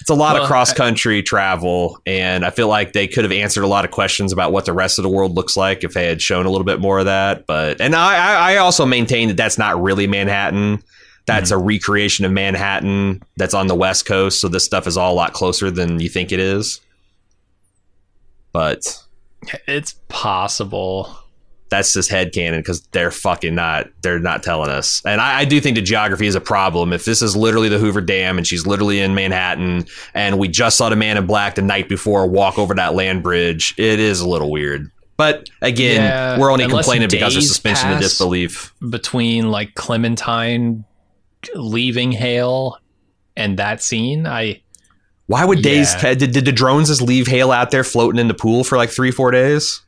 it's 0.00 0.10
a 0.10 0.14
lot 0.14 0.34
Well, 0.34 0.44
of 0.44 0.48
cross 0.48 0.72
country 0.72 1.22
travel 1.22 1.98
and 2.06 2.44
I 2.44 2.50
feel 2.50 2.68
like 2.68 2.92
they 2.92 3.08
could 3.08 3.24
have 3.24 3.32
answered 3.32 3.64
a 3.64 3.66
lot 3.66 3.84
of 3.84 3.90
questions 3.90 4.32
about 4.32 4.52
what 4.52 4.64
the 4.64 4.72
rest 4.72 4.98
of 4.98 5.02
the 5.02 5.08
world 5.08 5.34
looks 5.34 5.56
like 5.56 5.82
if 5.82 5.94
they 5.94 6.06
had 6.06 6.22
shown 6.22 6.46
a 6.46 6.50
little 6.50 6.64
bit 6.64 6.80
more 6.80 7.00
of 7.00 7.06
that 7.06 7.46
but 7.46 7.80
and 7.80 7.96
I 7.96 8.14
I, 8.16 8.52
I 8.52 8.56
also 8.58 8.86
maintain 8.86 9.28
that 9.28 9.36
that's 9.36 9.58
not 9.58 9.82
really 9.82 10.06
Manhattan 10.06 10.82
that's 11.26 11.50
a 11.50 11.58
recreation 11.58 12.24
of 12.24 12.30
Manhattan 12.30 13.20
that's 13.36 13.52
on 13.52 13.66
the 13.66 13.74
West 13.74 14.06
Coast. 14.06 14.40
So 14.40 14.46
this 14.46 14.64
stuff 14.64 14.86
is 14.86 14.96
all 14.96 15.12
a 15.12 15.16
lot 15.16 15.32
closer 15.32 15.72
than 15.72 15.98
you 15.98 16.08
think 16.08 16.30
it 16.30 16.38
is. 16.38 16.80
But 18.56 19.04
it's 19.68 19.94
possible. 20.08 21.14
that's 21.68 21.92
just 21.92 22.10
headcanon 22.10 22.58
because 22.60 22.80
they're 22.92 23.10
fucking 23.10 23.54
not 23.54 23.88
they're 24.02 24.18
not 24.18 24.42
telling 24.42 24.70
us. 24.70 25.02
And 25.04 25.20
I, 25.20 25.40
I 25.40 25.44
do 25.44 25.60
think 25.60 25.74
the 25.76 25.82
geography 25.82 26.26
is 26.26 26.34
a 26.34 26.40
problem. 26.40 26.92
If 26.94 27.04
this 27.04 27.20
is 27.20 27.36
literally 27.36 27.68
the 27.68 27.78
Hoover 27.78 28.00
Dam 28.00 28.38
and 28.38 28.46
she's 28.46 28.66
literally 28.66 29.00
in 29.00 29.14
Manhattan 29.14 29.84
and 30.14 30.38
we 30.38 30.48
just 30.48 30.78
saw 30.78 30.88
the 30.88 30.96
man 30.96 31.18
in 31.18 31.26
black 31.26 31.56
the 31.56 31.62
night 31.62 31.88
before 31.88 32.26
walk 32.26 32.58
over 32.58 32.72
that 32.74 32.94
land 32.94 33.22
bridge, 33.22 33.74
it 33.76 34.00
is 34.00 34.20
a 34.22 34.28
little 34.28 34.50
weird. 34.50 34.90
But 35.18 35.50
again, 35.60 36.00
Yeah, 36.02 36.38
we're 36.38 36.50
only 36.50 36.66
complaining 36.68 37.08
because 37.10 37.36
of 37.36 37.42
suspension 37.42 37.90
of 37.92 38.00
disbelief. 38.00 38.72
between 38.90 39.50
like 39.50 39.74
Clementine 39.74 40.84
leaving 41.54 42.12
Hale 42.12 42.78
and 43.36 43.58
that 43.58 43.82
scene. 43.82 44.26
I 44.26 44.62
Why 45.26 45.44
would 45.44 45.62
days 45.62 45.92
Yeah. 46.02 46.14
did, 46.14 46.32
did 46.32 46.44
the 46.44 46.52
drones 46.52 46.88
just 46.88 47.02
leave 47.02 47.26
Hale 47.26 47.50
out 47.52 47.70
there 47.70 47.82
floating 47.84 48.20
in 48.20 48.28
the 48.28 48.34
pool 48.34 48.62
for 48.64 48.76
like 48.78 48.90
three, 48.90 49.10
four 49.10 49.30
days? 49.30 49.80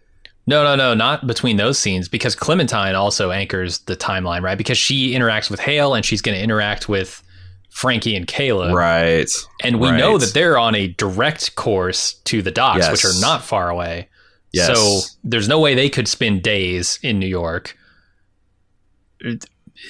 no, 0.47 0.65
no, 0.65 0.75
no, 0.77 0.95
not 0.95 1.27
between 1.27 1.59
those 1.59 1.79
scenes 1.79 2.09
because 2.09 2.35
Clementine 2.35 2.95
also 2.95 3.31
anchors 3.31 3.81
the 3.81 3.95
timeline, 3.95 4.41
right? 4.41 4.57
Because 4.57 4.79
she 4.79 5.13
interacts 5.13 5.51
with 5.51 5.61
Hale 5.61 5.95
and 5.95 6.03
she's 6.05 6.23
going 6.23 6.35
to 6.39 6.43
interact 6.43 6.89
with 6.89 7.23
Frankie 7.69 8.17
and 8.17 8.27
Caleb, 8.27 8.75
Right. 8.75 9.29
and 9.63 9.79
we 9.79 9.91
right. 9.91 9.99
know 9.99 10.17
that 10.17 10.33
they're 10.33 10.59
on 10.59 10.75
a 10.75 10.89
direct 10.89 11.55
course 11.55 12.15
to 12.25 12.41
the 12.41 12.51
docks, 12.51 12.79
Yes. 12.87 12.91
which 12.93 13.05
are 13.05 13.21
not 13.21 13.45
far 13.45 13.69
away. 13.69 14.09
Yes. 14.55 14.69
So 14.75 15.01
there's 15.23 15.49
no 15.49 15.61
way 15.61 15.75
they 15.75 15.91
could 15.91 16.09
spend 16.09 16.43
days 16.43 16.99
in 17.03 17.19
New 17.19 17.27
York. 17.29 17.77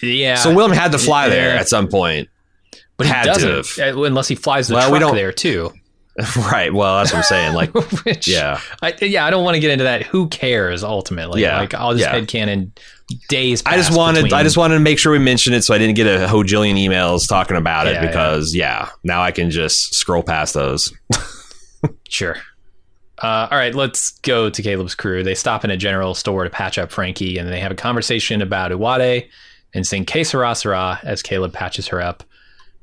Yeah. 0.03 0.35
So 0.37 0.55
William 0.55 0.77
had 0.77 0.93
to 0.93 0.99
fly 0.99 1.29
there 1.29 1.57
at 1.57 1.69
some 1.69 1.89
point. 1.89 2.29
But 2.99 3.07
he 3.07 3.13
doesn't 3.13 3.79
uh, 3.79 4.03
unless 4.03 4.29
he 4.29 4.35
flies 4.35 4.69
the 4.69 4.75
Well, 4.75 4.93
we 4.93 4.99
truck 4.99 5.15
there 5.15 5.33
too. 5.33 5.73
right. 6.37 6.75
Well, 6.75 6.99
that's 6.99 7.13
what 7.13 7.19
I'm 7.19 7.25
saying. 7.25 7.55
Like, 7.55 7.73
Which, 8.05 8.27
yeah. 8.27 8.61
I, 8.83 8.93
yeah, 9.01 9.25
I 9.25 9.31
don't 9.31 9.45
want 9.45 9.55
to 9.55 9.61
get 9.61 9.71
into 9.71 9.85
that. 9.85 10.03
Who 10.03 10.27
cares 10.29 10.83
ultimately? 10.83 11.43
Yeah, 11.43 11.59
like 11.59 11.75
I'll 11.75 11.95
just 11.95 12.05
yeah. 12.05 12.19
headcanon 12.21 12.77
days. 13.29 13.63
I 13.65 13.77
just 13.77 13.97
wanted 13.97 14.25
between- 14.25 14.41
I 14.41 14.43
just 14.43 14.57
wanted 14.57 14.75
to 14.75 14.81
make 14.81 14.99
sure 14.99 15.13
we 15.13 15.21
mentioned 15.21 15.55
it 15.55 15.63
so 15.63 15.75
I 15.75 15.79
didn't 15.79 15.95
get 15.95 16.07
a 16.07 16.27
hojillion 16.27 16.75
emails 16.75 17.29
talking 17.29 17.57
about 17.57 17.87
it 17.87 17.95
Yeah, 17.95 18.07
because 18.07 18.53
yeah. 18.55 18.89
now 19.05 19.23
I 19.23 19.31
can 19.31 19.51
just 19.51 19.95
scroll 19.95 20.25
past 20.25 20.55
those. 20.55 20.93
sure. 22.09 22.37
Uh, 23.23 23.49
all 23.51 23.59
right, 23.59 23.75
let's 23.75 24.13
go 24.21 24.49
to 24.51 24.63
Caleb's 24.63 24.95
crew. 24.95 25.23
They 25.23 25.35
stop 25.35 25.65
in 25.65 25.71
a 25.71 25.77
general 25.77 26.15
store 26.15 26.45
to 26.45 26.51
patch 26.51 26.79
up 26.79 26.91
Frankie, 26.93 27.39
and 27.39 27.49
they 27.49 27.61
have 27.61 27.73
a 27.73 27.77
conversation 27.77 28.43
about 28.43 28.71
Uwade 28.71 29.29
and 29.75 29.87
sing 29.87 30.05
Que 30.05 30.25
Sera 30.25 30.55
Sera 30.55 31.01
as 31.03 31.23
Caleb 31.23 31.53
patches 31.53 31.89
her 31.89 32.01
up. 32.01 32.23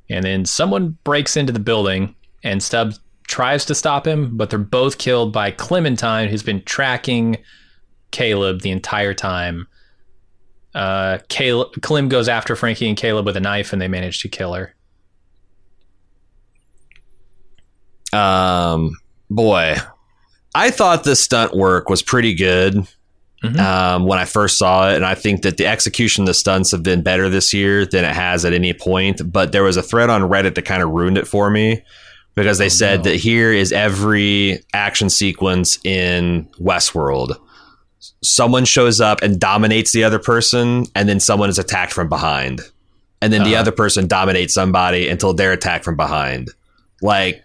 And 0.10 0.24
then 0.24 0.46
someone 0.46 0.98
breaks 1.04 1.36
into 1.36 1.52
the 1.54 1.60
building, 1.60 2.16
and 2.44 2.62
Stubbs 2.62 3.00
tries 3.28 3.66
to 3.66 3.76
stop 3.76 4.06
him, 4.06 4.38
but 4.38 4.50
they're 4.50 4.60
both 4.60 4.98
killed 4.98 5.34
by 5.34 5.52
Clementine, 5.52 6.30
who's 6.30 6.44
been 6.44 6.62
tracking 6.64 7.38
Caleb 8.12 8.62
the 8.62 8.72
entire 8.72 9.14
time. 9.14 9.68
Uh, 10.76 11.20
Caleb, 11.30 11.82
Clem 11.82 12.10
goes 12.10 12.28
after 12.30 12.56
Frankie 12.56 12.88
and 12.88 12.98
Caleb 12.98 13.26
with 13.26 13.38
a 13.38 13.42
knife, 13.42 13.74
and 13.74 13.82
they 13.82 13.88
manage 13.88 14.22
to 14.22 14.30
kill 14.30 14.54
her. 14.54 14.76
Um 18.14 18.96
boy, 19.30 19.76
I 20.54 20.72
thought 20.72 21.04
the 21.04 21.18
stunt 21.18 21.54
work 21.54 21.90
was 21.90 22.02
pretty 22.02 22.34
good. 22.34 22.88
Um, 23.60 24.06
when 24.06 24.20
I 24.20 24.26
first 24.26 24.58
saw 24.58 24.90
it, 24.90 24.96
and 24.96 25.06
I 25.06 25.16
think 25.16 25.44
that 25.44 25.58
the 25.58 25.66
execution 25.66 26.24
of 26.24 26.28
the 26.28 26.34
stunts 26.34 26.72
have 26.72 26.84
been 26.84 27.02
better 27.02 27.30
this 27.30 27.54
year 27.54 27.86
than 27.86 28.06
it 28.06 28.14
has 28.14 28.46
at 28.46 28.54
any 28.54 28.74
point. 28.74 29.22
But 29.32 29.52
there 29.52 29.64
was 29.64 29.78
a 29.78 29.84
thread 29.84 30.10
on 30.10 30.22
Reddit 30.24 30.56
that 30.56 30.64
kind 30.64 30.84
of 30.84 30.90
ruined 30.90 31.18
it 31.18 31.28
for 31.28 31.50
me 31.50 31.84
because 32.36 32.58
they 32.58 32.70
said 32.70 33.04
that 33.04 33.16
here 33.16 33.52
is 33.52 33.72
every 33.72 34.64
action 34.74 35.10
sequence 35.10 35.80
in 35.86 36.50
Westworld. 36.60 37.38
Someone 38.22 38.66
shows 38.66 39.00
up 39.02 39.22
and 39.22 39.40
dominates 39.40 39.92
the 39.92 40.04
other 40.04 40.20
person, 40.20 40.86
and 40.96 41.08
then 41.08 41.20
someone 41.20 41.50
is 41.50 41.60
attacked 41.60 41.94
from 41.94 42.10
behind. 42.10 42.62
And 43.22 43.32
then 43.34 43.44
the 43.44 43.56
other 43.56 43.72
person 43.72 44.08
dominates 44.08 44.54
somebody 44.54 45.08
until 45.08 45.34
they're 45.34 45.54
attacked 45.54 45.86
from 45.86 45.96
behind. 45.96 46.50
Like, 47.02 47.44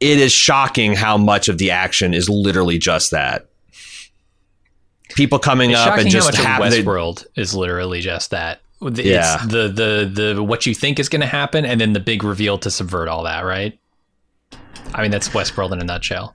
it 0.00 0.18
is 0.18 0.32
shocking 0.32 0.94
how 0.94 1.16
much 1.16 1.48
of 1.48 1.56
the 1.56 1.70
action 1.70 2.12
is 2.12 2.28
literally 2.28 2.78
just 2.78 3.12
that. 3.12 3.46
People 5.14 5.38
coming 5.38 5.70
It's 5.70 5.80
up 5.80 5.98
and 5.98 6.08
just 6.10 6.34
how 6.34 6.42
much 6.42 6.46
happen. 6.46 6.66
of 6.68 6.74
to- 6.74 6.82
Westworld 6.84 7.26
is 7.36 7.54
literally 7.54 8.00
just 8.00 8.30
that. 8.30 8.60
It's 8.82 8.98
Yeah. 9.00 9.38
the 9.46 9.68
the 9.68 10.32
the 10.34 10.42
what 10.42 10.66
you 10.66 10.74
think 10.74 10.98
is 10.98 11.08
going 11.08 11.20
to 11.22 11.26
happen, 11.26 11.64
and 11.64 11.80
then 11.80 11.92
the 11.92 12.00
big 12.00 12.22
reveal 12.24 12.58
to 12.58 12.70
subvert 12.70 13.08
all 13.08 13.22
that. 13.24 13.44
Right? 13.44 13.78
I 14.94 15.02
mean, 15.02 15.10
that's 15.10 15.28
Westworld 15.30 15.72
in 15.72 15.80
a 15.80 15.84
nutshell. 15.84 16.34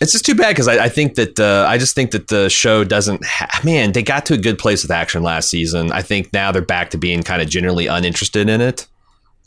It's 0.00 0.12
just 0.12 0.26
too 0.26 0.34
bad 0.34 0.48
because 0.50 0.68
I, 0.68 0.84
I 0.84 0.88
think 0.90 1.14
that 1.14 1.40
uh, 1.40 1.64
I 1.66 1.78
just 1.78 1.94
think 1.94 2.10
that 2.10 2.28
the 2.28 2.50
show 2.50 2.84
doesn't. 2.84 3.24
Ha- 3.24 3.60
Man, 3.64 3.92
they 3.92 4.02
got 4.02 4.26
to 4.26 4.34
a 4.34 4.38
good 4.38 4.58
place 4.58 4.82
with 4.82 4.90
action 4.90 5.22
last 5.22 5.48
season. 5.48 5.90
I 5.90 6.02
think 6.02 6.32
now 6.34 6.52
they're 6.52 6.60
back 6.60 6.90
to 6.90 6.98
being 6.98 7.22
kind 7.22 7.40
of 7.40 7.48
generally 7.48 7.86
uninterested 7.86 8.48
in 8.50 8.60
it. 8.60 8.86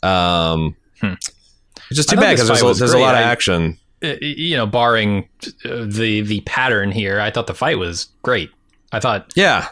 Um, 0.02 0.74
Hmm. 1.00 1.14
It's 1.88 1.96
just 1.96 2.08
too 2.10 2.16
bad 2.16 2.32
because 2.36 2.48
there's, 2.48 2.62
a- 2.62 2.74
there's 2.74 2.92
a 2.92 2.98
lot 2.98 3.14
of 3.14 3.20
action. 3.20 3.78
Uh, 4.02 4.14
you 4.20 4.56
know, 4.56 4.66
barring 4.66 5.28
uh, 5.64 5.84
the 5.86 6.22
the 6.22 6.40
pattern 6.46 6.90
here, 6.90 7.20
I 7.20 7.30
thought 7.30 7.46
the 7.46 7.54
fight 7.54 7.78
was 7.78 8.08
great. 8.22 8.50
I 8.92 9.00
thought 9.00 9.32
Yeah. 9.36 9.68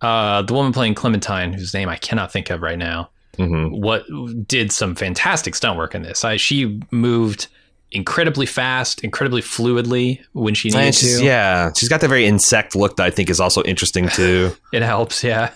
uh, 0.00 0.42
the 0.42 0.54
woman 0.54 0.72
playing 0.72 0.94
Clementine, 0.94 1.52
whose 1.52 1.72
name 1.74 1.88
I 1.88 1.96
cannot 1.96 2.30
think 2.32 2.50
of 2.50 2.62
right 2.62 2.78
now, 2.78 3.10
hmm 3.36 3.68
what 3.68 4.04
did 4.48 4.72
some 4.72 4.94
fantastic 4.94 5.54
stunt 5.54 5.76
work 5.78 5.94
in 5.94 6.02
this. 6.02 6.24
I, 6.24 6.36
she 6.36 6.80
moved 6.90 7.46
incredibly 7.92 8.44
fast, 8.46 9.02
incredibly 9.02 9.40
fluidly 9.40 10.20
when 10.32 10.54
she 10.54 10.68
needed 10.70 10.94
she's, 10.94 11.18
to. 11.20 11.24
yeah, 11.24 11.70
she's 11.74 11.88
got 11.88 12.00
that 12.02 12.08
very 12.08 12.26
insect 12.26 12.74
look 12.76 12.96
that 12.96 13.06
I 13.06 13.10
think 13.10 13.30
is 13.30 13.40
also 13.40 13.62
interesting 13.62 14.08
too. 14.14 14.52
It 14.72 14.82
helps, 14.82 15.22
yeah. 15.24 15.50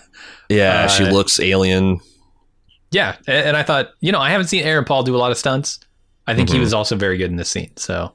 Yeah, 0.49 0.87
she 0.87 1.03
Uh, 1.05 1.11
looks 1.11 1.39
alien. 1.39 1.99
Yeah, 2.91 3.15
and 3.27 3.55
I 3.57 3.63
thought, 3.63 3.89
you 4.01 4.11
know, 4.11 4.19
I 4.19 4.29
haven't 4.29 4.47
seen 4.47 4.63
Aaron 4.63 4.85
Paul 4.85 5.03
do 5.03 5.15
a 5.15 5.17
lot 5.17 5.31
of 5.31 5.37
stunts. 5.37 5.79
I 6.27 6.35
think 6.35 6.49
he 6.49 6.57
Mhm. 6.57 6.61
was 6.61 6.73
also 6.73 6.95
very 6.95 7.17
good 7.17 7.29
in 7.31 7.35
this 7.37 7.49
scene. 7.49 7.71
So 7.75 8.11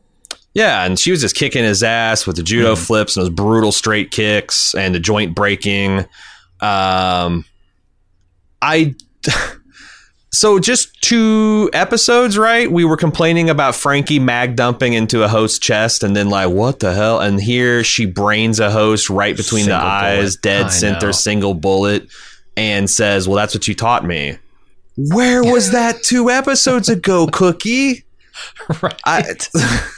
Yeah, 0.59 0.85
and 0.85 0.99
she 0.99 1.13
was 1.13 1.21
just 1.21 1.37
kicking 1.37 1.63
his 1.63 1.85
ass 1.85 2.27
with 2.27 2.35
the 2.37 2.43
judo 2.43 2.75
Mhm. 2.75 2.79
flips 2.87 3.17
and 3.17 3.25
those 3.25 3.31
brutal 3.33 3.71
straight 3.71 4.11
kicks 4.11 4.75
and 4.75 4.93
the 4.95 4.99
joint 4.99 5.35
breaking. 5.35 6.01
Um, 6.61 7.45
I 8.61 8.95
so 10.33 10.59
just 10.59 11.01
two 11.01 11.71
episodes, 11.73 12.37
right? 12.37 12.71
We 12.71 12.85
were 12.85 12.97
complaining 12.97 13.49
about 13.49 13.75
Frankie 13.77 14.19
mag 14.19 14.57
dumping 14.57 14.95
into 14.95 15.23
a 15.23 15.29
host 15.29 15.63
chest, 15.63 16.03
and 16.03 16.17
then 16.17 16.29
like, 16.29 16.51
what 16.51 16.81
the 16.81 16.93
hell? 16.93 17.21
And 17.21 17.41
here 17.41 17.85
she 17.85 18.05
brains 18.07 18.59
a 18.59 18.71
host 18.71 19.09
right 19.09 19.37
between 19.37 19.65
Single 19.65 19.79
the 19.81 19.87
eyes, 19.87 20.35
dead 20.37 20.67
I 20.67 20.71
center, 20.71 21.07
know. 21.07 21.13
single 21.13 21.55
bullet, 21.55 22.09
and 22.57 22.91
says, 22.91 23.29
"Well, 23.29 23.37
that's 23.37 23.55
what 23.55 23.69
you 23.69 23.75
taught 23.77 24.05
me." 24.05 24.39
Where 24.97 25.45
was 25.45 25.71
that 25.71 26.03
two 26.03 26.29
episodes 26.31 26.89
ago, 26.89 27.27
Cookie? 27.33 28.05
right. 28.83 29.01
I, 29.05 29.23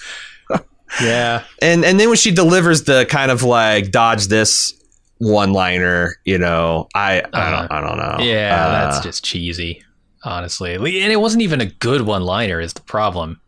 yeah. 1.02 1.44
and 1.62 1.84
and 1.84 1.98
then 2.00 2.08
when 2.08 2.16
she 2.16 2.30
delivers 2.30 2.84
the 2.84 3.04
kind 3.06 3.30
of 3.30 3.42
like 3.42 3.90
dodge 3.90 4.26
this 4.28 4.72
one 5.18 5.52
liner, 5.52 6.16
you 6.24 6.38
know, 6.38 6.88
I 6.94 7.22
I 7.32 7.50
don't 7.50 7.72
I 7.72 7.80
don't 7.80 7.96
know. 7.98 8.24
Yeah, 8.24 8.66
Uh, 8.66 8.70
that's 8.72 9.00
just 9.04 9.24
cheesy, 9.24 9.82
honestly. 10.24 10.74
And 10.74 10.86
it 11.12 11.20
wasn't 11.20 11.42
even 11.42 11.60
a 11.60 11.66
good 11.66 12.02
one 12.02 12.22
liner 12.22 12.60
is 12.60 12.72
the 12.72 12.80
problem. 12.82 13.40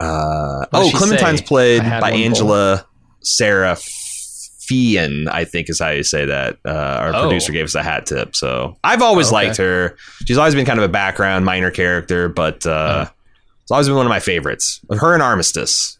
uh, 0.00 0.66
oh, 0.72 0.90
Clementine's 0.94 1.40
say? 1.40 1.46
played 1.46 1.82
by 1.82 2.10
Angela 2.12 2.84
Sarafyan, 3.24 5.28
I 5.28 5.44
think 5.44 5.68
is 5.70 5.78
how 5.80 5.90
you 5.90 6.02
say 6.02 6.26
that. 6.26 6.58
Uh, 6.64 6.70
our 6.70 7.14
Oh. 7.14 7.22
producer 7.22 7.52
gave 7.52 7.64
us 7.64 7.74
a 7.74 7.82
hat 7.82 8.06
tip, 8.06 8.36
so 8.36 8.76
I've 8.84 9.02
always 9.02 9.28
Okay. 9.28 9.34
liked 9.46 9.56
her. 9.56 9.96
She's 10.26 10.38
always 10.38 10.54
been 10.54 10.66
kind 10.66 10.78
of 10.78 10.84
a 10.84 10.88
background 10.88 11.44
minor 11.44 11.70
character, 11.70 12.28
but 12.28 12.66
uh, 12.66 12.70
Uh-huh. 12.70 13.10
it's 13.62 13.70
always 13.70 13.86
been 13.88 13.96
one 13.96 14.06
of 14.06 14.10
my 14.10 14.20
favorites. 14.20 14.80
Her 14.90 15.14
and 15.14 15.22
Armistice. 15.22 15.98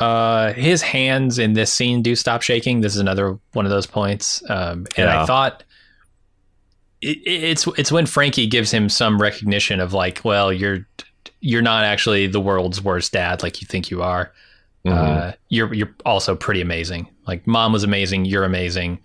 Uh, 0.00 0.52
his 0.54 0.82
hands 0.82 1.38
in 1.38 1.52
this 1.52 1.72
scene 1.72 2.02
do 2.02 2.16
stop 2.16 2.42
shaking. 2.42 2.80
This 2.80 2.94
is 2.94 3.00
another 3.00 3.38
one 3.52 3.64
of 3.64 3.70
those 3.70 3.86
points. 3.86 4.42
Um, 4.50 4.86
and 4.96 5.06
Yeah. 5.06 5.22
I 5.22 5.26
thought 5.26 5.62
it, 7.00 7.18
it's 7.24 7.66
it's 7.78 7.92
when 7.92 8.06
Frankie 8.06 8.46
gives 8.46 8.70
him 8.70 8.88
some 8.88 9.20
recognition 9.20 9.80
of 9.80 9.92
like, 9.92 10.20
well, 10.24 10.52
you're 10.52 10.86
you're 11.40 11.62
not 11.62 11.84
actually 11.84 12.26
the 12.26 12.40
world's 12.40 12.82
worst 12.82 13.12
dad 13.12 13.42
like 13.42 13.60
you 13.60 13.66
think 13.66 13.90
you 13.90 14.02
are. 14.02 14.32
Mhm. 14.84 14.92
Uh, 14.92 15.32
you're 15.48 15.72
you're 15.72 15.94
also 16.04 16.34
pretty 16.34 16.60
amazing. 16.60 17.08
Like 17.26 17.46
mom 17.46 17.72
was 17.72 17.84
amazing. 17.84 18.24
You're 18.24 18.44
amazing. 18.44 18.98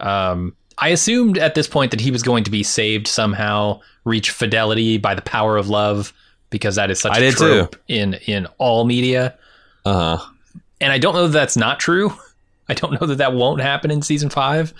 Um, 0.00 0.54
I 0.78 0.88
assumed 0.90 1.38
at 1.38 1.54
this 1.54 1.66
point 1.66 1.90
that 1.90 2.00
he 2.00 2.10
was 2.10 2.22
going 2.22 2.44
to 2.44 2.50
be 2.52 2.62
saved 2.62 3.08
somehow, 3.08 3.80
reach 4.04 4.30
fidelity 4.30 4.96
by 4.98 5.14
the 5.14 5.22
power 5.22 5.56
of 5.56 5.68
love, 5.68 6.12
because 6.50 6.76
that 6.76 6.90
is 6.90 7.00
such 7.00 7.12
I 7.12 7.18
a 7.18 7.20
did 7.20 7.36
too. 7.36 7.38
trope 7.56 7.76
in 7.88 8.14
in 8.26 8.46
all 8.58 8.84
media. 8.84 9.36
Uh-huh. 9.88 10.30
And 10.80 10.92
I 10.92 10.98
don't 10.98 11.14
know 11.14 11.26
that 11.26 11.32
that's 11.32 11.56
not 11.56 11.80
true. 11.80 12.12
I 12.68 12.74
don't 12.74 13.00
know 13.00 13.06
that 13.06 13.16
that 13.18 13.32
won't 13.32 13.60
happen 13.60 13.90
in 13.90 14.02
season 14.02 14.28
five, 14.30 14.72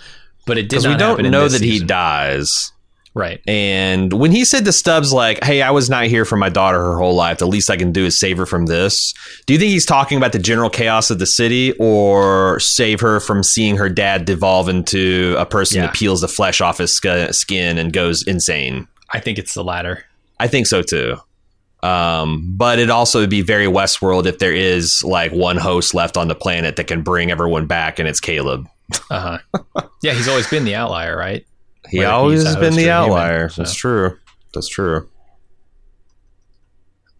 but 0.45 0.57
it 0.57 0.69
did 0.69 0.83
not 0.83 0.91
we 0.91 0.97
don't 0.97 1.31
know 1.31 1.47
that 1.47 1.61
he 1.61 1.79
dies. 1.79 2.71
Right. 3.15 3.41
And 3.47 4.13
when 4.13 4.31
he 4.31 4.45
said 4.45 4.65
to 4.65 4.71
Stubbs, 4.71 5.11
like, 5.11 5.43
hey, 5.43 5.63
I 5.63 5.71
was 5.71 5.89
not 5.89 6.05
here 6.05 6.25
for 6.25 6.37
my 6.37 6.47
daughter 6.49 6.77
her 6.79 6.97
whole 6.97 7.15
life. 7.15 7.39
The 7.39 7.47
least 7.47 7.69
I 7.71 7.75
can 7.75 7.91
do 7.91 8.05
is 8.05 8.17
save 8.17 8.37
her 8.37 8.45
from 8.45 8.67
this. 8.67 9.13
Do 9.47 9.53
you 9.53 9.59
think 9.59 9.71
he's 9.71 9.85
talking 9.85 10.17
about 10.17 10.31
the 10.31 10.39
general 10.39 10.69
chaos 10.69 11.09
of 11.09 11.17
the 11.17 11.25
city 11.25 11.73
or 11.79 12.59
save 12.59 13.01
her 13.01 13.19
from 13.19 13.41
seeing 13.41 13.77
her 13.77 13.89
dad 13.89 14.25
devolve 14.25 14.69
into 14.69 15.35
a 15.39 15.45
person 15.45 15.77
Yeah. 15.77 15.87
that 15.87 15.95
peels 15.95 16.21
the 16.21 16.27
flesh 16.27 16.61
off 16.61 16.77
his 16.77 16.93
sk- 16.93 17.33
skin 17.33 17.79
and 17.79 17.91
goes 17.91 18.21
insane? 18.23 18.87
I 19.09 19.19
think 19.19 19.39
it's 19.39 19.55
the 19.55 19.63
latter. 19.63 20.05
I 20.39 20.47
think 20.47 20.67
so 20.67 20.83
too. 20.83 21.17
Um, 21.81 22.55
but 22.57 22.77
it 22.79 22.89
also 22.89 23.21
would 23.21 23.29
be 23.29 23.41
very 23.41 23.65
Westworld 23.67 24.25
if 24.25 24.39
there 24.39 24.53
is 24.53 25.01
like 25.03 25.31
one 25.31 25.55
host 25.57 25.93
left 25.93 26.17
on 26.17 26.27
the 26.27 26.35
planet 26.35 26.75
that 26.75 26.87
can 26.87 27.03
bring 27.03 27.31
everyone 27.31 27.67
back, 27.67 27.99
and 27.99 28.07
it's 28.07 28.19
Caleb. 28.19 28.67
Uh 29.11 29.37
huh. 29.53 29.81
yeah, 30.01 30.13
he's 30.13 30.27
always 30.27 30.47
been 30.49 30.65
the 30.65 30.73
outlier, 30.75 31.15
right? 31.15 31.45
He 31.89 31.99
Whether 31.99 32.11
always 32.11 32.43
has 32.43 32.55
been 32.55 32.73
the 32.73 32.87
a 32.87 33.01
human, 33.03 33.11
outlier. 33.11 33.49
so. 33.49 33.61
That's 33.61 33.75
true. 33.75 34.17
That's 34.53 34.67
true. 34.67 35.07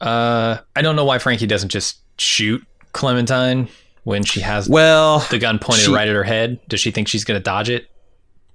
Uh, 0.02 0.58
I 0.76 0.82
don't 0.82 0.96
know 0.96 1.06
why 1.06 1.20
Frankie 1.20 1.46
doesn't 1.48 1.70
just 1.70 2.00
shoot 2.18 2.66
Clementine 2.94 3.70
when 4.04 4.24
she 4.24 4.40
has 4.42 4.68
Well, 4.70 5.20
the 5.30 5.40
gun 5.40 5.60
pointed 5.60 5.86
she- 5.86 5.94
right 5.94 6.08
at 6.08 6.16
her 6.16 6.24
head. 6.24 6.60
Does 6.68 6.80
she 6.80 6.92
think 6.92 7.08
she's 7.08 7.24
going 7.24 7.40
to 7.40 7.44
dodge 7.44 7.70
it? 7.70 7.88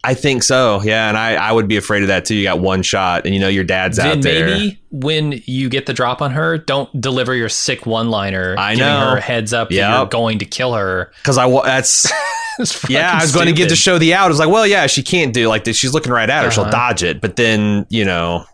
I 0.04 0.14
think 0.14 0.42
so. 0.42 0.82
Yeah, 0.82 1.08
and 1.08 1.16
I, 1.16 1.34
I 1.34 1.50
would 1.52 1.66
be 1.66 1.76
afraid 1.76 2.02
of 2.02 2.08
that 2.08 2.24
too. 2.24 2.34
You 2.34 2.44
got 2.44 2.60
one 2.60 2.82
shot, 2.82 3.24
and 3.24 3.34
you 3.34 3.40
know 3.40 3.48
your 3.48 3.64
dad's 3.64 3.96
then 3.96 4.18
out 4.18 4.22
there. 4.22 4.46
maybe 4.46 4.78
when 4.90 5.40
you 5.46 5.68
get 5.68 5.86
the 5.86 5.92
drop 5.92 6.20
on 6.22 6.30
her, 6.32 6.58
don't 6.58 7.00
deliver 7.00 7.34
your 7.34 7.48
sick 7.48 7.86
one-liner. 7.86 8.54
I 8.58 8.74
giving 8.74 8.86
know. 8.86 9.10
her 9.10 9.20
heads 9.20 9.52
up 9.52 9.70
that 9.70 9.74
you're 9.74 10.06
going 10.06 10.38
to 10.40 10.44
kill 10.44 10.74
her. 10.74 11.10
Because 11.16 11.38
I 11.38 11.48
that's 11.64 12.10
yeah. 12.88 13.12
I 13.14 13.22
was 13.22 13.34
going 13.34 13.46
to 13.46 13.52
give 13.52 13.68
the 13.68 13.76
show 13.76 13.98
the 13.98 14.14
out. 14.14 14.26
I 14.26 14.28
was 14.28 14.38
like, 14.38 14.50
well, 14.50 14.66
yeah, 14.66 14.86
she 14.86 15.02
can't 15.02 15.32
do 15.34 15.48
like 15.48 15.64
this. 15.64 15.76
She's 15.76 15.92
looking 15.94 16.12
right 16.12 16.28
at 16.30 16.44
her. 16.44 16.50
She'll 16.50 16.62
Uh-huh. 16.62 16.70
dodge 16.70 17.02
it, 17.02 17.20
but 17.20 17.36
then 17.36 17.86
you 17.88 18.04
know, 18.04 18.44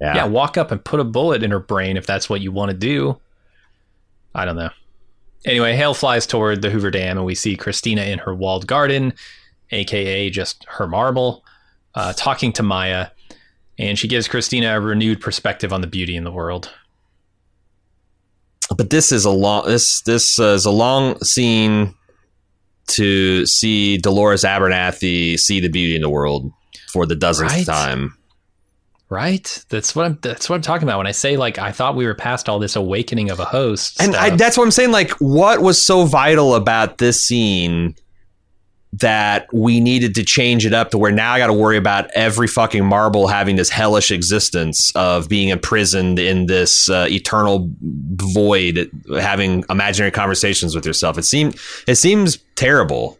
yeah, 0.00 0.14
yeah, 0.16 0.24
walk 0.26 0.56
up 0.56 0.70
and 0.70 0.82
put 0.84 1.00
a 1.00 1.04
bullet 1.04 1.42
in 1.42 1.50
her 1.50 1.58
brain 1.60 1.96
if 1.96 2.06
that's 2.06 2.28
what 2.30 2.40
you 2.40 2.52
want 2.52 2.70
to 2.70 2.76
do. 2.76 3.18
I 4.34 4.44
don't 4.44 4.56
know. 4.56 4.70
Anyway, 5.44 5.74
Hale 5.74 5.94
flies 5.94 6.26
toward 6.26 6.62
the 6.62 6.70
Hoover 6.70 6.90
Dam, 6.90 7.16
and 7.16 7.26
we 7.26 7.34
see 7.34 7.56
Christina 7.56 8.02
in 8.02 8.18
her 8.20 8.34
walled 8.34 8.66
garden, 8.66 9.14
aka 9.70 10.30
just 10.30 10.64
her 10.68 10.86
marble, 10.86 11.44
uh, 11.94 12.12
talking 12.14 12.52
to 12.54 12.62
Maya, 12.62 13.08
and 13.78 13.98
she 13.98 14.08
gives 14.08 14.28
Christina 14.28 14.76
a 14.76 14.80
renewed 14.80 15.20
perspective 15.20 15.72
on 15.72 15.80
the 15.80 15.86
beauty 15.86 16.16
in 16.16 16.24
the 16.24 16.32
world. 16.32 16.70
But 18.76 18.90
this 18.90 19.10
is 19.10 19.24
a 19.24 19.30
long 19.30 19.66
this 19.66 20.02
this 20.02 20.38
uh, 20.38 20.44
is 20.54 20.64
a 20.64 20.70
long 20.70 21.18
scene 21.22 21.94
to 22.88 23.46
see 23.46 23.98
Dolores 23.98 24.44
Abernathy 24.44 25.38
see 25.38 25.60
the 25.60 25.68
beauty 25.68 25.96
in 25.96 26.02
the 26.02 26.10
world 26.10 26.52
for 26.92 27.06
the 27.06 27.16
dozenth 27.16 27.50
Right? 27.50 27.66
time. 27.66 28.16
Right? 29.08 29.64
That's 29.70 29.96
what 29.96 30.06
I'm. 30.06 30.18
That's 30.22 30.48
what 30.48 30.54
I'm 30.54 30.62
talking 30.62 30.86
about 30.86 30.98
when 30.98 31.08
I 31.08 31.12
say 31.12 31.36
like 31.36 31.58
I 31.58 31.72
thought 31.72 31.96
we 31.96 32.06
were 32.06 32.14
past 32.14 32.48
all 32.48 32.60
this 32.60 32.76
awakening 32.76 33.30
of 33.30 33.40
a 33.40 33.44
host. 33.44 34.00
And 34.00 34.14
I, 34.14 34.36
that's 34.36 34.56
what 34.56 34.62
I'm 34.62 34.70
saying. 34.70 34.92
Like, 34.92 35.10
what 35.14 35.62
was 35.62 35.84
so 35.84 36.04
vital 36.04 36.54
about 36.54 36.98
this 36.98 37.20
scene 37.20 37.96
that 38.92 39.46
we 39.52 39.78
needed 39.78 40.16
to 40.16 40.24
change 40.24 40.66
it 40.66 40.74
up 40.74 40.90
to 40.90 40.98
where 40.98 41.12
now 41.12 41.32
I 41.32 41.38
got 41.38 41.46
to 41.46 41.52
worry 41.52 41.76
about 41.76 42.10
every 42.14 42.48
fucking 42.48 42.84
marble 42.84 43.28
having 43.28 43.54
this 43.56 43.70
hellish 43.70 44.10
existence 44.10 44.90
of 44.96 45.28
being 45.28 45.50
imprisoned 45.50 46.18
in 46.18 46.46
this 46.46 46.90
uh, 46.90 47.06
eternal 47.08 47.70
void, 47.80 48.90
having 49.20 49.64
imaginary 49.70 50.10
conversations 50.10 50.74
with 50.74 50.84
yourself. 50.86 51.18
It 51.18 51.22
seemed 51.24 51.56
it 51.86 51.94
seems 51.96 52.38
terrible. 52.56 53.18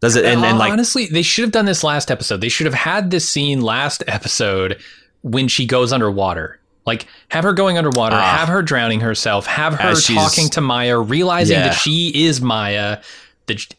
Does 0.00 0.16
it? 0.16 0.24
And, 0.24 0.42
and 0.44 0.58
like 0.58 0.72
honestly, 0.72 1.06
they 1.06 1.22
should 1.22 1.42
have 1.42 1.52
done 1.52 1.66
this 1.66 1.84
last 1.84 2.10
episode. 2.10 2.40
They 2.40 2.48
should 2.48 2.66
have 2.66 2.74
had 2.74 3.10
this 3.10 3.28
scene 3.28 3.60
last 3.60 4.02
episode 4.08 4.80
when 5.20 5.46
she 5.46 5.66
goes 5.66 5.92
underwater. 5.92 6.58
Like 6.84 7.06
have 7.28 7.44
her 7.44 7.52
going 7.52 7.78
underwater, 7.78 8.16
Ah. 8.16 8.38
have 8.38 8.48
her 8.48 8.62
drowning 8.62 9.00
herself, 9.00 9.46
have 9.46 9.74
her 9.74 9.94
talking 9.94 10.48
to 10.50 10.60
Maya, 10.60 10.98
realizing 10.98 11.58
Yeah. 11.58 11.68
that 11.68 11.74
she 11.74 12.08
is 12.26 12.40
Maya, 12.40 12.98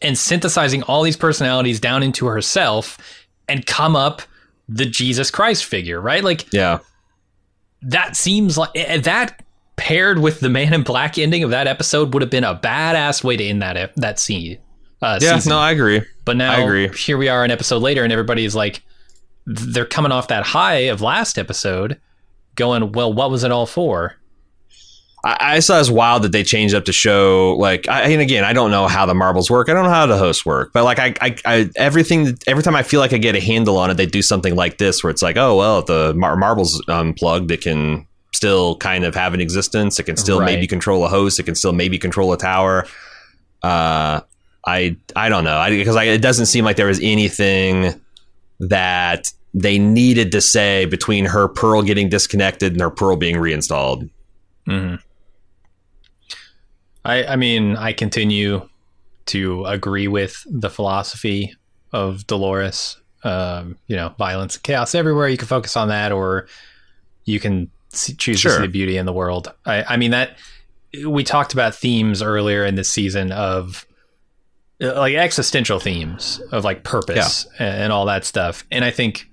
and 0.02 0.16
synthesizing 0.16 0.82
all 0.84 1.02
these 1.02 1.16
personalities 1.16 1.80
down 1.80 2.02
into 2.02 2.26
herself, 2.26 2.98
and 3.48 3.66
come 3.66 3.96
up 3.96 4.22
the 4.68 4.86
Jesus 4.86 5.30
Christ 5.30 5.64
figure, 5.64 6.00
right? 6.00 6.24
Like 6.24 6.52
yeah. 6.52 6.78
that 7.82 8.16
seems 8.16 8.56
like 8.56 8.70
eh, 8.74 8.98
that 9.00 9.42
paired 9.76 10.18
with 10.18 10.40
the 10.40 10.48
Man 10.48 10.72
in 10.72 10.82
Black 10.82 11.18
ending 11.18 11.42
of 11.42 11.50
that 11.50 11.66
episode 11.66 12.14
would 12.14 12.22
have 12.22 12.30
been 12.30 12.44
a 12.44 12.54
badass 12.54 13.22
way 13.24 13.36
to 13.36 13.44
end 13.44 13.62
that 13.62 13.94
that 13.96 14.18
scene. 14.18 14.58
Uh, 15.02 15.18
Yeah, 15.20 15.34
season. 15.36 15.50
no, 15.50 15.58
I 15.58 15.72
agree. 15.72 16.02
But 16.24 16.36
now 16.36 16.52
I 16.52 16.60
agree. 16.60 16.88
here 16.88 17.18
we 17.18 17.28
are 17.28 17.44
an 17.44 17.50
episode 17.50 17.82
later, 17.82 18.02
and 18.02 18.12
everybody's 18.12 18.54
like, 18.54 18.82
they're 19.46 19.84
coming 19.84 20.12
off 20.12 20.28
that 20.28 20.44
high 20.44 20.86
of 20.88 21.02
last 21.02 21.38
episode, 21.38 22.00
going, 22.54 22.92
well, 22.92 23.12
what 23.12 23.30
was 23.30 23.44
it 23.44 23.50
all 23.50 23.66
for? 23.66 24.16
I, 25.24 25.36
I 25.40 25.58
saw 25.60 25.78
as 25.78 25.90
wild 25.90 26.22
that 26.22 26.32
they 26.32 26.42
changed 26.44 26.74
up 26.74 26.84
to 26.84 26.92
show 26.92 27.56
like 27.58 27.88
I, 27.88 28.02
and 28.10 28.20
again 28.20 28.44
I 28.44 28.52
don't 28.52 28.70
know 28.70 28.86
how 28.86 29.06
the 29.06 29.14
marbles 29.14 29.50
work. 29.50 29.68
I 29.68 29.72
don't 29.72 29.84
know 29.84 29.90
how 29.90 30.06
the 30.06 30.18
hosts 30.18 30.44
work, 30.44 30.72
but 30.72 30.84
like 30.84 30.98
I, 30.98 31.14
I, 31.20 31.36
I 31.44 31.70
everything 31.76 32.36
every 32.46 32.62
time 32.62 32.76
I 32.76 32.82
feel 32.82 33.00
like 33.00 33.12
I 33.12 33.18
get 33.18 33.34
a 33.34 33.40
handle 33.40 33.78
on 33.78 33.90
it, 33.90 33.94
they 33.96 34.06
do 34.06 34.22
something 34.22 34.54
like 34.54 34.78
this 34.78 35.02
where 35.02 35.10
it's 35.10 35.22
like 35.22 35.36
oh 35.36 35.56
well 35.56 35.78
if 35.80 35.86
the 35.86 36.12
mar- 36.14 36.36
marbles 36.36 36.82
unplugged, 36.88 37.50
it 37.50 37.62
can 37.62 38.06
still 38.32 38.76
kind 38.76 39.04
of 39.04 39.14
have 39.14 39.32
an 39.32 39.40
existence. 39.40 39.98
It 39.98 40.04
can 40.04 40.16
still 40.16 40.40
Right. 40.40 40.46
maybe 40.46 40.66
control 40.66 41.04
a 41.04 41.08
host. 41.08 41.38
It 41.40 41.44
can 41.44 41.54
still 41.54 41.72
maybe 41.72 41.98
control 41.98 42.32
a 42.32 42.36
tower. 42.36 42.86
Uh, 43.62 44.20
I 44.66 44.96
I 45.16 45.28
don't 45.28 45.44
know 45.44 45.64
because 45.70 45.96
I, 45.96 46.04
it 46.04 46.20
doesn't 46.22 46.46
seem 46.46 46.64
like 46.64 46.76
there 46.76 46.86
was 46.86 47.00
anything 47.02 47.98
that 48.60 49.32
they 49.54 49.78
needed 49.78 50.32
to 50.32 50.40
say 50.40 50.84
between 50.84 51.26
her 51.26 51.48
pearl 51.48 51.82
getting 51.82 52.08
disconnected 52.08 52.72
and 52.72 52.80
her 52.80 52.90
pearl 52.90 53.16
being 53.16 53.38
reinstalled. 53.38 54.08
Mm-hmm. 54.66 54.96
I, 57.04 57.24
I 57.24 57.36
mean, 57.36 57.76
I 57.76 57.92
continue 57.92 58.68
to 59.26 59.64
agree 59.64 60.08
with 60.08 60.44
the 60.48 60.70
philosophy 60.70 61.54
of 61.92 62.26
Dolores. 62.26 62.98
Um, 63.22 63.78
you 63.86 63.96
know, 63.96 64.14
violence 64.18 64.56
and 64.56 64.62
chaos 64.62 64.94
everywhere. 64.94 65.28
You 65.28 65.38
can 65.38 65.48
focus 65.48 65.78
on 65.78 65.88
that, 65.88 66.12
or 66.12 66.46
you 67.24 67.40
can 67.40 67.70
see, 67.88 68.12
choose 68.14 68.42
to 68.42 68.50
see 68.50 68.60
the 68.60 68.68
beauty 68.68 68.98
in 68.98 69.06
the 69.06 69.14
world. 69.14 69.50
I, 69.64 69.82
I 69.84 69.96
mean 69.96 70.10
that 70.10 70.36
we 71.06 71.24
talked 71.24 71.52
about 71.52 71.74
themes 71.74 72.22
earlier 72.22 72.64
in 72.64 72.74
this 72.74 72.90
season 72.90 73.32
of 73.32 73.86
uh, 74.82 74.94
like 74.94 75.14
existential 75.14 75.80
themes 75.80 76.40
of 76.52 76.64
like 76.64 76.84
purpose 76.84 77.46
and, 77.58 77.84
and 77.84 77.92
all 77.92 78.06
that 78.06 78.24
stuff. 78.24 78.64
And 78.70 78.84
I 78.84 78.90
think 78.90 79.28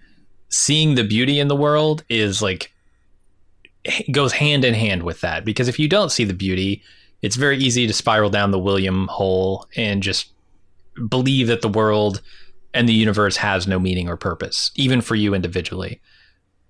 seeing 0.50 0.96
the 0.96 1.04
beauty 1.04 1.40
in 1.40 1.48
the 1.48 1.56
world 1.56 2.04
is 2.10 2.42
like 2.42 2.72
goes 4.12 4.34
hand 4.34 4.64
in 4.64 4.74
hand 4.74 5.04
with 5.04 5.22
that 5.22 5.44
because 5.44 5.68
if 5.68 5.80
you 5.80 5.88
don't 5.88 6.12
see 6.12 6.24
the 6.24 6.34
beauty, 6.34 6.82
it's 7.22 7.36
very 7.36 7.58
easy 7.58 7.88
to 7.88 7.94
spiral 7.94 8.30
down 8.30 8.52
the 8.52 8.60
William 8.60 9.08
hole 9.08 9.68
and 9.76 10.02
just 10.02 10.32
believe 11.08 11.48
that 11.48 11.62
the 11.62 11.70
world 11.70 12.22
and 12.74 12.88
the 12.88 12.94
universe 12.94 13.38
has 13.38 13.68
no 13.68 13.80
meaning 13.80 14.08
or 14.08 14.18
purpose, 14.18 14.72
even 14.76 15.02
for 15.02 15.16
you 15.16 15.34
individually. 15.34 16.02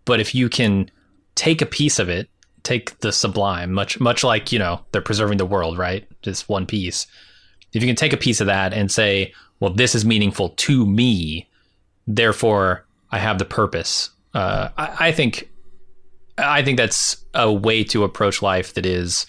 But 0.05 0.19
if 0.19 0.33
you 0.33 0.49
can 0.49 0.89
take 1.35 1.61
a 1.61 1.65
piece 1.65 1.99
of 1.99 2.09
it, 2.09 2.29
take 2.63 2.99
the 2.99 3.11
sublime, 3.11 3.71
much 3.71 3.99
much 3.99 4.23
like, 4.23 4.51
you 4.51 4.59
know, 4.59 4.81
they're 4.91 5.01
preserving 5.01 5.37
the 5.37 5.45
world, 5.45 5.77
right? 5.77 6.07
Just 6.21 6.49
one 6.49 6.65
piece. 6.65 7.07
If 7.73 7.81
you 7.81 7.87
can 7.87 7.95
take 7.95 8.13
a 8.13 8.17
piece 8.17 8.41
of 8.41 8.47
that 8.47 8.73
and 8.73 8.91
say, 8.91 9.33
well, 9.59 9.71
this 9.71 9.95
is 9.95 10.03
meaningful 10.03 10.49
to 10.49 10.85
me, 10.85 11.47
therefore 12.07 12.85
I 13.11 13.19
have 13.19 13.39
the 13.39 13.45
purpose. 13.45 14.09
Uh, 14.33 14.69
I, 14.77 15.07
I 15.07 15.11
think 15.11 15.49
I 16.37 16.63
think 16.63 16.77
that's 16.77 17.23
a 17.33 17.51
way 17.51 17.83
to 17.85 18.03
approach 18.03 18.41
life 18.41 18.73
that 18.73 18.85
is 18.85 19.25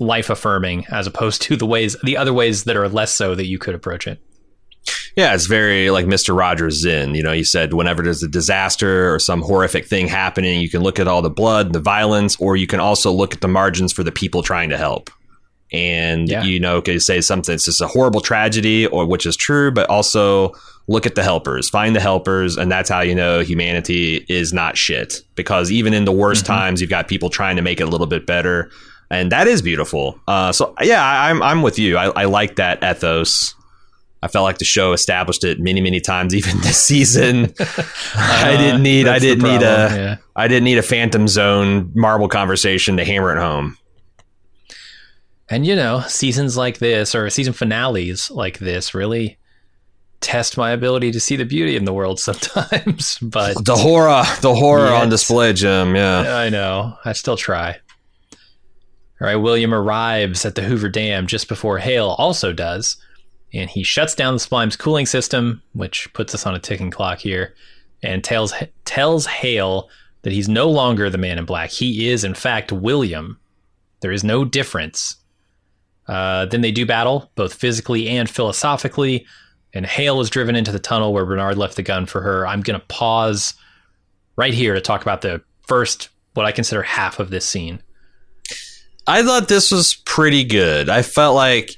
life 0.00 0.30
affirming 0.30 0.86
as 0.90 1.06
opposed 1.06 1.42
to 1.42 1.56
the 1.56 1.66
ways 1.66 1.96
the 2.02 2.16
other 2.16 2.32
ways 2.32 2.64
that 2.64 2.76
are 2.76 2.88
less 2.88 3.12
so 3.12 3.34
that 3.34 3.46
you 3.46 3.58
could 3.58 3.74
approach 3.74 4.06
it. 4.06 4.20
Yeah, 5.16 5.34
it's 5.34 5.46
very 5.46 5.90
like 5.90 6.06
Mr. 6.06 6.36
Rogers 6.36 6.80
Zen. 6.80 7.14
You 7.14 7.22
know, 7.22 7.32
he 7.32 7.44
said 7.44 7.74
whenever 7.74 8.02
there's 8.02 8.22
a 8.22 8.28
disaster 8.28 9.12
or 9.12 9.18
some 9.18 9.42
horrific 9.42 9.86
thing 9.86 10.08
happening, 10.08 10.60
you 10.60 10.70
can 10.70 10.82
look 10.82 10.98
at 10.98 11.08
all 11.08 11.20
the 11.20 11.30
blood 11.30 11.66
and 11.66 11.74
the 11.74 11.80
violence, 11.80 12.36
or 12.40 12.56
you 12.56 12.66
can 12.66 12.80
also 12.80 13.12
look 13.12 13.34
at 13.34 13.40
the 13.40 13.48
margins 13.48 13.92
for 13.92 14.02
the 14.02 14.12
people 14.12 14.42
trying 14.42 14.70
to 14.70 14.78
help. 14.78 15.10
And 15.72 16.28
Yeah. 16.28 16.42
you 16.44 16.58
know, 16.58 16.80
could 16.80 17.02
say 17.02 17.20
something 17.20 17.54
it's 17.54 17.64
just 17.64 17.80
a 17.80 17.86
horrible 17.86 18.20
tragedy, 18.20 18.86
or 18.86 19.06
which 19.06 19.26
is 19.26 19.36
true, 19.36 19.70
but 19.70 19.88
also 19.90 20.52
look 20.88 21.06
at 21.06 21.14
the 21.14 21.22
helpers, 21.22 21.68
find 21.68 21.94
the 21.94 22.00
helpers, 22.00 22.56
and 22.56 22.70
that's 22.72 22.88
how 22.88 23.00
you 23.00 23.14
know 23.14 23.40
humanity 23.40 24.24
is 24.28 24.52
not 24.52 24.76
shit. 24.76 25.22
Because 25.34 25.70
even 25.70 25.92
in 25.92 26.04
the 26.04 26.12
worst 26.12 26.44
mm-hmm. 26.44 26.54
times, 26.54 26.80
you've 26.80 26.90
got 26.90 27.06
people 27.08 27.30
trying 27.30 27.56
to 27.56 27.62
make 27.62 27.80
it 27.80 27.84
a 27.84 27.90
little 27.90 28.08
bit 28.08 28.26
better, 28.26 28.70
and 29.10 29.32
that 29.32 29.46
is 29.48 29.62
beautiful. 29.62 30.18
Uh, 30.28 30.52
so 30.52 30.74
yeah, 30.80 31.02
I, 31.04 31.30
I'm 31.30 31.42
I'm 31.42 31.62
with 31.62 31.78
you. 31.78 31.96
I, 31.96 32.06
I 32.10 32.24
like 32.26 32.56
that 32.56 32.82
ethos. 32.84 33.54
I 34.22 34.28
felt 34.28 34.44
like 34.44 34.58
the 34.58 34.66
show 34.66 34.92
established 34.92 35.44
it 35.44 35.58
many, 35.60 35.80
many 35.80 35.98
times, 35.98 36.34
even 36.40 36.60
this 36.60 36.76
season. 36.84 37.54
I 38.14 38.54
didn't 38.58 38.82
need, 38.82 39.08
I 39.08 39.16
Uh, 39.16 39.18
didn't 39.18 39.44
need 39.44 39.62
a, 39.62 39.88
yeah. 39.96 40.16
I 40.36 40.46
didn't 40.46 40.64
need 40.64 40.76
a 40.76 40.82
Phantom 40.82 41.26
Zone 41.26 41.90
marble 41.94 42.28
conversation 42.28 42.98
to 42.98 43.04
hammer 43.04 43.34
it 43.34 43.40
home. 43.40 43.78
And 45.48 45.66
you 45.66 45.74
know, 45.74 46.00
seasons 46.06 46.56
like 46.56 46.78
this 46.78 47.14
or 47.14 47.28
season 47.30 47.52
finales 47.52 48.30
like 48.30 48.58
this 48.58 48.94
really 48.94 49.38
test 50.20 50.56
my 50.58 50.70
ability 50.70 51.10
to 51.12 51.18
see 51.20 51.34
the 51.36 51.44
beauty 51.46 51.74
in 51.76 51.84
the 51.86 51.92
world 51.94 52.20
sometimes. 52.28 53.18
but 53.22 53.64
The 53.64 53.74
horror, 53.74 54.22
the 54.42 54.54
horror 54.54 54.90
Yet- 54.90 55.02
on 55.02 55.08
display, 55.08 55.52
Jim. 55.54 55.96
Yeah, 55.96 56.36
I 56.36 56.50
know. 56.50 56.96
I 57.04 57.14
still 57.14 57.36
try. 57.38 57.78
All 59.20 59.26
right, 59.26 59.36
William 59.36 59.74
arrives 59.74 60.46
at 60.46 60.54
the 60.54 60.62
Hoover 60.62 60.88
Dam 60.88 61.26
just 61.26 61.46
before 61.46 61.78
Hale 61.78 62.14
also 62.16 62.54
does, 62.54 62.96
and 63.52 63.68
he 63.68 63.82
shuts 63.82 64.14
down 64.14 64.34
the 64.34 64.40
Sublime's 64.40 64.76
cooling 64.76 65.04
system, 65.04 65.62
which 65.74 66.10
puts 66.14 66.34
us 66.34 66.46
on 66.46 66.54
a 66.54 66.58
ticking 66.58 66.90
clock 66.90 67.18
here, 67.18 67.54
and 68.02 68.24
tells 68.24 68.54
tells 68.86 69.26
Hale 69.26 69.90
that 70.22 70.32
he's 70.32 70.48
no 70.48 70.70
longer 70.70 71.10
the 71.10 71.18
Man 71.18 71.38
in 71.38 71.44
Black. 71.44 71.70
He 71.70 72.08
is, 72.08 72.24
in 72.24 72.34
fact, 72.34 72.72
William. 72.72 73.38
There 74.00 74.12
is 74.12 74.24
no 74.24 74.44
difference. 74.44 75.16
Uh, 76.08 76.46
then 76.46 76.62
they 76.62 76.72
do 76.72 76.86
battle, 76.86 77.30
both 77.34 77.52
physically 77.52 78.08
and 78.08 78.28
philosophically, 78.28 79.26
and 79.74 79.84
Hale 79.84 80.20
is 80.20 80.30
driven 80.30 80.56
into 80.56 80.72
the 80.72 80.78
tunnel 80.78 81.12
where 81.12 81.26
Bernard 81.26 81.58
left 81.58 81.76
the 81.76 81.82
gun 81.82 82.06
for 82.06 82.22
her. 82.22 82.46
I'm 82.46 82.62
going 82.62 82.80
to 82.80 82.86
pause 82.86 83.54
right 84.36 84.54
here 84.54 84.74
to 84.74 84.80
talk 84.80 85.02
about 85.02 85.20
the 85.20 85.42
first, 85.66 86.08
what 86.34 86.46
I 86.46 86.52
consider 86.52 86.82
half 86.82 87.18
of 87.18 87.30
this 87.30 87.44
scene. 87.44 87.82
I 89.06 89.22
thought 89.22 89.48
this 89.48 89.70
was 89.70 89.94
pretty 89.94 90.44
good. 90.44 90.88
I 90.88 91.02
felt 91.02 91.34
like 91.34 91.70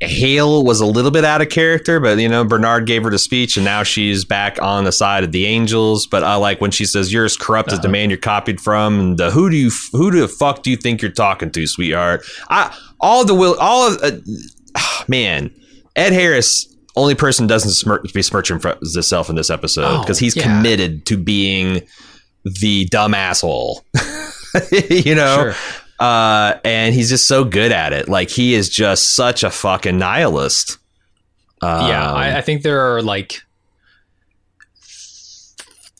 Hale 0.00 0.62
was 0.64 0.80
a 0.80 0.86
little 0.86 1.10
bit 1.10 1.24
out 1.24 1.40
of 1.40 1.48
character, 1.48 2.00
but 2.00 2.18
you 2.18 2.28
know, 2.28 2.44
Bernard 2.44 2.86
gave 2.86 3.02
her 3.04 3.10
the 3.10 3.18
speech, 3.18 3.56
and 3.56 3.64
now 3.64 3.82
she's 3.82 4.24
back 4.24 4.60
on 4.60 4.84
the 4.84 4.92
side 4.92 5.24
of 5.24 5.32
the 5.32 5.46
angels. 5.46 6.06
But 6.06 6.22
I 6.24 6.34
like 6.36 6.60
when 6.60 6.70
she 6.70 6.84
says, 6.84 7.12
"You're 7.12 7.24
as 7.24 7.36
corrupt 7.36 7.72
as 7.72 7.80
the 7.80 7.88
man 7.88 8.10
you're 8.10 8.18
copied 8.18 8.60
from." 8.60 8.98
And 9.00 9.18
the, 9.18 9.30
who 9.30 9.48
do 9.48 9.56
you, 9.56 9.70
who 9.92 10.10
the 10.10 10.28
fuck 10.28 10.62
do 10.62 10.70
you 10.70 10.76
think 10.76 11.00
you're 11.02 11.10
talking 11.10 11.50
to, 11.50 11.66
sweetheart? 11.66 12.24
I 12.50 12.76
all 13.00 13.24
the 13.24 13.34
will, 13.34 13.56
all 13.58 13.92
of, 13.92 14.02
uh, 14.02 14.10
man, 15.08 15.50
Ed 15.94 16.12
Harris. 16.12 16.72
Only 16.98 17.14
person 17.14 17.46
doesn't 17.46 17.72
smirk, 17.72 18.10
besmirch 18.14 18.48
himself 18.48 19.28
in 19.28 19.36
this 19.36 19.50
episode 19.50 19.84
Oh, 19.84 20.00
because 20.00 20.18
he's 20.18 20.34
yeah. 20.34 20.44
committed 20.44 21.04
to 21.04 21.18
being 21.18 21.82
the 22.44 22.86
dumb 22.86 23.12
asshole. 23.12 23.84
you 24.90 25.14
know, 25.14 25.52
Sure. 25.52 25.54
Uh, 25.98 26.58
and 26.64 26.94
he's 26.94 27.08
just 27.08 27.26
so 27.26 27.44
good 27.44 27.72
at 27.72 27.92
it. 27.92 28.08
Like 28.08 28.28
he 28.28 28.54
is 28.54 28.68
just 28.68 29.14
such 29.14 29.42
a 29.42 29.50
fucking 29.50 29.98
nihilist. 29.98 30.78
Um, 31.62 31.88
yeah, 31.88 32.12
I, 32.12 32.38
I 32.38 32.40
think 32.42 32.62
there 32.62 32.80
are 32.94 33.00
like 33.02 33.42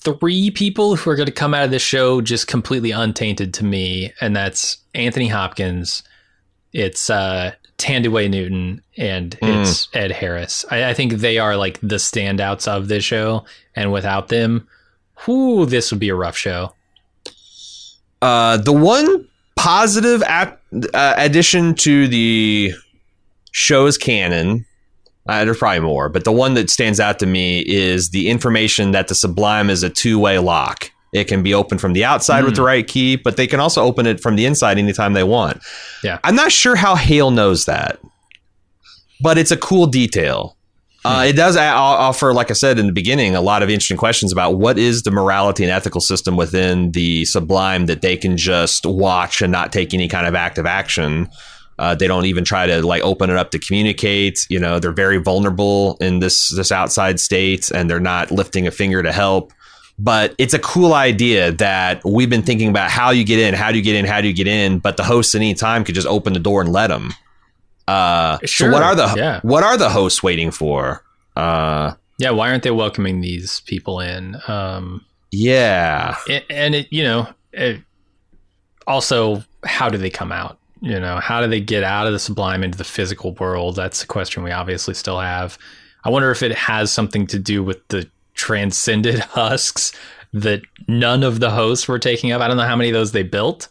three 0.01 0.51
people 0.51 0.97
who 0.97 1.11
are 1.11 1.17
going 1.17 1.27
to 1.27 1.33
come 1.33 1.55
out 1.55 1.65
of 1.65 1.71
this 1.71 1.83
show 1.83 2.21
just 2.21 2.47
completely 2.47 2.91
untainted 2.91 3.55
to 3.55 3.65
me, 3.65 4.13
and 4.21 4.37
that's 4.37 4.79
Anthony 4.95 5.29
Hopkins, 5.29 6.03
it's 6.73 7.09
uh, 7.11 7.53
Thandiwe 7.79 8.31
Newton, 8.31 8.83
and 8.97 9.37
it's 9.43 9.89
Ed 9.95 10.13
Harris. 10.13 10.65
I, 10.71 10.91
I 10.91 10.95
think 10.95 11.15
they 11.15 11.39
are 11.39 11.57
like 11.57 11.81
the 11.81 11.97
standouts 11.97 12.69
of 12.69 12.89
this 12.89 13.03
show, 13.05 13.45
and 13.75 13.93
without 13.93 14.29
them, 14.29 14.69
whoo, 15.27 15.67
this 15.67 15.91
would 15.91 16.01
be 16.01 16.11
a 16.11 16.15
rough 16.15 16.37
show. 16.37 16.75
uh, 18.23 18.59
the 18.59 18.73
one 18.73 19.27
positive 19.57 20.23
ap- 20.25 20.61
uh, 20.95 21.15
addition 21.17 21.75
to 21.75 22.07
the 22.09 22.73
show's 23.53 23.99
canon 23.99 24.65
Uh, 25.29 25.45
there's 25.45 25.59
probably 25.59 25.81
more, 25.81 26.09
but 26.09 26.23
the 26.23 26.31
one 26.31 26.55
that 26.55 26.71
stands 26.71 27.01
out 27.01 27.19
to 27.19 27.27
me 27.27 27.61
is 27.67 28.11
the 28.11 28.29
information 28.29 28.93
that 28.93 29.09
the 29.09 29.15
Sublime 29.15 29.69
is 29.71 29.83
a 29.83 29.91
two 29.91 30.21
way 30.21 30.39
lock. 30.39 30.91
It 31.13 31.25
can 31.27 31.43
be 31.43 31.53
opened 31.53 31.81
from 31.81 31.95
the 31.95 32.05
outside 32.05 32.45
with 32.45 32.55
the 32.55 32.63
right 32.63 32.87
key, 32.87 33.17
but 33.17 33.37
they 33.37 33.47
can 33.49 33.59
also 33.59 33.83
open 33.83 34.07
it 34.07 34.21
from 34.21 34.37
the 34.37 34.45
inside 34.47 34.79
anytime 34.79 35.15
they 35.15 35.25
want. 35.25 35.63
Yeah. 36.05 36.19
I'm 36.23 36.37
not 36.37 36.53
sure 36.53 36.77
how 36.77 36.95
Hale 36.95 37.31
knows 37.33 37.65
that, 37.65 37.99
but 39.21 39.37
it's 39.39 39.51
a 39.51 39.57
cool 39.57 39.87
detail. 39.87 40.56
Uh, 41.07 41.23
it 41.23 41.35
does 41.35 41.57
offer, 41.57 42.33
like 42.33 42.51
I 42.51 42.55
said 42.55 42.81
in 42.81 42.87
the 42.87 42.93
beginning, 42.93 43.37
a 43.37 43.41
lot 43.41 43.63
of 43.63 43.71
interesting 43.71 43.97
questions 43.97 44.33
about 44.33 44.57
what 44.57 44.77
is 44.77 45.05
the 45.05 45.13
morality 45.13 45.63
and 45.63 45.71
ethical 45.71 46.01
system 46.01 46.37
within 46.37 46.91
the 46.93 47.25
Sublime 47.27 47.87
that 47.87 48.03
they 48.03 48.17
can 48.17 48.37
just 48.37 48.85
watch 48.85 49.41
and 49.41 49.53
not 49.53 49.73
take 49.73 49.95
any 49.95 50.09
kind 50.09 50.27
of 50.27 50.35
active 50.35 50.67
action. 50.67 51.29
Uh, 51.79 51.95
they 51.95 52.09
don't 52.09 52.25
even 52.25 52.43
try 52.43 52.67
to 52.67 52.85
like 52.85 53.03
open 53.03 53.31
it 53.31 53.37
up 53.37 53.53
to 53.53 53.59
communicate. 53.61 54.47
You 54.51 54.59
know, 54.59 54.81
they're 54.81 54.91
very 54.91 55.19
vulnerable 55.19 55.97
in 56.01 56.19
this 56.19 56.49
this 56.49 56.73
outside 56.73 57.21
state, 57.21 57.71
and 57.71 57.89
they're 57.89 58.01
not 58.01 58.33
lifting 58.33 58.67
a 58.67 58.73
finger 58.73 59.01
to 59.03 59.13
help. 59.13 59.53
But 59.99 60.35
it's 60.39 60.55
a 60.55 60.59
cool 60.59 60.93
idea 60.93 61.53
that 61.53 62.03
we've 62.05 62.29
been 62.29 62.43
thinking 62.43 62.69
about 62.69 62.91
how 62.91 63.11
you 63.11 63.25
get 63.25 63.39
in, 63.39 63.55
how 63.55 63.71
do 63.71 63.79
you 63.79 63.85
get 63.85 63.95
in, 63.95 64.07
how 64.07 64.21
do 64.21 64.27
you 64.27 64.35
get 64.35 64.49
in. 64.49 64.81
But 64.81 64.97
the 64.97 65.05
hosts 65.05 65.37
at 65.37 65.41
any 65.41 65.55
time 65.55 65.85
could 65.85 65.95
just 65.95 66.09
open 66.09 66.33
the 66.33 66.41
door 66.41 66.61
and 66.63 66.73
let 66.73 66.89
them. 66.89 67.15
Uh, 67.89 68.39
Sure, 68.45 68.71
So 68.71 68.73
what 68.73 68.83
are 68.83 68.95
the 68.95 69.15
yeah. 69.17 69.41
what 69.43 69.63
are 69.63 69.77
the 69.77 69.89
hosts 69.91 70.23
waiting 70.23 70.51
for? 70.51 71.05
Uh, 71.37 71.95
Yeah, 72.19 72.31
why 72.31 72.51
aren't 72.51 72.63
they 72.63 72.71
welcoming 72.71 73.21
these 73.21 73.61
people 73.61 74.01
in? 74.01 74.37
Um, 74.49 75.05
yeah, 75.31 76.17
and, 76.29 76.45
and 76.51 76.75
it, 76.75 76.93
you 76.93 77.03
know, 77.03 77.29
it, 77.53 77.83
also, 78.87 79.43
how 79.65 79.89
do 79.89 79.99
they 79.99 80.11
come 80.11 80.33
out? 80.33 80.59
You 80.81 81.01
know, 81.01 81.19
how 81.19 81.41
do 81.41 81.49
they 81.49 81.61
get 81.61 81.83
out 81.83 82.07
of 82.07 82.13
the 82.13 82.19
sublime 82.19 82.63
into 82.63 82.79
the 82.79 82.85
physical 82.85 83.35
world? 83.35 83.77
That's 83.77 84.03
a 84.03 84.07
question 84.07 84.43
we 84.43 84.53
obviously 84.53 84.95
still 84.95 85.19
have. 85.19 85.59
I 86.05 86.11
wonder 86.11 86.31
if 86.31 86.43
it 86.43 86.53
has 86.55 86.93
something 86.93 87.27
to 87.29 87.39
do 87.39 87.65
with 87.65 87.87
the 87.89 88.09
transcended 88.35 89.19
husks 89.21 89.93
that 90.33 90.63
none 90.87 91.23
of 91.23 91.41
the 91.41 91.51
hosts 91.51 91.89
were 91.89 91.99
taking 91.99 92.31
up. 92.33 92.41
I 92.41 92.49
don't 92.49 92.57
know 92.57 92.63
how 92.65 92.77
many 92.77 92.91
of 92.91 92.95
those 92.95 93.13
they 93.13 93.23
built, 93.23 93.69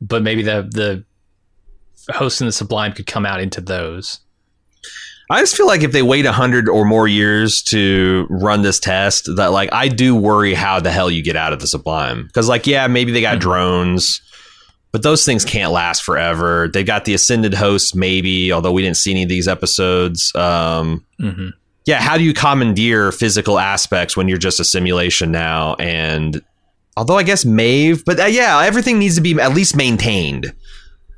but 0.00 0.22
maybe 0.22 0.42
the 0.42 0.68
the 0.70 1.04
hosts 2.10 2.40
in 2.40 2.46
the 2.46 2.52
sublime 2.52 2.92
could 2.92 3.06
come 3.06 3.26
out 3.26 3.40
into 3.40 3.60
those. 3.60 4.20
I 5.30 5.40
just 5.40 5.56
feel 5.56 5.66
like 5.66 5.82
if 5.82 5.92
they 5.92 6.02
wait 6.02 6.26
a 6.26 6.32
hundred 6.32 6.68
or 6.68 6.84
more 6.84 7.08
years 7.08 7.62
to 7.64 8.26
run 8.28 8.62
this 8.62 8.78
test, 8.78 9.28
that 9.36 9.52
like 9.52 9.70
I 9.72 9.88
do 9.88 10.14
worry 10.14 10.52
how 10.52 10.80
the 10.80 10.90
hell 10.90 11.10
you 11.10 11.22
get 11.22 11.36
out 11.36 11.52
of 11.52 11.60
the 11.60 11.66
Sublime 11.66 12.26
because 12.26 12.48
like 12.48 12.66
yeah 12.66 12.86
maybe 12.86 13.10
they 13.10 13.22
got 13.22 13.38
drones, 13.40 14.20
but 14.92 15.02
those 15.02 15.24
things 15.24 15.44
can't 15.44 15.72
last 15.72 16.02
forever. 16.02 16.68
They 16.68 16.84
got 16.84 17.06
the 17.06 17.14
Ascended 17.14 17.54
hosts 17.54 17.94
maybe, 17.94 18.52
although 18.52 18.72
we 18.72 18.82
didn't 18.82 18.98
see 18.98 19.12
any 19.12 19.22
of 19.22 19.30
these 19.30 19.48
episodes. 19.48 20.34
Um, 20.34 21.06
hmm 21.18 21.50
yeah, 21.86 22.00
how 22.00 22.16
do 22.16 22.24
you 22.24 22.32
commandeer 22.32 23.12
physical 23.12 23.58
aspects 23.58 24.16
when 24.16 24.28
you're 24.28 24.38
just 24.38 24.58
a 24.58 24.64
simulation 24.64 25.30
now? 25.30 25.74
And 25.74 26.42
although 26.96 27.18
I 27.18 27.22
guess 27.22 27.44
Maeve, 27.44 28.04
but 28.04 28.18
uh, 28.18 28.24
yeah, 28.24 28.62
everything 28.62 28.98
needs 28.98 29.16
to 29.16 29.20
be 29.20 29.38
at 29.38 29.54
least 29.54 29.76
maintained 29.76 30.54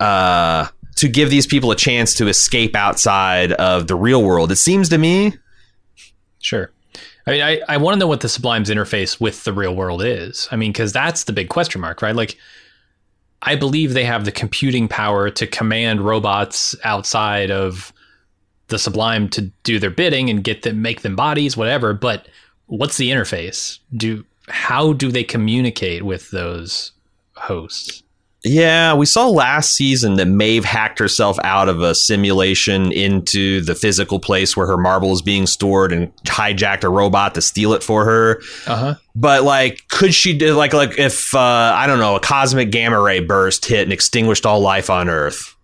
uh, 0.01 0.67
to 0.97 1.09
give 1.09 1.31
these 1.31 1.47
people 1.47 1.71
a 1.71 1.77
chance 1.77 2.15
to 2.15 2.29
escape 2.29 2.75
outside 2.75 3.53
of 3.53 3.87
the 3.87 3.95
real 3.95 4.23
world. 4.23 4.51
It 4.51 4.57
seems 4.57 4.89
to 4.89 4.99
me. 4.99 5.35
Sure. 6.41 6.71
I 7.27 7.31
mean, 7.31 7.43
I, 7.43 7.61
I 7.69 7.77
want 7.77 7.95
to 7.95 7.99
know 7.99 8.07
what 8.07 8.21
the 8.21 8.29
Sublime's 8.29 8.71
interface 8.71 9.21
with 9.21 9.45
the 9.45 9.53
real 9.53 9.75
world 9.75 10.03
is. 10.03 10.49
I 10.51 10.57
mean, 10.57 10.73
because 10.73 10.93
that's 10.93 11.25
the 11.25 11.33
big 11.33 11.49
question 11.49 11.81
mark, 11.81 12.01
right? 12.01 12.15
Like, 12.15 12.39
I 13.43 13.57
believe 13.57 13.93
they 13.93 14.05
have 14.05 14.25
the 14.25 14.33
computing 14.33 14.89
power 14.89 15.29
to 15.31 15.47
command 15.47 16.01
robots 16.01 16.75
outside 16.85 17.51
of 17.51 17.93
the 18.69 18.79
Sublime 18.79 19.29
to 19.31 19.43
do 19.65 19.79
their 19.79 19.91
bidding 19.91 20.31
and 20.31 20.43
get 20.43 20.63
them, 20.63 20.83
make 20.83 21.03
them 21.03 21.17
bodies, 21.17 21.57
whatever. 21.57 21.93
But 21.93 22.29
what's 22.67 22.97
the 22.97 23.11
interface? 23.11 23.79
Do 23.97 24.25
how 24.49 24.93
do 24.93 25.11
they 25.11 25.25
communicate 25.25 26.05
with 26.05 26.31
those 26.31 26.93
hosts? 27.35 28.03
Yeah, 28.49 28.95
we 28.95 29.07
saw 29.07 29.29
last 29.29 29.73
season 29.73 30.15
that 30.15 30.27
Maeve 30.27 30.65
hacked 30.65 31.01
herself 31.01 31.37
out 31.43 31.69
of 31.69 31.81
a 31.83 31.97
simulation 31.97 32.93
into 32.93 33.61
the 33.61 33.75
physical 33.75 34.21
place 34.21 34.57
where 34.57 34.69
her 34.69 34.77
marble 34.77 35.13
is 35.13 35.21
being 35.21 35.47
stored 35.49 35.93
and 35.93 36.15
hijacked 36.25 36.85
a 36.85 36.89
robot 36.89 37.35
to 37.35 37.43
steal 37.43 37.73
it 37.73 37.83
for 37.83 38.05
her. 38.05 38.41
Uh 38.69 38.77
huh. 38.77 38.95
But 39.17 39.43
like, 39.43 39.83
could 39.89 40.15
she 40.15 40.37
do 40.39 40.55
like 40.55 40.73
like 40.73 40.97
if 40.97 41.35
uh, 41.35 41.41
I 41.41 41.89
don't 41.89 41.99
know 41.99 42.15
a 42.15 42.21
cosmic 42.21 42.71
gamma 42.71 43.01
ray 43.01 43.19
burst 43.19 43.67
hit 43.67 43.83
and 43.83 43.93
extinguished 43.93 44.47
all 44.47 44.61
life 44.61 44.91
on 44.91 45.09
Earth? 45.09 45.57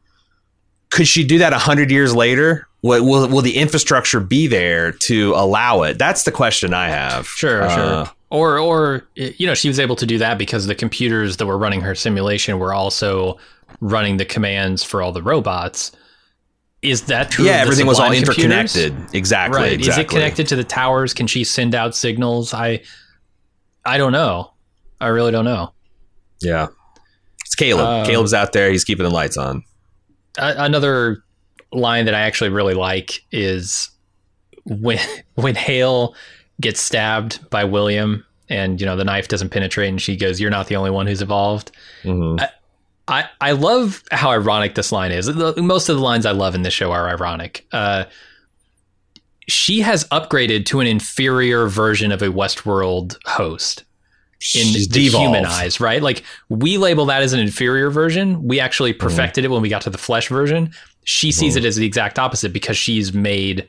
Could 0.90 1.06
she 1.06 1.22
do 1.24 1.38
that 1.38 1.52
a 1.52 1.58
hundred 1.58 1.90
years 1.92 2.14
later? 2.16 2.66
Will, 2.82 3.04
will 3.04 3.28
will 3.28 3.42
the 3.42 3.56
infrastructure 3.58 4.18
be 4.18 4.48
there 4.48 4.90
to 4.92 5.34
allow 5.34 5.82
it? 5.82 5.98
That's 5.98 6.24
the 6.24 6.32
question 6.32 6.74
I 6.74 6.88
have. 6.88 7.28
Sure, 7.28 7.62
Uh, 7.62 8.04
sure. 8.04 8.14
Or, 8.32 8.58
or 8.58 9.06
you 9.14 9.46
know, 9.46 9.52
she 9.52 9.68
was 9.68 9.78
able 9.78 9.94
to 9.96 10.06
do 10.06 10.16
that 10.16 10.38
because 10.38 10.66
the 10.66 10.74
computers 10.74 11.36
that 11.36 11.44
were 11.44 11.58
running 11.58 11.82
her 11.82 11.94
simulation 11.94 12.58
were 12.58 12.72
also 12.72 13.36
running 13.80 14.16
the 14.16 14.24
commands 14.24 14.82
for 14.82 15.02
all 15.02 15.12
the 15.12 15.22
robots. 15.22 15.92
Is 16.80 17.02
that 17.02 17.30
true? 17.30 17.44
Yeah, 17.44 17.58
everything 17.58 17.86
was 17.86 18.00
all 18.00 18.06
computers? 18.06 18.38
interconnected. 18.38 19.14
Exactly. 19.14 19.60
Right. 19.60 19.72
exactly. 19.74 19.90
Is 19.90 20.06
it 20.06 20.08
connected 20.08 20.48
to 20.48 20.56
the 20.56 20.64
towers? 20.64 21.12
Can 21.12 21.26
she 21.26 21.44
send 21.44 21.74
out 21.74 21.94
signals? 21.94 22.54
I, 22.54 22.80
I 23.84 23.98
don't 23.98 24.12
know. 24.12 24.54
I 24.98 25.08
really 25.08 25.30
don't 25.30 25.44
know. 25.44 25.74
Yeah. 26.40 26.68
It's 27.44 27.54
Caleb. 27.54 27.84
Uh, 27.84 28.06
Caleb's 28.06 28.32
out 28.32 28.54
there. 28.54 28.70
He's 28.70 28.82
keeping 28.82 29.04
the 29.04 29.10
lights 29.10 29.36
on. 29.36 29.62
Another 30.38 31.22
line 31.70 32.06
that 32.06 32.14
I 32.14 32.20
actually 32.20 32.48
really 32.48 32.72
like 32.72 33.20
is 33.30 33.90
when 34.64 34.98
when 35.34 35.54
Hale 35.54 36.14
gets 36.62 36.80
stabbed 36.80 37.48
by 37.50 37.64
William 37.64 38.24
and 38.48 38.80
you 38.80 38.86
know 38.86 38.96
the 38.96 39.04
knife 39.04 39.28
doesn't 39.28 39.50
penetrate 39.50 39.88
and 39.90 40.00
she 40.00 40.16
goes 40.16 40.40
you're 40.40 40.50
not 40.50 40.66
the 40.68 40.76
only 40.76 40.90
one 40.90 41.06
who's 41.06 41.20
evolved. 41.22 41.70
Mhm. 42.04 42.48
I 43.08 43.24
I 43.40 43.52
love 43.52 44.02
how 44.10 44.30
ironic 44.30 44.74
this 44.74 44.90
line 44.92 45.12
is. 45.12 45.26
The- 45.26 45.60
Most 45.60 45.88
of 45.88 45.96
the 45.96 46.02
lines 46.02 46.24
I 46.24 46.30
love 46.32 46.54
in 46.54 46.62
this 46.62 46.72
show 46.74 46.92
are 46.92 47.08
ironic. 47.08 47.66
Uh, 47.72 48.04
she 49.48 49.80
has 49.80 50.04
upgraded 50.08 50.66
to 50.66 50.80
an 50.80 50.86
inferior 50.86 51.66
version 51.66 52.12
of 52.12 52.22
a 52.22 52.28
Westworld 52.28 53.16
host 53.26 53.84
in 54.54 54.66
She's 54.66 54.88
the 54.88 55.00
human 55.08 55.44
eyes, 55.46 55.80
right? 55.80 56.00
Like 56.02 56.22
we 56.48 56.78
label 56.78 57.06
that 57.06 57.22
as 57.22 57.32
an 57.32 57.40
inferior 57.40 57.90
version. 57.90 58.42
We 58.46 58.60
actually 58.60 58.92
perfected 58.92 59.44
it 59.44 59.50
when 59.50 59.62
we 59.62 59.68
got 59.68 59.82
to 59.82 59.90
the 59.90 59.98
flesh 59.98 60.28
version. 60.28 60.72
She 61.04 61.32
sees 61.32 61.56
it 61.56 61.64
as 61.64 61.76
the 61.76 61.86
exact 61.86 62.18
opposite 62.18 62.52
because 62.52 62.76
she's 62.76 63.12
made 63.12 63.66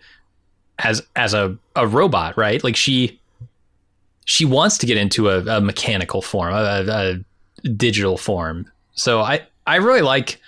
as 0.80 1.02
as 1.16 1.34
a, 1.34 1.58
a 1.76 1.88
robot, 1.88 2.38
right? 2.38 2.64
Like 2.64 2.76
she 2.76 3.20
she 4.26 4.46
wants 4.46 4.78
to 4.80 4.86
get 4.86 4.98
into 4.98 5.30
a, 5.30 5.44
a 5.58 5.62
mechanical 5.62 6.22
form, 6.22 6.54
a, 6.54 6.86
a 7.64 7.70
digital 7.70 8.18
form. 8.18 8.72
So 8.94 9.22
I 9.22 9.42
I 9.68 9.78
really 9.78 10.02
like 10.02 10.40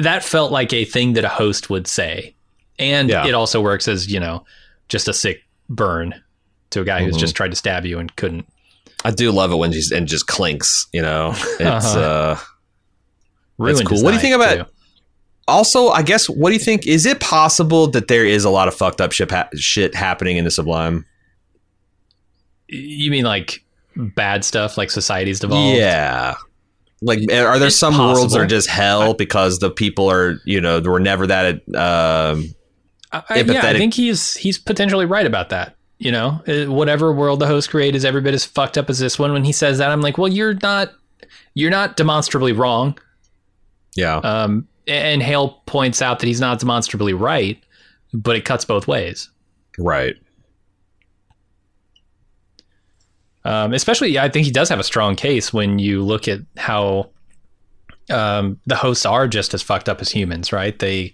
that. 0.00 0.24
Felt 0.24 0.52
like 0.52 0.72
a 0.72 0.84
thing 0.84 1.14
that 1.14 1.24
a 1.24 1.28
host 1.28 1.70
would 1.70 1.86
say, 1.86 2.34
and 2.78 3.08
Yeah. 3.08 3.26
it 3.26 3.34
also 3.34 3.60
works 3.60 3.88
as 3.88 4.10
you 4.12 4.20
know 4.20 4.44
just 4.88 5.08
a 5.08 5.12
sick 5.14 5.42
burn 5.68 6.14
to 6.70 6.80
a 6.80 6.84
guy 6.84 7.02
who's 7.04 7.16
Mhm. 7.16 7.20
just 7.20 7.34
tried 7.36 7.50
to 7.50 7.56
stab 7.56 7.84
you 7.86 7.98
and 7.98 8.14
couldn't. 8.16 8.46
I 9.04 9.10
do 9.10 9.30
love 9.32 9.50
it 9.52 9.56
when 9.56 9.72
she's 9.72 9.90
and 9.92 10.06
just 10.06 10.26
clinks. 10.26 10.86
You 10.92 11.02
know, 11.02 11.30
it's 11.36 11.60
Uh-huh. 11.94 12.00
uh, 12.00 12.38
Ruined 13.58 13.86
cool. 13.88 14.02
What 14.02 14.10
do 14.10 14.14
you 14.16 14.20
think 14.20 14.34
about- 14.34 14.66
too. 14.66 14.73
Also. 15.48 15.88
I 15.88 16.02
guess. 16.02 16.28
What 16.28 16.50
do 16.50 16.54
you 16.54 16.60
think? 16.60 16.86
Is 16.86 17.06
it 17.06 17.20
possible 17.20 17.86
that 17.88 18.08
there 18.08 18.24
is 18.24 18.44
a 18.44 18.50
lot 18.50 18.68
of 18.68 18.74
fucked 18.74 19.00
up 19.00 19.12
shit, 19.12 19.30
ha- 19.30 19.48
shit 19.56 19.94
happening 19.94 20.36
in 20.36 20.44
the 20.44 20.50
Sublime? 20.50 21.04
You 22.68 23.10
mean 23.10 23.24
like 23.24 23.62
bad 23.96 24.44
stuff, 24.44 24.76
like 24.78 24.90
society's 24.90 25.40
devolved? 25.40 25.76
Yeah. 25.78 26.34
Like, 27.02 27.18
are 27.30 27.58
there 27.58 27.68
It's 27.68 27.76
some 27.76 27.98
worlds 27.98 28.32
that 28.32 28.40
are 28.40 28.46
just 28.46 28.68
hell 28.68 29.12
because 29.12 29.58
the 29.58 29.70
people 29.70 30.10
are, 30.10 30.38
you 30.46 30.60
know, 30.60 30.80
they 30.80 30.88
were 30.88 31.00
never 31.00 31.26
that. 31.26 31.56
Um, 31.74 32.54
I, 33.12 33.22
I- 33.28 33.40
yeah, 33.40 33.66
I 33.66 33.74
think 33.74 33.94
he's 33.94 34.34
he's 34.36 34.58
potentially 34.58 35.04
right 35.04 35.26
about 35.26 35.50
that. 35.50 35.76
You 35.98 36.10
know, 36.10 36.42
Uh, 36.48 36.64
whatever 36.72 37.12
world 37.12 37.38
the 37.40 37.46
host 37.46 37.70
create 37.70 37.94
is 37.94 38.04
every 38.04 38.20
bit 38.20 38.34
as 38.34 38.44
fucked 38.44 38.76
up 38.78 38.90
as 38.90 38.98
this 38.98 39.18
one. 39.18 39.32
When 39.32 39.44
he 39.44 39.52
says 39.52 39.78
that, 39.78 39.90
I'm 39.90 40.00
like, 40.00 40.18
well, 40.18 40.32
you're 40.32 40.54
not 40.62 40.92
you're 41.54 41.70
not 41.70 41.96
demonstrably 41.96 42.52
wrong. 42.52 42.98
yeah. 43.94 44.16
Um, 44.16 44.66
and 44.86 45.22
Hale 45.22 45.62
points 45.66 46.02
out 46.02 46.18
that 46.18 46.26
he's 46.26 46.40
not 46.40 46.58
demonstrably 46.58 47.14
right, 47.14 47.62
but 48.12 48.36
it 48.36 48.44
cuts 48.44 48.64
both 48.64 48.86
ways. 48.86 49.30
right. 49.78 50.16
Um, 53.46 53.74
especially, 53.74 54.18
I 54.18 54.30
think 54.30 54.46
he 54.46 54.50
does 54.50 54.70
have 54.70 54.80
a 54.80 54.84
strong 54.84 55.16
case 55.16 55.52
when 55.52 55.78
you 55.78 56.02
look 56.02 56.28
at 56.28 56.40
how 56.56 57.10
um, 58.08 58.58
the 58.64 58.76
hosts 58.76 59.04
are 59.04 59.28
just 59.28 59.52
as 59.52 59.62
fucked 59.62 59.88
up 59.88 60.00
as 60.00 60.10
humans, 60.10 60.50
right? 60.50 60.78
They, 60.78 61.12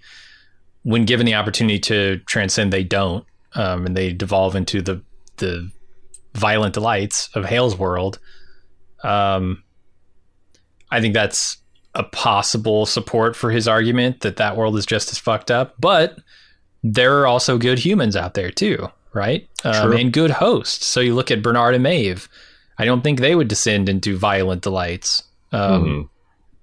when 0.83 1.03
given 1.03 1.25
the 1.25 1.35
opportunity 1.35 1.77
to 1.79 2.19
transcend, 2.19 2.71
they 2.71 2.85
don't, 2.85 3.25
um, 3.55 3.85
and 3.85 3.97
they 3.97 4.13
devolve 4.13 4.55
into 4.55 4.81
the 4.81 5.01
the 5.37 5.69
violent 6.33 6.73
delights 6.73 7.29
of 7.35 7.45
Hale's 7.45 7.77
world. 7.77 8.19
Um, 9.03 9.63
I 10.89 11.01
think 11.01 11.13
that's 11.13 11.57
a 11.95 12.03
possible 12.03 12.85
support 12.85 13.35
for 13.35 13.51
his 13.51 13.67
argument 13.67 14.21
that 14.21 14.37
that 14.37 14.55
world 14.55 14.77
is 14.77 14.85
just 14.85 15.11
as 15.11 15.17
fucked 15.17 15.51
up, 15.51 15.75
but 15.79 16.17
there 16.83 17.19
are 17.19 17.27
also 17.27 17.57
good 17.57 17.79
humans 17.79 18.15
out 18.15 18.33
there 18.33 18.49
too, 18.49 18.89
right? 19.13 19.47
Um, 19.63 19.91
and 19.93 20.13
good 20.13 20.31
hosts. 20.31 20.85
So 20.85 20.99
you 20.99 21.13
look 21.13 21.31
at 21.31 21.41
Bernard 21.41 21.75
and 21.75 21.83
Maeve. 21.83 22.29
I 22.77 22.85
don't 22.85 23.03
think 23.03 23.19
they 23.19 23.35
would 23.35 23.47
descend 23.47 23.89
into 23.89 24.17
violent 24.17 24.63
delights. 24.63 25.23
Um, 25.51 26.09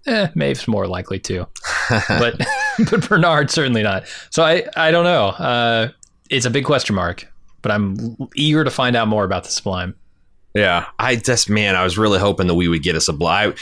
eh, 0.06 0.28
Maeve's 0.34 0.66
more 0.66 0.86
likely 0.86 1.18
to, 1.20 1.46
but 2.08 2.40
but 2.90 3.08
Bernard 3.08 3.50
certainly 3.50 3.82
not. 3.82 4.04
So 4.30 4.42
I 4.42 4.64
I 4.76 4.90
don't 4.90 5.04
know. 5.04 5.26
Uh, 5.28 5.88
it's 6.30 6.46
a 6.46 6.50
big 6.50 6.64
question 6.64 6.96
mark, 6.96 7.30
but 7.62 7.70
I'm 7.70 8.16
eager 8.34 8.64
to 8.64 8.70
find 8.70 8.96
out 8.96 9.08
more 9.08 9.24
about 9.24 9.44
the 9.44 9.50
Sublime. 9.50 9.94
Yeah, 10.54 10.86
I 10.98 11.16
just 11.16 11.48
man, 11.50 11.76
I 11.76 11.84
was 11.84 11.98
really 11.98 12.18
hoping 12.18 12.46
that 12.46 12.54
we 12.54 12.68
would 12.68 12.82
get 12.82 12.96
a 12.96 13.00
sublime. 13.00 13.54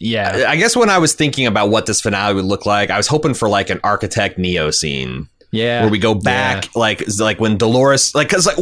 Yeah, 0.00 0.46
I 0.48 0.56
guess 0.56 0.76
when 0.76 0.90
I 0.90 0.98
was 0.98 1.14
thinking 1.14 1.46
about 1.46 1.70
what 1.70 1.86
this 1.86 2.00
finale 2.00 2.34
would 2.34 2.44
look 2.44 2.66
like, 2.66 2.90
I 2.90 2.96
was 2.96 3.06
hoping 3.06 3.32
for 3.34 3.48
like 3.48 3.70
an 3.70 3.80
architect 3.84 4.38
Neo 4.38 4.70
scene 4.70 5.28
yeah. 5.52 5.82
where 5.82 5.90
we 5.90 5.98
go 5.98 6.14
back, 6.14 6.64
Yeah. 6.64 6.70
like 6.74 7.02
like 7.18 7.40
when 7.40 7.56
Dolores, 7.56 8.14
like 8.14 8.28
because 8.28 8.46
like 8.46 8.56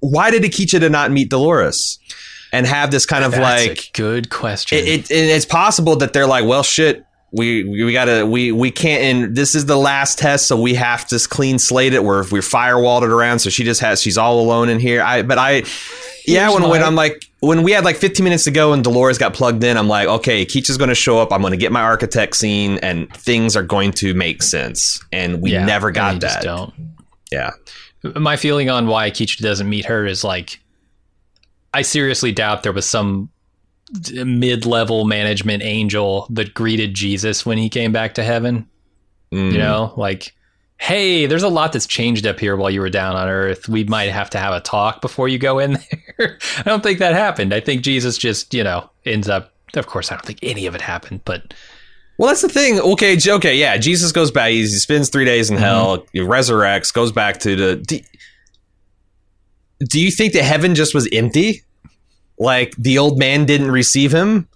why 0.00 0.30
did 0.30 0.42
Akecheta 0.42 0.90
not 0.90 1.10
meet 1.10 1.30
Dolores 1.30 1.98
and 2.52 2.66
have 2.66 2.90
this 2.90 3.06
kind 3.06 3.24
of 3.24 3.32
That's 3.32 3.66
like 3.68 3.78
a 3.88 3.90
good 3.92 4.30
question. 4.30 4.78
it, 4.78 5.10
it, 5.10 5.10
it's 5.10 5.44
possible 5.46 5.96
that 5.96 6.12
they're 6.12 6.26
like, 6.26 6.44
well, 6.44 6.62
shit. 6.62 7.04
We, 7.36 7.64
we 7.64 7.92
gotta 7.92 8.24
we 8.24 8.52
we 8.52 8.70
can't 8.70 9.02
and 9.02 9.34
this 9.36 9.56
is 9.56 9.66
the 9.66 9.76
last 9.76 10.18
test 10.18 10.46
so 10.46 10.60
we 10.60 10.74
have 10.74 11.04
to 11.08 11.18
clean 11.28 11.58
slate 11.58 11.92
it. 11.92 12.04
Where 12.04 12.20
if 12.20 12.30
we're 12.30 12.42
firewalled 12.42 13.02
it 13.02 13.08
around 13.10 13.40
so 13.40 13.50
she 13.50 13.64
just 13.64 13.80
has 13.80 14.00
she's 14.00 14.16
all 14.16 14.40
alone 14.40 14.68
in 14.68 14.78
here. 14.78 15.02
I 15.02 15.22
but 15.22 15.36
I 15.36 15.64
yeah 16.26 16.48
Here's 16.48 16.60
when, 16.60 16.70
when 16.70 16.82
I'm 16.84 16.94
like 16.94 17.24
when 17.40 17.62
we 17.64 17.72
had 17.72 17.84
like 17.84 17.96
15 17.96 18.22
minutes 18.22 18.44
to 18.44 18.52
go 18.52 18.72
and 18.72 18.84
Dolores 18.84 19.18
got 19.18 19.34
plugged 19.34 19.64
in 19.64 19.76
I'm 19.76 19.88
like 19.88 20.06
okay 20.06 20.46
Keach 20.46 20.78
going 20.78 20.90
to 20.90 20.94
show 20.94 21.18
up. 21.18 21.32
I'm 21.32 21.40
going 21.40 21.50
to 21.50 21.56
get 21.56 21.72
my 21.72 21.82
architect 21.82 22.36
scene 22.36 22.78
and 22.78 23.12
things 23.16 23.56
are 23.56 23.64
going 23.64 23.90
to 23.94 24.14
make 24.14 24.40
sense. 24.42 25.02
And 25.10 25.42
we 25.42 25.50
Yeah, 25.52 25.64
never 25.64 25.90
got 25.90 26.20
just 26.20 26.36
that. 26.36 26.42
don't. 26.44 26.72
yeah. 27.32 27.50
My 28.14 28.36
feeling 28.36 28.70
on 28.70 28.86
why 28.86 29.10
Akecheta 29.10 29.40
doesn't 29.42 29.68
meet 29.68 29.86
her 29.86 30.06
is 30.06 30.22
like 30.22 30.60
I 31.72 31.82
seriously 31.82 32.30
doubt 32.30 32.62
there 32.62 32.72
was 32.72 32.86
some 32.86 33.30
mid-level 34.24 35.04
management 35.04 35.62
angel 35.62 36.26
that 36.30 36.54
greeted 36.54 36.94
Jesus 36.94 37.44
when 37.46 37.58
he 37.58 37.68
came 37.68 37.92
back 37.92 38.14
to 38.14 38.24
heaven. 38.24 38.68
Mm. 39.32 39.52
You 39.52 39.58
know, 39.58 39.92
like, 39.96 40.32
hey, 40.78 41.26
there's 41.26 41.42
a 41.42 41.48
lot 41.48 41.72
that's 41.72 41.86
changed 41.86 42.26
up 42.26 42.38
here 42.38 42.56
while 42.56 42.70
you 42.70 42.80
were 42.80 42.90
down 42.90 43.16
on 43.16 43.28
Earth. 43.28 43.68
We 43.68 43.84
might 43.84 44.10
have 44.10 44.30
to 44.30 44.38
have 44.38 44.52
a 44.54 44.60
talk 44.60 45.00
before 45.00 45.28
you 45.28 45.38
go 45.38 45.58
in 45.58 45.78
there. 46.18 46.38
I 46.58 46.62
don't 46.62 46.82
think 46.82 46.98
that 46.98 47.14
happened. 47.14 47.54
I 47.54 47.60
think 47.60 47.82
Jesus 47.82 48.18
just, 48.18 48.52
you 48.54 48.62
know, 48.64 48.88
ends 49.04 49.28
up. 49.28 49.52
Of 49.74 49.86
course, 49.86 50.12
I 50.12 50.14
don't 50.14 50.24
think 50.24 50.38
any 50.42 50.66
of 50.66 50.74
it 50.74 50.80
happened, 50.80 51.22
but 51.24 51.52
Well, 52.18 52.28
that's 52.28 52.42
the 52.42 52.48
thing. 52.48 52.78
Okay, 52.78 53.18
okay, 53.26 53.56
yeah. 53.56 53.76
Jesus 53.76 54.12
goes 54.12 54.30
back. 54.30 54.50
He 54.50 54.66
spends 54.66 55.08
three 55.08 55.24
days 55.24 55.50
in 55.50 55.56
hell. 55.56 56.06
He 56.12 56.20
resurrects. 56.20 56.92
Goes 56.92 57.10
back 57.10 57.38
to 57.40 57.56
the. 57.56 57.76
Do, 57.76 57.98
do 59.88 60.00
you 60.00 60.10
think 60.12 60.32
that 60.34 60.44
heaven 60.44 60.74
just 60.76 60.94
was 60.94 61.08
empty? 61.12 61.62
Like 62.38 62.74
the 62.76 62.98
old 62.98 63.18
man 63.18 63.44
didn't 63.44 63.70
receive 63.70 64.12
him. 64.12 64.48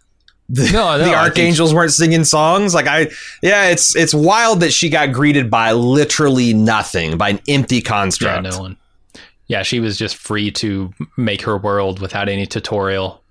The, 0.48 0.70
No, 0.72 0.96
no, 0.98 1.04
the 1.04 1.14
archangels 1.14 1.72
weren't 1.74 1.92
singing 1.92 2.24
songs. 2.24 2.74
Like 2.74 2.86
I, 2.86 3.10
yeah, 3.42 3.68
it's 3.68 3.94
it's 3.94 4.14
wild 4.14 4.60
that 4.60 4.72
she 4.72 4.88
got 4.88 5.12
greeted 5.12 5.50
by 5.50 5.72
literally 5.72 6.54
nothing, 6.54 7.16
by 7.18 7.30
an 7.30 7.40
empty 7.48 7.76
yeah, 7.76 7.82
construct. 7.82 8.42
no 8.44 8.58
one. 8.60 8.76
Yeah, 9.46 9.62
she 9.62 9.80
was 9.80 9.96
just 9.96 10.16
free 10.16 10.50
to 10.52 10.92
make 11.16 11.42
her 11.42 11.56
world 11.56 12.00
without 12.00 12.28
any 12.28 12.46
tutorial. 12.46 13.22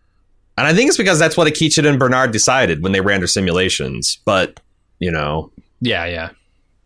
And 0.58 0.66
I 0.66 0.74
think 0.74 0.88
it's 0.88 0.98
because 0.98 1.20
that's 1.20 1.38
what 1.38 1.48
Akecheta 1.48 1.88
and 1.88 2.00
Bernard 2.00 2.32
decided 2.32 2.82
when 2.82 2.92
they 2.92 3.02
ran 3.02 3.20
their 3.20 3.28
simulations. 3.28 4.18
But 4.26 4.60
you 5.00 5.12
know, 5.12 5.52
Yeah, 5.82 6.06
yeah. 6.06 6.30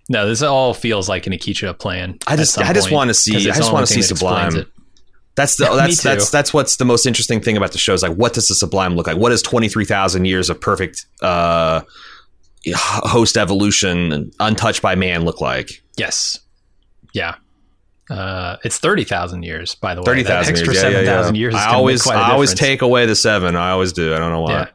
No, 0.09 0.27
this 0.27 0.41
all 0.41 0.73
feels 0.73 1.07
like 1.07 1.27
an 1.27 1.31
Akecheta 1.33 1.77
plan. 1.79 2.17
I 2.27 2.35
just- 2.35 2.57
I 2.57 2.73
just 2.73 2.87
point, 2.87 2.95
wanna 2.95 3.13
see- 3.13 3.37
I 3.37 3.39
just 3.55 3.71
wanna 3.71 3.87
see 3.87 4.01
that 4.01 4.11
explains 4.11 4.53
Sublime. 4.55 4.71
That's 5.35 5.55
the 5.55 5.65
Me 5.65 5.77
that's 5.77 6.03
that's 6.03 6.29
that's 6.29 6.53
what's 6.53 6.75
the 6.75 6.85
most 6.85 7.05
interesting 7.05 7.39
thing 7.39 7.55
about 7.55 7.71
the 7.71 7.77
show 7.77 7.93
is 7.93 8.03
like 8.03 8.15
what 8.15 8.33
does 8.33 8.47
the 8.47 8.55
sublime 8.55 8.95
look 8.95 9.07
like? 9.07 9.17
What 9.17 9.29
does 9.29 9.41
twenty 9.41 9.69
three 9.69 9.85
thousand 9.85 10.25
years 10.25 10.49
of 10.49 10.59
perfect 10.59 11.05
uh, 11.21 11.81
host 12.73 13.37
evolution 13.37 14.11
and 14.11 14.33
untouched 14.39 14.81
by 14.81 14.95
man 14.95 15.23
look 15.23 15.39
like? 15.39 15.81
Yes. 15.95 16.39
Yeah. 17.13 17.35
Uh, 18.09 18.57
it's 18.65 18.77
thirty 18.77 19.05
thousand 19.05 19.43
years, 19.43 19.75
by 19.75 19.95
the 19.95 20.01
way. 20.01 20.05
Thirty 20.05 20.23
thousand 20.23 20.57
extra 20.57 20.73
years. 20.73 20.83
Yeah, 20.83 20.89
yeah, 20.89 21.21
yeah. 21.21 21.31
years. 21.31 21.55
I 21.55 21.73
always 21.73 22.03
quite 22.03 22.15
a 22.15 22.19
I 22.19 22.31
always 22.31 22.53
take 22.53 22.81
away 22.81 23.05
the 23.05 23.15
seven. 23.15 23.55
I 23.55 23.71
always 23.71 23.93
do. 23.93 24.13
I 24.13 24.19
don't 24.19 24.31
know 24.31 24.41
why. 24.41 24.51
Yeah. 24.51 24.67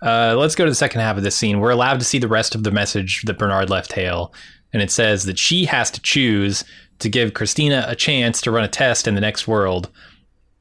Uh, 0.00 0.36
let's 0.36 0.54
go 0.54 0.64
to 0.64 0.70
the 0.70 0.76
second 0.76 1.00
half 1.00 1.16
of 1.16 1.24
this 1.24 1.34
scene. 1.34 1.58
We're 1.58 1.70
allowed 1.70 1.98
to 1.98 2.04
see 2.04 2.20
the 2.20 2.28
rest 2.28 2.54
of 2.54 2.62
the 2.62 2.70
message 2.70 3.22
that 3.22 3.38
Bernard 3.38 3.70
left 3.70 3.92
Hale, 3.92 4.32
and 4.72 4.80
it 4.80 4.92
says 4.92 5.24
that 5.24 5.36
she 5.36 5.64
has 5.64 5.90
to 5.90 6.00
choose 6.00 6.62
to 7.00 7.08
give 7.08 7.34
Christina 7.34 7.84
a 7.88 7.94
chance 7.96 8.40
to 8.42 8.50
run 8.50 8.64
a 8.64 8.68
test 8.68 9.06
in 9.06 9.14
the 9.14 9.20
next 9.20 9.46
world. 9.48 9.88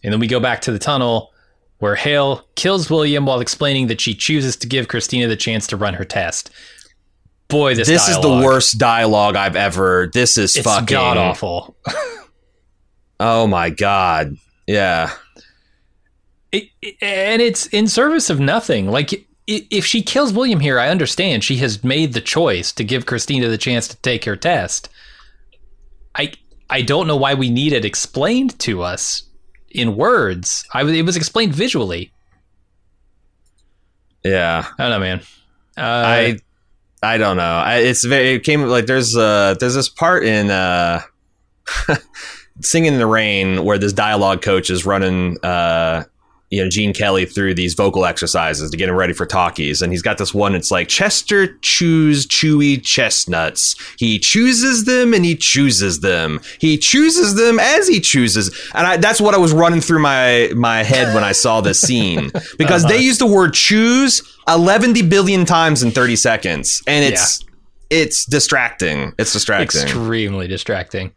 And 0.03 0.13
then 0.13 0.19
we 0.19 0.27
go 0.27 0.39
back 0.39 0.61
to 0.61 0.71
the 0.71 0.79
tunnel 0.79 1.33
where 1.79 1.95
Hale 1.95 2.47
kills 2.55 2.89
William 2.89 3.25
while 3.25 3.39
explaining 3.39 3.87
that 3.87 4.01
she 4.01 4.13
chooses 4.13 4.55
to 4.57 4.67
give 4.67 4.87
Christina 4.87 5.27
the 5.27 5.35
chance 5.35 5.67
to 5.67 5.77
run 5.77 5.93
her 5.95 6.05
test. 6.05 6.49
Boy, 7.49 7.75
this 7.75 7.87
This 7.87 8.07
is 8.09 8.19
the 8.19 8.29
worst 8.29 8.77
dialogue 8.77 9.35
I've 9.35 9.55
ever. 9.55 10.09
This 10.13 10.37
is 10.37 10.55
It's 10.55 10.65
fucking 10.65 10.85
god 10.85 11.17
awful. 11.17 11.75
Oh 13.19 13.47
my 13.47 13.69
god. 13.71 14.35
Yeah. 14.67 15.11
it, 16.51 16.65
it- 16.81 16.95
and 17.01 17.41
it's 17.41 17.65
in 17.67 17.87
service 17.87 18.29
of 18.29 18.39
nothing. 18.39 18.89
Like 18.91 19.25
if 19.47 19.85
she 19.85 20.01
kills 20.03 20.33
William 20.33 20.59
here, 20.59 20.79
I 20.79 20.89
understand 20.89 21.43
she 21.43 21.57
has 21.57 21.83
made 21.83 22.13
the 22.13 22.21
choice 22.21 22.71
to 22.73 22.83
give 22.83 23.05
Christina 23.05 23.47
the 23.47 23.57
chance 23.57 23.87
to 23.87 23.95
take 23.97 24.25
her 24.25 24.35
test. 24.35 24.89
I 26.17 26.33
I 26.69 26.81
don't 26.81 27.07
know 27.07 27.15
why 27.15 27.33
we 27.33 27.49
need 27.49 27.73
it 27.73 27.85
explained 27.85 28.57
to 28.59 28.81
us 28.81 29.23
in 29.69 29.95
words. 29.95 30.65
I 30.73 30.83
it 30.83 31.05
was 31.05 31.15
explained 31.15 31.53
visually. 31.53 32.11
Yeah. 34.23 34.65
I 34.77 34.83
don't 34.83 34.91
know, 34.91 34.99
man. 34.99 35.19
Uh, 35.77 35.81
I 35.81 36.39
I 37.03 37.17
don't 37.17 37.37
know. 37.37 37.43
I, 37.43 37.77
it's 37.77 38.03
very 38.03 38.33
it 38.35 38.43
came 38.43 38.63
like 38.63 38.87
there's 38.87 39.15
uh 39.15 39.55
there's 39.59 39.75
this 39.75 39.89
part 39.89 40.25
in 40.25 40.49
uh 40.49 41.01
singing 42.61 42.93
in 42.93 42.99
the 42.99 43.07
rain 43.07 43.63
where 43.63 43.77
this 43.77 43.93
dialogue 43.93 44.41
coach 44.41 44.69
is 44.69 44.85
running 44.85 45.37
uh 45.43 46.03
you 46.49 46.63
know 46.63 46.69
Gene 46.69 46.93
Kelly 46.93 47.25
through 47.25 47.55
these 47.55 47.73
vocal 47.73 48.05
exercises 48.05 48.71
to 48.71 48.77
get 48.77 48.89
him 48.89 48.95
ready 48.95 49.13
for 49.13 49.25
talkies. 49.25 49.81
And 49.81 49.91
he's 49.91 50.01
got 50.01 50.17
this 50.17 50.33
one 50.33 50.55
it's 50.55 50.71
like 50.71 50.87
Chester 50.87 51.57
chews 51.57 52.25
chewy 52.25 52.81
chestnuts. 52.81 53.75
He 53.97 54.19
chooses 54.19 54.85
them 54.85 55.13
and 55.13 55.25
he 55.25 55.35
chooses 55.35 55.99
them. 55.99 56.39
He 56.59 56.77
chooses 56.77 57.35
them 57.35 57.59
as 57.59 57.87
he 57.87 57.99
chooses. 57.99 58.49
And 58.73 58.87
I, 58.87 58.97
that's 58.97 59.19
what 59.19 59.33
I 59.33 59.37
was 59.37 59.51
running 59.51 59.81
through 59.81 59.99
my 59.99 60.51
my 60.55 60.83
head 60.83 61.13
when 61.13 61.23
I 61.23 61.33
saw 61.33 61.61
this 61.61 61.81
scene. 61.81 62.31
Because 62.57 62.83
they 62.83 62.95
uh-huh. 62.95 63.03
use 63.03 63.17
the 63.17 63.27
word 63.27 63.53
choose 63.53 64.21
11 64.47 65.09
billion 65.09 65.45
times 65.45 65.83
in 65.83 65.91
30 65.91 66.15
seconds. 66.15 66.81
And 66.87 67.03
it's 67.03 67.45
it's 67.89 68.25
distracting. 68.25 69.13
It's 69.17 69.33
distracting. 69.33 69.81
Extremely 69.81 70.47
distracting. 70.47 71.13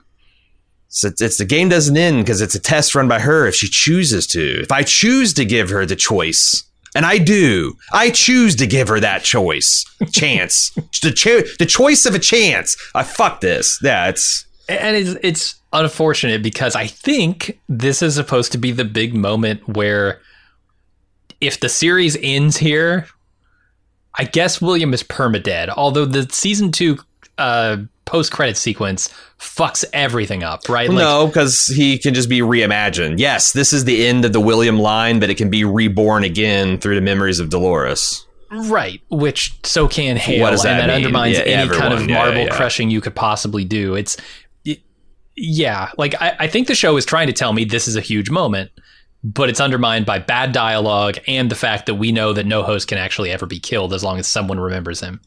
So 0.91 1.07
it's, 1.07 1.21
it's 1.21 1.39
the 1.39 1.45
game 1.45 1.69
doesn't 1.69 1.97
end 1.97 2.19
because 2.25 2.41
it's 2.41 2.57
a 2.57 2.61
test 2.61 2.97
run 2.97 3.07
by 3.07 3.21
her 3.21 3.47
if 3.47 3.55
she 3.55 3.69
chooses 3.69 4.27
to. 4.29 4.61
If 4.61 4.73
I 4.73 4.83
choose 4.83 5.33
to 5.35 5.45
give 5.45 5.71
her 5.71 5.87
the 5.87 5.95
choice, 5.95 6.65
and 6.97 7.07
I 7.07 7.19
do, 7.19 7.77
I 7.93 8.11
choose 8.11 8.57
to 8.57 8.67
give 8.67 8.89
her 8.89 8.99
that 8.99 9.23
choice, 9.23 9.85
chance, 10.13 10.71
the 11.03 11.13
cho- 11.13 11.43
the 11.61 11.67
choice 11.67 12.07
of 12.07 12.17
a 12.17 12.19
chance. 12.19 12.77
I 12.93 13.05
fuck 13.05 13.41
this. 13.41 13.79
Yeah, 13.83 14.13
And 14.69 14.97
it's 14.97 15.17
it's 15.23 15.55
unfortunate 15.73 16.43
because 16.43 16.75
I 16.75 16.89
think 16.89 17.61
this 17.69 18.03
is 18.03 18.17
supposed 18.17 18.51
to 18.53 18.59
be 18.59 18.73
the 18.73 18.85
big 18.85 19.15
moment 19.15 19.69
where 19.69 20.21
if 21.41 21.61
the 21.61 21.69
series 21.69 22.17
ends 22.21 22.57
here, 22.57 23.07
I 24.17 24.25
guess 24.25 24.61
William 24.61 24.93
is 24.93 25.05
permadead. 25.05 25.69
Although 25.69 26.05
the 26.05 26.29
season 26.33 26.73
two 26.73 26.99
uh, 27.41 27.79
post 28.05 28.31
credit 28.33 28.57
sequence 28.57 29.09
fucks 29.39 29.85
everything 29.93 30.43
up, 30.43 30.69
right? 30.69 30.89
Like, 30.89 30.99
no 30.99 31.27
because 31.27 31.67
he 31.67 31.99
can 31.99 32.15
just 32.15 32.29
be 32.29 32.41
reimagined. 32.41 33.19
Yes, 33.19 33.53
this 33.53 33.73
is 33.73 33.85
the 33.85 34.07
end 34.07 34.25
of 34.25 34.33
the 34.33 34.41
William 34.41 34.79
line, 34.79 35.19
but 35.21 35.31
it 35.31 35.37
can 35.37 35.51
be 35.51 35.65
reborn 35.65 36.25
again 36.25 36.79
through 36.79 36.95
the 36.95 37.01
memories 37.01 37.41
of 37.41 37.51
Dolores. 37.51 38.27
Right, 38.53 39.01
which 39.11 39.55
so 39.65 39.87
can 39.87 40.17
Hale, 40.17 40.43
What 40.43 40.51
does 40.51 40.65
and 40.65 40.79
that 40.79 40.87
that 40.87 40.97
mean? 40.97 41.07
undermines 41.07 41.39
Yeah, 41.39 41.45
any 41.45 41.71
kind 41.71 41.95
of 41.95 42.01
everyone. 42.01 42.09
Yeah, 42.09 42.25
marble 42.25 42.43
yeah. 42.43 42.57
crushing 42.57 42.91
you 42.91 43.01
could 43.01 43.15
possibly 43.15 43.65
do. 43.65 43.95
It's, 43.95 44.17
it, 44.65 44.81
yeah, 45.37 45.91
like 45.97 46.21
I, 46.21 46.35
I 46.41 46.47
think 46.49 46.67
the 46.67 46.75
show 46.75 46.97
is 46.97 47.07
trying 47.07 47.29
to 47.29 47.33
tell 47.33 47.53
me 47.53 47.65
this 47.65 47.87
is 47.87 47.95
a 47.95 48.01
huge 48.01 48.29
moment, 48.29 48.73
but 49.23 49.49
it's 49.51 49.61
undermined 49.61 50.05
by 50.05 50.19
bad 50.19 50.51
dialogue 50.51 51.19
and 51.29 51.49
the 51.49 51.55
fact 51.55 51.87
that 51.87 51.95
we 51.95 52.11
know 52.11 52.33
that 52.33 52.45
no 52.45 52.65
host 52.65 52.89
can 52.89 52.99
actually 52.99 53.31
ever 53.31 53.47
be 53.47 53.61
killed 53.61 53.95
as 53.95 54.03
long 54.03 54.19
as 54.19 54.27
someone 54.27 54.59
remembers 54.59 54.99
him. 54.99 55.21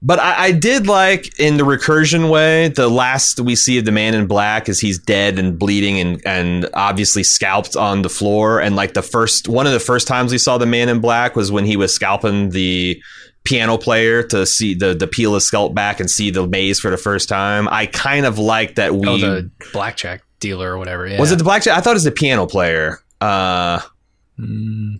But 0.00 0.20
I, 0.20 0.44
I 0.46 0.52
did 0.52 0.86
like 0.86 1.38
in 1.40 1.56
the 1.56 1.64
recursion 1.64 2.30
way. 2.30 2.68
The 2.68 2.88
last 2.88 3.40
we 3.40 3.56
see 3.56 3.78
of 3.78 3.84
the 3.84 3.90
man 3.90 4.14
in 4.14 4.26
black 4.28 4.68
is 4.68 4.78
he's 4.78 4.96
dead 4.98 5.38
and 5.40 5.58
bleeding 5.58 5.98
and 5.98 6.22
and 6.24 6.68
obviously 6.74 7.24
scalped 7.24 7.74
on 7.74 8.02
the 8.02 8.08
floor. 8.08 8.60
And 8.60 8.76
like 8.76 8.94
the 8.94 9.02
first 9.02 9.48
one 9.48 9.66
of 9.66 9.72
the 9.72 9.80
first 9.80 10.06
times 10.06 10.30
we 10.30 10.38
saw 10.38 10.56
the 10.56 10.66
man 10.66 10.88
in 10.88 11.00
black 11.00 11.34
was 11.34 11.50
when 11.50 11.64
he 11.64 11.76
was 11.76 11.92
scalping 11.92 12.50
the 12.50 13.02
piano 13.42 13.76
player 13.76 14.22
to 14.22 14.46
see 14.46 14.72
the 14.74 14.94
the 14.94 15.08
peel 15.08 15.34
his 15.34 15.44
scalp 15.44 15.74
back 15.74 15.98
and 15.98 16.08
see 16.08 16.30
the 16.30 16.46
maze 16.46 16.78
for 16.78 16.90
the 16.90 16.96
first 16.96 17.28
time. 17.28 17.66
I 17.68 17.86
kind 17.86 18.24
of 18.24 18.38
like 18.38 18.76
that 18.76 18.94
we 18.94 19.08
Oh, 19.08 19.18
the 19.18 19.50
blackjack 19.72 20.22
dealer 20.38 20.74
or 20.74 20.78
whatever. 20.78 21.08
Yeah. 21.08 21.18
was 21.18 21.32
it 21.32 21.38
the 21.38 21.44
blackjack. 21.44 21.76
I 21.76 21.80
thought 21.80 21.90
it 21.90 21.94
was 21.94 22.04
the 22.04 22.12
piano 22.12 22.46
player. 22.46 23.00
Uh, 23.20 23.80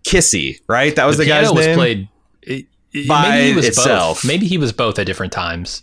Kissy, 0.05 0.57
right? 0.69 0.95
That 0.97 1.05
was 1.07 1.17
the, 1.19 1.25
Mm. 1.25 1.27
piano 1.27 1.43
guy's 1.47 1.53
was 1.55 1.67
name. 1.67 1.77
played 1.77 2.09
it- 2.43 2.67
By 3.07 3.29
maybe 3.31 3.49
he 3.51 3.55
was 3.55 3.67
itself. 3.67 4.23
Both. 4.23 4.25
Maybe 4.29 4.47
he 4.47 4.59
was 4.59 4.73
both 4.73 4.99
at 4.99 5.07
different 5.07 5.33
times. 5.33 5.83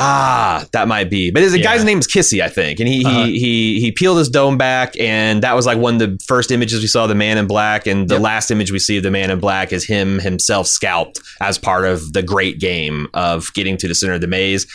Ah, 0.00 0.64
that 0.72 0.86
might 0.86 1.10
be. 1.10 1.30
But 1.32 1.40
the 1.50 1.58
Yeah. 1.58 1.64
guy's 1.64 1.82
name 1.82 1.98
is 1.98 2.06
Kissy, 2.06 2.40
I 2.40 2.48
think. 2.48 2.78
And 2.78 2.88
he, 2.88 3.04
Uh-huh. 3.04 3.24
he 3.24 3.38
he 3.40 3.80
he 3.80 3.90
peeled 3.92 4.18
his 4.18 4.28
dome 4.28 4.56
back, 4.56 4.94
and 5.00 5.42
that 5.42 5.56
was 5.56 5.66
like 5.66 5.78
one 5.78 5.94
of 5.94 5.98
the 6.00 6.24
first 6.24 6.52
images 6.52 6.80
we 6.80 6.86
saw 6.86 7.02
of 7.04 7.08
the 7.08 7.16
man 7.16 7.36
in 7.36 7.46
black. 7.46 7.86
And 7.86 8.08
the 8.08 8.14
Yep. 8.14 8.22
last 8.22 8.50
image 8.52 8.70
we 8.70 8.78
see 8.78 8.98
of 8.98 9.02
the 9.02 9.10
man 9.10 9.30
in 9.30 9.40
black 9.40 9.72
is 9.72 9.84
him 9.84 10.20
himself 10.20 10.68
scalped 10.68 11.18
as 11.40 11.58
part 11.58 11.84
of 11.84 12.12
the 12.12 12.22
great 12.22 12.60
game 12.60 13.08
of 13.12 13.52
getting 13.54 13.76
to 13.78 13.88
the 13.88 13.94
center 13.94 14.14
of 14.14 14.20
the 14.20 14.28
maze. 14.28 14.66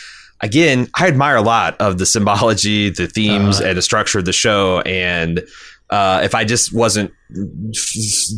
Again, 0.42 0.88
I 0.94 1.06
admire 1.06 1.36
a 1.36 1.42
lot 1.42 1.76
of 1.80 1.96
the 1.96 2.04
symbology, 2.04 2.90
the 2.90 3.06
themes, 3.06 3.60
Uh-huh. 3.60 3.68
and 3.70 3.78
the 3.78 3.82
structure 3.82 4.18
of 4.18 4.26
the 4.26 4.32
show. 4.34 4.80
And 4.80 5.42
uh, 5.90 6.20
if 6.24 6.34
I 6.34 6.44
just 6.44 6.72
wasn't 6.72 7.12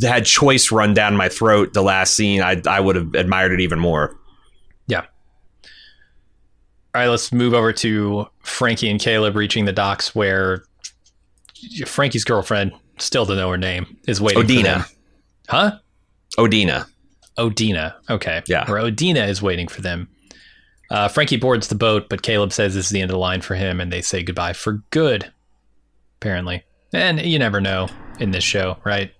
had 0.02 0.24
choice 0.24 0.70
run 0.70 0.94
down 0.94 1.16
my 1.16 1.28
throat 1.28 1.72
the 1.72 1.82
last 1.82 2.14
scene, 2.14 2.42
I 2.42 2.60
I 2.66 2.80
would 2.80 2.96
have 2.96 3.14
admired 3.14 3.52
it 3.52 3.60
even 3.60 3.78
more. 3.78 4.16
Yeah. 4.86 5.02
All 6.94 7.02
right, 7.02 7.08
let's 7.08 7.32
move 7.32 7.54
over 7.54 7.72
to 7.74 8.26
Frankie 8.40 8.88
and 8.88 9.00
Caleb 9.00 9.36
reaching 9.36 9.64
the 9.64 9.72
docks 9.72 10.14
where 10.14 10.64
Frankie's 11.84 12.24
girlfriend, 12.24 12.72
still 12.98 13.26
to 13.26 13.34
know 13.34 13.50
her 13.50 13.58
name, 13.58 13.98
is 14.08 14.20
waiting 14.20 14.42
for 14.42 14.48
Odina. 14.48 14.90
Huh? 15.48 15.78
Odina. 16.38 16.86
Odina. 17.38 17.94
Okay. 18.08 18.42
Yeah. 18.46 18.68
Where 18.70 18.80
Odina 18.82 19.28
is 19.28 19.42
waiting 19.42 19.68
for 19.68 19.82
them. 19.82 20.08
Uh, 20.90 21.08
Frankie 21.08 21.36
boards 21.36 21.68
the 21.68 21.74
boat, 21.74 22.08
but 22.08 22.22
Caleb 22.22 22.52
says 22.52 22.74
this 22.74 22.86
is 22.86 22.90
the 22.90 23.00
end 23.00 23.10
of 23.10 23.14
the 23.14 23.18
line 23.18 23.40
for 23.40 23.54
him, 23.54 23.80
and 23.80 23.92
they 23.92 24.00
say 24.00 24.22
goodbye 24.22 24.52
for 24.52 24.84
good, 24.90 25.30
apparently. 26.18 26.64
And 26.92 27.20
you 27.20 27.38
never 27.38 27.60
know 27.60 27.88
in 28.18 28.30
this 28.30 28.44
show, 28.44 28.78
right? 28.84 29.12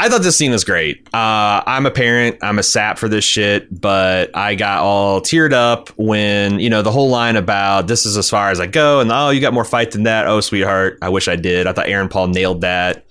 I 0.00 0.08
thought 0.08 0.22
this 0.22 0.38
scene 0.38 0.50
was 0.50 0.64
great. 0.64 1.06
Uh, 1.12 1.62
I'm 1.66 1.84
a 1.84 1.90
parent. 1.90 2.38
I'm 2.40 2.58
a 2.58 2.62
sap 2.62 2.96
for 2.96 3.06
this 3.06 3.22
shit, 3.22 3.68
but 3.82 4.34
I 4.34 4.54
got 4.54 4.78
all 4.78 5.20
teared 5.20 5.52
up 5.52 5.90
when 5.98 6.58
you 6.58 6.70
know 6.70 6.80
the 6.80 6.90
whole 6.90 7.10
line 7.10 7.36
about 7.36 7.86
this 7.86 8.06
is 8.06 8.16
as 8.16 8.30
far 8.30 8.50
as 8.50 8.60
I 8.60 8.66
go, 8.66 9.00
and 9.00 9.12
oh, 9.12 9.28
you 9.28 9.42
got 9.42 9.52
more 9.52 9.64
fight 9.64 9.90
than 9.90 10.04
that. 10.04 10.26
Oh, 10.26 10.40
sweetheart, 10.40 10.96
I 11.02 11.10
wish 11.10 11.28
I 11.28 11.36
did. 11.36 11.66
I 11.66 11.74
thought 11.74 11.86
Aaron 11.86 12.08
Paul 12.08 12.28
nailed 12.28 12.62
that, 12.62 13.04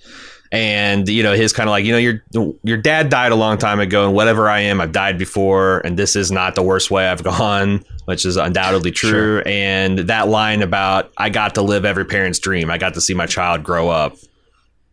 and 0.50 1.08
you 1.08 1.22
know 1.22 1.32
his 1.32 1.52
kind 1.52 1.68
of 1.68 1.70
like 1.70 1.84
you 1.84 1.92
know 1.92 1.98
your 1.98 2.24
your 2.64 2.76
dad 2.76 3.08
died 3.08 3.30
a 3.30 3.36
long 3.36 3.56
time 3.56 3.78
ago, 3.78 4.06
and 4.06 4.12
whatever 4.12 4.48
I 4.48 4.58
am, 4.62 4.80
I've 4.80 4.90
died 4.90 5.16
before, 5.16 5.82
and 5.84 5.96
this 5.96 6.16
is 6.16 6.32
not 6.32 6.56
the 6.56 6.62
worst 6.62 6.90
way 6.90 7.06
I've 7.06 7.22
gone, 7.38 7.84
which 8.10 8.26
is 8.26 8.36
undoubtedly 8.36 8.90
true. 8.90 9.40
And 9.46 10.00
that 10.00 10.26
line 10.26 10.62
about 10.62 11.12
I 11.16 11.28
got 11.30 11.54
to 11.54 11.62
live 11.62 11.84
every 11.84 12.04
parent's 12.04 12.40
dream. 12.40 12.68
I 12.68 12.76
got 12.76 12.94
to 12.94 13.00
see 13.00 13.14
my 13.14 13.26
child 13.26 13.62
grow 13.62 13.88
up, 13.88 14.16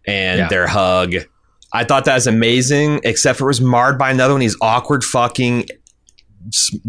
and 0.06 0.38
Yeah. 0.40 0.48
their 0.50 0.68
hug. 0.68 1.16
I 1.74 1.84
thought 1.84 2.06
that 2.06 2.14
was 2.14 2.28
amazing, 2.28 3.02
except 3.04 3.40
for 3.40 3.46
it 3.46 3.48
was 3.48 3.60
marred 3.62 3.98
by 3.98 4.12
another 4.12 4.36
one. 4.36 4.40
These 4.42 4.56
awkward 4.62 5.04
fucking 5.04 5.68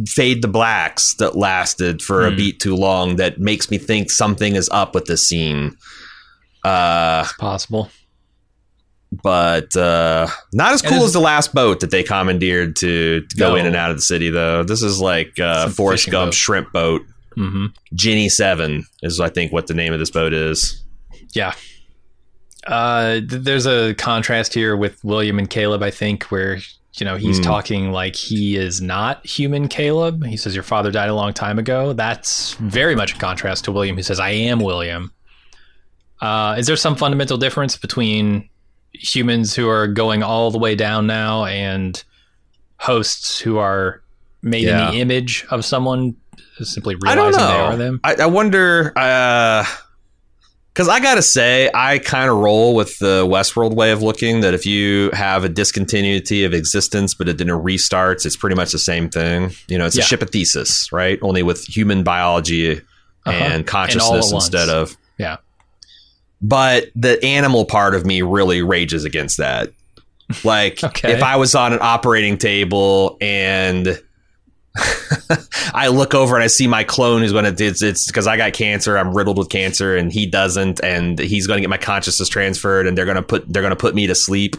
fade 0.07 0.43
the 0.43 0.49
blacks 0.49 1.15
that 1.15 1.35
lasted 1.35 2.03
for 2.03 2.27
a 2.27 2.31
Hmm. 2.31 2.37
beat 2.37 2.61
too 2.61 2.77
long. 2.77 3.17
That 3.17 3.41
makes 3.41 3.71
me 3.71 3.79
think 3.79 4.11
something 4.11 4.55
is 4.55 4.69
up 4.71 4.95
with 4.95 5.07
this 5.07 5.27
scene. 5.27 5.77
Uh, 6.65 7.25
Possible. 7.39 7.91
But 9.11 9.75
uh, 9.77 10.27
not 10.53 10.73
as 10.73 10.83
cool 10.83 11.03
as 11.05 11.13
the 11.13 11.21
last 11.21 11.55
boat 11.55 11.81
that 11.81 11.91
they 11.91 12.03
commandeered 12.03 12.77
to, 12.77 13.23
to 13.23 13.37
go 13.37 13.51
No. 13.51 13.57
in 13.57 13.67
and 13.67 13.75
out 13.77 13.91
of 13.91 13.97
the 13.97 14.03
city. 14.03 14.29
Though 14.31 14.63
this 14.65 14.83
is 14.83 15.01
like 15.01 15.39
uh, 15.41 15.69
Forrest 15.71 16.11
Gump 16.11 16.29
boat. 16.29 16.35
shrimp 16.35 16.73
boat. 16.73 17.03
hmm 17.35 17.67
Ginny 17.95 18.29
Seven 18.29 18.85
is 19.03 19.19
I 19.21 19.29
think 19.31 19.53
what 19.53 19.67
the 19.67 19.75
name 19.75 19.93
of 19.93 19.99
this 19.99 20.11
boat 20.11 20.33
is. 20.35 20.85
Yeah. 21.35 21.55
Uh, 22.67 23.15
th- 23.21 23.43
there's 23.43 23.67
a 23.67 23.95
contrast 23.95 24.53
here 24.53 24.77
with 24.77 25.03
William 25.05 25.39
and 25.39 25.49
Caleb, 25.49 25.83
I 25.83 25.91
think, 25.91 26.25
where 26.25 26.59
you 26.99 27.05
know 27.07 27.17
he's 27.17 27.39
Hmm. 27.39 27.45
talking 27.45 27.93
like 27.93 28.15
he 28.17 28.57
is 28.57 28.81
not 28.83 29.25
human 29.25 29.69
Caleb. 29.69 30.25
He 30.27 30.37
says 30.37 30.55
your 30.55 30.65
father 30.65 30.91
died 30.91 31.09
a 31.09 31.15
long 31.15 31.33
time 31.33 31.59
ago. 31.59 31.93
That's 31.93 32.55
very 32.55 32.95
much 32.97 33.15
a 33.15 33.19
contrast 33.19 33.65
to 33.65 33.73
William, 33.73 33.97
who 33.97 34.03
says 34.03 34.21
I 34.21 34.31
am 34.31 34.61
William. 34.61 35.13
Uh, 36.21 36.57
is 36.59 36.67
there 36.67 36.77
some 36.77 36.97
fundamental 36.97 37.39
difference 37.39 37.77
between 37.77 38.49
humans 38.99 39.55
who 39.55 39.69
are 39.69 39.87
going 39.87 40.23
all 40.23 40.51
the 40.51 40.59
way 40.59 40.75
down 40.75 41.07
now 41.07 41.45
and 41.45 42.03
hosts 42.79 43.39
who 43.41 43.59
are 43.59 44.03
made 44.43 44.65
Yeah. 44.65 44.89
in 44.89 44.95
the 44.95 45.01
image 45.01 45.45
of 45.51 45.65
someone, 45.65 46.17
simply 46.63 46.97
I 47.07 47.15
don't 47.15 47.27
realizing 47.29 47.41
know. 47.41 47.53
they 47.53 47.59
are 47.61 47.77
them? 47.77 48.01
I, 48.05 48.15
I 48.23 48.27
wonder, 48.27 48.93
because 50.75 50.89
I 50.89 51.01
gotta 51.01 51.23
say, 51.23 51.71
I 51.75 51.99
kind 51.99 52.31
of 52.31 52.37
roll 52.37 52.75
with 52.77 52.99
the 53.01 53.27
Westworld 53.27 53.75
way 53.75 53.91
of 53.91 54.01
looking. 54.03 54.41
That 54.43 54.55
if 54.55 54.65
you 54.65 55.11
have 55.13 55.43
a 55.43 55.49
discontinuity 55.49 56.45
of 56.45 56.55
existence, 56.55 57.15
but 57.15 57.29
it 57.29 57.39
then 57.39 57.49
restarts, 57.49 58.25
it's 58.25 58.37
pretty 58.37 58.55
much 58.55 58.71
the 58.73 58.79
same 58.79 59.09
thing. 59.09 59.51
You 59.67 59.79
know, 59.79 59.87
it's 59.87 59.97
Yeah. 59.97 60.05
a 60.23 60.27
thesis, 60.27 60.93
right? 60.93 61.19
Only 61.23 61.43
with 61.43 61.65
human 61.65 62.05
biology 62.05 62.73
Uh-huh. 63.27 63.31
and 63.33 63.53
And 63.55 63.67
consciousness 63.67 64.31
all 64.33 64.37
instead 64.39 64.69
of. 64.69 64.97
Yeah. 65.19 65.39
But 66.41 66.87
the 66.95 67.23
animal 67.25 67.65
part 67.65 67.95
of 67.95 68.07
me 68.07 68.23
really 68.23 68.63
rages 68.63 69.05
against 69.05 69.39
that. 69.39 69.71
Like, 70.45 70.83
Okay. 70.85 71.13
if 71.13 71.23
I 71.23 71.37
was 71.37 71.55
on 71.55 71.73
an 71.73 71.81
operating 71.83 72.39
table 72.39 73.17
and 73.21 74.01
I 75.75 75.89
look 75.89 76.15
over 76.15 76.35
and 76.37 76.45
I 76.45 76.47
see 76.47 76.67
my 76.67 76.85
clone 76.85 77.23
who's 77.23 77.33
going 77.33 77.53
to 77.53 77.65
it's 77.65 77.83
it's 77.83 78.07
because 78.07 78.27
I 78.27 78.37
got 78.37 78.53
cancer. 78.53 78.97
I'm 78.97 79.17
riddled 79.17 79.39
with 79.39 79.49
cancer, 79.49 79.97
and 79.97 80.13
he 80.13 80.27
doesn't, 80.27 80.83
and 80.85 81.19
he's 81.19 81.47
going 81.47 81.57
to 81.59 81.61
get 81.61 81.71
my 81.71 81.77
consciousness 81.79 82.29
transferred, 82.29 82.87
and 82.87 82.97
they're 82.97 83.05
going 83.05 83.17
to 83.17 83.23
put 83.23 83.53
they're 83.53 83.63
going 83.63 83.71
to 83.71 83.77
put 83.77 83.95
me 83.95 84.07
to 84.07 84.15
sleep. 84.15 84.57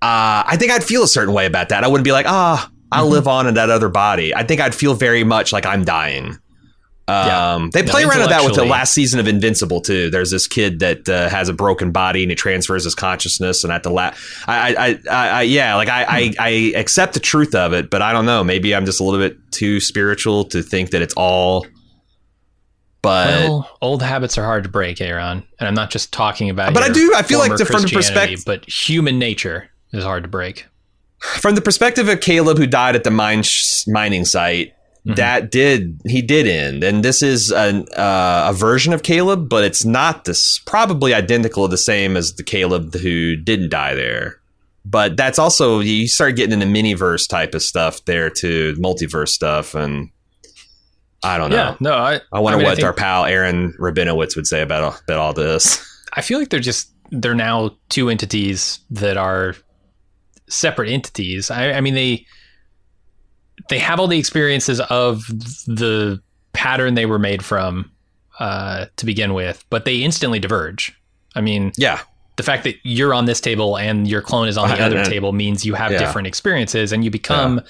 Uh, 0.00 0.42
I 0.46 0.56
think 0.58 0.72
I'd 0.72 0.82
feel 0.84 1.02
a 1.04 1.08
certain 1.08 1.34
way 1.34 1.46
about 1.46 1.68
that. 1.68 1.84
I 1.84 1.88
wouldn't 1.88 2.04
be 2.04 2.12
like, 2.12 2.26
ah, 2.26 2.70
I'll 2.90 3.04
Mm-hmm. 3.04 3.12
live 3.12 3.28
on 3.28 3.46
in 3.46 3.54
that 3.54 3.68
other 3.70 3.88
body. 3.88 4.34
I 4.34 4.42
think 4.44 4.60
I'd 4.60 4.74
feel 4.74 4.94
very 4.94 5.24
much 5.24 5.52
like 5.52 5.66
I'm 5.66 5.84
dying. 5.84 6.38
Yeah. 7.08 7.54
Um, 7.54 7.70
they 7.70 7.82
No, 7.82 7.90
play 7.90 8.04
around 8.04 8.20
with 8.20 8.28
that 8.30 8.44
with 8.44 8.54
the 8.54 8.64
last 8.64 8.94
season 8.94 9.18
of 9.20 9.26
Invincible 9.26 9.80
too. 9.80 10.08
There's 10.08 10.30
this 10.30 10.46
kid 10.46 10.78
that 10.78 11.08
uh, 11.08 11.28
has 11.28 11.48
a 11.48 11.52
broken 11.52 11.90
body 11.90 12.22
and 12.22 12.30
he 12.30 12.36
transfers 12.36 12.84
his 12.84 12.94
consciousness, 12.94 13.64
and 13.64 13.72
at 13.72 13.82
the 13.82 13.90
last, 13.90 14.18
I, 14.48 14.74
I, 14.74 14.98
I, 15.10 15.28
I, 15.28 15.42
yeah, 15.42 15.74
like 15.74 15.88
I, 15.88 16.04
I, 16.08 16.34
I 16.38 16.48
accept 16.76 17.14
the 17.14 17.20
truth 17.20 17.54
of 17.54 17.72
it, 17.72 17.90
but 17.90 18.02
I 18.02 18.12
don't 18.12 18.24
know. 18.24 18.44
Maybe 18.44 18.74
I'm 18.74 18.86
just 18.86 19.00
a 19.00 19.04
little 19.04 19.20
bit 19.20 19.36
too 19.50 19.80
spiritual 19.80 20.44
to 20.46 20.62
think 20.62 20.90
that 20.90 21.02
it's 21.02 21.14
all. 21.14 21.66
But 23.02 23.48
Well, 23.48 23.78
old 23.82 24.00
habits 24.00 24.38
are 24.38 24.44
hard 24.44 24.62
to 24.62 24.68
break, 24.70 25.00
Aaron, 25.00 25.42
and 25.58 25.68
I'm 25.68 25.74
not 25.74 25.90
just 25.90 26.12
talking 26.12 26.50
about. 26.50 26.72
But 26.72 26.84
I 26.84 26.88
do- 26.88 27.12
I 27.16 27.22
feel 27.22 27.40
like 27.40 27.56
the- 27.56 27.64
from 27.64 27.82
the 27.82 27.90
Christianity, 27.90 28.36
perspect- 28.36 28.62
but 28.64 28.70
human 28.72 29.18
nature 29.18 29.68
is 29.92 30.04
hard 30.04 30.22
to 30.22 30.28
break. 30.28 30.66
from 31.18 31.56
the 31.56 31.60
perspective 31.60 32.08
of 32.08 32.20
Caleb, 32.20 32.58
who 32.58 32.66
died 32.66 32.94
at 32.96 33.02
the 33.04 33.10
mine 33.10 33.42
sh- 33.42 33.84
mining 33.88 34.24
site, 34.24 34.72
Mhm. 35.06 35.16
that 35.16 35.50
did 35.50 36.00
he 36.06 36.22
did 36.22 36.46
end, 36.46 36.84
and 36.84 37.04
this 37.04 37.22
is 37.22 37.50
an, 37.50 37.86
uh, 37.96 38.46
a 38.50 38.52
version 38.54 38.92
of 38.92 39.02
Caleb, 39.02 39.48
but 39.48 39.64
it's 39.64 39.84
not 39.84 40.24
this 40.26 40.60
probably 40.60 41.12
identical, 41.12 41.66
the 41.66 41.76
same 41.76 42.16
as 42.16 42.34
the 42.34 42.44
Caleb 42.44 42.94
who 42.94 43.34
didn't 43.34 43.70
die 43.70 43.94
there. 43.94 44.38
But 44.84 45.16
that's 45.16 45.38
also 45.40 45.80
you 45.80 46.06
start 46.08 46.36
getting 46.36 46.52
into 46.52 46.66
mini-verse 46.66 47.26
type 47.26 47.54
of 47.54 47.62
stuff 47.62 48.04
there 48.04 48.30
too, 48.30 48.74
multiverse 48.78 49.28
stuff, 49.30 49.74
and 49.74 50.10
I 51.24 51.36
don't 51.38 51.50
know. 51.50 51.56
Yeah, 51.56 51.76
no, 51.80 51.92
I. 51.94 52.20
I 52.32 52.40
wonder 52.40 52.58
mean, 52.58 52.66
what 52.66 52.76
think- 52.76 52.86
our 52.86 52.92
pal 52.92 53.24
Aaron 53.24 53.74
Rabinowitz 53.80 54.34
would 54.36 54.46
say 54.46 54.60
about 54.62 55.00
about 55.02 55.18
all 55.18 55.32
this. 55.32 55.84
I 56.12 56.20
feel 56.20 56.38
like 56.38 56.50
they're 56.50 56.60
just 56.60 56.90
they're 57.10 57.34
now 57.34 57.76
two 57.90 58.08
entities 58.08 58.80
that 58.90 59.16
are 59.16 59.54
separate 60.48 60.90
entities. 60.90 61.50
I, 61.50 61.72
I 61.72 61.80
mean 61.80 61.94
they 61.94 62.26
they 63.68 63.78
have 63.78 64.00
all 64.00 64.08
the 64.08 64.18
experiences 64.18 64.80
of 64.80 65.26
the 65.66 66.20
pattern 66.52 66.94
they 66.94 67.06
were 67.06 67.18
made 67.18 67.44
from 67.44 67.90
uh, 68.38 68.86
to 68.96 69.06
begin 69.06 69.34
with, 69.34 69.64
but 69.70 69.84
they 69.84 69.96
instantly 70.02 70.38
diverge. 70.38 70.92
I 71.34 71.40
mean, 71.40 71.72
Yeah, 71.76 72.00
the 72.36 72.42
fact 72.42 72.64
that 72.64 72.76
you're 72.82 73.14
on 73.14 73.26
this 73.26 73.40
table 73.40 73.76
and 73.78 74.08
your 74.08 74.22
clone 74.22 74.48
is 74.48 74.56
on 74.58 74.68
the 74.68 74.82
other 74.82 75.04
table 75.04 75.32
means 75.32 75.64
you 75.64 75.74
have 75.74 75.92
Yeah. 75.92 75.98
different 75.98 76.26
experiences 76.26 76.92
and 76.92 77.04
you 77.04 77.10
become 77.10 77.60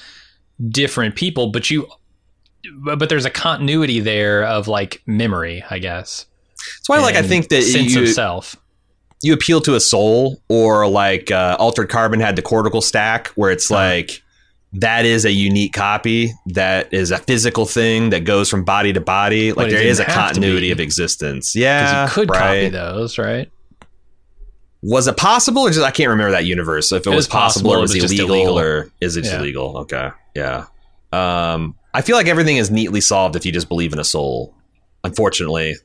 different 0.71 1.17
people 1.17 1.49
but 1.51 1.71
you 1.71 1.89
but 2.77 2.99
but 2.99 3.09
there's 3.09 3.25
a 3.25 3.31
continuity 3.31 3.99
there 3.99 4.45
of 4.45 4.69
like 4.69 5.03
memory 5.07 5.65
i 5.71 5.79
guess 5.81 6.27
that's 6.77 6.89
why 6.89 7.01
like 7.01 7.17
I 7.17 7.23
think 7.23 7.49
that 7.49 7.63
sense 7.63 7.95
you, 7.95 8.03
of 8.03 8.09
self 8.11 8.55
you 9.23 9.33
appeal 9.33 9.61
to 9.63 9.75
a 9.75 9.81
soul 9.81 10.41
or 10.49 10.87
like 10.87 11.31
uh, 11.33 11.57
altered 11.59 11.89
carbon 11.89 12.21
had 12.21 12.37
the 12.37 12.43
cortical 12.43 12.81
stack 12.81 13.29
where 13.29 13.51
it's 13.51 13.69
Uh-huh. 13.71 13.81
like 13.81 14.23
that 14.75 15.05
is 15.05 15.25
a 15.25 15.31
unique 15.33 15.73
copy 15.75 16.33
that 16.47 16.93
is 16.95 17.11
a 17.11 17.19
physical 17.19 17.67
thing 17.67 18.11
that 18.11 18.25
goes 18.25 18.49
from 18.49 18.65
body 18.65 18.93
to 18.93 19.01
body. 19.01 19.53
Like 19.53 19.71
there 19.71 19.83
is 19.83 19.99
a 20.01 20.03
didn't 20.05 20.15
have 20.15 20.29
to 20.29 20.35
continuity 20.35 20.71
of 20.71 20.81
existence. 20.81 21.55
Yeah, 21.55 22.05
you 22.07 22.11
could 22.11 22.29
copy 22.31 22.69
those, 22.69 23.19
right? 23.19 23.51
Was 24.85 25.07
it 25.07 25.17
possible, 25.17 25.63
or 25.63 25.71
just 25.71 25.83
I 25.85 25.91
can't 25.93 26.09
remember 26.11 26.33
that 26.33 26.45
universe? 26.45 26.89
So 26.89 26.97
if 26.97 27.03
it, 27.07 27.07
It 27.07 27.11
was 27.11 27.17
was 27.17 27.29
possible, 27.29 27.71
possible, 27.71 27.73
or 27.73 27.79
it 27.79 27.81
was 27.83 27.95
was 27.95 28.13
illegal, 28.13 28.35
illegal. 28.35 28.59
or 28.59 28.91
is 29.01 29.17
it 29.17 29.25
Yeah. 29.27 29.39
illegal? 29.39 29.79
Okay, 29.79 30.11
yeah. 30.35 30.65
Um, 31.13 31.77
I 31.95 32.01
feel 32.03 32.17
like 32.17 32.27
everything 32.27 32.57
is 32.57 32.71
neatly 32.71 33.01
solved 33.01 33.37
if 33.37 33.45
you 33.47 33.53
just 33.53 33.69
believe 33.69 33.93
in 33.93 33.99
a 33.99 34.05
soul. 34.05 34.55
Unfortunately, 35.05 35.77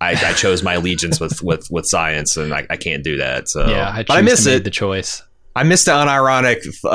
I, 0.00 0.12
I 0.12 0.32
chose 0.34 0.62
my 0.62 0.74
allegiance 0.74 1.18
with, 1.18 1.42
with, 1.42 1.66
with 1.70 1.84
science, 1.84 2.36
and 2.36 2.54
I, 2.54 2.66
I 2.70 2.76
can't 2.76 3.02
do 3.02 3.16
that. 3.16 3.48
So, 3.48 3.68
yeah, 3.68 3.90
I, 3.90 4.04
but 4.04 4.16
I 4.16 4.22
miss 4.22 4.46
it. 4.46 4.62
the 4.62 4.70
choice. 4.70 5.22
I 5.56 5.64
missed 5.64 5.86
the 5.86 5.92
unironic 5.92 6.66
uh, 6.84 6.88
uh, 6.88 6.90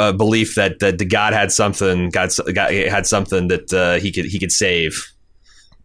uh, 0.00 0.12
belief 0.12 0.54
that 0.54 0.78
that 0.80 0.98
the 0.98 1.04
God 1.04 1.32
had 1.32 1.50
something, 1.50 2.10
God, 2.10 2.30
God 2.54 2.72
had 2.72 3.06
something 3.06 3.48
that 3.48 3.72
uh, 3.72 3.94
he 4.00 4.12
could 4.12 4.26
he 4.26 4.38
could 4.38 4.52
save, 4.52 5.12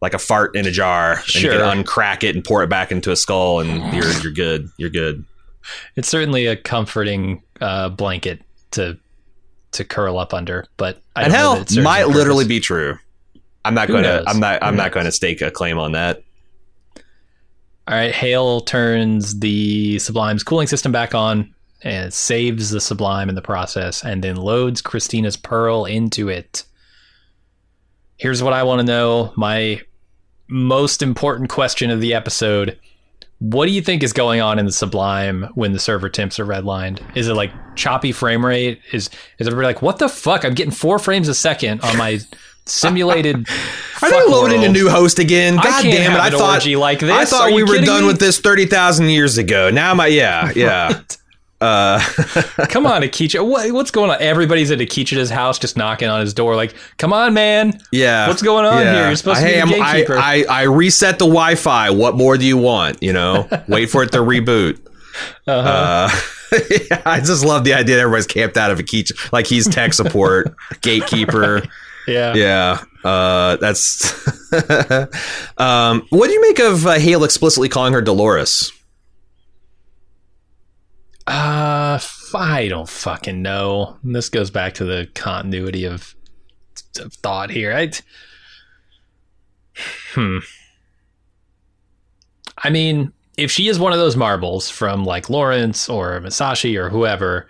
like 0.01 0.13
a 0.13 0.19
fart 0.19 0.55
in 0.55 0.67
a 0.67 0.71
jar, 0.71 1.13
and 1.13 1.35
you 1.35 1.41
Sure. 1.41 1.51
can 1.59 1.83
uncrack 1.83 2.23
it 2.23 2.35
and 2.35 2.43
pour 2.45 2.61
it 2.63 2.69
back 2.69 2.91
into 2.91 3.11
a 3.11 3.15
skull, 3.15 3.59
and 3.61 3.93
you're 3.95 4.11
you're 4.21 4.31
good. 4.31 4.69
You're 4.77 4.89
good. 4.91 5.25
It's 5.95 6.07
certainly 6.07 6.45
a 6.45 6.55
comforting 6.55 7.41
uh, 7.61 7.89
blanket 7.89 8.41
to 8.71 8.97
to 9.71 9.83
curl 9.85 10.17
up 10.19 10.33
under, 10.33 10.65
but 10.77 11.01
I 11.15 11.23
and 11.23 11.33
hell, 11.33 11.55
it 11.55 11.81
might 11.81 12.01
a 12.01 12.07
literally 12.07 12.45
be 12.45 12.59
true. 12.59 12.97
I'm 13.65 13.73
not 13.73 13.87
Who 13.87 13.93
going 13.93 14.03
to. 14.03 14.23
I'm 14.27 14.39
not. 14.39 14.63
I'm 14.63 14.73
Who 14.73 14.77
not 14.77 14.91
going 14.91 15.05
to 15.05 15.11
stake 15.11 15.41
a 15.41 15.51
claim 15.51 15.77
on 15.79 15.93
that. 15.93 16.21
All 17.87 17.95
right, 17.95 18.13
Hale 18.13 18.61
turns 18.61 19.39
the 19.39 19.97
Sublime's 19.97 20.43
cooling 20.43 20.67
system 20.67 20.91
back 20.91 21.15
on 21.15 21.53
and 21.81 22.13
saves 22.13 22.71
the 22.71 22.81
Sublime 22.81 23.29
in 23.29 23.35
the 23.35 23.41
process, 23.41 24.03
and 24.03 24.23
then 24.23 24.35
loads 24.35 24.81
Christina's 24.81 25.37
Pearl 25.37 25.85
into 25.85 26.29
it. 26.29 26.65
Here's 28.17 28.43
what 28.43 28.53
I 28.53 28.63
want 28.63 28.79
to 28.79 28.85
know 28.85 29.33
my 29.37 29.81
most 30.49 31.01
important 31.01 31.49
question 31.49 31.89
of 31.89 32.01
the 32.01 32.13
episode. 32.13 32.77
What 33.39 33.67
do 33.67 33.71
you 33.71 33.81
think 33.81 34.03
is 34.03 34.11
going 34.11 34.41
on 34.41 34.59
in 34.59 34.65
the 34.65 34.71
Sublime 34.71 35.49
when 35.55 35.71
the 35.71 35.79
server 35.79 36.09
temps 36.09 36.39
are 36.39 36.45
redlined? 36.45 37.01
Is 37.15 37.29
it 37.29 37.35
like 37.35 37.51
choppy 37.75 38.11
frame 38.11 38.45
rate? 38.45 38.81
Is 38.91 39.09
is 39.37 39.47
everybody 39.47 39.67
like, 39.67 39.81
what 39.81 39.99
the 39.99 40.09
fuck? 40.09 40.43
I'm 40.43 40.53
getting 40.53 40.73
four 40.73 40.99
frames 40.99 41.29
a 41.29 41.33
second 41.33 41.79
on 41.81 41.97
my 41.97 42.19
simulated. 42.65 43.47
Are 44.01 44.09
they 44.09 44.25
loading 44.27 44.65
a 44.65 44.69
new 44.69 44.89
host 44.89 45.19
again? 45.19 45.55
God 45.55 45.83
damn 45.83 46.13
it! 46.13 46.19
I 46.19 46.29
thought 46.29 46.65
like 46.65 46.99
this. 46.99 47.11
I 47.11 47.23
thought 47.23 47.49
you 47.51 47.55
we 47.55 47.63
were 47.63 47.79
done 47.79 48.01
me? 48.01 48.07
with 48.07 48.19
this 48.19 48.39
thirty 48.39 48.65
thousand 48.65 49.09
years 49.09 49.37
ago. 49.37 49.69
Now 49.69 49.93
my 49.93 50.07
yeah 50.07 50.51
yeah. 50.53 51.01
uh, 51.61 51.99
Come 52.69 52.85
on, 52.85 53.01
Akicha. 53.01 53.45
What, 53.45 53.71
what's 53.71 53.91
going 53.91 54.09
on? 54.11 54.17
Everybody's 54.21 54.71
at 54.71 54.79
Akicha's 54.79 55.29
house 55.29 55.59
just 55.59 55.75
knocking 55.77 56.07
on 56.07 56.21
his 56.21 56.33
door, 56.33 56.55
like, 56.55 56.73
come 56.97 57.11
on, 57.13 57.33
man. 57.33 57.79
Yeah. 57.91 58.27
What's 58.27 58.41
going 58.41 58.65
on 58.65 58.81
Yeah. 58.81 58.93
here? 58.93 59.07
You're 59.07 59.15
supposed 59.15 59.41
to 59.41 59.45
be 59.45 59.51
the 59.53 59.57
I'm- 59.59 59.69
I, 59.81 59.93
gatekeeper. 59.93 60.17
I, 60.17 60.45
I 60.49 60.61
reset 60.63 61.19
the 61.19 61.25
Wi 61.25 61.55
Fi. 61.55 61.89
What 61.89 62.15
more 62.15 62.37
do 62.37 62.45
you 62.45 62.57
want? 62.57 63.01
You 63.03 63.13
know, 63.13 63.47
wait 63.67 63.87
for 63.89 64.03
it 64.03 64.11
to 64.13 64.19
reboot. 64.19 64.79
uh-huh 65.47 66.09
yeah, 66.89 67.01
I 67.05 67.19
just 67.19 67.45
love 67.45 67.63
the 67.63 67.73
idea 67.75 67.95
that 67.97 68.01
everybody's 68.01 68.25
camped 68.25 68.57
out 68.57 68.71
of 68.71 68.79
a 68.79 68.83
key, 68.83 69.05
like 69.31 69.45
he's 69.45 69.67
tech 69.67 69.93
support, 69.93 70.55
gatekeeper. 70.81 71.61
Yeah. 72.07 72.33
Yeah, 72.33 72.83
uh, 73.03 73.57
that's. 73.57 74.03
um, 75.59 76.03
what 76.09 76.27
do 76.27 76.33
you 76.33 76.41
make 76.41 76.57
of 76.59 76.87
uh, 76.87 76.93
Hale 76.93 77.23
explicitly 77.23 77.69
calling 77.69 77.93
her 77.93 78.01
Dolores? 78.01 78.71
Uh, 81.29 81.99
I 82.33 82.67
don't 82.69 82.89
fucking 82.89 83.43
know. 83.43 83.97
This 84.03 84.29
goes 84.29 84.49
back 84.49 84.73
to 84.75 84.83
the 84.83 85.07
continuity 85.13 85.85
of, 85.85 86.15
of 86.99 87.13
thought 87.13 87.51
here. 87.51 87.71
I, 87.71 87.91
hmm. 90.13 90.39
I 92.57 92.71
mean, 92.71 93.13
if 93.37 93.51
she 93.51 93.67
is 93.67 93.77
one 93.77 93.93
of 93.93 93.99
those 93.99 94.15
marbles 94.15 94.71
from 94.71 95.05
like 95.05 95.29
Lawrence 95.29 95.87
or 95.87 96.19
Musashi 96.19 96.75
or 96.75 96.89
whoever, 96.89 97.47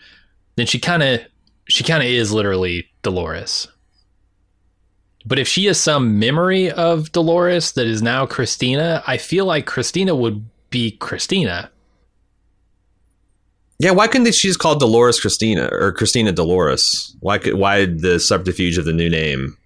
then 0.58 0.66
she 0.66 0.78
kind 0.78 1.02
of 1.02 1.22
she 1.70 1.86
kind 1.86 2.04
of 2.04 2.10
is 2.10 2.34
literally 2.34 2.86
Dolores. 3.02 3.70
But 5.26 5.40
if 5.40 5.48
she 5.48 5.68
is 5.68 5.80
some 5.80 6.20
memory 6.20 6.70
of 6.70 7.14
Dolores 7.14 7.72
that 7.74 7.88
is 7.88 8.02
now 8.02 8.26
Christina, 8.26 9.02
I 9.08 9.18
feel 9.18 9.46
like 9.46 9.66
Christina 9.66 10.16
would 10.16 10.46
be 10.70 10.92
Christina. 10.92 11.72
Yeah, 13.80 13.92
why 13.92 14.08
couldn't 14.08 14.34
she 14.36 14.50
just 14.50 14.60
call 14.60 14.78
Dolores 14.78 15.20
Christina 15.20 15.70
or 15.72 15.94
Christina 15.94 16.34
Dolores? 16.34 17.16
Why 17.22 17.38
could 17.38 17.54
why 17.54 17.86
the 17.86 18.20
subterfuge 18.20 18.78
of 18.78 18.86
the 18.86 18.94
new 18.94 19.10
name? 19.10 19.58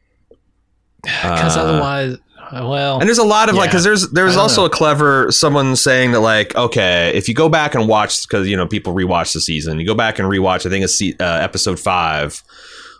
Because 1.01 1.57
Uh, 1.57 1.61
otherwise, 1.61 2.17
uh, 2.51 2.67
well, 2.69 2.99
And 2.99 3.07
there's 3.07 3.17
a 3.17 3.23
lot 3.23 3.49
of 3.49 3.55
like, 3.55 3.71
because 3.71 3.83
there's 3.83 4.09
there's 4.11 4.37
also 4.37 4.61
know. 4.61 4.65
a 4.67 4.69
clever 4.69 5.31
someone 5.31 5.75
saying 5.75 6.11
that 6.11 6.19
like, 6.19 6.55
okay, 6.55 7.11
if 7.15 7.27
you 7.27 7.33
go 7.33 7.49
back 7.49 7.73
and 7.73 7.87
watch 7.87 8.21
because 8.21 8.47
you 8.47 8.55
know 8.55 8.67
people 8.67 8.93
rewatch 8.93 9.33
the 9.33 9.41
season, 9.41 9.79
you 9.79 9.85
go 9.85 9.95
back 9.95 10.19
and 10.19 10.29
rewatch. 10.29 10.65
I 10.65 10.69
think 10.69 10.85
it's 10.85 11.01
uh, 11.01 11.23
episode 11.23 11.79
five 11.79 12.43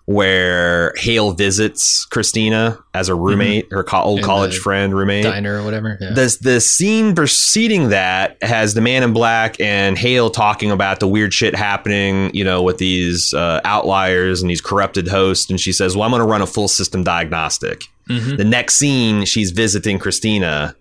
where 0.05 0.93
Hale 0.97 1.31
visits 1.31 2.05
Christina 2.05 2.77
as 2.93 3.07
a 3.09 3.15
roommate, 3.15 3.71
her 3.71 3.83
co- 3.83 4.01
old 4.01 4.19
In 4.19 4.25
college 4.25 4.57
friend 4.57 4.93
roommate. 4.93 5.23
diner 5.23 5.59
or 5.61 5.63
whatever. 5.63 5.97
Yeah. 5.99 6.11
The 6.13 6.37
the 6.41 6.59
scene 6.61 7.15
preceding 7.15 7.89
that 7.89 8.37
has 8.43 8.73
the 8.73 8.81
man 8.81 9.03
in 9.03 9.13
black 9.13 9.59
and 9.61 9.97
Hale 9.97 10.29
talking 10.29 10.71
about 10.71 10.99
the 10.99 11.07
weird 11.07 11.33
shit 11.33 11.55
happening, 11.55 12.31
you 12.33 12.43
know, 12.43 12.61
with 12.61 12.77
these 12.79 13.33
uh, 13.33 13.61
outliers 13.63 14.41
and 14.41 14.49
these 14.49 14.61
corrupted 14.61 15.07
hosts. 15.07 15.49
And 15.49 15.59
she 15.59 15.71
says, 15.71 15.95
"Well, 15.95 16.03
I'm 16.03 16.11
going 16.11 16.21
to 16.21 16.27
run 16.27 16.41
a 16.41 16.47
full 16.47 16.67
system 16.67 17.03
diagnostic." 17.03 17.83
Mhm. 18.09 18.35
The 18.37 18.43
next 18.43 18.75
scene, 18.75 19.23
she's 19.25 19.51
visiting 19.51 19.99
Christina. 19.99 20.75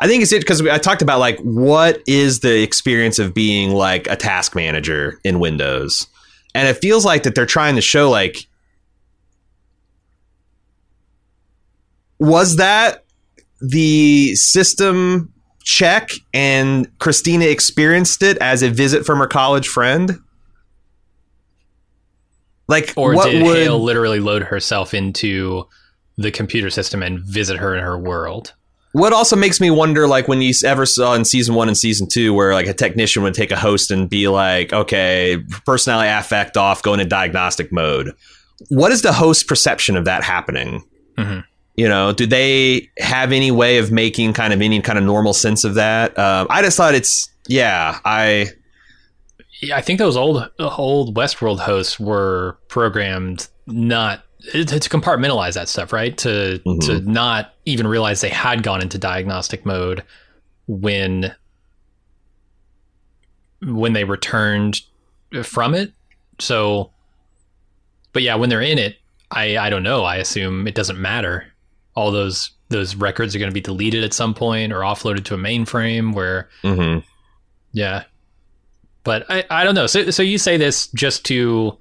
I 0.00 0.08
think 0.08 0.22
it's 0.22 0.32
it 0.32 0.40
because 0.40 0.66
I 0.66 0.78
talked 0.78 1.02
about 1.02 1.20
like 1.20 1.38
what 1.40 2.00
is 2.06 2.40
the 2.40 2.62
experience 2.62 3.18
of 3.18 3.34
being 3.34 3.72
like 3.72 4.06
a 4.08 4.16
task 4.16 4.56
manager 4.56 5.20
in 5.22 5.38
Windows, 5.38 6.06
and 6.54 6.66
it 6.66 6.78
feels 6.78 7.04
like 7.04 7.24
that 7.24 7.34
they're 7.34 7.44
trying 7.46 7.76
to 7.76 7.82
show 7.82 8.10
like 8.10 8.46
was 12.22 12.56
that 12.56 13.04
the 13.60 14.34
system 14.34 15.32
check 15.64 16.10
and 16.32 16.86
Christina 16.98 17.46
experienced 17.46 18.22
it 18.22 18.38
as 18.38 18.62
a 18.62 18.70
visit 18.70 19.04
from 19.04 19.18
her 19.18 19.26
college 19.26 19.68
friend? 19.68 20.18
Like 22.68 22.92
Or 22.96 23.14
what 23.14 23.30
did 23.30 23.42
would 23.42 23.56
Hale 23.56 23.82
literally 23.82 24.20
load 24.20 24.42
herself 24.42 24.94
into 24.94 25.66
the 26.16 26.30
computer 26.30 26.70
system 26.70 27.02
and 27.02 27.20
visit 27.20 27.58
her 27.58 27.74
in 27.74 27.82
her 27.82 27.98
world? 27.98 28.54
What 28.92 29.12
also 29.12 29.36
makes 29.36 29.60
me 29.60 29.70
wonder, 29.70 30.06
like 30.06 30.28
when 30.28 30.42
you 30.42 30.52
ever 30.64 30.86
saw 30.86 31.14
in 31.14 31.24
season 31.24 31.54
one 31.54 31.68
and 31.68 31.76
season 31.76 32.06
two, 32.08 32.34
where 32.34 32.52
like 32.52 32.66
a 32.66 32.74
technician 32.74 33.22
would 33.22 33.34
take 33.34 33.50
a 33.50 33.56
host 33.56 33.90
and 33.90 34.08
be 34.08 34.28
like, 34.28 34.72
"Okay, 34.72 35.38
personality 35.64 36.10
affect 36.10 36.56
off, 36.58 36.82
go 36.82 36.92
into 36.92 37.06
diagnostic 37.06 37.72
mode." 37.72 38.12
What 38.68 38.92
is 38.92 39.02
the 39.02 39.12
host 39.12 39.48
perception 39.48 39.96
of 39.96 40.04
that 40.04 40.22
happening? 40.22 40.84
Mhm. 41.18 41.42
You 41.74 41.88
know, 41.88 42.12
do 42.12 42.26
they 42.26 42.90
have 42.98 43.32
any 43.32 43.50
way 43.50 43.78
of 43.78 43.90
making 43.90 44.34
kind 44.34 44.52
of 44.52 44.60
any 44.60 44.80
kind 44.82 44.98
of 44.98 45.04
normal 45.04 45.32
sense 45.32 45.64
of 45.64 45.74
that? 45.74 46.18
Um, 46.18 46.46
I 46.50 46.60
just 46.62 46.76
thought 46.76 46.94
it's 46.94 47.30
yeah, 47.48 47.98
I 48.04 48.48
Yeah, 49.62 49.76
I 49.76 49.80
think 49.80 49.98
those 49.98 50.16
old 50.16 50.50
old 50.58 51.16
Westworld 51.16 51.60
hosts 51.60 51.98
were 51.98 52.58
programmed 52.68 53.48
not 53.66 54.22
to, 54.50 54.64
to 54.64 54.88
compartmentalize 54.90 55.54
that 55.54 55.68
stuff, 55.68 55.92
right? 55.92 56.16
To 56.18 56.60
Mhm. 56.66 56.80
to 56.86 57.00
not 57.10 57.54
even 57.64 57.86
realize 57.86 58.20
they 58.20 58.28
had 58.28 58.62
gone 58.62 58.82
into 58.82 58.98
diagnostic 58.98 59.64
mode 59.64 60.02
when 60.66 61.34
when 63.62 63.92
they 63.92 64.04
returned 64.04 64.80
from 65.42 65.74
it. 65.74 65.92
So, 66.38 66.90
but 68.12 68.22
yeah, 68.22 68.34
when 68.34 68.48
they're 68.50 68.60
in 68.60 68.78
it, 68.78 68.96
I 69.30 69.56
I 69.56 69.70
don't 69.70 69.82
know. 69.82 70.04
I 70.04 70.16
assume 70.16 70.66
it 70.66 70.74
doesn't 70.74 71.00
matter. 71.00 71.46
All 71.94 72.10
those 72.10 72.50
those 72.68 72.94
records 72.94 73.36
are 73.36 73.38
going 73.38 73.50
to 73.50 73.54
be 73.54 73.60
deleted 73.60 74.02
at 74.02 74.14
some 74.14 74.34
point 74.34 74.72
or 74.72 74.80
offloaded 74.80 75.24
to 75.26 75.34
a 75.34 75.38
mainframe 75.38 76.14
where 76.14 76.48
mhm. 76.62 77.04
yeah. 77.72 78.04
But 79.04 79.26
I, 79.28 79.44
I 79.50 79.64
don't 79.64 79.74
know. 79.74 79.86
So 79.86 80.10
so 80.10 80.22
you 80.22 80.38
say 80.38 80.56
this 80.56 80.86
just 80.88 81.24
to 81.26 81.78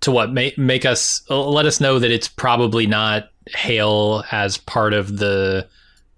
to 0.00 0.10
what 0.10 0.32
make 0.32 0.58
make 0.58 0.84
us 0.84 1.22
uh, 1.30 1.40
let 1.42 1.66
us 1.66 1.80
know 1.80 1.98
that 1.98 2.10
it's 2.10 2.28
probably 2.28 2.86
not 2.86 3.30
Hale 3.48 4.24
as 4.30 4.58
part 4.58 4.92
of 4.92 5.18
the 5.18 5.68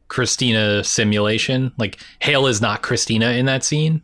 Christina 0.08 0.82
simulation. 0.84 1.72
Like 1.78 1.98
Hale 2.20 2.46
is 2.46 2.60
not 2.60 2.82
Christina 2.82 3.30
in 3.30 3.46
that 3.46 3.64
scene. 3.64 4.02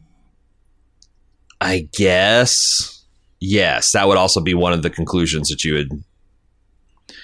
I 1.60 1.88
guess 1.92 3.04
yes, 3.40 3.92
that 3.92 4.06
would 4.06 4.18
also 4.18 4.40
be 4.40 4.54
one 4.54 4.72
of 4.72 4.82
the 4.82 4.90
conclusions 4.90 5.48
that 5.48 5.64
you 5.64 5.74
would. 5.74 6.04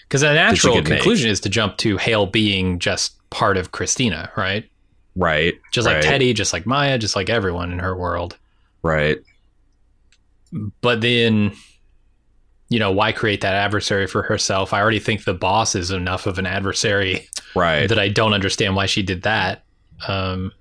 Because 0.05 0.21
the 0.23 0.33
natural 0.33 0.77
could 0.77 0.85
make. 0.89 0.99
conclusion 0.99 1.31
is 1.31 1.41
to 1.41 1.49
jump 1.49 1.77
to 1.79 1.97
Hale 1.97 2.27
being 2.27 2.79
just 2.79 3.15
part 3.31 3.57
of 3.57 3.73
Christina, 3.73 4.31
right? 4.37 4.69
Right, 5.17 5.55
Just 5.73 5.87
like 5.87 5.97
right, 5.97 6.03
Teddy, 6.05 6.33
just 6.33 6.53
like 6.53 6.67
Maya, 6.67 6.97
just 6.99 7.17
like 7.17 7.29
everyone 7.29 7.73
in 7.73 7.79
her 7.81 7.97
world. 7.97 8.37
right? 8.83 9.19
But 10.81 11.01
then 11.01 11.53
you 12.69 12.79
know, 12.79 12.93
why 12.93 13.11
create 13.11 13.41
that 13.41 13.55
adversary 13.55 14.07
for 14.07 14.23
herself? 14.23 14.73
I 14.73 14.81
already 14.81 15.01
think 15.01 15.25
the 15.25 15.35
boss 15.35 15.75
is 15.75 15.91
enough 15.91 16.27
of 16.27 16.39
an 16.39 16.47
adversary 16.47 17.29
Right. 17.57 17.89
that 17.89 17.99
I 17.99 18.09
don't 18.09 18.33
understand 18.33 18.77
why 18.77 18.87
she 18.87 19.03
did 19.03 19.23
that. 19.23 19.65
Um, 20.07 20.53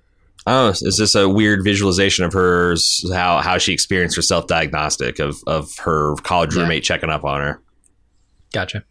Oh, 0.46 0.70
is 0.70 0.96
this 0.98 1.14
a 1.14 1.28
weird 1.28 1.62
visualization 1.62 2.24
of 2.24 2.32
hers? 2.32 3.04
How 3.14 3.38
how 3.40 3.58
she 3.58 3.72
experienced 3.72 4.16
herself 4.16 4.46
diagnostic 4.48 5.18
of 5.20 5.36
of 5.46 5.70
her 5.78 6.14
college 6.24 6.54
Yeah. 6.56 6.62
roommate 6.62 6.82
checking 6.82 7.10
up 7.10 7.24
on 7.24 7.40
her? 7.40 7.60
Gotcha. 8.52 8.82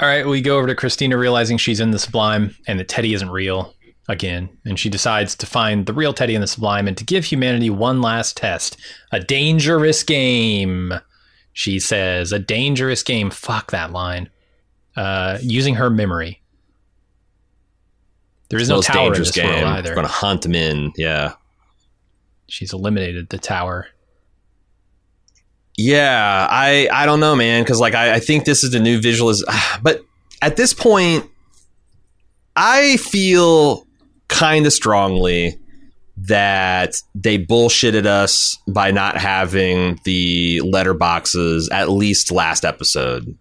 All 0.00 0.08
right, 0.08 0.26
we 0.26 0.40
go 0.40 0.56
over 0.56 0.66
to 0.66 0.74
Christina 0.74 1.18
realizing 1.18 1.58
she's 1.58 1.78
in 1.78 1.90
the 1.90 1.98
Sublime 1.98 2.56
and 2.66 2.80
that 2.80 2.88
Teddy 2.88 3.12
isn't 3.12 3.28
real 3.28 3.74
again, 4.08 4.48
and 4.64 4.78
she 4.78 4.88
decides 4.88 5.36
to 5.36 5.46
find 5.46 5.84
the 5.84 5.92
real 5.92 6.14
Teddy 6.14 6.34
in 6.34 6.40
the 6.40 6.46
Sublime 6.46 6.88
and 6.88 6.96
to 6.96 7.04
give 7.04 7.26
humanity 7.26 7.68
one 7.68 8.00
last 8.00 8.36
test. 8.36 8.78
A 9.12 9.20
dangerous 9.20 10.02
game, 10.02 10.94
she 11.52 11.78
says. 11.78 12.32
A 12.32 12.38
dangerous 12.38 13.02
game. 13.02 13.30
Fuck 13.30 13.72
that 13.72 13.92
line. 13.92 14.30
Uh, 14.96 15.38
using 15.42 15.74
her 15.74 15.90
memory. 15.90 16.40
There 18.48 18.58
is 18.58 18.70
no 18.70 18.80
tower 18.80 19.08
in 19.08 19.12
dangerous 19.12 19.34
this 19.34 19.44
world 19.44 19.56
game. 19.56 19.66
either. 19.66 19.94
Going 19.94 20.06
to 20.06 20.12
hunt 20.12 20.42
them 20.42 20.54
in. 20.54 20.92
Yeah. 20.96 21.34
She's 22.48 22.72
eliminated 22.72 23.28
the 23.28 23.38
tower. 23.38 23.86
Yeah, 25.82 26.46
I 26.50 26.88
I 26.92 27.06
don't 27.06 27.20
know, 27.20 27.34
man, 27.34 27.62
because 27.62 27.80
like 27.80 27.94
I, 27.94 28.16
I 28.16 28.20
think 28.20 28.44
this 28.44 28.62
is 28.62 28.72
the 28.72 28.80
new 28.80 29.00
visualiz. 29.00 29.42
But 29.82 30.02
at 30.42 30.56
this 30.56 30.74
point, 30.74 31.24
I 32.54 32.98
feel 32.98 33.86
kind 34.28 34.66
of 34.66 34.74
strongly 34.74 35.58
that 36.18 36.96
they 37.14 37.38
bullshitted 37.38 38.04
us 38.04 38.58
by 38.68 38.90
not 38.90 39.16
having 39.16 39.98
the 40.04 40.58
letterboxes 40.58 41.68
at 41.72 41.88
least 41.88 42.30
last 42.30 42.66
episode. 42.66 43.34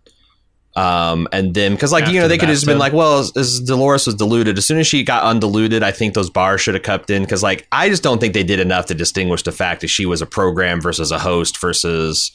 Um, 0.79 1.27
and 1.31 1.53
then 1.53 1.73
because 1.73 1.91
like 1.91 2.07
you 2.07 2.19
know 2.19 2.27
they 2.27 2.37
could 2.37 2.47
have 2.49 2.55
just 2.55 2.65
been 2.67 2.77
like, 2.77 2.93
well, 2.93 3.19
as, 3.19 3.35
as 3.35 3.59
Dolores 3.59 4.05
was 4.05 4.15
diluted, 4.15 4.57
as 4.57 4.65
soon 4.65 4.79
as 4.79 4.87
she 4.87 5.03
got 5.03 5.23
undiluted, 5.23 5.83
I 5.83 5.91
think 5.91 6.13
those 6.13 6.29
bars 6.29 6.61
should 6.61 6.73
have 6.75 6.83
kept 6.83 7.09
in 7.09 7.23
because 7.23 7.43
like 7.43 7.67
I 7.71 7.89
just 7.89 8.03
don't 8.03 8.19
think 8.19 8.33
they 8.33 8.43
did 8.43 8.59
enough 8.59 8.85
to 8.87 8.93
distinguish 8.93 9.43
the 9.43 9.51
fact 9.51 9.81
that 9.81 9.87
she 9.89 10.05
was 10.05 10.21
a 10.21 10.25
program 10.25 10.79
versus 10.81 11.11
a 11.11 11.19
host 11.19 11.59
versus 11.59 12.31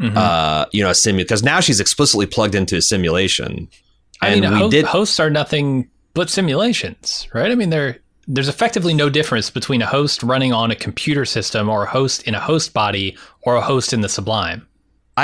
Mhm. 0.00 0.16
uh 0.16 0.64
you 0.72 0.82
know 0.82 0.88
a 0.88 0.94
simu 0.94 1.18
because 1.18 1.42
now 1.42 1.60
she's 1.60 1.78
explicitly 1.80 2.26
plugged 2.26 2.54
into 2.54 2.76
a 2.76 2.82
simulation. 2.82 3.68
I 4.22 4.34
mean, 4.34 4.50
we 4.50 4.58
ho- 4.58 4.70
did 4.70 4.84
hosts 4.86 5.18
are 5.20 5.30
nothing 5.30 5.88
but 6.14 6.28
simulations, 6.30 7.28
right? 7.32 7.50
I 7.50 7.54
mean, 7.54 7.70
there 7.70 7.98
there's 8.26 8.48
effectively 8.48 8.94
no 8.94 9.08
difference 9.10 9.50
between 9.50 9.82
a 9.82 9.86
host 9.86 10.22
running 10.22 10.52
on 10.52 10.70
a 10.70 10.74
computer 10.76 11.24
system 11.24 11.68
or 11.68 11.84
a 11.84 11.86
host 11.86 12.22
in 12.24 12.34
a 12.34 12.40
host 12.40 12.72
body 12.72 13.16
or 13.42 13.56
a 13.56 13.60
host 13.60 13.92
in 13.92 14.00
the 14.02 14.08
Sublime. 14.08 14.66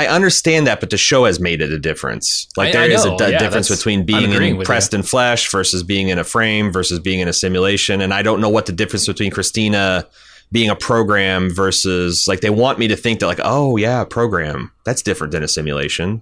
I 0.03 0.07
understand 0.07 0.67
that, 0.67 0.79
but 0.79 0.89
the 0.89 0.97
show 0.97 1.25
has 1.25 1.39
made 1.39 1.61
it 1.61 1.71
a 1.71 1.79
difference. 1.79 2.47
Like 2.57 2.69
I- 2.69 2.71
there 2.71 2.81
I 2.83 2.85
is 2.87 3.05
a 3.05 3.15
d- 3.17 3.31
yeah, 3.31 3.39
difference 3.39 3.69
between 3.69 4.05
being 4.05 4.31
in 4.31 4.61
pressed 4.63 4.93
in 4.93 5.03
flesh 5.03 5.49
versus 5.51 5.83
being 5.83 6.09
in 6.09 6.19
a 6.19 6.23
frame 6.23 6.71
versus 6.71 6.99
being 6.99 7.19
in 7.19 7.27
a 7.27 7.33
simulation. 7.33 8.01
And 8.01 8.13
I 8.13 8.21
don't 8.21 8.39
know 8.41 8.49
what 8.49 8.65
the 8.65 8.71
difference 8.73 9.07
between 9.07 9.31
Christina 9.31 10.05
being 10.51 10.69
a 10.69 10.75
program 10.75 11.49
versus 11.53 12.25
like 12.27 12.39
they 12.41 12.49
want 12.49 12.79
me 12.79 12.87
to 12.87 12.95
think 12.95 13.19
that 13.19 13.27
like 13.27 13.41
oh 13.43 13.75
yeah 13.77 14.03
program 14.05 14.71
that's 14.85 15.01
different 15.01 15.31
than 15.31 15.43
a 15.43 15.47
simulation, 15.47 16.21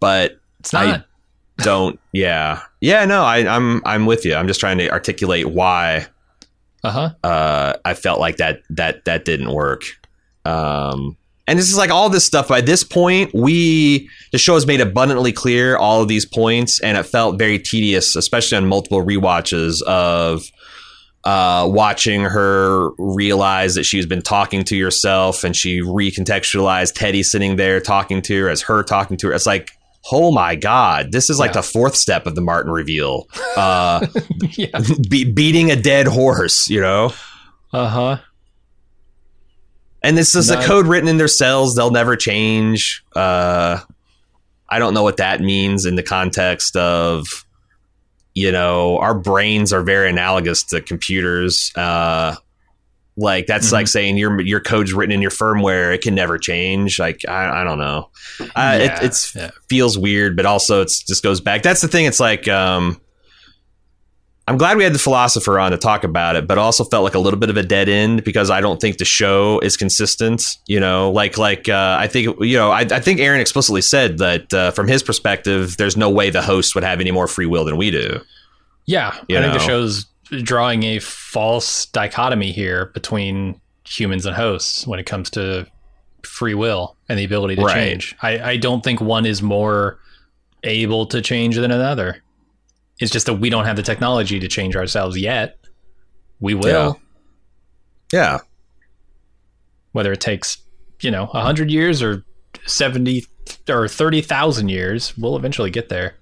but 0.00 0.40
It's 0.60 0.72
not. 0.72 0.86
I 1.00 1.04
don't 1.64 2.00
yeah 2.12 2.60
yeah 2.80 3.04
no 3.04 3.22
I, 3.22 3.46
I'm 3.46 3.82
I'm 3.84 4.06
with 4.06 4.24
you. 4.24 4.34
I'm 4.34 4.48
just 4.48 4.58
trying 4.58 4.78
to 4.78 4.90
articulate 4.90 5.46
why 5.50 6.06
Uh 6.82 6.90
huh. 6.90 7.10
uh, 7.22 7.74
I 7.84 7.94
felt 7.94 8.18
like 8.18 8.38
that 8.38 8.62
that 8.70 9.04
that 9.04 9.24
didn't 9.24 9.52
work. 9.52 9.84
Um, 10.44 11.16
and 11.46 11.58
this 11.58 11.68
is 11.70 11.76
like 11.76 11.90
all 11.90 12.08
this 12.08 12.24
stuff. 12.24 12.48
By 12.48 12.60
this 12.60 12.84
point, 12.84 13.32
we 13.34 14.08
the 14.32 14.38
show 14.38 14.54
has 14.54 14.66
made 14.66 14.80
abundantly 14.80 15.32
clear 15.32 15.76
all 15.76 16.00
of 16.02 16.08
these 16.08 16.24
points, 16.26 16.80
and 16.80 16.96
it 16.96 17.04
felt 17.04 17.38
very 17.38 17.58
tedious, 17.58 18.16
especially 18.16 18.58
on 18.58 18.66
multiple 18.68 19.02
rewatches 19.04 19.82
of 19.82 20.42
uh, 21.24 21.68
watching 21.70 22.22
her 22.22 22.90
realize 22.98 23.74
that 23.76 23.84
she's 23.84 24.06
been 24.06 24.22
talking 24.22 24.64
to 24.64 24.80
herself, 24.82 25.44
and 25.44 25.54
she 25.56 25.80
recontextualized 25.80 26.94
Teddy 26.94 27.22
sitting 27.22 27.56
there 27.56 27.80
talking 27.80 28.22
to 28.22 28.42
her 28.42 28.48
as 28.48 28.62
her 28.62 28.82
talking 28.82 29.16
to 29.18 29.28
her. 29.28 29.32
It's 29.32 29.46
like. 29.46 29.70
Oh 30.10 30.32
my 30.32 30.56
God! 30.56 31.12
This 31.12 31.30
is 31.30 31.38
like 31.38 31.50
Yeah. 31.50 31.60
the 31.60 31.62
fourth 31.62 31.94
step 31.94 32.26
of 32.26 32.34
the 32.34 32.40
Martin 32.40 32.72
reveal. 32.72 33.28
Uh, 33.56 34.04
yeah. 34.56 34.80
be- 35.08 35.30
beating 35.30 35.70
a 35.70 35.76
dead 35.76 36.08
horse, 36.08 36.68
you 36.68 36.80
know. 36.80 37.12
Uh 37.72 37.86
huh. 37.88 38.16
And 40.04 40.16
this 40.18 40.34
is 40.34 40.50
a 40.50 40.56
code 40.66 40.86
written 40.86 41.08
in 41.08 41.16
their 41.16 41.28
cells. 41.28 41.74
They'll 41.76 41.90
never 41.90 42.16
change. 42.16 43.04
Uh, 43.14 43.78
I 44.68 44.78
don't 44.78 44.94
know 44.94 45.02
what 45.02 45.18
that 45.18 45.40
means 45.40 45.84
in 45.86 45.94
the 45.96 46.02
context 46.02 46.74
of, 46.76 47.26
you 48.34 48.50
know, 48.50 48.98
our 48.98 49.14
brains 49.14 49.72
are 49.72 49.82
very 49.82 50.08
analogous 50.10 50.62
to 50.64 50.80
computers. 50.80 51.70
Uh, 51.76 52.34
like 53.14 53.46
that's 53.46 53.66
Mm-hmm. 53.66 53.74
like 53.74 53.88
saying 53.88 54.16
your 54.16 54.40
your 54.40 54.60
code's 54.60 54.94
written 54.94 55.12
in 55.12 55.20
your 55.20 55.30
firmware; 55.30 55.94
it 55.94 56.00
can 56.00 56.14
never 56.14 56.38
change. 56.38 56.98
Like 56.98 57.20
I, 57.28 57.60
I 57.60 57.64
don't 57.64 57.78
know. 57.78 58.08
Uh, 58.40 58.46
Yeah, 58.56 58.76
it 58.78 59.02
it's 59.04 59.34
yeah. 59.36 59.50
feels 59.68 59.98
weird, 59.98 60.34
but 60.34 60.46
also 60.46 60.80
it's 60.80 61.02
just 61.02 61.22
goes 61.22 61.38
back. 61.42 61.62
That's 61.62 61.82
the 61.82 61.88
thing. 61.88 62.06
It's 62.06 62.20
like 62.20 62.48
um, 62.48 63.01
I'm 64.48 64.58
glad 64.58 64.76
we 64.76 64.82
had 64.82 64.92
the 64.92 64.98
philosopher 64.98 65.60
on 65.60 65.70
to 65.70 65.78
talk 65.78 66.02
about 66.02 66.34
it, 66.34 66.48
but 66.48 66.58
also 66.58 66.82
felt 66.82 67.04
like 67.04 67.14
a 67.14 67.18
little 67.20 67.38
bit 67.38 67.48
of 67.48 67.56
a 67.56 67.62
dead 67.62 67.88
end 67.88 68.24
because 68.24 68.50
I 68.50 68.60
don't 68.60 68.80
think 68.80 68.98
the 68.98 69.04
show 69.04 69.60
is 69.60 69.76
consistent. 69.76 70.56
You 70.66 70.80
know, 70.80 71.12
like 71.12 71.38
like 71.38 71.68
uh, 71.68 71.96
I 72.00 72.08
think 72.08 72.36
you 72.40 72.56
know 72.56 72.70
I, 72.72 72.80
I 72.80 73.00
think 73.00 73.20
Aaron 73.20 73.40
explicitly 73.40 73.82
said 73.82 74.18
that 74.18 74.52
uh, 74.52 74.70
from 74.72 74.88
his 74.88 75.02
perspective, 75.02 75.76
there's 75.76 75.96
no 75.96 76.10
way 76.10 76.30
the 76.30 76.42
host 76.42 76.74
would 76.74 76.82
have 76.84 77.00
any 77.00 77.12
more 77.12 77.28
free 77.28 77.46
will 77.46 77.64
than 77.64 77.76
we 77.76 77.90
do. 77.92 78.20
Yeah. 78.86 79.16
You 79.28 79.38
I 79.38 79.42
think 79.42 79.52
the 79.54 79.60
show's 79.60 80.06
drawing 80.42 80.82
a 80.82 80.98
false 80.98 81.86
dichotomy 81.86 82.50
here 82.52 82.86
between 82.86 83.60
humans 83.86 84.26
and 84.26 84.34
hosts 84.34 84.86
when 84.86 84.98
it 84.98 85.06
comes 85.06 85.30
to 85.30 85.66
free 86.24 86.54
will 86.54 86.96
and 87.08 87.18
the 87.18 87.24
ability 87.24 87.56
to 87.56 87.62
Right. 87.62 87.74
change. 87.74 88.16
I, 88.22 88.52
I 88.52 88.56
don't 88.56 88.82
think 88.82 89.00
one 89.00 89.24
is 89.26 89.40
more 89.42 89.98
able 90.64 91.06
to 91.06 91.20
change 91.20 91.56
than 91.56 91.70
another. 91.70 92.22
It's 93.02 93.10
just 93.12 93.26
that 93.26 93.34
we 93.34 93.50
don't 93.50 93.64
have 93.64 93.76
the 93.76 93.82
technology 93.82 94.38
to 94.40 94.48
change 94.48 94.76
ourselves 94.76 95.18
yet. 95.18 95.58
We 96.40 96.54
will. 96.54 96.98
Yeah, 98.12 98.18
yeah. 98.20 98.38
whether 99.92 100.12
it 100.12 100.20
takes 100.20 100.58
you 101.00 101.10
know 101.10 101.24
a 101.34 101.42
hundred 101.42 101.70
years 101.70 102.02
or 102.02 102.24
seventy 102.66 103.24
or 103.68 103.88
thirty 103.88 104.20
thousand 104.22 104.68
years, 104.68 105.16
we'll 105.18 105.36
eventually 105.36 105.70
get 105.70 105.88
there 105.88 106.14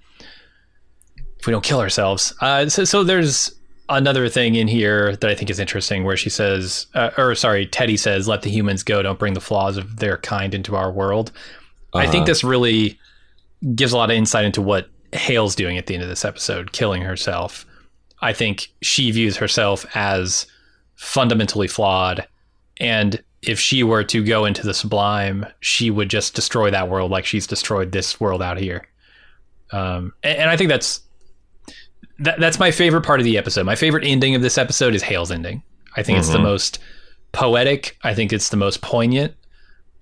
if 1.39 1.47
we 1.47 1.53
don't 1.53 1.65
kill 1.65 1.81
ourselves. 1.81 2.35
Uh, 2.41 2.69
so, 2.69 2.85
so 2.85 3.05
there's 3.05 3.55
another 3.89 4.29
thing 4.29 4.55
in 4.55 4.69
here 4.69 5.17
that 5.17 5.31
I 5.31 5.35
think 5.35 5.51
is 5.51 5.59
interesting, 5.59 6.05
where 6.05 6.17
she 6.17 6.31
says, 6.31 6.87
uh, 6.95 7.11
or 7.19 7.35
sorry, 7.35 7.67
Teddy 7.67 7.97
says, 7.97 8.27
"Let 8.29 8.43
the 8.43 8.51
humans 8.51 8.83
go. 8.83 9.03
Don't 9.03 9.19
bring 9.19 9.35
the 9.35 9.41
flaws 9.41 9.77
of 9.77 9.97
their 9.99 10.17
kind 10.19 10.55
into 10.55 10.77
our 10.77 10.91
world." 10.91 11.33
I 11.93 12.07
think 12.07 12.23
Uh-huh. 12.23 12.25
this 12.27 12.45
really 12.45 12.99
gives 13.75 13.93
a 13.93 13.97
lot 13.97 14.11
of 14.11 14.17
insight 14.17 14.45
into 14.45 14.63
what 14.63 14.89
Hale's 15.13 15.55
doing 15.55 15.79
at 15.79 15.87
the 15.87 15.95
end 15.95 16.03
of 16.03 16.09
this 16.09 16.25
episode, 16.25 16.73
killing 16.73 17.03
herself. 17.03 17.67
I 18.23 18.33
think 18.33 18.69
she 18.83 19.11
views 19.11 19.37
herself 19.37 19.85
as 19.95 20.47
fundamentally 20.97 21.69
flawed. 21.69 22.27
And 22.79 23.23
if 23.43 23.59
she 23.59 23.83
were 23.83 24.05
to 24.05 24.23
go 24.25 24.45
into 24.45 24.67
the 24.67 24.75
sublime, 24.75 25.47
she 25.61 25.91
would 25.91 26.11
just 26.11 26.35
destroy 26.35 26.71
that 26.71 26.89
world 26.89 27.11
like 27.11 27.25
she's 27.25 27.47
destroyed 27.47 27.93
this 27.93 28.21
world 28.21 28.43
out 28.43 28.59
here. 28.59 28.87
Um, 29.73 30.13
and, 30.23 30.39
and 30.39 30.51
I 30.51 30.57
think 30.57 30.69
that's 30.69 31.01
that, 32.19 32.39
that's 32.39 32.59
my 32.59 32.71
favorite 32.71 33.01
part 33.03 33.19
of 33.21 33.25
the 33.25 33.39
episode. 33.39 33.65
My 33.65 33.77
favorite 33.77 34.05
ending 34.05 34.35
of 34.35 34.43
this 34.43 34.59
episode 34.59 34.95
is 34.95 35.03
Hale's 35.03 35.31
ending. 35.31 35.63
I 35.97 36.03
think 36.03 36.19
it's 36.19 36.29
the 36.29 36.39
Mhm. 36.39 36.43
most 36.43 36.79
poetic. 37.33 37.97
I 38.03 38.15
think 38.15 38.33
it's 38.33 38.51
the 38.51 38.57
most 38.59 38.83
poignant. 38.83 39.35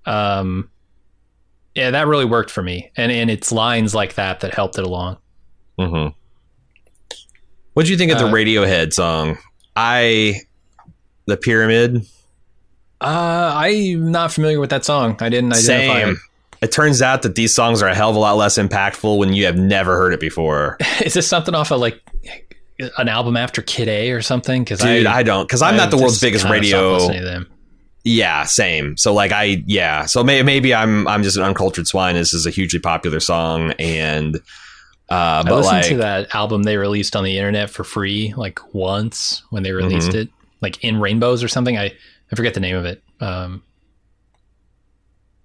Um, 0.05 0.69
yeah, 1.75 1.91
that 1.91 2.07
really 2.07 2.25
worked 2.25 2.51
for 2.51 2.61
me, 2.63 2.91
and 2.97 3.11
and 3.11 3.29
it's 3.29 3.51
lines 3.51 3.93
like 3.95 4.15
that 4.15 4.39
that 4.41 4.53
helped 4.53 4.77
it 4.77 4.83
along. 4.85 5.17
hmm 5.77 6.07
What 7.73 7.85
do 7.85 7.91
you 7.91 7.97
think 7.97 8.11
of 8.11 8.19
the 8.19 8.25
Uh, 8.27 8.31
Radiohead 8.31 8.93
song? 8.93 9.37
I, 9.75 10.41
the 11.25 11.37
pyramid. 11.37 12.05
Uh, 13.01 13.51
I'm 13.55 14.11
not 14.11 14.33
familiar 14.33 14.59
with 14.59 14.71
that 14.71 14.83
song. 14.83 15.15
I 15.21 15.29
didn't 15.29 15.53
identify 15.53 16.01
Same. 16.03 16.17
It 16.61 16.73
turns 16.73 17.01
out 17.01 17.21
that 17.21 17.35
these 17.35 17.55
songs 17.55 17.81
are 17.81 17.87
a 17.87 17.95
hell 17.95 18.09
of 18.09 18.17
a 18.17 18.19
lot 18.19 18.35
less 18.35 18.57
impactful 18.57 19.17
when 19.17 19.31
you 19.31 19.45
have 19.45 19.57
never 19.57 19.95
heard 19.95 20.11
it 20.13 20.19
before. 20.19 20.77
Is 21.01 21.13
this 21.13 21.25
something 21.25 21.55
off 21.55 21.71
of 21.71 21.79
like 21.79 22.01
an 22.97 23.07
album 23.07 23.37
after 23.37 23.61
Kid 23.61 23.87
A 23.87 24.11
or 24.11 24.21
something? 24.21 24.63
Because 24.65 24.79
Dude, 24.79 25.05
I, 25.05 25.23
don't 25.23 25.47
because 25.47 25.61
I'm 25.61 25.77
not 25.77 25.91
the 25.91 25.97
world's 25.97 26.19
biggest 26.19 26.43
radio. 26.45 26.99
Listening 28.09 28.17
to 28.17 28.21
them. 28.21 28.27
Yeah, 28.29 28.43
same. 28.45 28.97
So 28.97 29.13
like 29.13 29.31
I 29.31 29.63
yeah. 29.65 30.05
So 30.05 30.23
may, 30.23 30.43
maybe 30.43 30.73
I'm 30.73 31.07
I'm 31.07 31.23
just 31.23 31.37
an 31.37 31.43
uncultured 31.43 31.87
swine. 31.87 32.15
This 32.15 32.33
is 32.33 32.45
a 32.45 32.49
hugely 32.49 32.79
popular 32.79 33.19
song, 33.19 33.71
and 33.79 34.35
uh, 35.09 35.09
I 35.09 35.43
but 35.43 35.55
listened 35.57 35.77
like 35.77 35.85
to 35.87 35.97
that 35.97 36.35
album 36.35 36.63
they 36.63 36.77
released 36.77 37.15
on 37.15 37.23
the 37.23 37.37
internet 37.37 37.69
for 37.69 37.83
free 37.83 38.33
like 38.37 38.73
once 38.73 39.43
when 39.49 39.63
they 39.63 39.71
released 39.71 40.09
Mm-hmm. 40.09 40.19
it, 40.19 40.29
like 40.61 40.83
in 40.83 40.99
rainbows 40.99 41.43
or 41.43 41.47
something. 41.47 41.77
I 41.77 41.91
I 42.31 42.35
forget 42.35 42.53
the 42.53 42.59
name 42.59 42.75
of 42.75 42.85
it. 42.85 43.01
Um, 43.19 43.63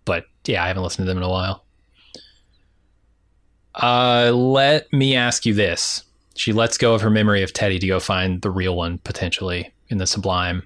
but 0.04 0.26
yeah, 0.44 0.62
I 0.62 0.68
haven't 0.68 0.82
listened 0.82 1.06
to 1.06 1.08
them 1.08 1.16
in 1.16 1.22
a 1.24 1.30
while. 1.30 1.64
Uh, 3.74 4.30
let 4.32 4.92
me 4.92 5.16
ask 5.16 5.44
you 5.46 5.54
this. 5.54 6.04
She 6.36 6.52
lets 6.52 6.78
go 6.78 6.94
of 6.94 7.00
her 7.00 7.10
memory 7.10 7.42
of 7.42 7.52
Teddy 7.52 7.78
to 7.78 7.86
go 7.86 8.00
find 8.00 8.42
the 8.42 8.50
real 8.50 8.76
one, 8.76 8.98
potentially, 8.98 9.72
in 9.88 9.98
the 9.98 10.06
Sublime, 10.06 10.62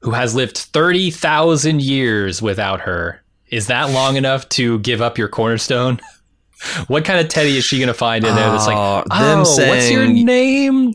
who 0.00 0.12
has 0.12 0.34
lived 0.34 0.56
30,000 0.58 1.82
years 1.82 2.40
without 2.42 2.80
her. 2.82 3.22
Is 3.50 3.66
that 3.68 3.90
long 3.90 4.16
enough 4.16 4.48
to 4.50 4.78
give 4.80 5.00
up 5.00 5.18
your 5.18 5.28
cornerstone? 5.28 6.00
what 6.88 7.04
kind 7.04 7.20
of 7.20 7.28
Teddy 7.28 7.56
is 7.56 7.64
she 7.64 7.78
going 7.78 7.88
to 7.88 7.94
find 7.94 8.24
in 8.24 8.34
there 8.34 8.50
that's 8.50 8.66
like, 8.66 8.76
Oh, 8.76 9.04
oh, 9.10 9.18
them 9.24 9.38
what's 9.38 9.90
your 9.90 10.04
saying- 10.06 10.24
name? 10.26 10.92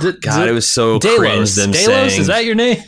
D- 0.00 0.12
God, 0.20 0.44
D- 0.44 0.50
it 0.50 0.52
was 0.52 0.66
so 0.68 0.98
Delos. 0.98 1.18
cringe. 1.18 1.54
Them 1.54 1.70
Delos, 1.72 1.86
saying, 2.12 2.20
is 2.20 2.26
that 2.28 2.44
your 2.44 2.54
name? 2.54 2.78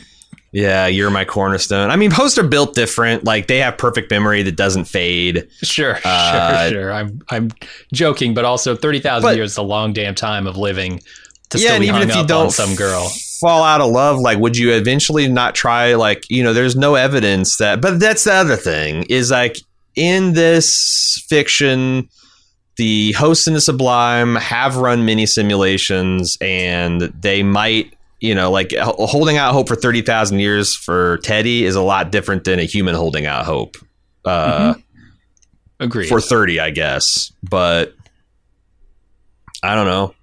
yeah, 0.51 0.87
you're 0.87 1.09
my 1.11 1.25
cornerstone. 1.25 1.91
I 1.91 1.95
mean, 1.95 2.09
Post 2.11 2.37
are 2.39 2.43
built 2.47 2.73
different. 2.75 3.23
Like 3.23 3.47
they 3.47 3.57
have 3.57 3.77
perfect 3.77 4.09
memory 4.09 4.41
that 4.43 4.55
doesn't 4.55 4.85
fade. 4.85 5.47
Sure, 5.63 5.99
Uh, 6.03 6.69
sure, 6.69 6.81
sure. 6.81 6.91
I'm 6.93 7.21
I'm 7.29 7.49
joking, 7.93 8.33
but 8.33 8.45
also 8.45 8.75
thirty 8.75 8.99
thousand 8.99 9.35
years 9.35 9.51
is 9.51 9.57
a 9.57 9.61
long 9.63 9.93
damn 9.93 10.15
time 10.15 10.47
of 10.47 10.57
living 10.57 11.01
to 11.49 11.59
yeah, 11.59 11.73
and 11.73 11.83
even 11.83 12.01
if 12.07 12.15
you 12.15 12.25
don't 12.25 12.45
on 12.45 12.51
some 12.51 12.75
girl. 12.75 13.09
fall 13.39 13.63
out 13.63 13.81
of 13.81 13.91
love, 13.91 14.19
like 14.19 14.37
would 14.37 14.57
you 14.57 14.73
eventually 14.73 15.27
not 15.27 15.55
try? 15.55 15.95
Like 15.95 16.29
you 16.29 16.43
know, 16.43 16.53
there's 16.53 16.75
no 16.75 16.95
evidence 16.95 17.57
that. 17.57 17.81
But 17.81 17.99
that's 17.99 18.23
the 18.23 18.33
other 18.33 18.55
thing 18.55 19.03
is 19.09 19.31
like 19.31 19.57
in 19.95 20.33
this 20.33 21.25
fiction. 21.27 22.09
The 22.77 23.11
hosts 23.11 23.45
in 23.45 23.53
the 23.55 23.59
Sublime 23.59 24.35
have 24.35 24.77
run 24.77 25.03
many 25.03 25.25
simulations, 25.25 26.37
and 26.39 27.01
they 27.01 27.43
might, 27.43 27.93
you 28.21 28.33
know, 28.33 28.51
like 28.51 28.71
holding 28.77 29.35
out 29.35 29.51
hope 29.51 29.67
for 29.67 29.75
thirty 29.75 30.01
thousand 30.01 30.39
years 30.39 30.75
for 30.75 31.17
Teddy 31.17 31.65
is 31.65 31.75
a 31.75 31.81
lot 31.81 32.09
different 32.09 32.45
than 32.45 32.57
a 32.57 32.63
human 32.63 32.95
holding 32.95 33.25
out 33.25 33.43
hope. 33.43 33.75
Uh, 34.23 34.75
Agreed. 35.79 36.09
for 36.09 36.19
30 36.19 36.59
i 36.59 36.69
guess 36.71 37.31
but 37.41 37.93
i 39.63 39.75
don't 39.75 39.85
know 39.85 40.13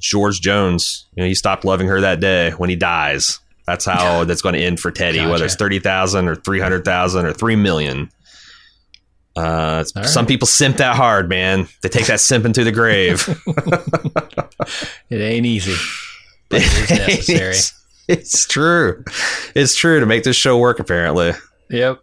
george 0.00 0.40
jones 0.40 1.06
you 1.14 1.22
know 1.22 1.28
he 1.28 1.34
stopped 1.34 1.64
loving 1.64 1.88
her 1.88 2.00
that 2.00 2.20
day 2.20 2.50
when 2.52 2.70
he 2.70 2.76
dies 2.76 3.40
that's 3.66 3.84
how 3.84 4.24
that's 4.24 4.42
going 4.42 4.54
to 4.54 4.60
end 4.60 4.80
for 4.80 4.90
teddy 4.90 5.24
whether 5.26 5.44
it's 5.44 5.56
30000 5.56 6.28
or 6.28 6.34
300000 6.34 7.26
or 7.26 7.32
3 7.32 7.56
million 7.56 8.10
uh, 9.38 9.84
All 9.94 10.02
some 10.02 10.26
people 10.26 10.46
simp 10.46 10.78
that 10.78 10.96
hard, 10.96 11.28
man. 11.28 11.68
They 11.82 11.88
take 11.88 12.06
that 12.06 12.18
simping 12.18 12.54
to 12.54 12.64
the 12.64 12.72
grave. 12.72 13.28
it 15.10 15.16
ain't 15.16 15.46
easy, 15.46 15.76
but 16.48 16.62
it 16.62 16.66
is 16.66 16.90
necessary. 16.90 17.50
it's, 17.50 17.84
it's 18.08 18.46
true. 18.46 19.04
It's 19.54 19.76
true 19.76 20.00
to 20.00 20.06
make 20.06 20.24
this 20.24 20.34
show 20.34 20.58
work. 20.58 20.80
Apparently, 20.80 21.34
yep. 21.70 22.02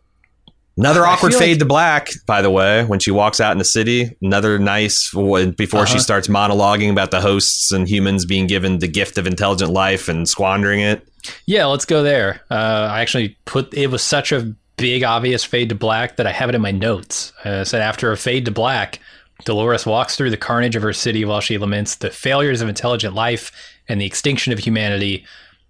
Another 0.77 1.05
awkward 1.05 1.33
fade 1.33 1.51
like- 1.51 1.59
to 1.59 1.65
black, 1.65 2.09
by 2.25 2.41
the 2.41 2.49
way, 2.51 2.83
when 2.83 2.99
she 2.99 3.09
walks 3.11 3.39
out 3.39 3.53
in 3.53 3.57
the 3.59 3.63
city. 3.65 4.11
Another 4.21 4.59
nice 4.59 5.09
before 5.11 5.85
she 5.85 5.93
Uh-huh. 5.93 5.99
starts 5.99 6.27
monologuing 6.27 6.89
about 6.91 7.11
the 7.11 7.21
hosts 7.21 7.71
and 7.71 7.87
humans 7.87 8.25
being 8.25 8.45
given 8.45 8.79
the 8.79 8.87
gift 8.87 9.17
of 9.17 9.25
intelligent 9.25 9.71
life 9.71 10.09
and 10.09 10.27
squandering 10.27 10.81
it. 10.81 11.07
Yeah, 11.45 11.65
let's 11.65 11.85
go 11.85 12.03
there. 12.03 12.41
Uh, 12.51 12.89
I 12.91 13.01
actually 13.01 13.37
put 13.45 13.73
it 13.73 13.89
was 13.89 14.01
such 14.03 14.31
a 14.33 14.53
big, 14.77 15.03
obvious 15.03 15.45
fade 15.45 15.69
to 15.69 15.75
black 15.75 16.17
that 16.17 16.27
I 16.27 16.31
have 16.33 16.49
it 16.49 16.55
in 16.55 16.61
my 16.61 16.71
notes. 16.71 17.31
Uh, 17.45 17.63
said 17.63 17.81
after 17.81 18.11
a 18.11 18.17
fade 18.17 18.43
to 18.45 18.51
black, 18.51 18.99
Dolores 19.45 19.85
walks 19.85 20.15
through 20.17 20.29
the 20.29 20.37
carnage 20.37 20.75
of 20.75 20.83
her 20.83 20.93
city 20.93 21.23
while 21.23 21.39
she 21.41 21.57
laments 21.57 21.95
the 21.95 22.09
failures 22.09 22.61
of 22.61 22.67
intelligent 22.69 23.15
life 23.15 23.51
and 23.87 24.01
the 24.01 24.05
extinction 24.05 24.51
of 24.51 24.59
humanity. 24.59 25.25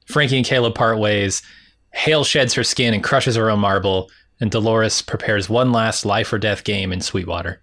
Frankie 0.08 0.38
and 0.38 0.46
Caleb 0.46 0.74
part 0.76 0.98
ways. 0.98 1.42
Hale 1.94 2.24
sheds 2.24 2.54
her 2.56 2.64
skin 2.64 2.94
and 2.94 3.04
crushes 3.04 3.36
her 3.36 3.50
own 3.50 3.60
marble, 3.60 4.10
and 4.40 4.52
Dolores 4.52 5.02
prepares 5.02 5.50
one 5.50 5.72
last 5.72 6.06
life 6.06 6.32
or 6.34 6.38
death 6.38 6.64
game 6.64 6.92
in 6.92 7.02
Sweetwater. 7.02 7.62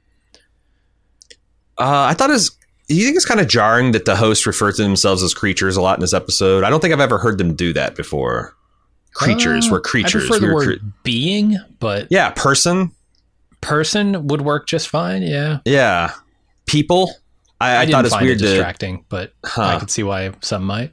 Uh, 1.78 2.06
I 2.10 2.14
thought 2.14 2.30
it 2.30 2.34
was. 2.34 2.56
You 2.88 3.04
think 3.04 3.16
it's 3.16 3.24
kind 3.24 3.40
of 3.40 3.48
jarring 3.48 3.92
that 3.92 4.04
the 4.04 4.16
hosts 4.16 4.46
refer 4.46 4.72
to 4.72 4.82
themselves 4.82 5.22
as 5.22 5.32
creatures 5.32 5.76
a 5.76 5.80
lot 5.80 5.96
in 5.96 6.00
this 6.00 6.12
episode? 6.12 6.64
I 6.64 6.68
don't 6.70 6.80
think 6.80 6.92
I've 6.92 7.00
ever 7.00 7.16
heard 7.18 7.38
them 7.38 7.54
do 7.54 7.72
that 7.72 7.94
before. 7.94 8.54
Creatures, 9.14 9.66
Uh, 9.68 9.72
we're 9.72 9.80
creatures. 9.80 10.24
I 10.24 10.28
prefer 10.28 10.34
We 10.34 10.40
the 10.40 10.46
were 10.46 10.54
word 10.54 10.80
cre- 10.80 10.86
being, 11.02 11.56
but 11.78 12.08
yeah, 12.10 12.30
person. 12.30 12.90
person 13.60 14.26
would 14.26 14.40
work 14.42 14.66
just 14.66 14.88
fine. 14.88 15.22
Yeah, 15.22 15.58
Yeah, 15.64 16.12
people. 16.66 17.12
I, 17.60 17.76
I, 17.76 17.80
I, 17.82 17.86
thought 17.86 18.04
it's 18.04 18.20
weird 18.20 18.38
it 18.38 18.44
to. 18.44 18.44
distracting, 18.54 19.04
but 19.08 19.32
I 19.56 19.78
could 19.78 19.90
see 19.90 20.02
why 20.02 20.32
some 20.40 20.64
might. 20.64 20.92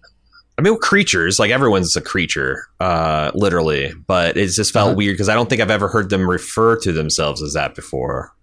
I 0.60 0.62
mean, 0.62 0.78
creatures, 0.80 1.40
like 1.40 1.52
everyone's 1.52 1.96
a 1.96 2.02
creature, 2.02 2.68
uh, 2.82 3.32
literally, 3.34 3.94
but 4.08 4.36
it 4.36 4.48
just 4.50 4.74
felt 4.74 4.90
Uh-huh. 4.90 4.98
weird 4.98 5.14
because 5.14 5.30
I 5.30 5.34
don't 5.34 5.50
think 5.50 5.62
I've 5.62 5.72
ever 5.72 5.88
heard 5.88 6.10
them 6.10 6.30
refer 6.30 6.76
to 6.82 6.92
themselves 6.92 7.42
as 7.42 7.54
that 7.54 7.76
before. 7.76 8.34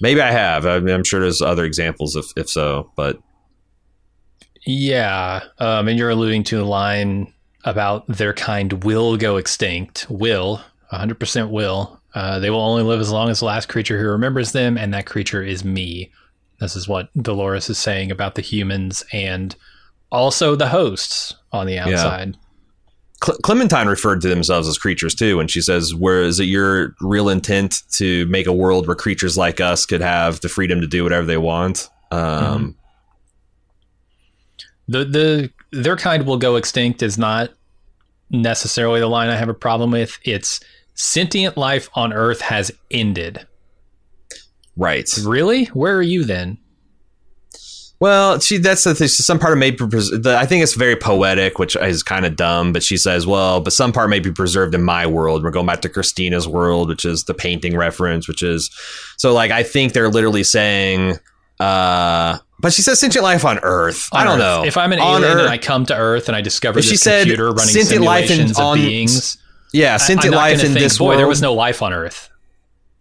Maybe 0.00 0.20
I 0.20 0.30
have. 0.30 0.66
I 0.66 0.78
mean, 0.78 0.94
I'm 0.94 1.02
sure 1.02 1.18
there's 1.18 1.42
other 1.42 1.64
examples 1.64 2.14
if, 2.14 2.26
if 2.36 2.48
so, 2.48 2.92
but 2.94 3.18
Yeah, 4.66 5.42
um, 5.58 5.88
and 5.88 5.98
you're 5.98 6.10
alluding 6.10 6.44
to 6.44 6.58
the 6.58 6.64
line 6.64 7.32
about 7.64 8.06
their 8.06 8.32
kind 8.32 8.84
will 8.84 9.16
go 9.16 9.36
extinct. 9.36 10.06
Will, 10.08 10.60
100% 10.92 11.50
will. 11.50 12.00
Uh, 12.14 12.38
they 12.38 12.50
will 12.50 12.60
only 12.60 12.84
live 12.84 13.00
as 13.00 13.10
long 13.10 13.30
as 13.30 13.40
the 13.40 13.46
last 13.46 13.68
creature 13.68 14.00
who 14.00 14.06
remembers 14.08 14.52
them, 14.52 14.78
and 14.78 14.94
that 14.94 15.06
creature 15.06 15.42
is 15.42 15.64
me. 15.64 16.10
This 16.60 16.76
is 16.76 16.86
what 16.86 17.08
Dolores 17.20 17.68
is 17.68 17.78
saying 17.78 18.10
about 18.12 18.36
the 18.36 18.42
humans 18.42 19.04
and 19.12 19.56
also 20.14 20.56
the 20.56 20.68
hosts 20.68 21.34
on 21.52 21.66
the 21.66 21.78
outside. 21.78 22.36
Cle- 23.20 23.38
Clementine 23.42 23.86
referred 23.88 24.20
to 24.22 24.28
themselves 24.28 24.68
as 24.68 24.78
creatures 24.78 25.14
too 25.14 25.40
and 25.40 25.50
she 25.50 25.60
says, 25.60 25.94
"Where 25.94 26.22
is 26.22 26.40
it 26.40 26.44
your 26.44 26.94
real 27.00 27.28
intent 27.28 27.82
to 27.96 28.26
make 28.26 28.46
a 28.46 28.52
world 28.52 28.86
where 28.86 28.96
creatures 28.96 29.36
like 29.36 29.60
us 29.60 29.84
could 29.86 30.00
have 30.00 30.40
the 30.40 30.48
freedom 30.48 30.80
to 30.80 30.86
do 30.86 31.02
whatever 31.02 31.26
they 31.26 31.36
want?" 31.36 31.88
Um, 32.10 32.76
The 34.86 35.04
the 35.04 35.50
their 35.72 35.96
kind 35.96 36.26
will 36.26 36.36
go 36.36 36.56
extinct 36.56 37.02
is 37.02 37.18
not 37.18 37.50
necessarily 38.30 39.00
the 39.00 39.08
line 39.08 39.28
I 39.28 39.36
have 39.36 39.48
a 39.48 39.54
problem 39.54 39.90
with. 39.90 40.18
It's 40.22 40.60
sentient 40.94 41.56
life 41.56 41.88
on 41.94 42.12
Earth 42.12 42.40
has 42.42 42.70
ended. 42.90 43.46
Right. 44.76 45.08
Really? 45.24 45.66
Where 45.66 45.96
are 45.96 46.02
you 46.02 46.24
then? 46.24 46.58
Well, 48.00 48.38
she 48.40 48.58
that's 48.58 48.84
the 48.84 48.94
thing. 48.94 49.08
Some 49.08 49.38
part 49.38 49.52
of 49.52 49.58
may 49.58 49.70
be 49.70 49.78
pres- 49.86 50.10
the, 50.10 50.36
I 50.36 50.46
think 50.46 50.62
it's 50.62 50.74
very 50.74 50.96
poetic, 50.96 51.58
which 51.58 51.76
is 51.76 52.02
kind 52.02 52.26
of 52.26 52.36
dumb. 52.36 52.72
But 52.72 52.82
she 52.82 52.96
says, 52.96 53.26
"Well, 53.26 53.60
but 53.60 53.72
some 53.72 53.92
part 53.92 54.10
may 54.10 54.18
be 54.20 54.30
preserved 54.32 54.74
in 54.74 54.82
my 54.82 55.06
world." 55.06 55.42
We're 55.42 55.50
going 55.52 55.66
back 55.66 55.80
to 55.82 55.88
Christina's 55.88 56.46
world, 56.46 56.88
which 56.88 57.04
is 57.04 57.24
the 57.24 57.34
painting 57.34 57.76
reference, 57.76 58.28
which 58.28 58.42
is 58.42 58.70
so 59.16 59.32
like 59.32 59.50
I 59.50 59.62
think 59.62 59.92
they're 59.92 60.10
literally 60.10 60.44
saying. 60.44 61.18
uh 61.60 62.38
but 62.60 62.72
she 62.72 62.82
says 62.82 62.98
sentient 62.98 63.22
life 63.22 63.44
on 63.44 63.58
Earth. 63.62 64.08
I 64.12 64.24
don't 64.24 64.34
Earth. 64.34 64.38
know. 64.38 64.64
If 64.64 64.76
I'm 64.76 64.92
an 64.92 64.98
On 64.98 65.22
alien 65.22 65.36
Earth- 65.38 65.44
and 65.44 65.50
I 65.50 65.58
come 65.58 65.84
to 65.86 65.94
Earth 65.96 66.28
and 66.28 66.36
I 66.36 66.40
discover 66.40 66.78
If 66.78 66.84
she 66.86 66.92
this 66.92 67.02
said 67.02 67.20
computer 67.22 67.50
running 67.52 67.74
sentient 67.74 68.02
life 68.04 68.22
in- 68.24 68.28
simulations 68.48 68.58
of 68.58 68.64
on- 68.64 68.78
beings, 68.78 69.38
yeah, 69.72 69.96
sentient 69.98 70.34
life 70.34 70.60
in 70.60 70.66
think, 70.68 70.78
this 70.78 70.98
boy, 70.98 71.08
world. 71.08 71.18
there 71.20 71.26
was 71.28 71.42
no 71.42 71.52
life 71.54 71.82
on 71.82 71.92
Earth. 71.92 72.28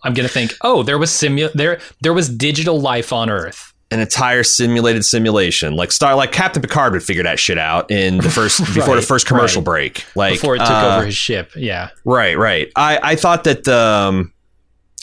I'm 0.03 0.13
gonna 0.13 0.27
think, 0.27 0.53
oh, 0.61 0.83
there 0.83 0.97
was 0.97 1.09
simu- 1.11 1.51
there 1.53 1.79
there 2.01 2.13
was 2.13 2.29
digital 2.29 2.79
life 2.79 3.11
on 3.13 3.29
Earth. 3.29 3.72
An 3.93 3.99
entire 3.99 4.43
simulated 4.43 5.05
simulation, 5.05 5.75
like 5.75 5.91
Star, 5.91 6.15
like 6.15 6.31
Captain 6.31 6.61
Picard 6.61 6.93
would 6.93 7.03
figure 7.03 7.21
that 7.21 7.39
shit 7.39 7.59
out 7.59 7.91
in 7.91 8.17
the 8.17 8.29
first 8.29 8.59
before 8.73 8.95
the 8.95 9.03
first 9.03 9.27
commercial 9.27 9.61
right. 9.61 9.65
break. 9.93 10.05
Like 10.15 10.33
before 10.33 10.55
it 10.55 10.59
took 10.59 10.69
uh, 10.71 10.95
over 10.95 11.05
his 11.05 11.15
ship. 11.15 11.51
Yeah. 11.55 11.89
Right, 12.03 12.35
right. 12.35 12.69
I, 12.75 12.99
I 13.03 13.15
thought 13.15 13.43
that 13.43 13.67
um 13.67 14.33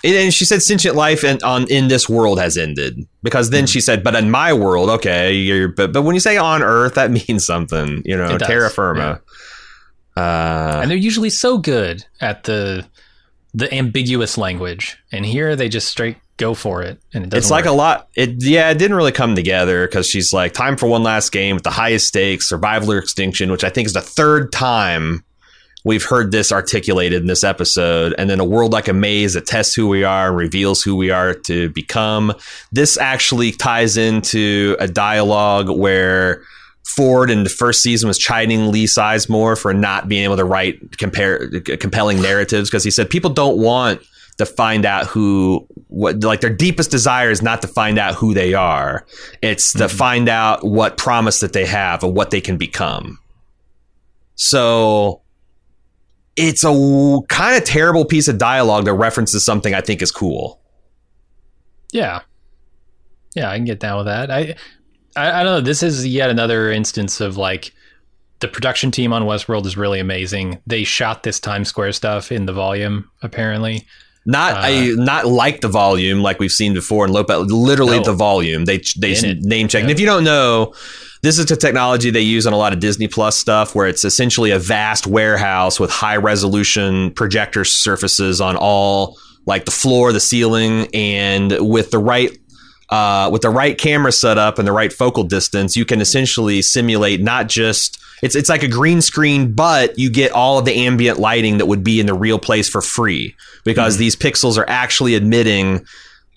and- 0.02 0.14
and 0.14 0.34
she 0.34 0.44
said 0.44 0.62
sentient 0.62 0.96
life 0.96 1.22
in, 1.22 1.38
on 1.44 1.70
in 1.70 1.88
this 1.88 2.08
world 2.08 2.40
has 2.40 2.56
ended 2.56 3.06
because 3.22 3.50
then 3.50 3.66
she 3.66 3.80
said, 3.80 4.02
but 4.02 4.16
in 4.16 4.30
my 4.30 4.52
world, 4.52 4.90
okay, 4.90 5.32
you're 5.32 5.68
but 5.68 5.92
but 5.92 6.02
when 6.02 6.14
you 6.14 6.20
say 6.20 6.36
on 6.36 6.62
Earth, 6.62 6.94
that 6.94 7.10
means 7.28 7.46
something, 7.46 8.02
you 8.04 8.16
know, 8.16 8.38
terra 8.38 8.70
firma. 8.70 9.20
Uh, 10.16 10.80
and 10.82 10.90
they're 10.90 10.98
usually 10.98 11.30
so 11.30 11.58
good 11.58 12.04
at 12.20 12.44
the 12.44 12.84
the 13.54 13.72
ambiguous 13.72 14.36
language, 14.36 14.98
and 15.12 15.24
here 15.24 15.54
they 15.54 15.68
just 15.68 15.88
straight 15.88 16.16
go 16.40 16.54
for 16.54 16.82
it, 16.82 17.00
and 17.14 17.24
it 17.24 17.30
doesn't. 17.30 17.38
it's 17.38 17.50
like 17.50 17.66
a 17.66 17.72
lot. 17.72 18.08
It 18.14 18.42
yeah, 18.42 18.70
it 18.70 18.78
didn't 18.78 18.96
really 18.96 19.12
come 19.12 19.36
together 19.36 19.86
because 19.86 20.08
she's 20.08 20.32
like, 20.32 20.52
time 20.52 20.76
for 20.76 20.88
one 20.88 21.02
last 21.02 21.30
game 21.30 21.54
with 21.54 21.64
the 21.64 21.70
highest 21.70 22.08
stakes, 22.08 22.48
survival 22.48 22.92
or 22.92 22.98
extinction, 22.98 23.50
which 23.52 23.62
I 23.62 23.70
think 23.70 23.86
is 23.86 23.92
the 23.92 24.00
third 24.00 24.50
time 24.50 25.24
we've 25.84 26.04
heard 26.04 26.30
this 26.30 26.52
articulated 26.52 27.22
in 27.22 27.26
this 27.26 27.44
episode. 27.44 28.14
And 28.18 28.28
then 28.28 28.40
a 28.40 28.44
world 28.44 28.72
like 28.72 28.88
a 28.88 28.92
maze 28.92 29.34
that 29.34 29.46
tests 29.46 29.74
who 29.74 29.88
we 29.88 30.04
are 30.04 30.28
and 30.28 30.36
reveals 30.36 30.82
who 30.82 30.96
we 30.96 31.10
are 31.10 31.34
to 31.34 31.70
become. 31.70 32.34
This 32.72 32.98
actually 32.98 33.52
ties 33.52 33.96
into 33.96 34.76
a 34.78 34.86
dialogue 34.86 35.70
where 35.70 36.42
Ford 36.84 37.30
in 37.30 37.44
the 37.44 37.50
first 37.50 37.82
season 37.82 38.08
was 38.08 38.18
chiding 38.18 38.70
Lee 38.70 38.86
Sizemore 38.86 39.58
for 39.58 39.72
not 39.72 40.08
being 40.08 40.24
able 40.24 40.36
to 40.36 40.44
write 40.44 40.98
compare 40.98 41.48
compelling 41.78 42.20
narratives 42.20 42.68
because 42.68 42.84
he 42.84 42.90
said 42.90 43.08
people 43.08 43.30
don't 43.30 43.58
want 43.58 44.02
to 44.40 44.46
find 44.46 44.84
out 44.84 45.06
who 45.06 45.66
what 45.88 46.22
like 46.24 46.40
their 46.40 46.54
deepest 46.54 46.90
desire 46.90 47.30
is 47.30 47.40
not 47.40 47.62
to 47.62 47.68
find 47.68 47.98
out 47.98 48.14
who 48.14 48.34
they 48.34 48.52
are 48.54 49.06
it's 49.42 49.72
to 49.72 49.84
mm-hmm. 49.84 49.96
find 49.96 50.28
out 50.28 50.64
what 50.64 50.96
promise 50.96 51.40
that 51.40 51.52
they 51.52 51.64
have 51.64 52.02
and 52.02 52.14
what 52.14 52.30
they 52.30 52.40
can 52.40 52.56
become 52.56 53.18
so 54.34 55.20
it's 56.36 56.64
a 56.64 57.18
kind 57.28 57.56
of 57.56 57.64
terrible 57.64 58.06
piece 58.06 58.26
of 58.26 58.38
dialogue 58.38 58.86
that 58.86 58.94
references 58.94 59.44
something 59.44 59.74
I 59.74 59.82
think 59.82 60.00
is 60.00 60.10
cool. 60.10 60.58
Yeah. 61.92 62.22
Yeah, 63.36 63.50
I 63.50 63.56
can 63.56 63.66
get 63.66 63.80
down 63.80 63.98
with 63.98 64.06
that. 64.06 64.30
I, 64.30 64.54
I, 65.16 65.40
I 65.40 65.42
don't 65.42 65.52
know. 65.52 65.60
This 65.60 65.82
is 65.82 66.06
yet 66.06 66.30
another 66.30 66.70
instance 66.70 67.20
of 67.20 67.36
like 67.36 67.74
the 68.40 68.48
production 68.48 68.90
team 68.90 69.12
on 69.12 69.24
Westworld 69.24 69.66
is 69.66 69.76
really 69.76 70.00
amazing. 70.00 70.58
They 70.66 70.84
shot 70.84 71.22
this 71.22 71.38
Times 71.38 71.68
Square 71.68 71.92
stuff 71.92 72.32
in 72.32 72.46
the 72.46 72.54
volume, 72.54 73.10
apparently. 73.22 73.86
Not 74.26 74.54
Uh, 74.54 74.60
I 74.60 74.92
not 74.96 75.26
like 75.26 75.60
the 75.62 75.68
volume 75.68 76.20
like 76.22 76.38
we've 76.38 76.52
seen 76.52 76.74
before 76.74 77.06
in 77.06 77.12
Lopez. 77.12 77.50
Literally 77.50 77.98
No. 77.98 78.04
the 78.04 78.12
volume. 78.12 78.64
They 78.66 78.82
they 78.98 79.14
name 79.40 79.68
check. 79.68 79.82
And 79.82 79.90
if 79.90 79.98
you 79.98 80.06
don't 80.06 80.24
know, 80.24 80.74
this 81.22 81.38
is 81.38 81.46
the 81.46 81.56
technology 81.56 82.10
they 82.10 82.20
use 82.20 82.46
on 82.46 82.52
a 82.52 82.56
lot 82.56 82.72
of 82.72 82.80
Disney 82.80 83.08
Plus 83.08 83.36
stuff, 83.36 83.74
where 83.74 83.86
it's 83.88 84.04
essentially 84.04 84.50
a 84.50 84.58
vast 84.58 85.06
warehouse 85.06 85.80
with 85.80 85.90
high 85.90 86.16
resolution 86.16 87.10
projector 87.12 87.64
surfaces 87.64 88.40
on 88.40 88.56
all 88.56 89.16
like 89.46 89.64
the 89.64 89.70
floor, 89.70 90.12
the 90.12 90.20
ceiling, 90.20 90.86
and 90.94 91.56
with 91.60 91.90
the 91.90 91.98
right 91.98 92.36
uh, 92.90 93.28
with 93.32 93.42
the 93.42 93.50
right 93.50 93.78
camera 93.78 94.12
setup 94.12 94.58
and 94.58 94.66
the 94.66 94.72
right 94.72 94.92
focal 94.92 95.24
distance, 95.24 95.76
you 95.76 95.84
can 95.84 96.00
essentially 96.00 96.60
simulate 96.62 97.20
not 97.20 97.48
just 97.48 97.98
it's 98.22 98.34
it's 98.34 98.48
like 98.48 98.62
a 98.62 98.68
green 98.68 99.00
screen, 99.00 99.52
but 99.52 99.98
you 99.98 100.10
get 100.10 100.32
all 100.32 100.58
of 100.58 100.64
the 100.64 100.74
ambient 100.74 101.18
lighting 101.18 101.58
that 101.58 101.66
would 101.66 101.82
be 101.82 102.00
in 102.00 102.06
the 102.06 102.14
real 102.14 102.38
place 102.38 102.68
for 102.68 102.82
free 102.82 103.34
because 103.64 103.96
these 103.96 104.14
pixels 104.16 104.58
are 104.58 104.68
actually 104.68 105.14
emitting 105.14 105.86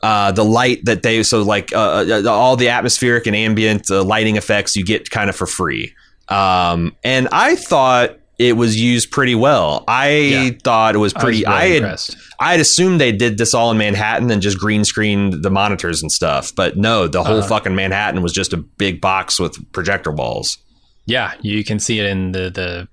uh, 0.01 0.31
the 0.31 0.45
light 0.45 0.83
that 0.85 1.03
they 1.03 1.23
so 1.23 1.41
like 1.41 1.73
uh, 1.73 2.05
uh, 2.07 2.23
all 2.29 2.55
the 2.55 2.69
atmospheric 2.69 3.25
and 3.25 3.35
ambient 3.35 3.89
uh, 3.89 4.03
lighting 4.03 4.35
effects 4.35 4.75
you 4.75 4.85
get 4.85 5.09
kind 5.09 5.29
of 5.29 5.35
for 5.35 5.47
free. 5.47 5.93
Um, 6.29 6.95
and 7.03 7.27
I 7.31 7.55
thought 7.55 8.17
it 8.47 8.53
was 8.53 8.79
used 8.79 9.11
pretty 9.11 9.35
well. 9.35 9.83
I 9.87 10.09
Yeah. 10.15 10.49
thought 10.63 10.95
it 10.95 10.99
was 10.99 11.13
I 11.13 11.17
was 11.17 11.23
pretty. 11.23 11.37
really 11.39 11.45
I, 11.55 11.65
had 11.67 11.77
impressed. 11.77 12.17
I 12.39 12.51
had 12.51 12.59
assumed 12.59 12.99
they 13.01 13.11
did 13.11 13.37
this 13.37 13.53
all 13.53 13.71
in 13.71 13.77
Manhattan 13.77 14.29
and 14.31 14.41
just 14.41 14.57
green 14.59 14.83
screened 14.85 15.43
the 15.43 15.49
monitors 15.49 16.01
and 16.01 16.11
stuff, 16.11 16.51
but 16.55 16.77
no, 16.77 17.07
the 17.07 17.23
whole 17.23 17.39
Uh-huh. 17.39 17.47
fucking 17.47 17.75
Manhattan 17.75 18.21
was 18.21 18.33
just 18.33 18.53
a 18.53 18.57
big 18.57 18.99
box 19.01 19.39
with 19.39 19.57
projector 19.71 20.11
walls. 20.11 20.57
Yeah, 21.05 21.33
you 21.41 21.63
can 21.63 21.79
see 21.79 21.99
it 21.99 22.05
in 22.05 22.31
the 22.31 22.49
the 22.49 22.87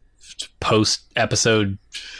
post 0.61 1.01
episode 1.17 1.79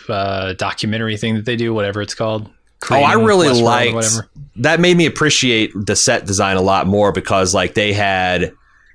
uh, 0.09 0.53
documentary 0.55 1.17
thing 1.17 1.35
that 1.37 1.45
they 1.45 1.57
do, 1.57 1.73
whatever 1.73 2.03
it's 2.03 2.15
called. 2.15 2.49
Oh, 2.91 2.95
I 2.97 3.13
really 3.15 3.49
liked 3.61 4.21
that. 4.57 4.81
Made 4.81 4.97
me 4.97 5.07
appreciate 5.07 5.71
the 5.75 5.95
set 5.95 6.27
design 6.27 6.57
a 6.57 6.63
lot 6.63 6.87
more 6.87 7.13
because, 7.13 7.55
like, 7.55 7.75
they 7.75 7.93
had. 7.93 8.53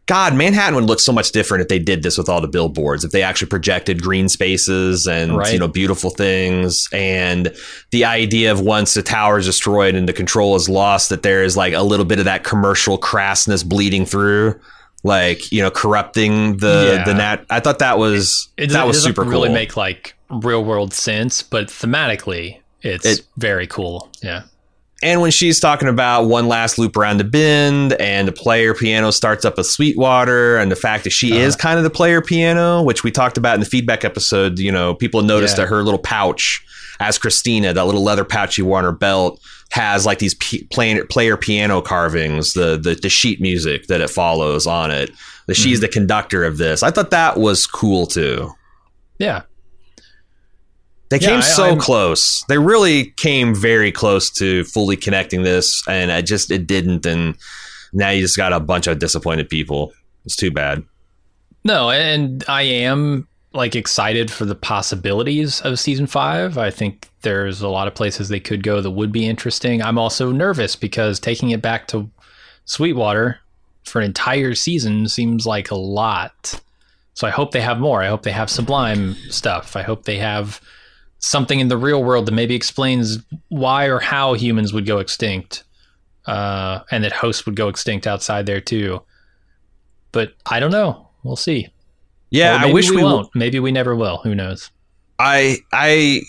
God, 0.08 0.36
Manhattan 0.36 0.76
would 0.76 0.84
look 0.84 1.00
so 1.00 1.12
much 1.12 1.32
different 1.32 1.64
if 1.64 1.68
they 1.68 1.80
did 1.80 2.04
this 2.04 2.16
with 2.18 2.30
all 2.30 2.40
the 2.40 2.48
billboards. 2.48 3.04
If 3.04 3.10
they 3.12 3.24
actually 3.24 3.48
projected 3.50 4.02
green 4.04 4.30
spaces 4.30 5.08
and 5.08 5.36
Right. 5.38 5.52
you 5.52 5.58
know 5.58 5.68
beautiful 5.68 6.12
things, 6.12 6.88
and 6.94 7.52
the 7.92 8.06
idea 8.06 8.52
of 8.52 8.60
once 8.60 8.94
the 8.94 9.02
tower 9.02 9.40
is 9.40 9.46
destroyed 9.48 9.96
and 9.96 10.08
the 10.08 10.14
control 10.14 10.56
is 10.56 10.70
lost, 10.70 11.10
that 11.10 11.24
there 11.24 11.44
is 11.44 11.58
like 11.58 11.74
a 11.74 11.82
little 11.82 12.06
bit 12.06 12.20
of 12.20 12.26
that 12.26 12.44
commercial 12.44 13.00
crassness 13.00 13.66
bleeding 13.66 14.06
through, 14.06 14.54
like 15.04 15.52
you 15.52 15.62
know 15.64 15.72
corrupting 15.72 16.58
the 16.58 16.98
Yeah. 16.98 17.04
the 17.06 17.14
nat. 17.16 17.46
I 17.50 17.60
thought 17.60 17.80
that 17.80 17.98
was 17.98 18.50
It 18.58 18.70
that 18.72 18.86
was 18.86 18.98
it 18.98 19.02
super 19.02 19.24
really 19.24 19.48
cool. 19.48 19.54
make 19.56 19.76
like 19.76 20.14
real 20.30 20.64
world 20.64 20.94
sense, 20.94 21.42
but 21.42 21.68
thematically, 21.68 22.58
it's 22.84 23.06
It- 23.06 23.22
very 23.38 23.66
cool. 23.66 24.10
Yeah. 24.22 24.44
And 25.04 25.22
when 25.22 25.30
she's 25.32 25.60
talking 25.60 25.88
about 25.90 26.24
one 26.24 26.48
last 26.48 26.78
loop 26.80 26.96
around 26.96 27.18
the 27.18 27.26
bend 27.26 27.94
and 27.94 28.28
the 28.28 28.32
player 28.32 28.74
piano 28.74 29.12
starts 29.12 29.44
up 29.46 29.58
a 29.58 29.64
Sweetwater 29.64 30.58
and 30.58 30.72
the 30.72 30.76
fact 30.76 31.04
that 31.04 31.10
she 31.12 31.32
Uh-huh. 31.34 31.42
is 31.42 31.56
kind 31.56 31.78
of 31.78 31.84
the 31.84 31.90
player 31.90 32.22
piano, 32.22 32.82
which 32.82 33.04
we 33.04 33.12
talked 33.12 33.38
about 33.38 33.56
in 33.56 33.60
the 33.60 33.66
feedback 33.66 34.06
episode, 34.06 34.58
you 34.58 34.72
know, 34.72 34.94
people 34.96 35.22
noticed 35.22 35.58
Yeah. 35.58 35.66
that 35.66 35.70
her 35.70 35.84
little 35.84 36.00
pouch 36.00 36.64
as 37.02 37.18
Christina, 37.18 37.74
that 37.74 37.86
little 37.86 38.04
leather 38.04 38.24
pouch 38.24 38.54
she 38.54 38.62
wore 38.62 38.78
on 38.78 38.86
her 38.86 38.92
belt, 38.94 39.40
has 39.72 40.06
like 40.06 40.20
these 40.20 40.36
p- 40.36 40.64
player, 40.72 41.04
player 41.06 41.36
piano 41.36 41.82
carvings, 41.82 42.54
the, 42.54 42.78
the 42.82 42.96
the 42.96 43.10
sheet 43.10 43.42
music 43.42 43.88
that 43.88 44.00
it 44.00 44.10
follows 44.10 44.66
on 44.66 44.92
it. 44.92 45.12
That 45.48 45.56
she's 45.56 45.78
Mm-hmm. 45.78 45.82
the 45.82 45.88
conductor 45.90 46.44
of 46.46 46.58
this. 46.58 46.82
I 46.84 46.90
thought 46.92 47.12
that 47.12 47.38
was 47.38 47.68
cool 47.68 48.08
too. 48.08 48.52
Yeah. 49.20 49.42
They 51.20 51.26
Yeah, 51.26 51.34
came 51.34 51.42
so 51.42 51.66
I'm- 51.66 51.80
close. 51.80 52.44
They 52.50 52.58
really 52.58 53.14
came 53.18 53.56
very 53.56 53.92
close 53.92 54.30
to 54.32 54.64
fully 54.66 54.98
connecting 54.98 55.44
this, 55.44 55.82
and 55.88 56.12
I 56.12 56.22
just 56.22 56.52
it 56.52 56.68
didn't. 56.68 57.06
And 57.06 57.36
now 57.94 58.10
you 58.10 58.22
just 58.22 58.38
got 58.38 58.52
a 58.54 58.60
bunch 58.60 58.88
of 58.88 59.00
disappointed 59.00 59.48
people. 59.50 59.94
It's 60.26 60.36
too 60.36 60.52
bad. 60.52 60.84
No, 61.64 61.90
and 61.90 62.44
I 62.48 62.64
am 62.64 63.28
like 63.54 63.76
excited 63.76 64.30
for 64.30 64.44
the 64.46 64.56
possibilities 64.56 65.62
of 65.62 65.80
season 65.80 66.08
five. 66.08 66.58
I 66.58 66.70
think 66.70 67.10
there's 67.22 67.62
a 67.62 67.70
lot 67.70 67.88
of 67.88 67.96
places 67.96 68.28
they 68.28 68.40
could 68.40 68.64
go 68.64 68.82
that 68.82 68.92
would 68.92 69.12
be 69.14 69.26
interesting. 69.26 69.82
I'm 69.82 69.98
also 69.98 70.32
nervous 70.34 70.76
because 70.76 71.20
taking 71.20 71.52
it 71.52 71.62
back 71.62 71.88
to 71.88 72.10
Sweetwater 72.66 73.40
for 73.84 74.00
an 74.02 74.06
entire 74.06 74.56
season 74.56 75.08
seems 75.08 75.46
like 75.46 75.72
a 75.72 75.76
lot. 75.76 76.60
So 77.14 77.28
I 77.28 77.32
hope 77.32 77.52
they 77.52 77.62
have 77.62 77.80
more. 77.80 78.04
I 78.04 78.08
hope 78.08 78.24
they 78.24 78.32
have 78.32 78.50
Sublime 78.50 79.16
stuff. 79.30 79.76
I 79.78 79.84
hope 79.84 80.04
they 80.04 80.18
have 80.18 80.60
something 81.26 81.60
in 81.60 81.70
the 81.70 81.78
real 81.78 82.04
world 82.04 82.28
that 82.28 82.34
maybe 82.34 82.54
explains 82.54 83.18
why 83.50 83.86
or 83.86 84.00
how 84.00 84.34
humans 84.34 84.74
would 84.74 84.86
go 84.86 85.00
extinct, 85.00 85.64
uh, 86.28 86.82
and 86.92 87.04
that 87.04 87.12
hosts 87.12 87.46
would 87.46 87.56
go 87.56 87.68
extinct 87.68 88.06
outside 88.06 88.46
there 88.46 88.62
too. 88.62 89.02
But 90.12 90.34
I 90.46 90.60
don't 90.60 90.72
know. 90.72 91.10
We'll 91.24 91.36
see. 91.36 91.70
Yeah, 92.30 92.58
I 92.62 92.72
wish 92.72 92.90
we, 92.92 93.02
won't. 93.02 93.34
Maybe 93.34 93.60
we 93.60 93.72
never 93.72 93.96
will. 93.96 94.18
Who 94.18 94.36
knows? 94.36 94.70
I 95.18 95.58
I 95.74 96.22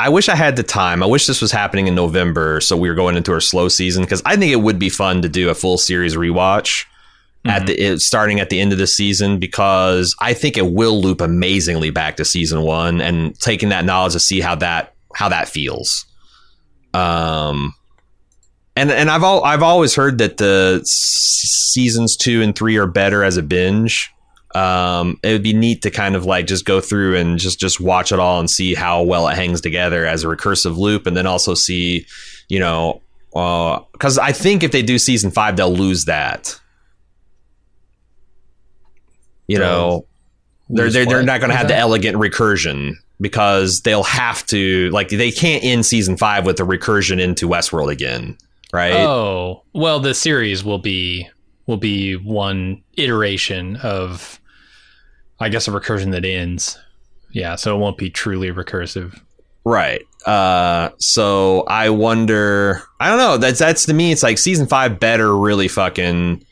I 0.00 0.08
wish 0.08 0.28
I 0.28 0.36
had 0.36 0.56
the 0.56 0.62
time. 0.62 1.02
I 1.02 1.06
wish 1.06 1.26
this 1.26 1.42
was 1.42 1.52
happening 1.52 1.86
in 1.86 1.94
November, 1.94 2.60
so 2.60 2.76
we 2.76 2.88
were 2.88 2.94
going 2.94 3.16
into 3.16 3.32
our 3.32 3.40
slow 3.40 3.68
season 3.68 4.04
because 4.04 4.22
I 4.24 4.36
think 4.36 4.52
it 4.52 4.56
would 4.56 4.78
be 4.78 4.88
fun 4.88 5.22
to 5.22 5.28
do 5.28 5.50
a 5.50 5.54
full 5.54 5.76
series 5.76 6.16
rewatch 6.16 6.86
at 7.46 7.66
the 7.66 7.74
it, 7.74 8.00
starting 8.00 8.40
at 8.40 8.50
the 8.50 8.60
end 8.60 8.72
of 8.72 8.78
the 8.78 8.86
season 8.86 9.38
because 9.38 10.14
I 10.20 10.34
think 10.34 10.56
it 10.56 10.72
will 10.72 11.00
loop 11.00 11.20
amazingly 11.20 11.90
back 11.90 12.16
to 12.16 12.24
season 12.24 12.62
one 12.62 13.00
and 13.00 13.38
taking 13.38 13.68
that 13.68 13.84
knowledge 13.84 14.14
to 14.14 14.20
see 14.20 14.40
how 14.40 14.54
that 14.56 14.94
how 15.14 15.28
that 15.28 15.48
feels. 15.48 16.06
Um, 16.94 17.74
and 18.76 18.90
and 18.90 19.10
I've 19.10 19.22
all 19.22 19.44
I've 19.44 19.62
always 19.62 19.94
heard 19.94 20.18
that 20.18 20.38
the 20.38 20.80
seasons 20.84 22.16
two 22.16 22.42
and 22.42 22.56
three 22.56 22.76
are 22.76 22.86
better 22.86 23.22
as 23.24 23.36
a 23.36 23.42
binge. 23.42 24.10
Um, 24.54 25.18
it 25.24 25.32
would 25.32 25.42
be 25.42 25.52
neat 25.52 25.82
to 25.82 25.90
kind 25.90 26.14
of 26.14 26.24
like 26.24 26.46
just 26.46 26.64
go 26.64 26.80
through 26.80 27.16
and 27.16 27.38
just 27.38 27.58
just 27.58 27.80
watch 27.80 28.12
it 28.12 28.20
all 28.20 28.38
and 28.38 28.48
see 28.48 28.74
how 28.74 29.02
well 29.02 29.28
it 29.28 29.34
hangs 29.34 29.60
together 29.60 30.06
as 30.06 30.24
a 30.24 30.28
recursive 30.28 30.76
loop, 30.76 31.06
and 31.06 31.16
then 31.16 31.26
also 31.26 31.54
see, 31.54 32.06
you 32.48 32.58
know, 32.58 33.02
because 33.32 34.16
I 34.16 34.32
think 34.32 34.62
if 34.62 34.70
they 34.70 34.82
do 34.82 34.98
season 34.98 35.30
five, 35.30 35.56
they'll 35.56 35.74
lose 35.74 36.04
that. 36.04 36.58
You 39.46 39.58
know, 39.58 40.06
they're 40.68 40.90
they're, 40.90 41.06
they're 41.06 41.22
not 41.22 41.40
going 41.40 41.50
to 41.50 41.56
have 41.56 41.68
the 41.68 41.76
elegant 41.76 42.16
recursion 42.16 42.94
because 43.20 43.82
they'll 43.82 44.02
have 44.02 44.44
to 44.46 44.90
like 44.90 45.08
they 45.08 45.30
can't 45.30 45.62
end 45.64 45.86
season 45.86 46.16
five 46.16 46.46
with 46.46 46.56
the 46.56 46.64
recursion 46.64 47.20
into 47.20 47.48
Westworld 47.48 47.90
again, 47.90 48.36
right? 48.72 48.94
Oh 48.94 49.62
well, 49.72 50.00
the 50.00 50.14
series 50.14 50.64
will 50.64 50.78
be 50.78 51.28
will 51.66 51.76
be 51.76 52.14
one 52.14 52.82
iteration 52.94 53.76
of, 53.76 54.40
I 55.40 55.48
guess, 55.48 55.68
a 55.68 55.70
recursion 55.70 56.12
that 56.12 56.24
ends. 56.24 56.78
Yeah, 57.32 57.56
so 57.56 57.74
it 57.74 57.78
won't 57.78 57.98
be 57.98 58.10
truly 58.10 58.50
recursive. 58.50 59.20
Right. 59.64 60.02
Uh, 60.26 60.90
so 60.98 61.64
I 61.68 61.90
wonder. 61.90 62.82
I 63.00 63.08
don't 63.08 63.18
know. 63.18 63.38
That's 63.38 63.58
that's 63.58 63.86
to 63.86 63.94
me. 63.94 64.12
It's 64.12 64.22
like 64.22 64.38
season 64.38 64.66
five 64.66 65.00
better 65.00 65.36
really 65.36 65.68
fucking 65.68 66.44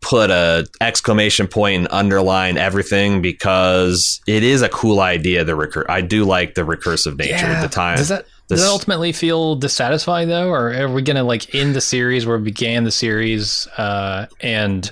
put 0.00 0.30
a 0.30 0.66
exclamation 0.80 1.46
point 1.46 1.76
and 1.76 1.88
underline 1.90 2.56
everything 2.56 3.20
because 3.22 4.20
it 4.26 4.42
is 4.42 4.62
a 4.62 4.68
cool 4.68 5.00
idea. 5.00 5.44
The 5.44 5.54
recur. 5.54 5.84
I 5.88 6.00
do 6.00 6.24
like 6.24 6.54
the 6.54 6.62
recursive 6.62 7.18
nature 7.18 7.46
at 7.46 7.60
the 7.62 7.68
time. 7.68 7.96
Does 7.98 8.08
that 8.08 8.24
does 8.48 8.58
This- 8.58 8.62
that 8.62 8.72
ultimately 8.72 9.12
feel 9.12 9.56
dissatisfying 9.56 10.28
though, 10.28 10.48
or 10.48 10.72
are 10.72 10.88
we 10.88 11.02
gonna 11.02 11.22
like 11.24 11.54
end 11.54 11.74
the 11.76 11.80
series 11.80 12.26
where 12.26 12.38
we 12.38 12.44
began 12.44 12.84
the 12.84 12.90
series 12.90 13.66
uh, 13.76 14.26
and 14.40 14.90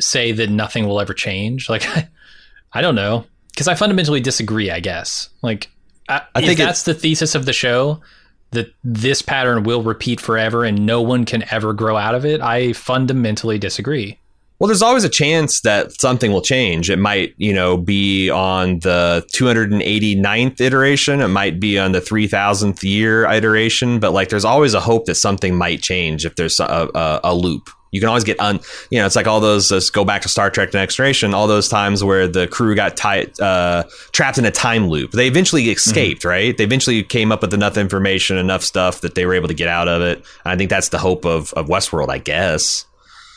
say 0.00 0.32
that 0.32 0.50
nothing 0.50 0.86
will 0.86 1.00
ever 1.00 1.14
change? 1.14 1.68
Like, 1.68 1.86
I 2.72 2.80
don't 2.80 2.94
know 2.94 3.24
because 3.52 3.68
I 3.68 3.74
fundamentally 3.74 4.20
disagree. 4.20 4.70
I 4.70 4.80
guess 4.80 5.30
like 5.42 5.68
I, 6.08 6.22
I 6.34 6.40
if 6.40 6.44
think 6.46 6.60
it- 6.60 6.64
that's 6.64 6.82
the 6.82 6.94
thesis 6.94 7.34
of 7.34 7.46
the 7.46 7.52
show 7.52 8.00
that 8.50 8.72
this 8.82 9.22
pattern 9.22 9.62
will 9.62 9.82
repeat 9.82 10.20
forever 10.20 10.64
and 10.64 10.86
no 10.86 11.02
one 11.02 11.24
can 11.24 11.44
ever 11.52 11.72
grow 11.72 11.96
out 11.96 12.14
of 12.14 12.24
it. 12.24 12.40
I 12.40 12.72
fundamentally 12.72 13.58
disagree. 13.58 14.18
Well, 14.58 14.66
there's 14.66 14.82
always 14.82 15.04
a 15.04 15.08
chance 15.08 15.60
that 15.60 15.92
something 16.00 16.32
will 16.32 16.42
change. 16.42 16.90
It 16.90 16.98
might, 16.98 17.32
you 17.36 17.52
know, 17.52 17.76
be 17.76 18.28
on 18.28 18.80
the 18.80 19.24
289th 19.32 20.60
iteration. 20.60 21.20
It 21.20 21.28
might 21.28 21.60
be 21.60 21.78
on 21.78 21.92
the 21.92 22.00
3000th 22.00 22.82
year 22.82 23.24
iteration. 23.24 24.00
But 24.00 24.12
like, 24.12 24.30
there's 24.30 24.44
always 24.44 24.74
a 24.74 24.80
hope 24.80 25.06
that 25.06 25.14
something 25.14 25.54
might 25.54 25.80
change 25.80 26.26
if 26.26 26.34
there's 26.34 26.58
a, 26.58 26.88
a, 26.92 27.20
a 27.22 27.34
loop. 27.36 27.70
You 27.90 28.00
can 28.00 28.08
always 28.08 28.24
get 28.24 28.38
un, 28.40 28.60
you 28.90 28.98
know, 28.98 29.06
it's 29.06 29.16
like 29.16 29.26
all 29.26 29.40
those. 29.40 29.70
Let's 29.70 29.90
go 29.90 30.04
back 30.04 30.22
to 30.22 30.28
Star 30.28 30.50
Trek: 30.50 30.70
the 30.72 30.78
Next 30.78 30.96
Generation. 30.96 31.34
All 31.34 31.46
those 31.46 31.68
times 31.68 32.04
where 32.04 32.28
the 32.28 32.46
crew 32.46 32.74
got 32.74 32.96
tied, 32.96 33.38
uh, 33.40 33.84
trapped 34.12 34.38
in 34.38 34.44
a 34.44 34.50
time 34.50 34.88
loop. 34.88 35.12
They 35.12 35.26
eventually 35.26 35.70
escaped, 35.70 36.20
mm-hmm. 36.20 36.28
right? 36.28 36.56
They 36.56 36.64
eventually 36.64 37.02
came 37.02 37.32
up 37.32 37.42
with 37.42 37.54
enough 37.54 37.76
information, 37.76 38.36
enough 38.36 38.62
stuff 38.62 39.00
that 39.00 39.14
they 39.14 39.24
were 39.26 39.34
able 39.34 39.48
to 39.48 39.54
get 39.54 39.68
out 39.68 39.88
of 39.88 40.02
it. 40.02 40.22
I 40.44 40.56
think 40.56 40.70
that's 40.70 40.90
the 40.90 40.98
hope 40.98 41.24
of 41.24 41.52
of 41.54 41.66
Westworld, 41.66 42.10
I 42.10 42.18
guess. 42.18 42.84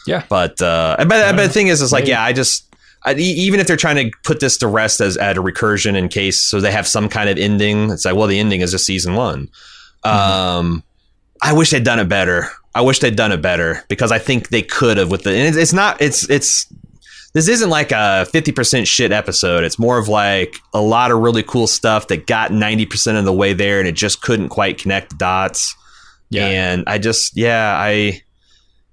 Yeah, 0.06 0.26
but 0.30 0.62
uh, 0.62 0.96
but, 1.00 1.08
but 1.08 1.36
the 1.36 1.50
thing 1.50 1.68
is, 1.68 1.82
is 1.82 1.92
like, 1.92 2.08
yeah, 2.08 2.24
I 2.24 2.34
just 2.34 2.66
I, 3.04 3.14
even 3.16 3.60
if 3.60 3.68
they're 3.68 3.78
trying 3.78 3.96
to 3.96 4.18
put 4.24 4.40
this 4.40 4.58
to 4.58 4.68
rest 4.68 5.02
as 5.02 5.18
at 5.18 5.38
a 5.38 5.42
recursion 5.42 5.96
in 5.96 6.08
case 6.08 6.40
so 6.42 6.60
they 6.60 6.72
have 6.72 6.88
some 6.88 7.10
kind 7.10 7.30
of 7.30 7.38
ending. 7.38 7.90
It's 7.90 8.06
like, 8.06 8.16
well, 8.16 8.28
the 8.28 8.40
ending 8.40 8.62
is 8.62 8.72
just 8.72 8.86
season 8.86 9.16
one. 9.16 9.50
Mm-hmm. 10.06 10.10
Um, 10.10 10.84
I 11.42 11.54
wish 11.54 11.72
they'd 11.72 11.84
done 11.84 12.00
it 12.00 12.10
better. 12.10 12.50
I 12.74 12.82
wish 12.82 13.00
they'd 13.00 13.16
done 13.16 13.32
it 13.32 13.42
better 13.42 13.84
because 13.90 14.12
I 14.12 14.20
think 14.20 14.50
they 14.50 14.62
could 14.62 14.98
have 14.98 15.12
with 15.12 15.24
the. 15.24 15.32
And 15.32 15.56
it's 15.56 15.74
not. 15.74 16.02
It's 16.02 16.30
it's. 16.30 16.72
This 17.34 17.48
isn't 17.48 17.70
like 17.70 17.92
a 17.92 18.26
fifty 18.26 18.52
percent 18.52 18.88
shit 18.88 19.12
episode. 19.12 19.64
It's 19.64 19.80
more 19.80 19.98
of 19.98 20.08
like 20.08 20.56
a 20.74 20.82
lot 20.82 21.12
of 21.12 21.20
really 21.20 21.44
cool 21.44 21.68
stuff 21.68 22.08
that 22.08 22.28
got 22.28 22.52
ninety 22.52 22.86
percent 22.86 23.18
of 23.18 23.26
the 23.26 23.34
way 23.34 23.54
there, 23.54 23.80
and 23.80 23.88
it 23.88 23.96
just 23.96 24.22
couldn't 24.22 24.50
quite 24.50 24.78
connect 24.78 25.12
the 25.12 25.16
dots. 25.18 25.76
Yeah. 26.30 26.48
And 26.48 26.84
I 26.88 26.98
just, 26.98 27.36
yeah, 27.36 27.76
I. 27.78 28.22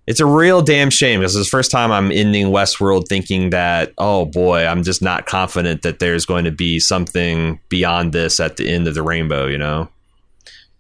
It's 0.09 0.21
a 0.21 0.27
real 0.27 0.63
damn 0.63 0.89
shame 0.89 1.21
because 1.21 1.37
it's 1.37 1.47
the 1.47 1.51
first 1.51 1.71
time 1.71 1.93
I'm 1.93 2.11
ending 2.11 2.47
Westworld 2.47 3.09
thinking 3.09 3.51
that, 3.51 3.93
oh 3.99 4.25
boy, 4.25 4.65
I'm 4.65 4.83
just 4.83 5.03
not 5.03 5.27
confident 5.27 5.83
that 5.83 5.99
there's 5.99 6.25
going 6.25 6.47
to 6.47 6.51
be 6.51 6.81
something 6.81 7.61
beyond 7.69 8.15
this 8.15 8.41
at 8.41 8.57
the 8.57 8.71
end 8.71 8.89
of 8.89 8.95
the 8.95 9.03
rainbow, 9.03 9.47
you 9.47 9.59
know? 9.59 9.91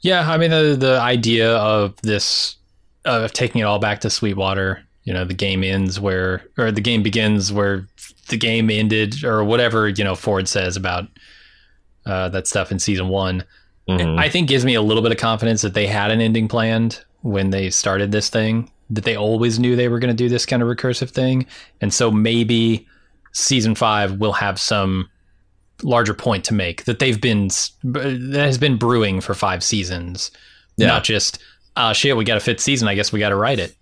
Yeah, 0.00 0.30
I 0.30 0.38
mean 0.38 0.50
the 0.50 0.76
the 0.78 0.98
idea 0.98 1.54
of 1.56 1.94
this 2.00 2.56
of 3.08 3.32
taking 3.32 3.60
it 3.60 3.64
all 3.64 3.78
back 3.78 4.00
to 4.00 4.10
Sweetwater. 4.10 4.82
You 5.04 5.14
know, 5.14 5.24
the 5.24 5.34
game 5.34 5.64
ends 5.64 5.98
where, 5.98 6.44
or 6.58 6.70
the 6.70 6.80
game 6.80 7.02
begins 7.02 7.52
where 7.52 7.86
the 8.28 8.36
game 8.36 8.70
ended, 8.70 9.24
or 9.24 9.42
whatever 9.42 9.88
you 9.88 10.04
know 10.04 10.14
Ford 10.14 10.48
says 10.48 10.76
about 10.76 11.08
uh, 12.06 12.28
that 12.28 12.46
stuff 12.46 12.70
in 12.70 12.78
season 12.78 13.08
one. 13.08 13.44
Mm-hmm. 13.88 14.18
I 14.18 14.28
think 14.28 14.48
gives 14.48 14.66
me 14.66 14.74
a 14.74 14.82
little 14.82 15.02
bit 15.02 15.12
of 15.12 15.18
confidence 15.18 15.62
that 15.62 15.74
they 15.74 15.86
had 15.86 16.10
an 16.10 16.20
ending 16.20 16.46
planned 16.46 17.02
when 17.22 17.50
they 17.50 17.70
started 17.70 18.12
this 18.12 18.28
thing. 18.28 18.70
That 18.90 19.04
they 19.04 19.16
always 19.16 19.58
knew 19.58 19.76
they 19.76 19.88
were 19.88 19.98
going 19.98 20.14
to 20.14 20.16
do 20.16 20.28
this 20.28 20.46
kind 20.46 20.62
of 20.62 20.68
recursive 20.68 21.10
thing, 21.10 21.46
and 21.80 21.92
so 21.92 22.10
maybe 22.10 22.86
season 23.32 23.74
five 23.74 24.18
will 24.18 24.32
have 24.32 24.58
some 24.58 25.08
larger 25.82 26.14
point 26.14 26.44
to 26.44 26.54
make 26.54 26.84
that 26.84 26.98
they've 26.98 27.20
been 27.20 27.48
that 27.84 28.32
has 28.34 28.58
been 28.58 28.76
brewing 28.76 29.20
for 29.20 29.34
five 29.34 29.62
seasons, 29.62 30.30
yeah. 30.76 30.86
not 30.86 31.04
just 31.04 31.38
uh, 31.78 31.92
shit. 31.92 32.16
We 32.16 32.24
got 32.24 32.36
a 32.36 32.40
fifth 32.40 32.60
season. 32.60 32.88
I 32.88 32.94
guess 32.94 33.12
we 33.12 33.20
got 33.20 33.30
to 33.30 33.36
write 33.36 33.58
it. 33.58 33.74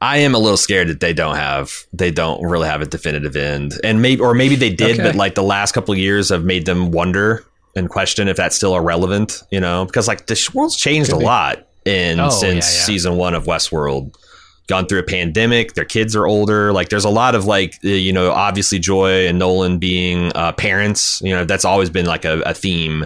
I 0.00 0.18
am 0.18 0.34
a 0.34 0.38
little 0.38 0.56
scared 0.56 0.88
that 0.88 1.00
they 1.00 1.12
don't 1.12 1.36
have 1.36 1.72
they 1.92 2.10
don't 2.10 2.42
really 2.42 2.66
have 2.66 2.80
a 2.80 2.86
definitive 2.86 3.36
end, 3.36 3.74
and 3.84 4.00
maybe 4.00 4.22
or 4.22 4.32
maybe 4.32 4.56
they 4.56 4.70
did, 4.70 4.98
okay. 4.98 5.02
but 5.02 5.14
like 5.14 5.34
the 5.34 5.42
last 5.42 5.72
couple 5.72 5.92
of 5.92 5.98
years 5.98 6.30
have 6.30 6.42
made 6.42 6.64
them 6.64 6.90
wonder 6.90 7.44
and 7.76 7.88
question 7.88 8.26
if 8.26 8.36
that's 8.36 8.56
still 8.56 8.74
irrelevant. 8.74 9.42
You 9.50 9.60
know, 9.60 9.84
because 9.84 10.08
like 10.08 10.26
the 10.26 10.50
world's 10.54 10.76
changed 10.76 11.10
Could 11.10 11.16
a 11.16 11.18
be. 11.20 11.24
lot 11.26 11.68
in 11.84 12.18
oh, 12.18 12.30
since 12.30 12.72
yeah, 12.72 12.78
yeah. 12.78 12.84
season 12.86 13.16
one 13.16 13.34
of 13.34 13.44
Westworld 13.44 14.14
gone 14.70 14.86
through 14.86 15.00
a 15.00 15.04
pandemic. 15.04 15.74
Their 15.74 15.84
kids 15.84 16.16
are 16.16 16.26
older. 16.26 16.72
Like 16.72 16.88
there's 16.88 17.04
a 17.04 17.10
lot 17.10 17.34
of 17.34 17.44
like 17.44 17.78
you 17.82 18.12
know 18.14 18.32
obviously 18.32 18.78
Joy 18.78 19.26
and 19.26 19.38
Nolan 19.38 19.78
being 19.78 20.32
uh, 20.34 20.52
parents. 20.52 21.20
You 21.22 21.34
know 21.34 21.44
that's 21.44 21.66
always 21.66 21.90
been 21.90 22.06
like 22.06 22.24
a, 22.24 22.40
a, 22.42 22.54
theme. 22.54 23.04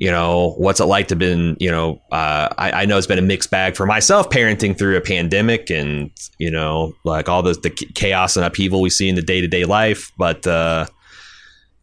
You 0.00 0.10
know 0.10 0.54
what's 0.56 0.80
it 0.80 0.86
like 0.86 1.08
to 1.08 1.16
been 1.16 1.58
you 1.60 1.70
know 1.70 2.00
uh, 2.10 2.48
I, 2.56 2.72
I, 2.72 2.84
know 2.86 2.96
it's 2.96 3.06
been 3.06 3.18
a 3.18 3.22
mixed 3.22 3.50
bag 3.50 3.76
for 3.76 3.84
myself 3.84 4.30
parenting 4.30 4.76
through 4.76 4.96
a 4.96 5.00
pandemic 5.02 5.68
and 5.68 6.10
you 6.38 6.50
know 6.50 6.94
like 7.04 7.28
all 7.28 7.42
the, 7.42 7.52
the 7.52 7.68
chaos 7.68 8.34
and 8.34 8.46
upheaval 8.46 8.80
we 8.80 8.88
see 8.88 9.10
in 9.10 9.14
the 9.14 9.20
day 9.20 9.42
to 9.42 9.46
day 9.46 9.66
life. 9.66 10.10
But 10.16 10.46
uh, 10.46 10.86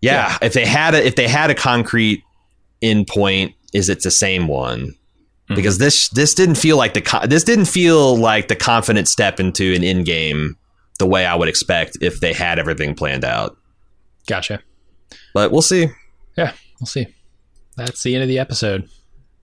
yeah, 0.02 0.30
yeah, 0.30 0.38
if 0.42 0.54
they 0.54 0.66
had 0.66 0.96
a 0.96 1.06
if 1.06 1.16
they 1.16 1.28
had 1.28 1.52
a 1.52 1.56
concrete 1.56 2.24
endpoint, 2.82 3.54
is 3.72 3.88
it 3.88 4.02
the 4.02 4.12
same 4.12 4.48
one? 4.48 4.96
Mm-hmm. 5.48 5.56
because 5.56 5.78
this 5.78 6.10
this 6.10 6.34
didn't 6.34 6.56
feel 6.56 6.76
like 6.76 6.94
the 6.94 7.26
this 7.30 7.46
didn't 7.46 7.68
feel 7.68 8.18
like 8.18 8.50
the 8.50 8.56
confident 8.56 9.08
step 9.08 9.40
into 9.40 9.74
an 9.74 9.82
in 9.82 10.04
game 10.04 10.58
the 11.00 11.06
way 11.06 11.26
I 11.26 11.36
would 11.36 11.48
expect 11.48 11.98
if 12.02 12.20
they 12.20 12.34
had 12.34 12.60
everything 12.60 12.96
planned 12.96 13.24
out. 13.24 13.56
Gotcha. 14.28 14.62
But 15.34 15.54
we'll 15.54 15.62
see. 15.62 15.88
Yeah, 16.38 16.52
we'll 16.82 16.88
see. 16.88 17.08
That's 17.78 18.04
the 18.04 18.16
end 18.16 18.24
of 18.24 18.28
the 18.28 18.40
episode. 18.40 18.90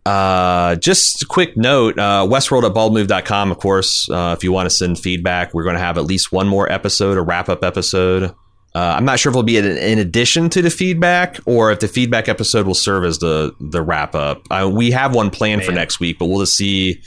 Uh, 0.05 0.77
just 0.77 1.23
a 1.23 1.27
quick 1.27 1.56
note 1.56 1.98
uh, 1.98 2.27
Westworld 2.28 2.65
at 2.65 2.74
baldmove.com, 2.74 3.51
of 3.51 3.59
course. 3.59 4.11
Uh, 4.11 4.35
if 4.36 4.44
you 4.44 4.52
want 4.52 4.66
to 4.66 4.70
send 4.70 4.98
feedback, 4.98 5.55
we're 5.55 5.65
going 5.65 5.77
to 5.77 5.81
have 5.81 5.97
at 5.97 6.05
least 6.05 6.31
one 6.31 6.47
more 6.47 6.70
episode, 6.70 7.16
a 7.16 7.23
wrap 7.23 7.48
up 7.48 7.65
episode 7.65 8.35
uh, 8.74 8.94
I'm 8.97 9.05
not 9.05 9.20
sure 9.20 9.31
if 9.31 9.35
it'll 9.35 9.44
be 9.44 9.56
in, 9.56 9.98
addition 9.98 10.51
to 10.51 10.61
the 10.61 10.70
feedback 10.70 11.39
or 11.47 11.70
if 11.70 11.78
the 11.78 11.86
feedback 11.86 12.28
episode 12.28 12.66
will 12.66 12.74
serve 12.74 13.05
as 13.05 13.20
the 13.20 13.55
the 13.61 13.81
wrap 13.82 14.16
up. 14.16 14.43
Uh, 14.51 14.69
we 14.73 14.90
have 14.90 15.15
one 15.15 15.31
planned 15.31 15.61
Man. 15.61 15.66
for 15.66 15.73
next 15.73 16.01
week, 16.01 16.19
but 16.19 16.27
we'll 16.27 16.40
just 16.40 16.56
see. 16.56 17.01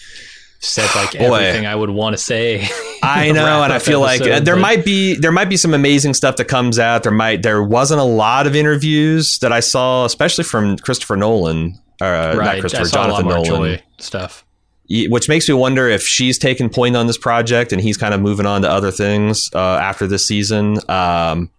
Said 0.59 0.89
like 0.95 1.15
everything 1.15 1.65
I 1.65 1.75
would 1.75 1.89
want 1.91 2.15
to 2.15 2.17
say. 2.17 2.67
I 3.03 3.31
know, 3.31 3.63
and 3.63 3.71
I 3.71 3.79
feel 3.79 4.03
episode, 4.03 4.29
like 4.31 4.43
there 4.43 4.55
but... 4.55 4.61
might 4.61 4.83
be 4.83 5.15
there 5.15 5.31
might 5.31 5.49
be 5.49 5.57
some 5.57 5.73
amazing 5.73 6.13
stuff 6.13 6.37
that 6.37 6.45
comes 6.45 6.79
out. 6.79 7.03
There 7.03 7.11
might 7.11 7.43
there 7.43 7.63
wasn't 7.63 7.99
a 7.99 8.05
lot 8.05 8.47
of 8.47 8.55
interviews 8.55 9.39
that 9.39 9.51
I 9.51 9.59
saw, 9.59 10.05
especially 10.05 10.43
from 10.43 10.77
Christopher 10.77 11.15
Nolan. 11.15 11.79
Uh, 12.01 12.35
right. 12.37 12.37
not 12.37 12.59
Christopher, 12.59 12.85
Jonathan 12.85 13.27
Nolan 13.27 13.79
stuff 13.99 14.45
which 14.89 15.27
makes 15.27 15.47
me 15.49 15.53
wonder 15.53 15.87
if 15.89 16.01
she's 16.01 16.37
taken 16.37 16.69
point 16.69 16.95
on 16.95 17.07
this 17.07 17.17
project 17.17 17.73
and 17.73 17.81
he's 17.81 17.97
kind 17.97 18.13
of 18.13 18.21
moving 18.21 18.45
on 18.45 18.61
to 18.61 18.69
other 18.69 18.91
things 18.91 19.49
uh, 19.53 19.59
after 19.59 20.07
this 20.07 20.25
season. 20.25 20.77
Um, 20.89 21.49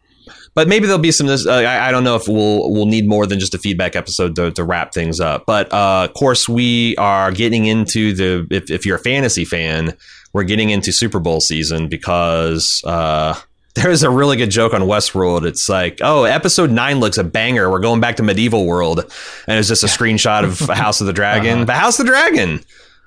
but 0.59 0.67
maybe 0.67 0.87
there'll 0.87 1.01
be 1.01 1.13
some. 1.13 1.29
Uh, 1.29 1.37
I, 1.47 1.87
I, 1.87 1.93
don't 1.93 2.03
know 2.03 2.17
if 2.17 2.27
we'll 2.27 2.73
we'll 2.73 2.87
need 2.87 3.09
more 3.09 3.27
than 3.27 3.39
just 3.39 3.55
a 3.55 3.59
feedback 3.59 3.95
episode 3.95 4.35
to, 4.35 4.51
to 4.51 4.65
wrap 4.65 4.93
things 4.93 5.21
up. 5.21 5.47
But 5.47 5.73
uh, 5.73 6.09
of 6.11 6.15
course, 6.15 6.49
we 6.49 6.97
are 6.97 7.31
getting 7.31 7.67
into 7.67 8.13
the. 8.13 8.45
If, 8.51 8.69
if, 8.69 8.85
you're 8.85 8.97
a 8.97 8.99
fantasy 9.01 9.45
fan, 9.45 9.97
we're 10.33 10.43
getting 10.43 10.71
into 10.71 10.91
Super 10.91 11.21
Bowl 11.21 11.41
season 11.41 11.87
because 11.87 12.83
uh, 12.85 13.39
there's 13.77 14.03
a 14.03 14.11
really 14.11 14.37
good 14.37 14.51
joke 14.51 14.75
on 14.75 14.81
Westworld. 14.81 15.47
It's 15.47 15.69
like, 15.69 16.01
oh, 16.03 16.25
episode 16.25 16.73
nine 16.73 16.99
looks 16.99 17.19
a 17.19 17.25
banger. 17.25 17.71
We're 17.71 17.79
going 17.79 18.01
back 18.01 18.17
to 18.17 18.25
medieval 18.25 18.67
world, 18.67 18.99
and 19.47 19.61
it's 19.61 19.69
just 19.69 19.85
a 19.85 19.87
screenshot 19.87 20.43
of 20.43 20.59
House 20.77 21.01
of 21.01 21.07
the 21.07 21.13
Dragon. 21.13 21.59
uh-huh. 21.59 21.65
But 21.67 21.77
House 21.77 22.01
of 22.01 22.07
the 22.07 22.11
Dragon. 22.11 22.55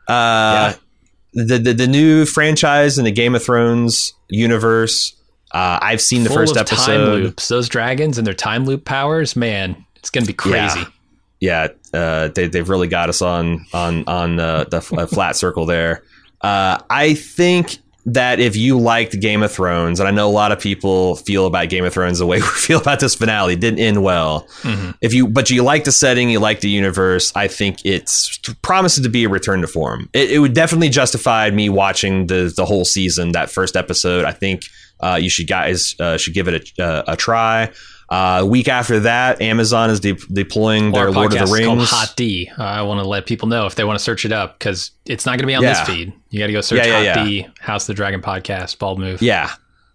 Uh, 0.07 0.71
yeah. 0.71 0.75
the, 1.33 1.57
the 1.57 1.73
the 1.73 1.87
new 1.87 2.25
franchise 2.25 2.97
in 2.97 3.03
the 3.03 3.11
Game 3.11 3.35
of 3.35 3.43
Thrones 3.43 4.13
universe 4.29 5.17
uh, 5.53 5.79
I've 5.81 6.01
seen 6.01 6.23
the 6.23 6.29
Full 6.29 6.37
first 6.37 6.57
episode. 6.57 6.97
Time 6.97 7.21
loops. 7.21 7.47
Those 7.47 7.69
dragons 7.69 8.17
and 8.17 8.25
their 8.25 8.33
time 8.33 8.65
loop 8.65 8.85
powers, 8.85 9.35
man, 9.35 9.85
it's 9.95 10.09
gonna 10.09 10.25
be 10.25 10.33
crazy. 10.33 10.85
Yeah, 11.39 11.67
yeah 11.93 11.99
uh, 11.99 12.27
they 12.29 12.47
they've 12.47 12.69
really 12.69 12.87
got 12.87 13.09
us 13.09 13.21
on 13.21 13.65
on 13.73 14.05
on 14.07 14.39
uh, 14.39 14.65
the 14.65 14.81
flat 14.81 15.35
circle 15.35 15.65
there. 15.65 16.03
Uh, 16.41 16.79
I 16.89 17.13
think 17.13 17.77
that 18.05 18.39
if 18.39 18.55
you 18.55 18.79
liked 18.79 19.19
Game 19.19 19.43
of 19.43 19.51
Thrones, 19.51 19.99
and 19.99 20.07
I 20.09 20.11
know 20.11 20.27
a 20.27 20.31
lot 20.31 20.51
of 20.51 20.59
people 20.59 21.15
feel 21.17 21.45
about 21.45 21.69
Game 21.69 21.85
of 21.85 21.93
Thrones 21.93 22.19
the 22.19 22.25
way 22.25 22.37
we 22.41 22.47
feel 22.47 22.79
about 22.79 22.99
this 22.99 23.15
finale, 23.15 23.55
didn't 23.55 23.79
end 23.79 24.03
well. 24.03 24.47
Mm-hmm. 24.61 24.91
If 25.01 25.13
you, 25.13 25.27
but 25.27 25.49
you 25.49 25.63
like 25.63 25.83
the 25.83 25.91
setting, 25.91 26.29
you 26.29 26.39
like 26.39 26.61
the 26.61 26.69
universe, 26.69 27.31
I 27.35 27.47
think 27.47 27.85
it's 27.85 28.39
promises 28.63 29.03
to 29.03 29.09
be 29.09 29.25
a 29.25 29.29
return 29.29 29.61
to 29.61 29.67
form. 29.67 30.09
It, 30.13 30.31
it 30.31 30.39
would 30.39 30.53
definitely 30.53 30.89
justify 30.89 31.49
me 31.51 31.69
watching 31.69 32.27
the 32.27 32.51
the 32.55 32.65
whole 32.65 32.85
season. 32.85 33.33
That 33.33 33.51
first 33.51 33.75
episode, 33.75 34.25
I 34.25 34.31
think 34.31 34.63
uh, 35.01 35.17
you 35.21 35.29
should 35.29 35.47
guys 35.47 35.95
uh, 35.99 36.17
should 36.17 36.33
give 36.33 36.47
it 36.47 36.71
a, 36.77 36.83
uh, 36.83 37.03
a 37.07 37.17
try. 37.17 37.71
Uh, 38.09 38.45
week 38.45 38.67
after 38.67 38.99
that, 38.99 39.41
Amazon 39.41 39.89
is 39.89 40.01
de- 40.01 40.13
deploying 40.33 40.91
their 40.91 41.11
Lord 41.11 41.33
of 41.33 41.47
the 41.47 41.53
Rings. 41.53 41.89
Hot 41.89 42.13
D. 42.17 42.51
Uh, 42.59 42.63
I 42.63 42.81
want 42.81 42.99
to 42.99 43.07
let 43.07 43.25
people 43.25 43.47
know 43.47 43.65
if 43.67 43.75
they 43.75 43.85
want 43.85 43.97
to 43.97 44.03
search 44.03 44.25
it 44.25 44.33
up 44.33 44.59
because 44.59 44.91
it's 45.05 45.25
not 45.25 45.31
going 45.31 45.43
to 45.43 45.47
be 45.47 45.55
on 45.55 45.63
yeah. 45.63 45.85
this 45.85 45.87
feed. 45.87 46.13
You 46.29 46.39
got 46.39 46.47
to 46.47 46.53
go 46.53 46.59
search 46.59 46.85
yeah, 46.85 47.01
yeah, 47.01 47.13
Hot 47.13 47.25
D 47.25 47.47
House 47.61 47.87
the 47.87 47.93
Dragon 47.93 48.21
podcast. 48.21 48.77
Bald 48.79 48.99
move. 48.99 49.21
Yeah. 49.21 49.49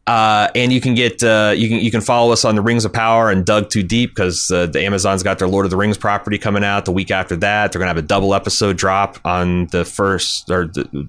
Uh, 0.07 0.49
and 0.55 0.73
you 0.73 0.81
can 0.81 0.95
get 0.95 1.23
uh, 1.23 1.53
you 1.55 1.69
can 1.69 1.81
you 1.81 1.91
can 1.91 2.01
follow 2.01 2.33
us 2.33 2.45
on 2.45 2.55
the 2.55 2.63
Rings 2.63 2.85
of 2.85 2.93
Power 2.93 3.31
and 3.31 3.45
Dug 3.45 3.69
Too 3.69 3.83
Deep 3.83 4.15
because 4.15 4.51
uh, 4.51 4.67
the 4.67 4.81
Amazon's 4.83 5.23
got 5.23 5.39
their 5.39 5.49
Lord 5.49 5.67
of 5.67 5.71
the 5.71 5.77
Rings 5.77 5.99
property 5.99 6.39
coming 6.39 6.65
out 6.65 6.85
the 6.85 6.93
week 6.93 7.11
after 7.11 7.37
that. 7.37 7.73
They're 7.73 7.81
gonna 7.81 7.91
have 7.91 7.97
a 7.97 8.03
double 8.03 8.33
episode 8.33 8.77
drop 8.77 9.19
on 9.25 9.67
the 9.73 9.85
first 9.85 10.49
or 10.49 10.69
the, 10.69 11.09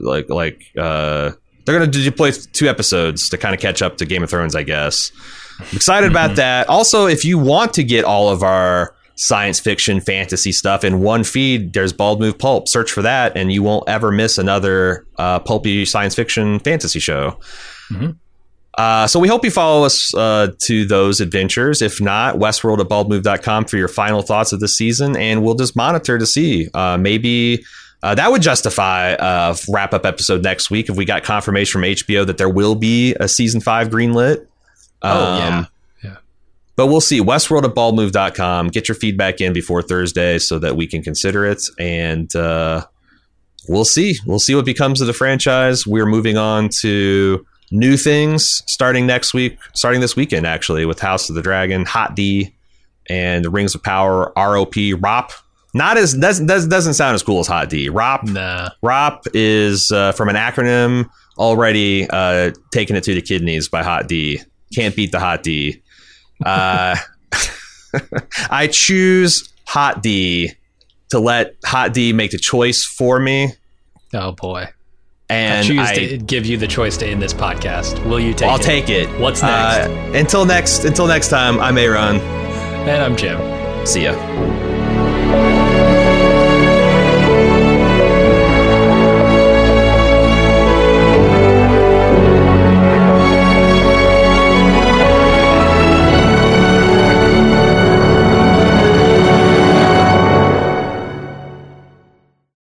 like 0.00 0.30
like 0.30 0.64
uh, 0.78 1.32
they're 1.64 1.78
going 1.78 1.90
to 1.90 2.02
deploy 2.02 2.30
two 2.30 2.68
episodes 2.68 3.28
to 3.30 3.38
kind 3.38 3.54
of 3.54 3.60
catch 3.60 3.82
up 3.82 3.96
to 3.98 4.06
Game 4.06 4.22
of 4.22 4.30
Thrones, 4.30 4.54
I 4.54 4.62
guess. 4.62 5.10
I'm 5.60 5.66
excited 5.76 6.06
mm-hmm. 6.06 6.16
about 6.16 6.36
that. 6.36 6.68
Also, 6.68 7.06
if 7.06 7.24
you 7.24 7.38
want 7.38 7.74
to 7.74 7.84
get 7.84 8.04
all 8.04 8.28
of 8.28 8.42
our 8.42 8.94
science 9.16 9.60
fiction, 9.60 10.00
fantasy 10.00 10.52
stuff 10.52 10.84
in 10.84 11.00
one 11.00 11.24
feed, 11.24 11.72
there's 11.72 11.92
Bald 11.92 12.20
Move 12.20 12.38
Pulp. 12.38 12.68
Search 12.68 12.90
for 12.90 13.02
that, 13.02 13.36
and 13.36 13.52
you 13.52 13.62
won't 13.62 13.88
ever 13.88 14.10
miss 14.10 14.38
another 14.38 15.06
uh, 15.18 15.38
pulpy 15.38 15.84
science 15.84 16.14
fiction 16.14 16.58
fantasy 16.58 16.98
show. 16.98 17.38
Mm-hmm. 17.90 18.10
Uh, 18.76 19.06
so 19.06 19.20
we 19.20 19.28
hope 19.28 19.44
you 19.44 19.52
follow 19.52 19.84
us 19.84 20.12
uh, 20.14 20.48
to 20.62 20.84
those 20.84 21.20
adventures. 21.20 21.80
If 21.80 22.00
not, 22.00 22.36
Westworld 22.36 22.80
at 22.80 22.88
baldmove.com 22.88 23.66
for 23.66 23.76
your 23.76 23.86
final 23.88 24.20
thoughts 24.22 24.52
of 24.52 24.58
the 24.58 24.66
season, 24.66 25.16
and 25.16 25.44
we'll 25.44 25.54
just 25.54 25.76
monitor 25.76 26.18
to 26.18 26.26
see. 26.26 26.68
Uh, 26.74 26.98
maybe 26.98 27.64
Uh, 28.04 28.14
that 28.14 28.30
would 28.30 28.42
justify 28.42 29.16
a 29.18 29.56
wrap 29.66 29.94
up 29.94 30.04
episode 30.04 30.42
next 30.42 30.70
week 30.70 30.90
if 30.90 30.94
we 30.96 31.06
got 31.06 31.24
confirmation 31.24 31.80
from 31.80 31.88
HBO 31.88 32.26
that 32.26 32.36
there 32.36 32.50
will 32.50 32.74
be 32.74 33.14
a 33.18 33.26
season 33.26 33.62
five 33.62 33.88
greenlit. 33.88 34.46
Oh, 35.00 35.38
yeah. 35.38 35.58
Um, 35.58 35.66
Yeah. 36.02 36.16
But 36.76 36.88
we'll 36.88 37.00
see. 37.00 37.22
Westworld 37.22 37.64
at 37.64 37.74
baldmove.com. 37.74 38.68
Get 38.68 38.88
your 38.88 38.94
feedback 38.94 39.40
in 39.40 39.54
before 39.54 39.80
Thursday 39.80 40.38
so 40.38 40.58
that 40.58 40.76
we 40.76 40.86
can 40.86 41.02
consider 41.02 41.46
it. 41.46 41.62
And 41.78 42.34
uh, 42.36 42.84
we'll 43.70 43.86
see. 43.86 44.16
We'll 44.26 44.38
see 44.38 44.54
what 44.54 44.66
becomes 44.66 45.00
of 45.00 45.06
the 45.06 45.14
franchise. 45.14 45.86
We're 45.86 46.04
moving 46.04 46.36
on 46.36 46.68
to 46.80 47.46
new 47.70 47.96
things 47.96 48.62
starting 48.66 49.06
next 49.06 49.32
week, 49.32 49.56
starting 49.72 50.02
this 50.02 50.14
weekend, 50.14 50.46
actually, 50.46 50.84
with 50.84 51.00
House 51.00 51.30
of 51.30 51.36
the 51.36 51.42
Dragon, 51.42 51.86
Hot 51.86 52.14
D, 52.14 52.54
and 53.08 53.50
Rings 53.50 53.74
of 53.74 53.82
Power, 53.82 54.30
ROP, 54.36 54.92
ROP. 54.92 55.32
Not 55.74 55.96
as 55.98 56.14
doesn't 56.14 56.46
doesn't 56.46 56.70
doesn't 56.70 56.94
sound 56.94 57.14
as 57.16 57.22
cool 57.22 57.40
as 57.40 57.48
Hot 57.48 57.68
D. 57.68 57.88
ROP 57.90 58.30
Nah. 58.32 58.70
ROP 58.82 59.26
is 59.34 59.90
uh, 59.90 60.12
from 60.12 60.28
an 60.28 60.36
acronym 60.36 61.08
already 61.36 62.08
uh, 62.08 62.52
taking 62.70 62.94
it 62.96 63.02
to 63.04 63.14
the 63.14 63.20
kidneys 63.22 63.68
by 63.68 63.82
Hot 63.82 64.06
D. 64.08 64.40
Can't 64.74 64.94
beat 64.94 65.10
the 65.12 65.18
Hot 65.20 65.42
D. 65.42 65.82
Uh, 66.44 66.96
I 68.50 68.68
choose 68.70 69.52
Hot 69.66 70.02
D 70.02 70.52
to 71.10 71.18
let 71.18 71.54
Hot 71.64 71.92
D 71.92 72.12
make 72.12 72.30
the 72.30 72.38
choice 72.38 72.84
for 72.84 73.18
me. 73.18 73.48
Oh 74.12 74.32
boy. 74.32 74.68
And 75.30 75.64
I 75.64 75.68
choose 75.68 75.78
I, 75.78 75.94
to 75.94 76.18
give 76.18 76.44
you 76.46 76.56
the 76.56 76.66
choice 76.68 76.96
to 76.98 77.06
end 77.06 77.20
this 77.22 77.32
podcast. 77.34 78.04
Will 78.06 78.20
you 78.20 78.34
take 78.34 78.48
I'll 78.48 78.60
it? 78.60 78.62
take 78.62 78.90
it. 78.90 79.08
What's 79.18 79.42
Uh, 79.42 79.88
next? 79.88 80.16
until 80.16 80.44
next 80.44 80.84
until 80.84 81.06
next 81.08 81.28
time, 81.30 81.58
I'm 81.58 81.78
Aaron. 81.78 82.20
and 82.20 83.02
I'm 83.02 83.16
Jim. 83.16 83.40
See 83.86 84.04
ya. 84.04 84.73